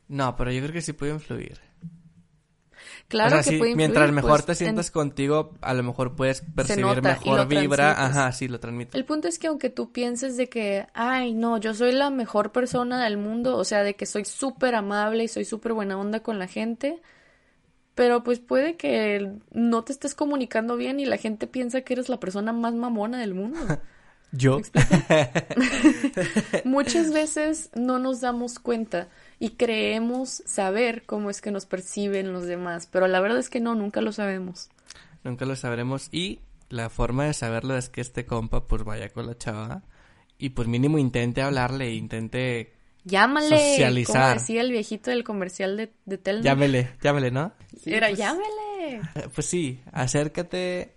No, 0.06 0.36
pero 0.36 0.52
yo 0.52 0.60
creo 0.60 0.72
que 0.72 0.82
sí 0.82 0.92
puede 0.92 1.12
influir. 1.12 1.58
Claro 3.08 3.28
o 3.28 3.30
sea, 3.30 3.38
que 3.44 3.50
sí, 3.50 3.58
puede 3.58 3.70
influir, 3.70 3.76
mientras 3.76 4.12
mejor 4.12 4.30
pues, 4.44 4.46
te 4.46 4.52
en- 4.52 4.56
sientas 4.56 4.90
contigo, 4.90 5.54
a 5.60 5.74
lo 5.74 5.82
mejor 5.84 6.16
puedes 6.16 6.40
percibir 6.40 7.02
mejor 7.02 7.46
vibra. 7.46 7.94
transmites. 7.94 8.16
Ajá, 8.16 8.32
sí, 8.32 8.48
lo 8.48 8.58
transmite. 8.58 8.98
El 8.98 9.04
punto 9.04 9.28
es 9.28 9.38
que 9.38 9.46
aunque 9.46 9.70
tú 9.70 9.92
pienses 9.92 10.36
de 10.36 10.48
que, 10.48 10.86
ay, 10.92 11.32
no, 11.32 11.58
yo 11.58 11.72
soy 11.72 11.92
la 11.92 12.10
mejor 12.10 12.50
persona 12.50 13.04
del 13.04 13.16
mundo, 13.16 13.56
o 13.56 13.64
sea, 13.64 13.84
de 13.84 13.94
que 13.94 14.06
soy 14.06 14.24
súper 14.24 14.74
amable 14.74 15.22
y 15.22 15.28
soy 15.28 15.44
súper 15.44 15.72
buena 15.72 15.96
onda 15.96 16.20
con 16.20 16.40
la 16.40 16.48
gente, 16.48 17.00
pero 17.94 18.24
pues 18.24 18.40
puede 18.40 18.76
que 18.76 19.32
no 19.52 19.84
te 19.84 19.92
estés 19.92 20.14
comunicando 20.14 20.76
bien 20.76 20.98
y 20.98 21.06
la 21.06 21.16
gente 21.16 21.46
piensa 21.46 21.82
que 21.82 21.94
eres 21.94 22.08
la 22.08 22.18
persona 22.18 22.52
más 22.52 22.74
mamona 22.74 23.18
del 23.20 23.34
mundo. 23.34 23.58
Yo. 24.32 24.60
Muchas 26.64 27.12
veces 27.12 27.70
no 27.74 27.98
nos 27.98 28.20
damos 28.20 28.58
cuenta 28.58 29.08
y 29.38 29.50
creemos 29.50 30.42
saber 30.46 31.04
cómo 31.04 31.30
es 31.30 31.40
que 31.40 31.50
nos 31.50 31.66
perciben 31.66 32.32
los 32.32 32.44
demás, 32.44 32.88
pero 32.90 33.06
la 33.06 33.20
verdad 33.20 33.38
es 33.38 33.50
que 33.50 33.60
no, 33.60 33.74
nunca 33.74 34.00
lo 34.00 34.12
sabemos. 34.12 34.68
Nunca 35.24 35.44
lo 35.44 35.56
sabremos. 35.56 36.08
Y 36.12 36.40
la 36.68 36.88
forma 36.88 37.26
de 37.26 37.34
saberlo 37.34 37.76
es 37.76 37.88
que 37.88 38.00
este 38.00 38.26
compa, 38.26 38.66
pues 38.66 38.84
vaya 38.84 39.08
con 39.10 39.26
la 39.26 39.36
chava. 39.36 39.82
Y 40.38 40.50
pues 40.50 40.68
mínimo 40.68 40.98
intente 40.98 41.42
hablarle, 41.42 41.94
intente. 41.94 42.72
Llámale, 43.04 43.56
Socializar. 43.56 44.22
como 44.32 44.34
decía 44.40 44.60
el 44.60 44.72
viejito 44.72 45.10
del 45.10 45.24
comercial 45.24 45.76
de, 45.76 45.92
de 46.04 46.18
Telmex. 46.18 46.44
Llámele, 46.44 46.90
llámele, 47.00 47.30
¿no? 47.30 47.52
Era 47.84 48.08
pues, 48.08 48.18
llámele. 48.18 49.00
Pues 49.34 49.46
sí, 49.46 49.80
acércate. 49.92 50.95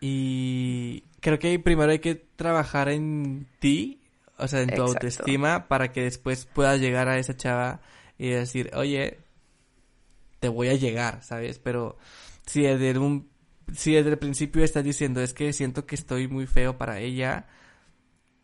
Y 0.00 1.02
creo 1.20 1.38
que 1.38 1.58
primero 1.58 1.90
hay 1.92 1.98
que 2.00 2.14
trabajar 2.14 2.88
en 2.88 3.48
ti, 3.58 4.00
o 4.36 4.46
sea, 4.48 4.60
en 4.62 4.74
tu 4.74 4.82
Exacto. 4.82 4.90
autoestima, 4.92 5.68
para 5.68 5.92
que 5.92 6.02
después 6.02 6.46
puedas 6.46 6.80
llegar 6.80 7.08
a 7.08 7.18
esa 7.18 7.36
chava 7.36 7.80
y 8.18 8.28
decir, 8.30 8.70
oye, 8.74 9.18
te 10.40 10.48
voy 10.48 10.68
a 10.68 10.74
llegar, 10.74 11.22
¿sabes? 11.22 11.58
Pero 11.58 11.98
si 12.46 12.62
desde 12.62 12.98
un, 12.98 13.28
si 13.74 13.94
desde 13.94 14.10
el 14.10 14.18
principio 14.18 14.62
estás 14.64 14.84
diciendo, 14.84 15.20
es 15.20 15.34
que 15.34 15.52
siento 15.52 15.86
que 15.86 15.94
estoy 15.96 16.28
muy 16.28 16.46
feo 16.46 16.78
para 16.78 17.00
ella, 17.00 17.46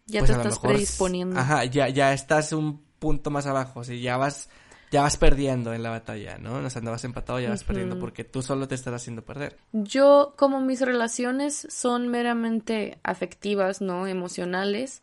Ya 0.07 0.21
pues 0.21 0.31
te 0.31 0.35
a 0.35 0.39
lo 0.39 0.45
estás 0.45 0.55
mejor 0.55 0.71
predisponiendo. 0.73 1.37
Ajá, 1.39 1.65
ya, 1.65 1.89
ya 1.89 2.13
estás 2.13 2.53
un 2.53 2.83
punto 2.99 3.31
más 3.31 3.47
abajo, 3.47 3.81
o 3.81 3.85
sea, 3.85 3.97
ya 3.97 4.17
vas, 4.17 4.49
ya 4.95 5.03
vas 5.03 5.17
perdiendo 5.17 5.75
en 5.75 5.83
la 5.83 5.91
batalla, 5.91 6.39
¿no? 6.39 6.55
O 6.55 6.71
sea, 6.71 6.81
no 6.81 6.93
vas 6.93 7.03
empatado, 7.03 7.41
ya 7.41 7.49
vas 7.51 7.65
perdiendo 7.65 7.99
porque 7.99 8.23
tú 8.23 8.43
solo 8.43 8.69
te 8.69 8.77
estás 8.77 8.95
haciendo 8.95 9.25
perder. 9.25 9.57
Yo, 9.73 10.35
como 10.37 10.61
mis 10.61 10.83
relaciones 10.83 11.67
son 11.69 12.07
meramente 12.07 13.01
afectivas, 13.03 13.81
¿no? 13.81 14.07
Emocionales, 14.07 15.03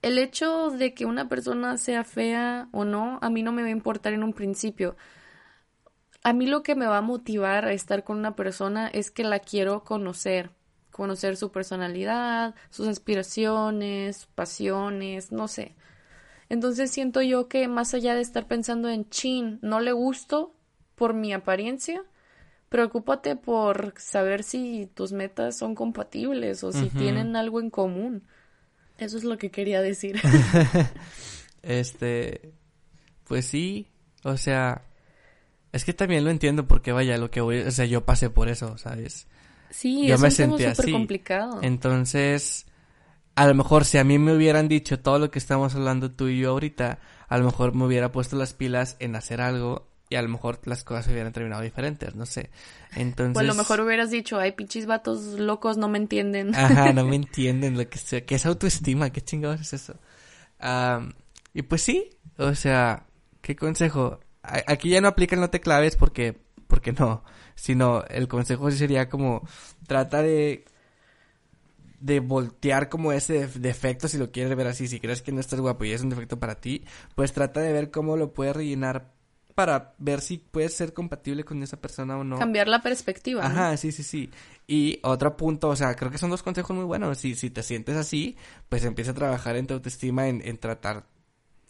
el 0.00 0.18
hecho 0.18 0.70
de 0.70 0.94
que 0.94 1.06
una 1.06 1.28
persona 1.28 1.76
sea 1.76 2.04
fea 2.04 2.68
o 2.70 2.84
no, 2.84 3.18
a 3.20 3.28
mí 3.28 3.42
no 3.42 3.50
me 3.50 3.62
va 3.62 3.68
a 3.68 3.72
importar 3.72 4.12
en 4.12 4.22
un 4.22 4.32
principio. 4.32 4.94
A 6.22 6.32
mí 6.32 6.46
lo 6.46 6.62
que 6.62 6.76
me 6.76 6.86
va 6.86 6.98
a 6.98 7.02
motivar 7.02 7.64
a 7.64 7.72
estar 7.72 8.04
con 8.04 8.18
una 8.18 8.36
persona 8.36 8.86
es 8.86 9.10
que 9.10 9.24
la 9.24 9.40
quiero 9.40 9.82
conocer, 9.82 10.50
conocer 10.92 11.36
su 11.36 11.50
personalidad, 11.50 12.54
sus 12.70 12.86
aspiraciones, 12.86 14.26
pasiones, 14.36 15.32
no 15.32 15.48
sé. 15.48 15.74
Entonces 16.48 16.90
siento 16.90 17.22
yo 17.22 17.48
que 17.48 17.68
más 17.68 17.94
allá 17.94 18.14
de 18.14 18.20
estar 18.20 18.46
pensando 18.46 18.88
en 18.88 19.08
chin, 19.10 19.58
no 19.62 19.80
le 19.80 19.92
gusto 19.92 20.54
por 20.94 21.12
mi 21.14 21.32
apariencia, 21.32 22.02
preocúpate 22.68 23.36
por 23.36 23.94
saber 23.98 24.42
si 24.42 24.88
tus 24.94 25.12
metas 25.12 25.56
son 25.56 25.74
compatibles 25.74 26.62
o 26.64 26.72
si 26.72 26.88
tienen 26.90 27.36
algo 27.36 27.60
en 27.60 27.70
común. 27.70 28.22
Eso 28.98 29.18
es 29.18 29.24
lo 29.24 29.38
que 29.38 29.50
quería 29.50 29.82
decir. 29.82 30.20
Este, 31.62 32.52
pues 33.24 33.46
sí, 33.46 33.88
o 34.22 34.36
sea, 34.36 34.82
es 35.72 35.84
que 35.84 35.92
también 35.92 36.24
lo 36.24 36.30
entiendo 36.30 36.68
porque 36.68 36.92
vaya, 36.92 37.18
lo 37.18 37.30
que 37.30 37.40
voy, 37.40 37.58
o 37.58 37.70
sea, 37.72 37.86
yo 37.86 38.04
pasé 38.04 38.30
por 38.30 38.48
eso, 38.48 38.78
¿sabes? 38.78 39.26
Sí, 39.70 40.06
Yo 40.06 40.14
es 40.14 40.20
me 40.20 40.28
un 40.28 40.34
tema 40.36 40.58
sentí 40.58 40.62
súper 40.62 40.80
así. 40.84 40.92
complicado. 40.92 41.58
Entonces, 41.62 42.66
a 43.36 43.46
lo 43.46 43.54
mejor 43.54 43.84
si 43.84 43.98
a 43.98 44.04
mí 44.04 44.18
me 44.18 44.34
hubieran 44.34 44.66
dicho 44.66 44.98
todo 44.98 45.18
lo 45.18 45.30
que 45.30 45.38
estamos 45.38 45.74
hablando 45.74 46.10
tú 46.10 46.26
y 46.28 46.40
yo 46.40 46.50
ahorita, 46.50 46.98
a 47.28 47.38
lo 47.38 47.44
mejor 47.44 47.74
me 47.74 47.84
hubiera 47.84 48.10
puesto 48.10 48.36
las 48.36 48.54
pilas 48.54 48.96
en 48.98 49.14
hacer 49.14 49.40
algo 49.40 49.86
y 50.08 50.16
a 50.16 50.22
lo 50.22 50.28
mejor 50.28 50.60
las 50.64 50.84
cosas 50.84 51.08
hubieran 51.08 51.32
terminado 51.32 51.62
diferentes, 51.62 52.14
no 52.14 52.26
sé. 52.26 52.50
Entonces, 52.94 53.36
O 53.36 53.40
a 53.40 53.42
lo 53.42 53.54
mejor 53.54 53.80
hubieras 53.80 54.10
dicho, 54.10 54.38
ay, 54.38 54.52
pinches 54.52 54.86
vatos 54.86 55.20
locos 55.38 55.76
no 55.76 55.88
me 55.88 55.98
entienden. 55.98 56.54
Ajá, 56.54 56.92
no 56.92 57.04
me 57.06 57.16
entienden 57.16 57.76
lo 57.76 57.88
que 57.88 57.98
sea. 57.98 58.24
¿Qué 58.24 58.36
es 58.36 58.46
autoestima? 58.46 59.10
¿Qué 59.10 59.20
chingados 59.20 59.60
es 59.60 59.72
eso? 59.72 59.96
Am, 60.58 61.12
y 61.52 61.62
pues 61.62 61.82
sí, 61.82 62.10
o 62.38 62.54
sea, 62.54 63.06
¿qué 63.42 63.56
consejo? 63.56 64.20
A- 64.42 64.62
aquí 64.66 64.90
ya 64.90 65.00
no 65.00 65.08
aplican 65.08 65.40
no 65.40 65.50
te 65.50 65.60
claves 65.60 65.96
porque, 65.96 66.38
porque 66.68 66.92
no, 66.92 67.24
sino 67.54 68.04
el 68.04 68.28
consejo 68.28 68.70
sí 68.70 68.78
sería 68.78 69.08
como, 69.08 69.46
trata 69.86 70.22
de, 70.22 70.64
de 72.00 72.20
voltear 72.20 72.88
como 72.88 73.12
ese 73.12 73.34
def- 73.46 73.56
defecto 73.56 74.08
si 74.08 74.18
lo 74.18 74.30
quieres 74.30 74.54
ver 74.56 74.66
así, 74.66 74.86
si 74.88 75.00
crees 75.00 75.22
que 75.22 75.32
no 75.32 75.40
estás 75.40 75.60
guapo 75.60 75.84
y 75.84 75.92
es 75.92 76.02
un 76.02 76.10
defecto 76.10 76.38
para 76.38 76.56
ti, 76.56 76.84
pues 77.14 77.32
trata 77.32 77.60
de 77.60 77.72
ver 77.72 77.90
cómo 77.90 78.16
lo 78.16 78.32
puedes 78.32 78.54
rellenar 78.56 79.14
para 79.54 79.94
ver 79.96 80.20
si 80.20 80.36
puedes 80.36 80.74
ser 80.74 80.92
compatible 80.92 81.42
con 81.44 81.62
esa 81.62 81.80
persona 81.80 82.18
o 82.18 82.24
no. 82.24 82.38
Cambiar 82.38 82.68
la 82.68 82.82
perspectiva. 82.82 83.40
¿no? 83.42 83.48
Ajá, 83.48 83.76
sí, 83.78 83.90
sí, 83.90 84.02
sí. 84.02 84.30
Y 84.66 85.00
otro 85.02 85.34
punto, 85.36 85.70
o 85.70 85.76
sea, 85.76 85.94
creo 85.96 86.10
que 86.10 86.18
son 86.18 86.28
dos 86.28 86.42
consejos 86.42 86.76
muy 86.76 86.84
buenos. 86.84 87.16
Si, 87.18 87.34
si 87.34 87.48
te 87.48 87.62
sientes 87.62 87.96
así, 87.96 88.36
pues 88.68 88.84
empieza 88.84 89.12
a 89.12 89.14
trabajar 89.14 89.56
en 89.56 89.66
tu 89.66 89.72
autoestima, 89.72 90.28
en, 90.28 90.42
en 90.44 90.58
tratar 90.58 91.06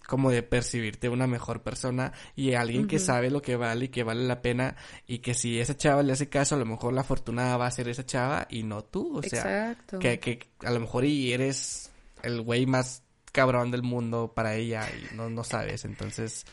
como 0.06 0.30
de 0.30 0.42
percibirte 0.42 1.08
una 1.08 1.26
mejor 1.26 1.62
persona 1.62 2.12
y 2.34 2.54
alguien 2.54 2.86
que 2.86 2.98
sabe 2.98 3.30
lo 3.30 3.42
que 3.42 3.56
vale 3.56 3.86
y 3.86 3.88
que 3.88 4.04
vale 4.04 4.24
la 4.26 4.40
pena 4.40 4.76
y 5.06 5.18
que 5.18 5.34
si 5.34 5.58
esa 5.58 5.76
chava 5.76 6.02
le 6.02 6.12
hace 6.12 6.28
caso, 6.28 6.54
a 6.54 6.58
lo 6.58 6.64
mejor 6.64 6.92
la 6.92 7.00
afortunada 7.00 7.56
va 7.56 7.66
a 7.66 7.70
ser 7.70 7.88
esa 7.88 8.06
chava 8.06 8.46
y 8.48 8.62
no 8.62 8.84
tú. 8.84 9.18
O 9.18 9.22
sea, 9.22 9.72
Exacto. 9.72 9.98
que, 9.98 10.20
que 10.20 10.48
a 10.64 10.70
lo 10.70 10.80
mejor 10.80 11.04
y 11.04 11.32
eres 11.32 11.90
el 12.22 12.40
güey 12.42 12.66
más 12.66 13.02
cabrón 13.32 13.70
del 13.70 13.82
mundo 13.82 14.32
para 14.34 14.54
ella 14.54 14.88
y 14.90 15.14
no, 15.14 15.28
no 15.28 15.44
sabes. 15.44 15.84
Entonces, 15.84 16.46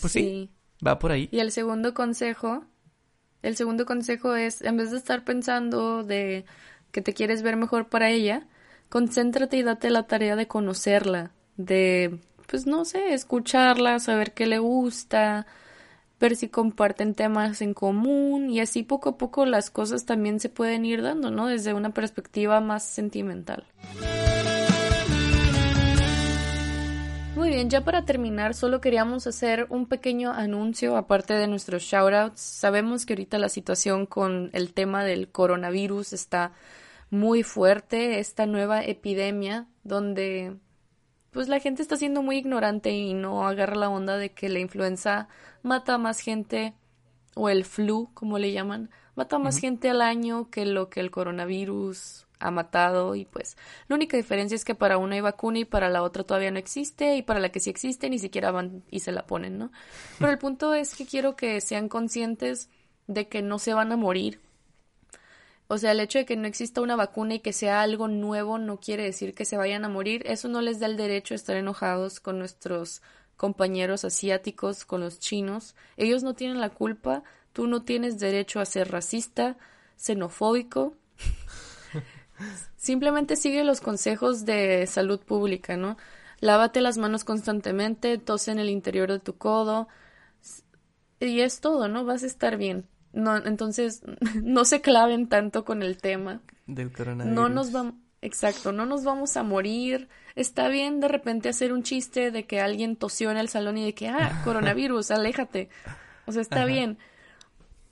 pues 0.00 0.12
sí, 0.12 0.50
va 0.86 0.98
por 0.98 1.10
ahí. 1.10 1.28
Y 1.32 1.40
el 1.40 1.50
segundo 1.50 1.94
consejo, 1.94 2.64
el 3.42 3.56
segundo 3.56 3.86
consejo 3.86 4.34
es, 4.36 4.62
en 4.62 4.76
vez 4.76 4.90
de 4.90 4.98
estar 4.98 5.24
pensando 5.24 6.04
de 6.04 6.44
que 6.92 7.02
te 7.02 7.14
quieres 7.14 7.42
ver 7.42 7.56
mejor 7.56 7.88
para 7.88 8.10
ella, 8.10 8.46
concéntrate 8.88 9.56
y 9.56 9.62
date 9.62 9.90
la 9.90 10.06
tarea 10.06 10.36
de 10.36 10.46
conocerla, 10.46 11.32
de, 11.56 12.18
pues 12.48 12.66
no 12.66 12.84
sé, 12.84 13.12
escucharla, 13.12 13.98
saber 13.98 14.32
qué 14.32 14.46
le 14.46 14.58
gusta, 14.58 15.46
ver 16.18 16.34
si 16.34 16.48
comparten 16.48 17.14
temas 17.14 17.60
en 17.60 17.74
común 17.74 18.48
y 18.48 18.60
así 18.60 18.82
poco 18.82 19.10
a 19.10 19.18
poco 19.18 19.44
las 19.44 19.70
cosas 19.70 20.06
también 20.06 20.40
se 20.40 20.48
pueden 20.48 20.86
ir 20.86 21.02
dando, 21.02 21.30
¿no? 21.30 21.46
Desde 21.46 21.74
una 21.74 21.90
perspectiva 21.90 22.60
más 22.60 22.84
sentimental. 22.84 23.64
Muy 27.36 27.50
bien, 27.50 27.70
ya 27.70 27.84
para 27.84 28.04
terminar, 28.04 28.54
solo 28.54 28.80
queríamos 28.80 29.26
hacer 29.26 29.66
un 29.68 29.86
pequeño 29.86 30.32
anuncio 30.32 30.96
aparte 30.96 31.34
de 31.34 31.46
nuestros 31.46 31.82
shoutouts. 31.82 32.40
Sabemos 32.40 33.06
que 33.06 33.12
ahorita 33.12 33.38
la 33.38 33.48
situación 33.48 34.06
con 34.06 34.50
el 34.54 34.72
tema 34.72 35.04
del 35.04 35.28
coronavirus 35.28 36.14
está 36.14 36.52
muy 37.10 37.42
fuerte, 37.42 38.18
esta 38.18 38.46
nueva 38.46 38.82
epidemia 38.82 39.66
donde 39.84 40.56
pues 41.30 41.48
la 41.48 41.60
gente 41.60 41.82
está 41.82 41.96
siendo 41.96 42.22
muy 42.22 42.38
ignorante 42.38 42.90
y 42.90 43.14
no 43.14 43.46
agarra 43.46 43.76
la 43.76 43.90
onda 43.90 44.16
de 44.16 44.32
que 44.32 44.48
la 44.48 44.58
influenza 44.58 45.28
mata 45.62 45.94
a 45.94 45.98
más 45.98 46.20
gente 46.20 46.74
o 47.34 47.48
el 47.48 47.64
flu, 47.64 48.10
como 48.14 48.38
le 48.38 48.52
llaman, 48.52 48.90
mata 49.14 49.36
a 49.36 49.38
más 49.38 49.58
gente 49.58 49.90
al 49.90 50.02
año 50.02 50.50
que 50.50 50.64
lo 50.66 50.90
que 50.90 51.00
el 51.00 51.10
coronavirus 51.10 52.26
ha 52.40 52.50
matado 52.50 53.14
y 53.14 53.24
pues 53.24 53.56
la 53.88 53.96
única 53.96 54.16
diferencia 54.16 54.54
es 54.54 54.64
que 54.64 54.74
para 54.74 54.98
una 54.98 55.16
hay 55.16 55.20
vacuna 55.20 55.58
y 55.58 55.64
para 55.64 55.88
la 55.88 56.02
otra 56.02 56.24
todavía 56.24 56.50
no 56.50 56.58
existe 56.58 57.16
y 57.16 57.22
para 57.22 57.40
la 57.40 57.48
que 57.50 57.60
sí 57.60 57.70
existe 57.70 58.08
ni 58.10 58.18
siquiera 58.18 58.50
van 58.50 58.84
y 58.90 59.00
se 59.00 59.12
la 59.12 59.26
ponen, 59.26 59.58
¿no? 59.58 59.72
Pero 60.18 60.30
el 60.30 60.38
punto 60.38 60.74
es 60.74 60.94
que 60.94 61.06
quiero 61.06 61.36
que 61.36 61.60
sean 61.60 61.88
conscientes 61.88 62.70
de 63.06 63.28
que 63.28 63.42
no 63.42 63.58
se 63.58 63.74
van 63.74 63.90
a 63.92 63.96
morir. 63.96 64.40
O 65.70 65.76
sea, 65.76 65.92
el 65.92 66.00
hecho 66.00 66.18
de 66.18 66.24
que 66.24 66.36
no 66.36 66.48
exista 66.48 66.80
una 66.80 66.96
vacuna 66.96 67.34
y 67.34 67.40
que 67.40 67.52
sea 67.52 67.82
algo 67.82 68.08
nuevo 68.08 68.58
no 68.58 68.80
quiere 68.80 69.04
decir 69.04 69.34
que 69.34 69.44
se 69.44 69.58
vayan 69.58 69.84
a 69.84 69.90
morir. 69.90 70.22
Eso 70.26 70.48
no 70.48 70.62
les 70.62 70.80
da 70.80 70.86
el 70.86 70.96
derecho 70.96 71.34
a 71.34 71.36
estar 71.36 71.56
enojados 71.56 72.20
con 72.20 72.38
nuestros 72.38 73.02
compañeros 73.36 74.04
asiáticos, 74.04 74.86
con 74.86 75.02
los 75.02 75.18
chinos. 75.18 75.76
Ellos 75.98 76.22
no 76.22 76.34
tienen 76.34 76.60
la 76.60 76.70
culpa. 76.70 77.22
Tú 77.52 77.66
no 77.66 77.82
tienes 77.82 78.18
derecho 78.18 78.60
a 78.60 78.64
ser 78.64 78.90
racista, 78.90 79.58
xenofóbico. 79.96 80.96
Simplemente 82.76 83.36
sigue 83.36 83.62
los 83.62 83.82
consejos 83.82 84.46
de 84.46 84.86
salud 84.86 85.20
pública, 85.20 85.76
¿no? 85.76 85.98
Lávate 86.40 86.80
las 86.80 86.96
manos 86.96 87.24
constantemente, 87.24 88.16
tose 88.16 88.52
en 88.52 88.58
el 88.58 88.70
interior 88.70 89.10
de 89.10 89.18
tu 89.18 89.36
codo. 89.36 89.88
Y 91.20 91.40
es 91.40 91.60
todo, 91.60 91.88
¿no? 91.88 92.04
Vas 92.06 92.22
a 92.22 92.26
estar 92.26 92.56
bien. 92.56 92.86
No, 93.12 93.36
entonces, 93.36 94.02
no 94.42 94.64
se 94.64 94.80
claven 94.80 95.28
tanto 95.28 95.64
con 95.64 95.82
el 95.82 95.98
tema. 95.98 96.40
Del 96.66 96.92
coronavirus. 96.92 97.34
No 97.34 97.48
nos 97.48 97.72
vamos, 97.72 97.94
exacto, 98.20 98.72
no 98.72 98.86
nos 98.86 99.04
vamos 99.04 99.36
a 99.36 99.42
morir. 99.42 100.08
Está 100.34 100.68
bien 100.68 101.00
de 101.00 101.08
repente 101.08 101.48
hacer 101.48 101.72
un 101.72 101.82
chiste 101.82 102.30
de 102.30 102.44
que 102.44 102.60
alguien 102.60 102.96
tosió 102.96 103.30
en 103.30 103.38
el 103.38 103.48
salón 103.48 103.78
y 103.78 103.84
de 103.84 103.94
que, 103.94 104.08
ah, 104.08 104.40
coronavirus, 104.44 105.10
aléjate. 105.10 105.68
O 106.26 106.32
sea, 106.32 106.42
está 106.42 106.58
Ajá. 106.58 106.66
bien. 106.66 106.98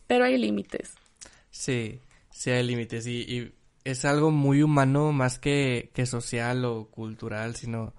Pero 0.06 0.24
hay 0.24 0.38
límites. 0.38 0.94
Sí, 1.51 2.01
sí 2.30 2.51
hay 2.51 2.62
límites 2.64 3.06
y, 3.06 3.22
y 3.22 3.52
es 3.84 4.05
algo 4.05 4.30
muy 4.30 4.62
humano 4.62 5.12
más 5.12 5.38
que, 5.38 5.90
que 5.94 6.06
social 6.06 6.64
o 6.64 6.88
cultural, 6.88 7.56
sino, 7.56 7.94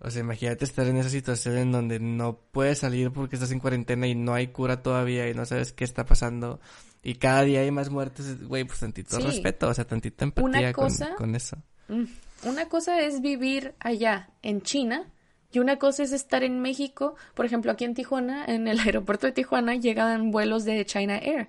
o 0.00 0.10
sea, 0.10 0.20
imagínate 0.20 0.64
estar 0.64 0.86
en 0.86 0.96
esa 0.96 1.08
situación 1.10 1.56
en 1.56 1.72
donde 1.72 1.98
no 2.00 2.38
puedes 2.52 2.78
salir 2.78 3.10
porque 3.10 3.36
estás 3.36 3.50
en 3.52 3.58
cuarentena 3.60 4.06
y 4.06 4.14
no 4.14 4.34
hay 4.34 4.48
cura 4.48 4.82
todavía 4.82 5.28
y 5.28 5.34
no 5.34 5.44
sabes 5.44 5.72
qué 5.72 5.84
está 5.84 6.04
pasando 6.06 6.60
y 7.02 7.14
cada 7.14 7.42
día 7.42 7.60
hay 7.60 7.70
más 7.70 7.90
muertes, 7.90 8.46
güey, 8.46 8.64
pues 8.64 8.80
tantito 8.80 9.16
Sí. 9.16 9.22
respeto, 9.26 9.68
o 9.68 9.74
sea, 9.74 9.84
tantita 9.86 10.24
empatía 10.24 10.72
con- 10.72 10.84
cosa- 10.84 11.14
con, 11.16 11.34
eso. 11.34 11.56
Mm. 11.88 12.04
Una 12.44 12.68
cosa 12.68 13.00
es 13.00 13.20
vivir 13.20 13.74
allá 13.80 14.30
en 14.42 14.62
China 14.62 15.10
y 15.50 15.58
una 15.60 15.76
cosa 15.78 16.02
es 16.02 16.12
estar 16.12 16.44
en 16.44 16.60
México. 16.60 17.16
Por 17.34 17.46
ejemplo, 17.46 17.72
aquí 17.72 17.84
en 17.84 17.94
Tijuana, 17.94 18.44
en 18.46 18.68
el 18.68 18.78
aeropuerto 18.80 19.26
de 19.26 19.32
Tijuana, 19.32 19.74
llegan 19.76 20.30
vuelos 20.30 20.64
de 20.64 20.84
China 20.84 21.18
Air. 21.18 21.48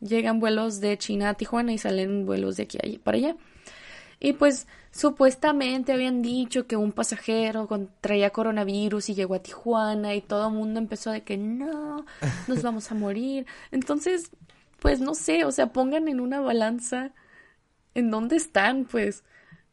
Llegan 0.00 0.40
vuelos 0.40 0.80
de 0.80 0.96
China 0.96 1.28
a 1.30 1.34
Tijuana 1.34 1.72
y 1.72 1.78
salen 1.78 2.24
vuelos 2.24 2.56
de 2.56 2.62
aquí 2.62 2.78
para 3.04 3.18
allá. 3.18 3.36
Y 4.20 4.34
pues 4.34 4.66
supuestamente 4.92 5.92
habían 5.92 6.20
dicho 6.22 6.66
que 6.66 6.76
un 6.76 6.92
pasajero 6.92 7.66
traía 8.00 8.30
coronavirus 8.30 9.08
y 9.08 9.14
llegó 9.14 9.34
a 9.34 9.42
Tijuana 9.42 10.14
y 10.14 10.20
todo 10.20 10.48
el 10.48 10.54
mundo 10.54 10.78
empezó 10.78 11.10
de 11.10 11.22
que 11.22 11.36
no, 11.38 12.04
nos 12.46 12.62
vamos 12.62 12.90
a 12.92 12.94
morir. 12.94 13.46
Entonces, 13.70 14.30
pues 14.78 15.00
no 15.00 15.14
sé, 15.14 15.44
o 15.44 15.52
sea, 15.52 15.72
pongan 15.72 16.06
en 16.08 16.20
una 16.20 16.40
balanza 16.40 17.12
en 17.94 18.10
dónde 18.10 18.36
están, 18.36 18.84
pues. 18.84 19.24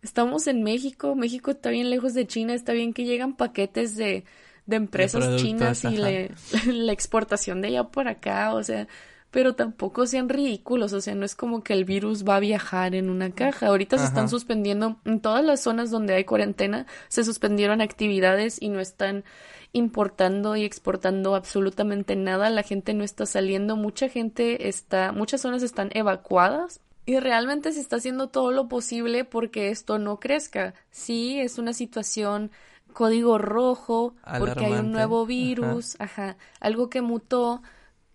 Estamos 0.02 0.48
en 0.48 0.64
México, 0.64 1.16
México 1.16 1.52
está 1.52 1.70
bien 1.72 1.90
lejos 1.90 2.14
de 2.14 2.28
China, 2.28 2.54
está 2.54 2.72
bien 2.72 2.94
que 2.94 3.04
llegan 3.04 3.36
paquetes 3.36 3.96
de, 3.96 4.24
de 4.66 4.76
empresas 4.76 5.26
productos, 5.26 5.48
chinas 5.48 5.84
y 5.84 5.98
le- 5.98 6.32
la 6.86 6.94
exportación 6.94 7.62
de 7.62 7.70
allá 7.70 7.84
por 7.86 8.08
acá, 8.08 8.54
o 8.54 8.64
sea, 8.64 8.88
pero 9.32 9.56
tampoco 9.56 10.06
sean 10.06 10.30
ridículos, 10.30 10.94
o 10.94 11.02
sea, 11.02 11.14
no 11.16 11.26
es 11.26 11.36
como 11.36 11.64
que 11.64 11.74
el 11.74 11.86
virus 11.86 12.28
va 12.28 12.38
a 12.38 12.40
viajar 12.40 12.96
en 12.96 13.10
una 13.10 13.32
caja. 13.32 13.68
Ahorita 13.68 13.98
se 13.98 14.06
están 14.06 14.30
suspendiendo 14.30 14.98
en 15.06 15.20
todas 15.20 15.44
las 15.44 15.62
zonas 15.62 15.92
donde 15.92 16.16
hay 16.16 16.24
cuarentena, 16.24 16.86
se 17.10 17.24
suspendieron 17.24 17.82
actividades 17.82 18.62
y 18.62 18.70
no 18.70 18.80
están 18.80 19.26
importando 19.74 20.56
y 20.56 20.64
exportando 20.64 21.36
absolutamente 21.36 22.16
nada, 22.16 22.50
la 22.50 22.64
gente 22.64 22.94
no 22.94 23.04
está 23.04 23.26
saliendo, 23.26 23.76
mucha 23.76 24.08
gente 24.10 24.70
está, 24.70 25.12
muchas 25.12 25.42
zonas 25.42 25.62
están 25.62 25.90
evacuadas 25.94 26.80
y 27.06 27.20
realmente 27.20 27.72
se 27.72 27.82
está 27.82 27.98
haciendo 27.98 28.28
todo 28.28 28.52
lo 28.52 28.68
posible 28.68 29.24
porque 29.24 29.70
esto 29.70 30.00
no 30.00 30.20
crezca. 30.20 30.74
Sí, 30.90 31.40
es 31.40 31.58
una 31.58 31.74
situación 31.74 32.52
código 32.94 33.38
rojo 33.38 34.16
porque 34.40 34.66
hay 34.66 34.74
un 34.74 34.92
nuevo 34.92 35.26
virus, 35.26 35.96
ajá, 36.00 36.38
algo 36.60 36.90
que 36.90 37.02
mutó, 37.02 37.62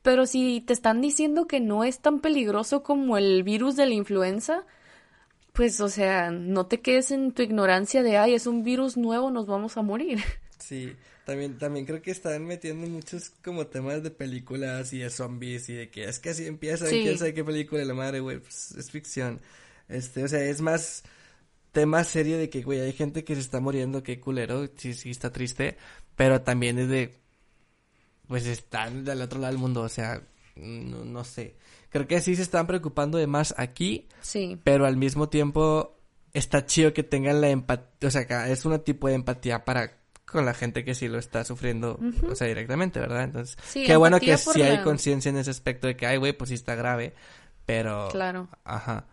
pero 0.03 0.27
si 0.27 0.61
te 0.61 0.73
están 0.73 1.01
diciendo 1.01 1.47
que 1.47 1.61
no 1.61 1.85
es 1.85 2.01
tan 2.01 2.21
peligroso 2.21 2.83
como 2.83 3.17
el 3.19 3.43
virus 3.45 3.77
de 3.77 3.87
la 3.87 3.95
influenza, 3.95 4.65
pues 5.53 5.81
o 5.81 5.89
sea, 5.89 6.31
no 6.31 6.67
te 6.67 6.81
quedes 6.81 7.11
en 7.11 7.33
tu 7.33 7.43
ignorancia 7.43 8.03
de, 8.03 8.17
ay, 8.19 8.35
es 8.35 8.47
un 8.47 8.65
virus 8.65 8.97
nuevo, 8.97 9.31
nos 9.31 9.47
vamos 9.47 9.77
a 9.77 9.83
morir. 9.83 10.19
Sí, 10.59 10.95
también, 11.25 11.59
también 11.59 11.85
creo 11.87 12.01
que 12.01 12.13
están 12.13 12.45
metiendo 12.47 12.87
muchos 12.87 13.31
como 13.45 13.67
temas 13.67 14.03
de 14.05 14.13
películas 14.13 14.93
y 14.93 14.99
de 14.99 15.11
zombies 15.11 15.69
y 15.69 15.75
de 15.75 15.91
que 15.91 16.05
es 16.05 16.21
que 16.21 16.31
así 16.31 16.47
empieza 16.47 16.87
Sí. 16.87 17.03
quién 17.03 17.19
sabe 17.19 17.35
qué 17.35 17.43
película 17.45 17.81
de 17.81 17.87
la 17.87 17.95
madre, 17.95 18.21
güey, 18.21 18.39
pues 18.39 18.71
es 18.79 18.89
ficción. 18.91 19.41
Este, 19.89 20.23
o 20.23 20.29
sea, 20.29 20.41
es 20.45 20.61
más 20.61 21.03
tema 21.73 22.05
serio 22.05 22.39
de 22.39 22.49
que, 22.49 22.63
güey, 22.63 22.81
hay 22.81 22.93
gente 22.93 23.25
que 23.25 23.35
se 23.35 23.41
está 23.41 23.59
muriendo, 23.61 24.03
qué 24.05 24.21
culero, 24.21 24.69
sí, 24.77 24.95
sí 24.95 25.11
está 25.11 25.33
triste, 25.33 25.77
pero 26.17 26.43
también 26.43 26.79
es 26.79 26.89
de, 26.89 27.22
pues 28.33 28.47
están 28.47 29.05
del 29.05 29.21
otro 29.21 29.39
lado 29.39 29.53
del 29.53 29.61
mundo, 29.61 29.83
o 29.83 29.91
sea, 29.91 30.23
no, 30.57 31.05
no 31.05 31.23
sé. 31.23 31.55
Creo 31.91 32.09
que 32.09 32.19
sí 32.23 32.35
se 32.35 32.41
están 32.41 32.67
preocupando 32.67 33.19
de 33.19 33.27
más 33.27 33.55
aquí, 33.59 34.09
Sí, 34.23 34.59
pero 34.65 34.87
al 34.87 34.97
mismo 34.97 35.29
tiempo 35.29 35.99
está 36.33 36.65
chido 36.65 36.95
que 36.95 37.03
tengan 37.03 37.43
la 37.43 37.51
empatía, 37.51 38.09
o 38.09 38.11
sea, 38.11 38.27
que 38.27 38.51
es 38.51 38.65
un 38.65 38.81
tipo 38.81 39.09
de 39.09 39.17
empatía 39.17 39.67
para 39.67 39.99
con 40.25 40.47
la 40.47 40.55
gente 40.55 40.83
que 40.83 40.95
sí 40.95 41.09
lo 41.09 41.19
está 41.19 41.45
sufriendo, 41.45 42.01
o 42.27 42.35
sea, 42.35 42.47
directamente, 42.47 43.01
¿verdad? 43.01 43.25
Entonces, 43.25 43.59
Sí, 43.65 43.85
qué 43.85 43.97
bueno 43.97 44.19
que 44.19 44.35
sí 44.39 44.63
hay 44.63 44.79
conciencia 44.79 45.29
en 45.29 45.37
ese 45.37 45.51
aspecto 45.51 45.87
de 45.87 45.95
que, 45.95 46.07
ay, 46.07 46.17
güey, 46.17 46.33
pues 46.33 46.49
sí 46.49 46.55
está 46.55 46.75
grave, 46.75 47.13
pero... 47.67 48.09
claro. 48.11 48.49
Ajá. 48.65 49.05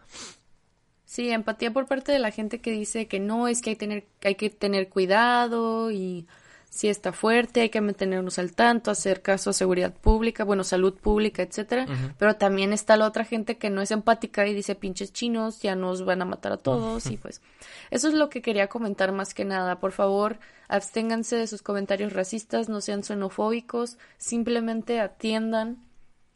Sí, 1.03 1.29
empatía 1.29 1.73
por 1.73 1.87
parte 1.87 2.13
de 2.13 2.19
la 2.19 2.31
gente 2.31 2.61
que 2.61 2.71
dice 2.71 3.09
que 3.09 3.19
no, 3.19 3.49
es 3.49 3.61
que 3.61 3.71
hay, 3.71 3.75
tener, 3.75 4.07
hay 4.23 4.35
que 4.35 4.49
tener 4.49 4.87
cuidado 4.87 5.91
y 5.91 6.25
si 6.69 6.87
está 6.87 7.11
fuerte, 7.11 7.61
hay 7.61 7.69
que 7.69 7.81
mantenernos 7.81 8.37
al 8.37 8.53
tanto, 8.53 8.91
hacer 8.91 9.23
caso 9.23 9.49
a 9.49 9.53
seguridad 9.53 9.91
pública, 9.91 10.43
bueno, 10.43 10.63
salud 10.63 10.93
pública, 10.93 11.41
etcétera. 11.41 11.87
Pero 12.17 12.35
también 12.35 12.73
está 12.73 12.95
la 12.95 13.07
otra 13.07 13.25
gente 13.25 13.57
que 13.57 13.71
no 13.71 13.81
es 13.81 13.89
empática 13.89 14.45
y 14.47 14.53
dice 14.53 14.75
pinches 14.75 15.11
chinos, 15.11 15.61
ya 15.61 15.75
nos 15.75 16.05
van 16.05 16.21
a 16.21 16.25
matar 16.25 16.51
a 16.51 16.57
todos 16.57 17.07
y 17.07 17.17
pues 17.21 17.41
eso 17.89 18.07
es 18.07 18.13
lo 18.13 18.29
que 18.29 18.43
quería 18.43 18.67
comentar 18.67 19.11
más 19.11 19.33
que 19.33 19.45
nada. 19.45 19.79
Por 19.79 19.93
favor, 19.93 20.37
absténganse 20.67 21.37
de 21.37 21.47
sus 21.47 21.63
comentarios 21.63 22.13
racistas, 22.13 22.69
no 22.69 22.81
sean 22.81 23.03
xenofóbicos, 23.03 23.97
simplemente 24.17 24.99
atiendan 24.99 25.83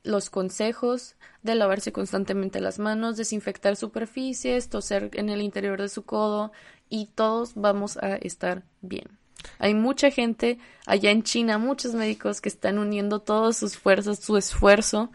los 0.02 0.32
consejos 0.32 1.16
de 1.44 1.56
lavarse 1.56 1.92
constantemente 1.92 2.60
las 2.60 2.80
manos, 2.80 3.18
desinfectar 3.18 3.76
superficies, 3.76 4.68
toser 4.68 5.12
en 5.14 5.30
el 5.30 5.42
interior 5.42 5.80
de 5.80 5.90
su 5.90 6.04
codo 6.04 6.52
y 6.90 7.12
todos 7.14 7.54
vamos 7.54 7.98
a 7.98 8.16
estar 8.16 8.64
bien. 8.82 9.23
Hay 9.60 9.74
mucha 9.74 10.12
gente 10.12 10.58
allá 10.86 11.12
en 11.12 11.24
China, 11.24 11.58
muchos 11.58 11.94
médicos 11.94 12.42
que 12.42 12.50
están 12.50 12.78
uniendo 12.78 13.20
todas 13.20 13.58
sus 13.58 13.78
fuerzas, 13.78 14.20
su 14.20 14.38
esfuerzo 14.38 15.12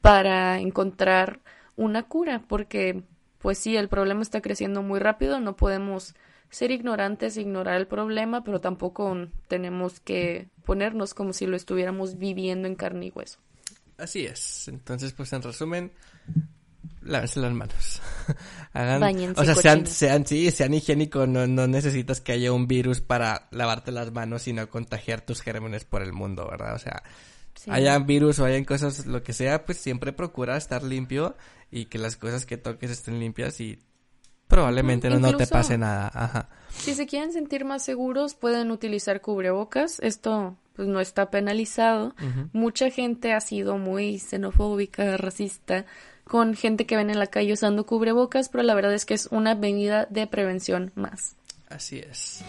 para 0.00 0.58
encontrar 0.60 1.40
una 1.76 2.04
cura, 2.04 2.42
porque 2.48 3.02
pues 3.38 3.58
sí, 3.58 3.76
el 3.76 3.88
problema 3.88 4.22
está 4.22 4.40
creciendo 4.40 4.82
muy 4.82 4.98
rápido, 4.98 5.40
no 5.40 5.56
podemos 5.56 6.14
ser 6.50 6.70
ignorantes, 6.70 7.36
ignorar 7.36 7.76
el 7.76 7.86
problema, 7.86 8.42
pero 8.42 8.60
tampoco 8.60 9.28
tenemos 9.48 10.00
que 10.00 10.48
ponernos 10.64 11.14
como 11.14 11.32
si 11.32 11.46
lo 11.46 11.56
estuviéramos 11.56 12.18
viviendo 12.18 12.66
en 12.66 12.74
carne 12.74 13.06
y 13.06 13.10
hueso. 13.10 13.38
Así 13.98 14.26
es. 14.26 14.68
Entonces, 14.68 15.12
pues 15.12 15.32
en 15.32 15.42
resumen, 15.42 15.92
lávense 17.08 17.40
las 17.40 17.52
manos. 17.52 18.00
Hagan, 18.72 19.02
o 19.36 19.44
sea, 19.44 19.54
sean, 19.54 19.86
sean, 19.86 20.26
sí, 20.26 20.50
sean 20.50 20.74
higiénicos, 20.74 21.26
no, 21.28 21.46
no 21.46 21.66
necesitas 21.66 22.20
que 22.20 22.32
haya 22.32 22.52
un 22.52 22.68
virus 22.68 23.00
para 23.00 23.48
lavarte 23.50 23.90
las 23.90 24.12
manos 24.12 24.46
y 24.46 24.52
no 24.52 24.68
contagiar 24.68 25.22
tus 25.22 25.40
gérmenes 25.40 25.84
por 25.84 26.02
el 26.02 26.12
mundo, 26.12 26.46
¿verdad? 26.50 26.74
O 26.74 26.78
sea, 26.78 27.02
Sí. 27.54 27.70
hayan 27.72 28.06
virus 28.06 28.38
o 28.38 28.44
hayan 28.44 28.64
cosas, 28.64 29.06
lo 29.06 29.24
que 29.24 29.32
sea, 29.32 29.64
pues 29.64 29.78
siempre 29.78 30.12
procura 30.12 30.56
estar 30.56 30.84
limpio 30.84 31.34
y 31.72 31.86
que 31.86 31.98
las 31.98 32.16
cosas 32.16 32.46
que 32.46 32.56
toques 32.56 32.90
estén 32.90 33.18
limpias 33.18 33.60
y 33.60 33.80
probablemente 34.46 35.08
Ujú, 35.08 35.18
no, 35.18 35.32
no 35.32 35.36
te 35.36 35.46
pase 35.48 35.76
nada. 35.76 36.08
Ajá. 36.14 36.48
Si 36.70 36.94
se 36.94 37.06
quieren 37.06 37.32
sentir 37.32 37.64
más 37.64 37.84
seguros, 37.84 38.34
pueden 38.34 38.70
utilizar 38.70 39.20
cubrebocas. 39.20 39.98
Esto 40.00 40.56
pues 40.76 40.86
no 40.86 41.00
está 41.00 41.30
penalizado. 41.30 42.14
Mucha 42.52 42.90
gente 42.90 43.32
ha 43.32 43.40
sido 43.40 43.78
muy 43.78 44.20
xenofóbica, 44.20 45.16
racista, 45.16 45.84
con 46.28 46.54
gente 46.54 46.86
que 46.86 46.96
ven 46.96 47.10
en 47.10 47.18
la 47.18 47.26
calle 47.26 47.52
usando 47.52 47.86
cubrebocas, 47.86 48.48
pero 48.48 48.62
la 48.62 48.74
verdad 48.74 48.94
es 48.94 49.04
que 49.04 49.14
es 49.14 49.26
una 49.32 49.54
medida 49.54 50.06
de 50.10 50.26
prevención 50.26 50.92
más. 50.94 51.36
Así 51.68 51.98
es. 51.98 52.44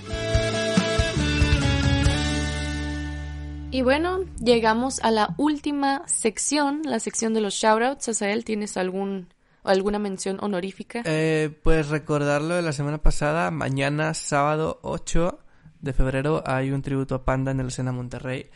Y 3.72 3.82
bueno, 3.82 4.22
llegamos 4.44 5.00
a 5.02 5.12
la 5.12 5.36
última 5.38 6.04
sección, 6.08 6.82
la 6.86 7.00
sección 7.00 7.34
de 7.34 7.42
los 7.42 7.54
shoutouts. 7.54 8.10
Asael, 8.10 8.44
¿tienes 8.44 8.78
algún 8.78 9.28
alguna 9.64 10.00
mención 10.00 10.38
honorífica? 10.42 11.04
Eh, 11.06 11.52
pues 11.64 11.90
recordarlo 11.90 12.56
de 12.56 12.62
la 12.62 12.72
semana 12.72 12.98
pasada, 13.00 13.52
mañana 13.52 14.14
sábado 14.14 14.80
8 14.82 15.40
de 15.82 15.94
febrero 15.94 16.44
hay 16.46 16.72
un 16.72 16.82
tributo 16.82 17.16
a 17.16 17.26
Panda 17.26 17.52
en 17.52 17.60
el 17.60 17.72
Sena 17.72 17.92
Monterrey. 17.92 18.50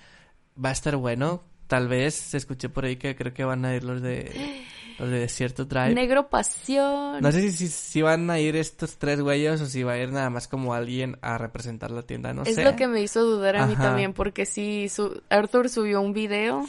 Va 0.64 0.70
a 0.70 0.74
estar 0.74 0.96
bueno. 0.96 1.44
Tal 1.68 1.88
vez 1.88 2.16
se 2.16 2.38
escuché 2.38 2.70
por 2.70 2.86
ahí 2.86 2.98
que 2.98 3.16
creo 3.16 3.34
que 3.34 3.44
van 3.44 3.66
a 3.66 3.76
ir 3.76 3.84
los 3.84 4.02
de 4.02 4.64
los 5.00 5.10
de 5.10 5.20
Desierto 5.20 5.66
Drive. 5.66 5.94
Negro 5.94 6.30
Pasión. 6.30 7.22
No 7.22 7.32
sé 7.32 7.42
si, 7.42 7.52
si, 7.52 7.68
si 7.68 8.02
van 8.02 8.30
a 8.30 8.40
ir 8.40 8.56
estos 8.56 8.98
tres 8.98 9.20
güeyes 9.22 9.60
o 9.62 9.66
si 9.66 9.84
va 9.84 9.94
a 9.94 9.98
ir 9.98 10.12
nada 10.12 10.30
más 10.30 10.48
como 10.48 10.74
alguien 10.74 11.18
a 11.22 11.38
representar 11.38 11.92
la 11.92 12.04
tienda, 12.04 12.34
no 12.34 12.44
es 12.44 12.56
sé. 12.56 12.64
lo 12.64 12.76
que 12.76 12.88
me 12.88 13.02
hizo 13.02 13.24
dudar 13.24 13.56
a 13.58 13.66
mí 13.68 13.76
también, 13.76 14.14
porque 14.14 14.46
sí, 14.46 14.90
su- 14.90 15.22
Arthur 15.30 15.70
subió 15.70 16.02
un 16.02 16.14
video 16.14 16.66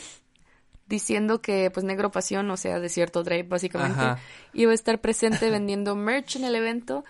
diciendo 0.87 1.41
que 1.41 1.71
pues 1.71 1.85
Negro 1.85 2.11
Pasión, 2.11 2.51
o 2.51 2.57
sea, 2.57 2.79
Desierto 2.79 3.23
Drive 3.23 3.45
básicamente, 3.45 4.01
Ajá. 4.01 4.19
iba 4.53 4.71
a 4.73 4.75
estar 4.75 5.01
presente 5.01 5.51
vendiendo 5.51 5.97
merch 5.97 6.37
en 6.37 6.45
el 6.45 6.55
evento. 6.55 7.05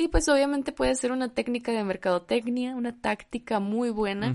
Y 0.00 0.08
pues 0.08 0.26
obviamente 0.30 0.72
puede 0.72 0.94
ser 0.94 1.12
una 1.12 1.28
técnica 1.34 1.72
de 1.72 1.84
mercadotecnia, 1.84 2.74
una 2.74 2.98
táctica 3.02 3.60
muy 3.60 3.90
buena. 3.90 4.34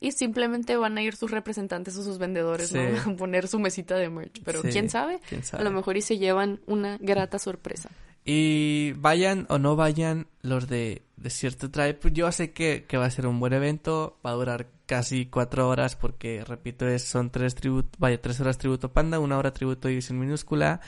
Y 0.00 0.12
simplemente 0.12 0.74
van 0.78 0.96
a 0.96 1.02
ir 1.02 1.14
sus 1.16 1.30
representantes 1.30 1.94
o 1.98 2.02
sus 2.02 2.16
vendedores, 2.16 2.68
Sí. 2.70 2.78
¿no? 2.78 2.82
A 3.12 3.16
poner 3.16 3.46
su 3.46 3.58
mesita 3.58 3.94
de 3.96 4.08
merch. 4.08 4.40
Pero 4.42 4.62
Sí, 4.62 4.68
quién 4.70 4.88
sabe, 4.88 5.20
quién 5.28 5.42
sabe. 5.44 5.60
a 5.60 5.64
lo 5.64 5.70
mejor 5.70 5.98
y 5.98 6.00
se 6.00 6.16
llevan 6.16 6.60
una 6.66 6.96
grata 6.98 7.38
sorpresa. 7.38 7.90
Y 8.24 8.92
vayan 8.92 9.44
o 9.50 9.58
no 9.58 9.76
vayan 9.76 10.28
los 10.40 10.66
de 10.68 11.02
Desierto 11.16 11.68
Drive, 11.68 11.94
pues 11.94 12.14
yo 12.14 12.32
sé 12.32 12.52
que, 12.52 12.86
que 12.88 12.96
va 12.96 13.04
a 13.04 13.10
ser 13.10 13.26
un 13.26 13.38
buen 13.38 13.52
evento, 13.52 14.18
va 14.24 14.30
a 14.30 14.34
durar 14.34 14.68
casi 14.86 15.26
cuatro 15.26 15.68
horas 15.68 15.94
porque, 15.94 16.42
repito, 16.44 16.88
es, 16.88 17.02
son 17.04 17.30
tres 17.30 17.54
tributo, 17.54 17.90
vaya, 17.98 18.18
tres 18.20 18.40
horas 18.40 18.56
tributo 18.56 18.92
panda, 18.92 19.18
una 19.20 19.36
hora 19.36 19.52
tributo 19.52 19.88
división 19.88 20.18
minúscula. 20.18 20.80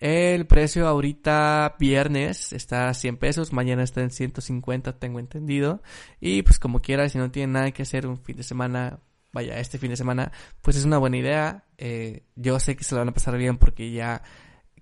El 0.00 0.46
precio 0.46 0.88
ahorita 0.88 1.76
viernes 1.78 2.54
está 2.54 2.88
a 2.88 2.94
100 2.94 3.18
pesos, 3.18 3.52
mañana 3.52 3.82
está 3.82 4.00
en 4.00 4.10
150, 4.10 4.98
tengo 4.98 5.18
entendido. 5.20 5.82
Y 6.20 6.42
pues 6.42 6.58
como 6.58 6.80
quiera, 6.80 7.08
si 7.10 7.18
no 7.18 7.30
tienen 7.30 7.52
nada 7.52 7.70
que 7.72 7.82
hacer 7.82 8.06
un 8.06 8.18
fin 8.18 8.36
de 8.36 8.42
semana, 8.42 9.00
vaya, 9.32 9.58
este 9.58 9.78
fin 9.78 9.90
de 9.90 9.98
semana, 9.98 10.32
pues 10.62 10.78
es 10.78 10.86
una 10.86 10.96
buena 10.96 11.18
idea. 11.18 11.64
Eh, 11.76 12.24
yo 12.34 12.58
sé 12.60 12.76
que 12.76 12.84
se 12.84 12.94
lo 12.94 13.00
van 13.02 13.10
a 13.10 13.14
pasar 13.14 13.36
bien 13.36 13.58
porque 13.58 13.92
ya 13.92 14.22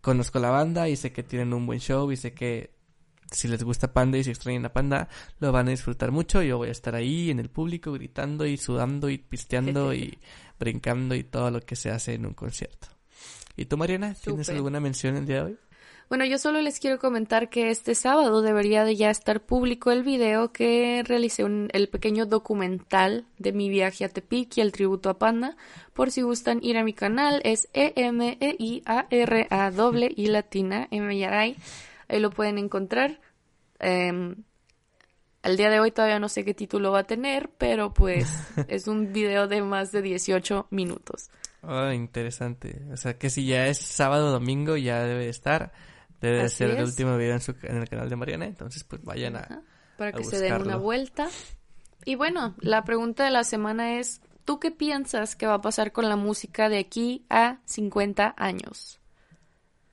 conozco 0.01 0.39
la 0.39 0.51
banda 0.51 0.89
y 0.89 0.95
sé 0.95 1.13
que 1.13 1.25
tienen 1.25 1.53
un 1.53 1.67
buen 1.67 1.81
show 1.81 2.13
y 2.13 2.17
sé 2.17 2.33
que 2.33 2.79
si 3.33 3.49
les 3.49 3.63
gusta 3.63 3.93
Panda 3.93 4.19
y 4.19 4.25
si 4.25 4.31
extrañan 4.31 4.67
a 4.67 4.73
Panda, 4.73 5.09
lo 5.41 5.53
van 5.53 5.67
a 5.69 5.71
disfrutar 5.71 6.13
mucho. 6.13 6.43
Yo 6.43 6.59
voy 6.59 6.69
a 6.69 6.73
estar 6.73 6.95
ahí 6.95 7.31
en 7.31 7.41
el 7.41 7.51
público 7.51 7.93
gritando 7.93 8.47
y 8.47 8.57
sudando 8.57 9.11
y 9.11 9.19
pisteando 9.19 9.93
y 9.95 10.19
brincando 10.59 11.15
y 11.15 11.25
todo 11.25 11.51
lo 11.51 11.61
que 11.61 11.77
se 11.77 11.91
hace 11.91 12.15
en 12.15 12.27
un 12.27 12.35
concierto. 12.35 12.98
¿Y 13.59 13.67
tú, 13.67 13.77
Mariana, 13.77 14.15
tienes 14.15 14.49
alguna 14.49 14.79
mención 14.81 15.17
el 15.17 15.27
día 15.27 15.37
de 15.39 15.43
hoy? 15.43 15.59
Bueno, 16.09 16.25
yo 16.25 16.39
solo 16.39 16.63
les 16.63 16.79
quiero 16.81 16.99
comentar 16.99 17.51
que 17.51 17.69
este 17.71 17.95
sábado 17.95 18.41
debería 18.41 18.83
de 18.85 18.97
ya 18.97 19.11
estar 19.11 19.43
público 19.45 19.91
el 19.91 20.03
video 20.05 20.53
que 20.53 21.03
realicé 21.05 21.45
un- 21.45 21.69
el 21.73 21.89
pequeño 21.91 22.25
documental 22.25 23.27
de 23.37 23.53
mi 23.53 23.69
viaje 23.69 24.07
a 24.07 24.09
Tepic 24.09 24.57
y 24.57 24.61
el 24.63 24.73
tributo 24.73 25.11
a 25.11 25.19
Panda. 25.19 25.57
Por 25.93 26.11
si 26.11 26.23
gustan 26.23 26.61
ir 26.63 26.79
a 26.79 26.85
mi 26.85 26.95
canal, 26.95 27.43
es 27.45 27.69
E-M-E-I-A-R-A 27.75 29.71
doble 29.73 30.11
y 30.17 30.27
latina, 30.29 30.89
M 30.91 31.15
y. 31.15 31.25
Ahí 31.25 31.57
lo 32.21 32.31
pueden 32.31 32.57
encontrar. 32.57 33.21
Em, 33.81 34.37
al 35.43 35.57
día 35.59 35.69
de 35.69 35.81
hoy 35.81 35.91
todavía 35.91 36.19
no 36.21 36.29
sé 36.31 36.45
qué 36.45 36.55
título 36.55 36.93
va 36.93 37.01
a 37.01 37.05
tener, 37.05 37.51
pero 37.59 37.93
pues 37.93 38.27
es 38.69 38.87
un 38.89 39.13
video 39.13 39.47
de 39.47 39.61
más 39.63 39.93
de 39.93 40.01
18 40.01 40.69
minutos. 40.71 41.29
Oh, 41.71 41.93
interesante. 41.93 42.83
O 42.91 42.97
sea, 42.97 43.19
que 43.19 43.29
si 43.29 43.45
ya 43.45 43.67
es 43.67 43.77
sábado 43.77 44.31
domingo, 44.33 44.79
ya 44.79 45.03
debe 45.05 45.25
de 45.25 45.29
estar. 45.29 45.71
Debe 46.19 46.41
Así 46.41 46.57
ser 46.57 46.71
el 46.71 46.79
es. 46.79 46.89
último 46.89 47.19
video 47.19 47.35
en, 47.35 47.41
su, 47.41 47.55
en 47.63 47.77
el 47.77 47.89
canal 47.91 48.09
de 48.09 48.17
Mariana. 48.17 48.47
Entonces, 48.47 48.85
pues 48.85 49.05
vayan 49.05 49.37
a... 49.37 49.41
Ajá, 49.41 49.63
para 49.99 50.11
a 50.11 50.13
que 50.15 50.25
se 50.25 50.39
den 50.41 50.63
una 50.63 50.77
vuelta. 50.77 51.29
Y 52.07 52.15
bueno, 52.15 52.55
la 52.61 52.85
pregunta 52.85 53.27
de 53.27 53.31
la 53.31 53.45
semana 53.45 53.99
es, 53.99 54.23
¿tú 54.47 54.59
qué 54.59 54.71
piensas 54.71 55.37
que 55.37 55.47
va 55.47 55.55
a 55.55 55.61
pasar 55.61 55.93
con 55.93 56.09
la 56.09 56.17
música 56.17 56.71
de 56.71 56.79
aquí 56.79 57.27
a 57.29 57.59
50 57.67 58.35
años? 58.39 58.99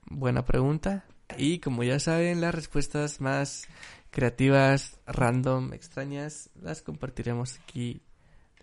Buena 0.06 0.46
pregunta. 0.46 1.04
Y 1.38 1.60
como 1.60 1.84
ya 1.84 2.00
saben, 2.00 2.40
las 2.40 2.56
respuestas 2.56 3.20
más 3.20 3.68
creativas, 4.12 4.98
random, 5.08 5.74
extrañas, 5.74 6.50
las 6.62 6.82
compartiremos 6.82 7.60
aquí 7.60 8.02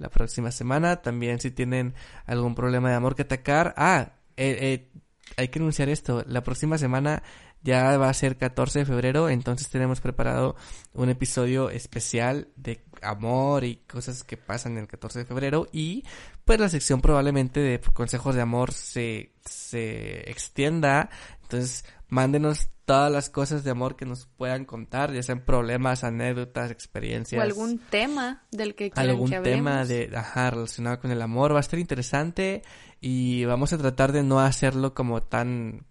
la 0.02 0.10
próxima 0.10 0.50
semana. 0.50 1.00
También 1.00 1.40
si 1.40 1.50
tienen 1.50 1.94
algún 2.26 2.54
problema 2.54 2.90
de 2.90 2.96
amor 2.96 3.14
que 3.14 3.22
atacar. 3.22 3.72
Ah, 3.76 4.12
eh, 4.36 4.58
eh, 4.60 4.90
hay 5.36 5.48
que 5.48 5.58
anunciar 5.58 5.88
esto. 5.88 6.24
La 6.26 6.42
próxima 6.42 6.76
semana 6.76 7.22
ya 7.62 7.96
va 7.96 8.08
a 8.08 8.14
ser 8.14 8.36
14 8.36 8.80
de 8.80 8.84
febrero, 8.84 9.28
entonces 9.28 9.70
tenemos 9.70 10.00
preparado 10.00 10.56
un 10.94 11.08
episodio 11.10 11.70
especial 11.70 12.48
de 12.56 12.84
amor 13.02 13.62
y 13.62 13.76
cosas 13.76 14.24
que 14.24 14.36
pasan 14.36 14.76
el 14.78 14.88
14 14.88 15.20
de 15.20 15.24
febrero 15.24 15.68
y 15.72 16.04
pues 16.44 16.58
la 16.58 16.68
sección 16.68 17.00
probablemente 17.00 17.60
de 17.60 17.80
consejos 17.80 18.34
de 18.34 18.42
amor 18.42 18.72
se, 18.72 19.32
se 19.44 20.28
extienda. 20.28 21.08
Entonces, 21.42 21.84
mándenos 22.08 22.68
todas 22.84 23.12
las 23.12 23.30
cosas 23.30 23.64
de 23.64 23.70
amor 23.70 23.96
que 23.96 24.04
nos 24.04 24.26
puedan 24.26 24.64
contar, 24.64 25.12
ya 25.12 25.22
sean 25.22 25.44
problemas, 25.44 26.04
anécdotas, 26.04 26.70
experiencias. 26.70 27.38
¿O 27.38 27.42
algún 27.42 27.78
tema 27.78 28.42
del 28.50 28.74
que 28.74 28.90
quieran 28.90 29.10
algún 29.10 29.30
que 29.30 29.40
tema 29.40 29.84
de 29.84 30.10
ajá, 30.14 30.50
relacionado 30.50 31.00
con 31.00 31.10
el 31.10 31.22
amor 31.22 31.52
va 31.54 31.58
a 31.58 31.60
estar 31.60 31.78
interesante 31.78 32.62
y 33.00 33.44
vamos 33.44 33.72
a 33.72 33.78
tratar 33.78 34.12
de 34.12 34.22
no 34.22 34.40
hacerlo 34.40 34.94
como 34.94 35.22
tan 35.22 35.86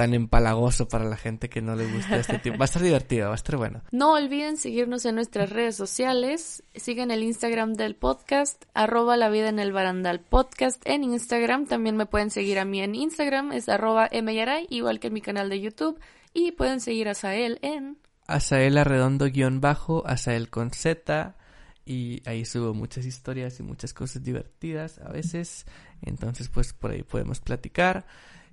tan 0.00 0.14
empalagoso 0.14 0.88
para 0.88 1.04
la 1.04 1.18
gente 1.18 1.50
que 1.50 1.60
no 1.60 1.76
le 1.76 1.84
gusta 1.92 2.16
este 2.16 2.38
tipo. 2.38 2.56
Va 2.56 2.64
a 2.64 2.72
estar 2.72 2.80
divertido, 2.80 3.26
va 3.26 3.32
a 3.32 3.34
estar 3.34 3.58
bueno. 3.58 3.82
No 3.92 4.14
olviden 4.14 4.56
seguirnos 4.56 5.04
en 5.04 5.14
nuestras 5.14 5.50
redes 5.50 5.76
sociales. 5.76 6.62
Sigan 6.74 7.10
el 7.10 7.22
Instagram 7.22 7.74
del 7.74 7.96
podcast, 7.96 8.64
arroba 8.72 9.18
la 9.18 9.28
vida 9.28 9.50
en 9.50 9.58
el 9.58 9.74
barandal 9.74 10.20
podcast 10.20 10.80
en 10.86 11.04
Instagram. 11.04 11.66
También 11.66 11.98
me 11.98 12.06
pueden 12.06 12.30
seguir 12.30 12.58
a 12.58 12.64
mí 12.64 12.80
en 12.80 12.94
Instagram, 12.94 13.52
es 13.52 13.68
arroba 13.68 14.08
myaray, 14.10 14.66
igual 14.70 15.00
que 15.00 15.08
en 15.08 15.12
mi 15.12 15.20
canal 15.20 15.50
de 15.50 15.60
YouTube. 15.60 16.00
Y 16.32 16.52
pueden 16.52 16.80
seguir 16.80 17.10
a 17.10 17.14
Sael 17.14 17.58
en... 17.60 17.98
Asael 18.26 18.78
Arredondo 18.78 19.26
guion 19.26 19.60
bajo, 19.60 20.02
Asael 20.06 20.48
con 20.48 20.70
Z 20.70 21.36
y 21.84 22.22
ahí 22.24 22.46
subo 22.46 22.72
muchas 22.72 23.04
historias 23.04 23.60
y 23.60 23.64
muchas 23.64 23.92
cosas 23.92 24.24
divertidas 24.24 24.98
a 25.00 25.10
veces. 25.10 25.66
Entonces 26.00 26.48
pues 26.48 26.72
por 26.72 26.92
ahí 26.92 27.02
podemos 27.02 27.40
platicar. 27.40 28.06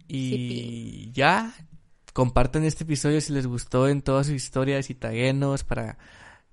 Y 0.07 1.11
ya, 1.11 1.53
compartan 2.13 2.63
este 2.63 2.84
episodio 2.84 3.21
si 3.21 3.34
les 3.34 3.45
gustó 3.45 3.88
en 3.88 4.01
todas 4.01 4.27
sus 4.27 4.35
historias 4.35 4.89
y 4.89 4.95
taguenos 4.95 5.63
para, 5.63 5.97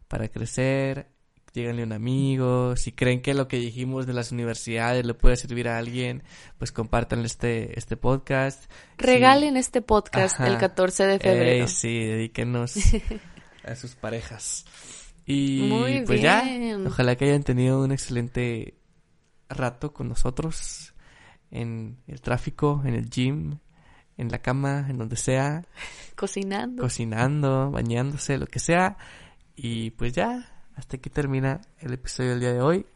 para 0.08 0.28
crecer. 0.28 1.08
Díganle 1.52 1.82
a 1.82 1.86
un 1.86 1.92
amigo. 1.92 2.74
Si 2.76 2.90
creen 2.90 3.22
que 3.22 3.32
lo 3.32 3.46
que 3.46 3.58
dijimos 3.58 4.06
de 4.06 4.12
las 4.12 4.32
universidades 4.32 5.06
le 5.06 5.14
puede 5.14 5.36
servir 5.36 5.68
a 5.68 5.78
alguien, 5.78 6.24
pues 6.58 6.72
compartan 6.72 7.24
este, 7.24 7.78
este 7.78 7.96
podcast. 7.96 8.68
Regalen 8.98 9.56
este 9.56 9.80
podcast 9.80 10.34
Ajá. 10.40 10.48
el 10.48 10.58
14 10.58 11.06
de 11.06 11.18
febrero. 11.20 11.68
Sí, 11.68 12.00
dedíquenos 12.00 12.74
a 13.64 13.76
sus 13.76 13.94
parejas. 13.94 14.64
Y 15.26 15.60
Muy 15.68 16.02
pues 16.02 16.20
ya, 16.20 16.44
ojalá 16.86 17.16
que 17.16 17.26
hayan 17.26 17.44
tenido 17.44 17.80
un 17.80 17.92
excelente 17.92 18.74
rato 19.48 19.92
con 19.92 20.08
nosotros 20.08 20.93
en 21.54 21.96
el 22.06 22.20
tráfico, 22.20 22.82
en 22.84 22.94
el 22.94 23.08
gym, 23.08 23.58
en 24.18 24.30
la 24.30 24.38
cama, 24.38 24.86
en 24.88 24.98
donde 24.98 25.16
sea, 25.16 25.64
Cocinando. 26.16 26.82
cocinando, 26.82 27.70
bañándose, 27.70 28.38
lo 28.38 28.46
que 28.46 28.58
sea. 28.58 28.96
Y 29.56 29.90
pues 29.92 30.12
ya, 30.12 30.52
hasta 30.76 30.96
aquí 30.96 31.10
termina 31.10 31.60
el 31.80 31.94
episodio 31.94 32.30
del 32.30 32.40
día 32.40 32.52
de 32.52 32.60
hoy. 32.60 32.86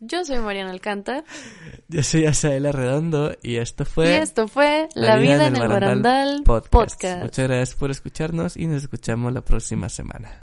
Yo 0.00 0.24
soy 0.24 0.38
Mariana 0.40 0.70
Alcántar. 0.70 1.24
Yo 1.88 2.02
soy 2.02 2.26
Asaela 2.26 2.72
Redondo 2.72 3.34
y 3.42 3.56
esto 3.56 3.84
fue 3.84 4.10
y 4.10 4.14
esto 4.14 4.46
fue 4.48 4.88
La, 4.94 5.16
vida, 5.16 5.46
en 5.46 5.56
el 5.56 5.68
barandal, 5.68 6.42
podcast. 6.44 7.22
Muchas 7.22 7.48
gracias 7.48 7.74
por 7.74 7.90
escucharnos 7.90 8.56
y 8.56 8.66
nos 8.66 8.82
escuchamos 8.82 9.32
la 9.32 9.40
próxima 9.40 9.88
semana. 9.88 10.42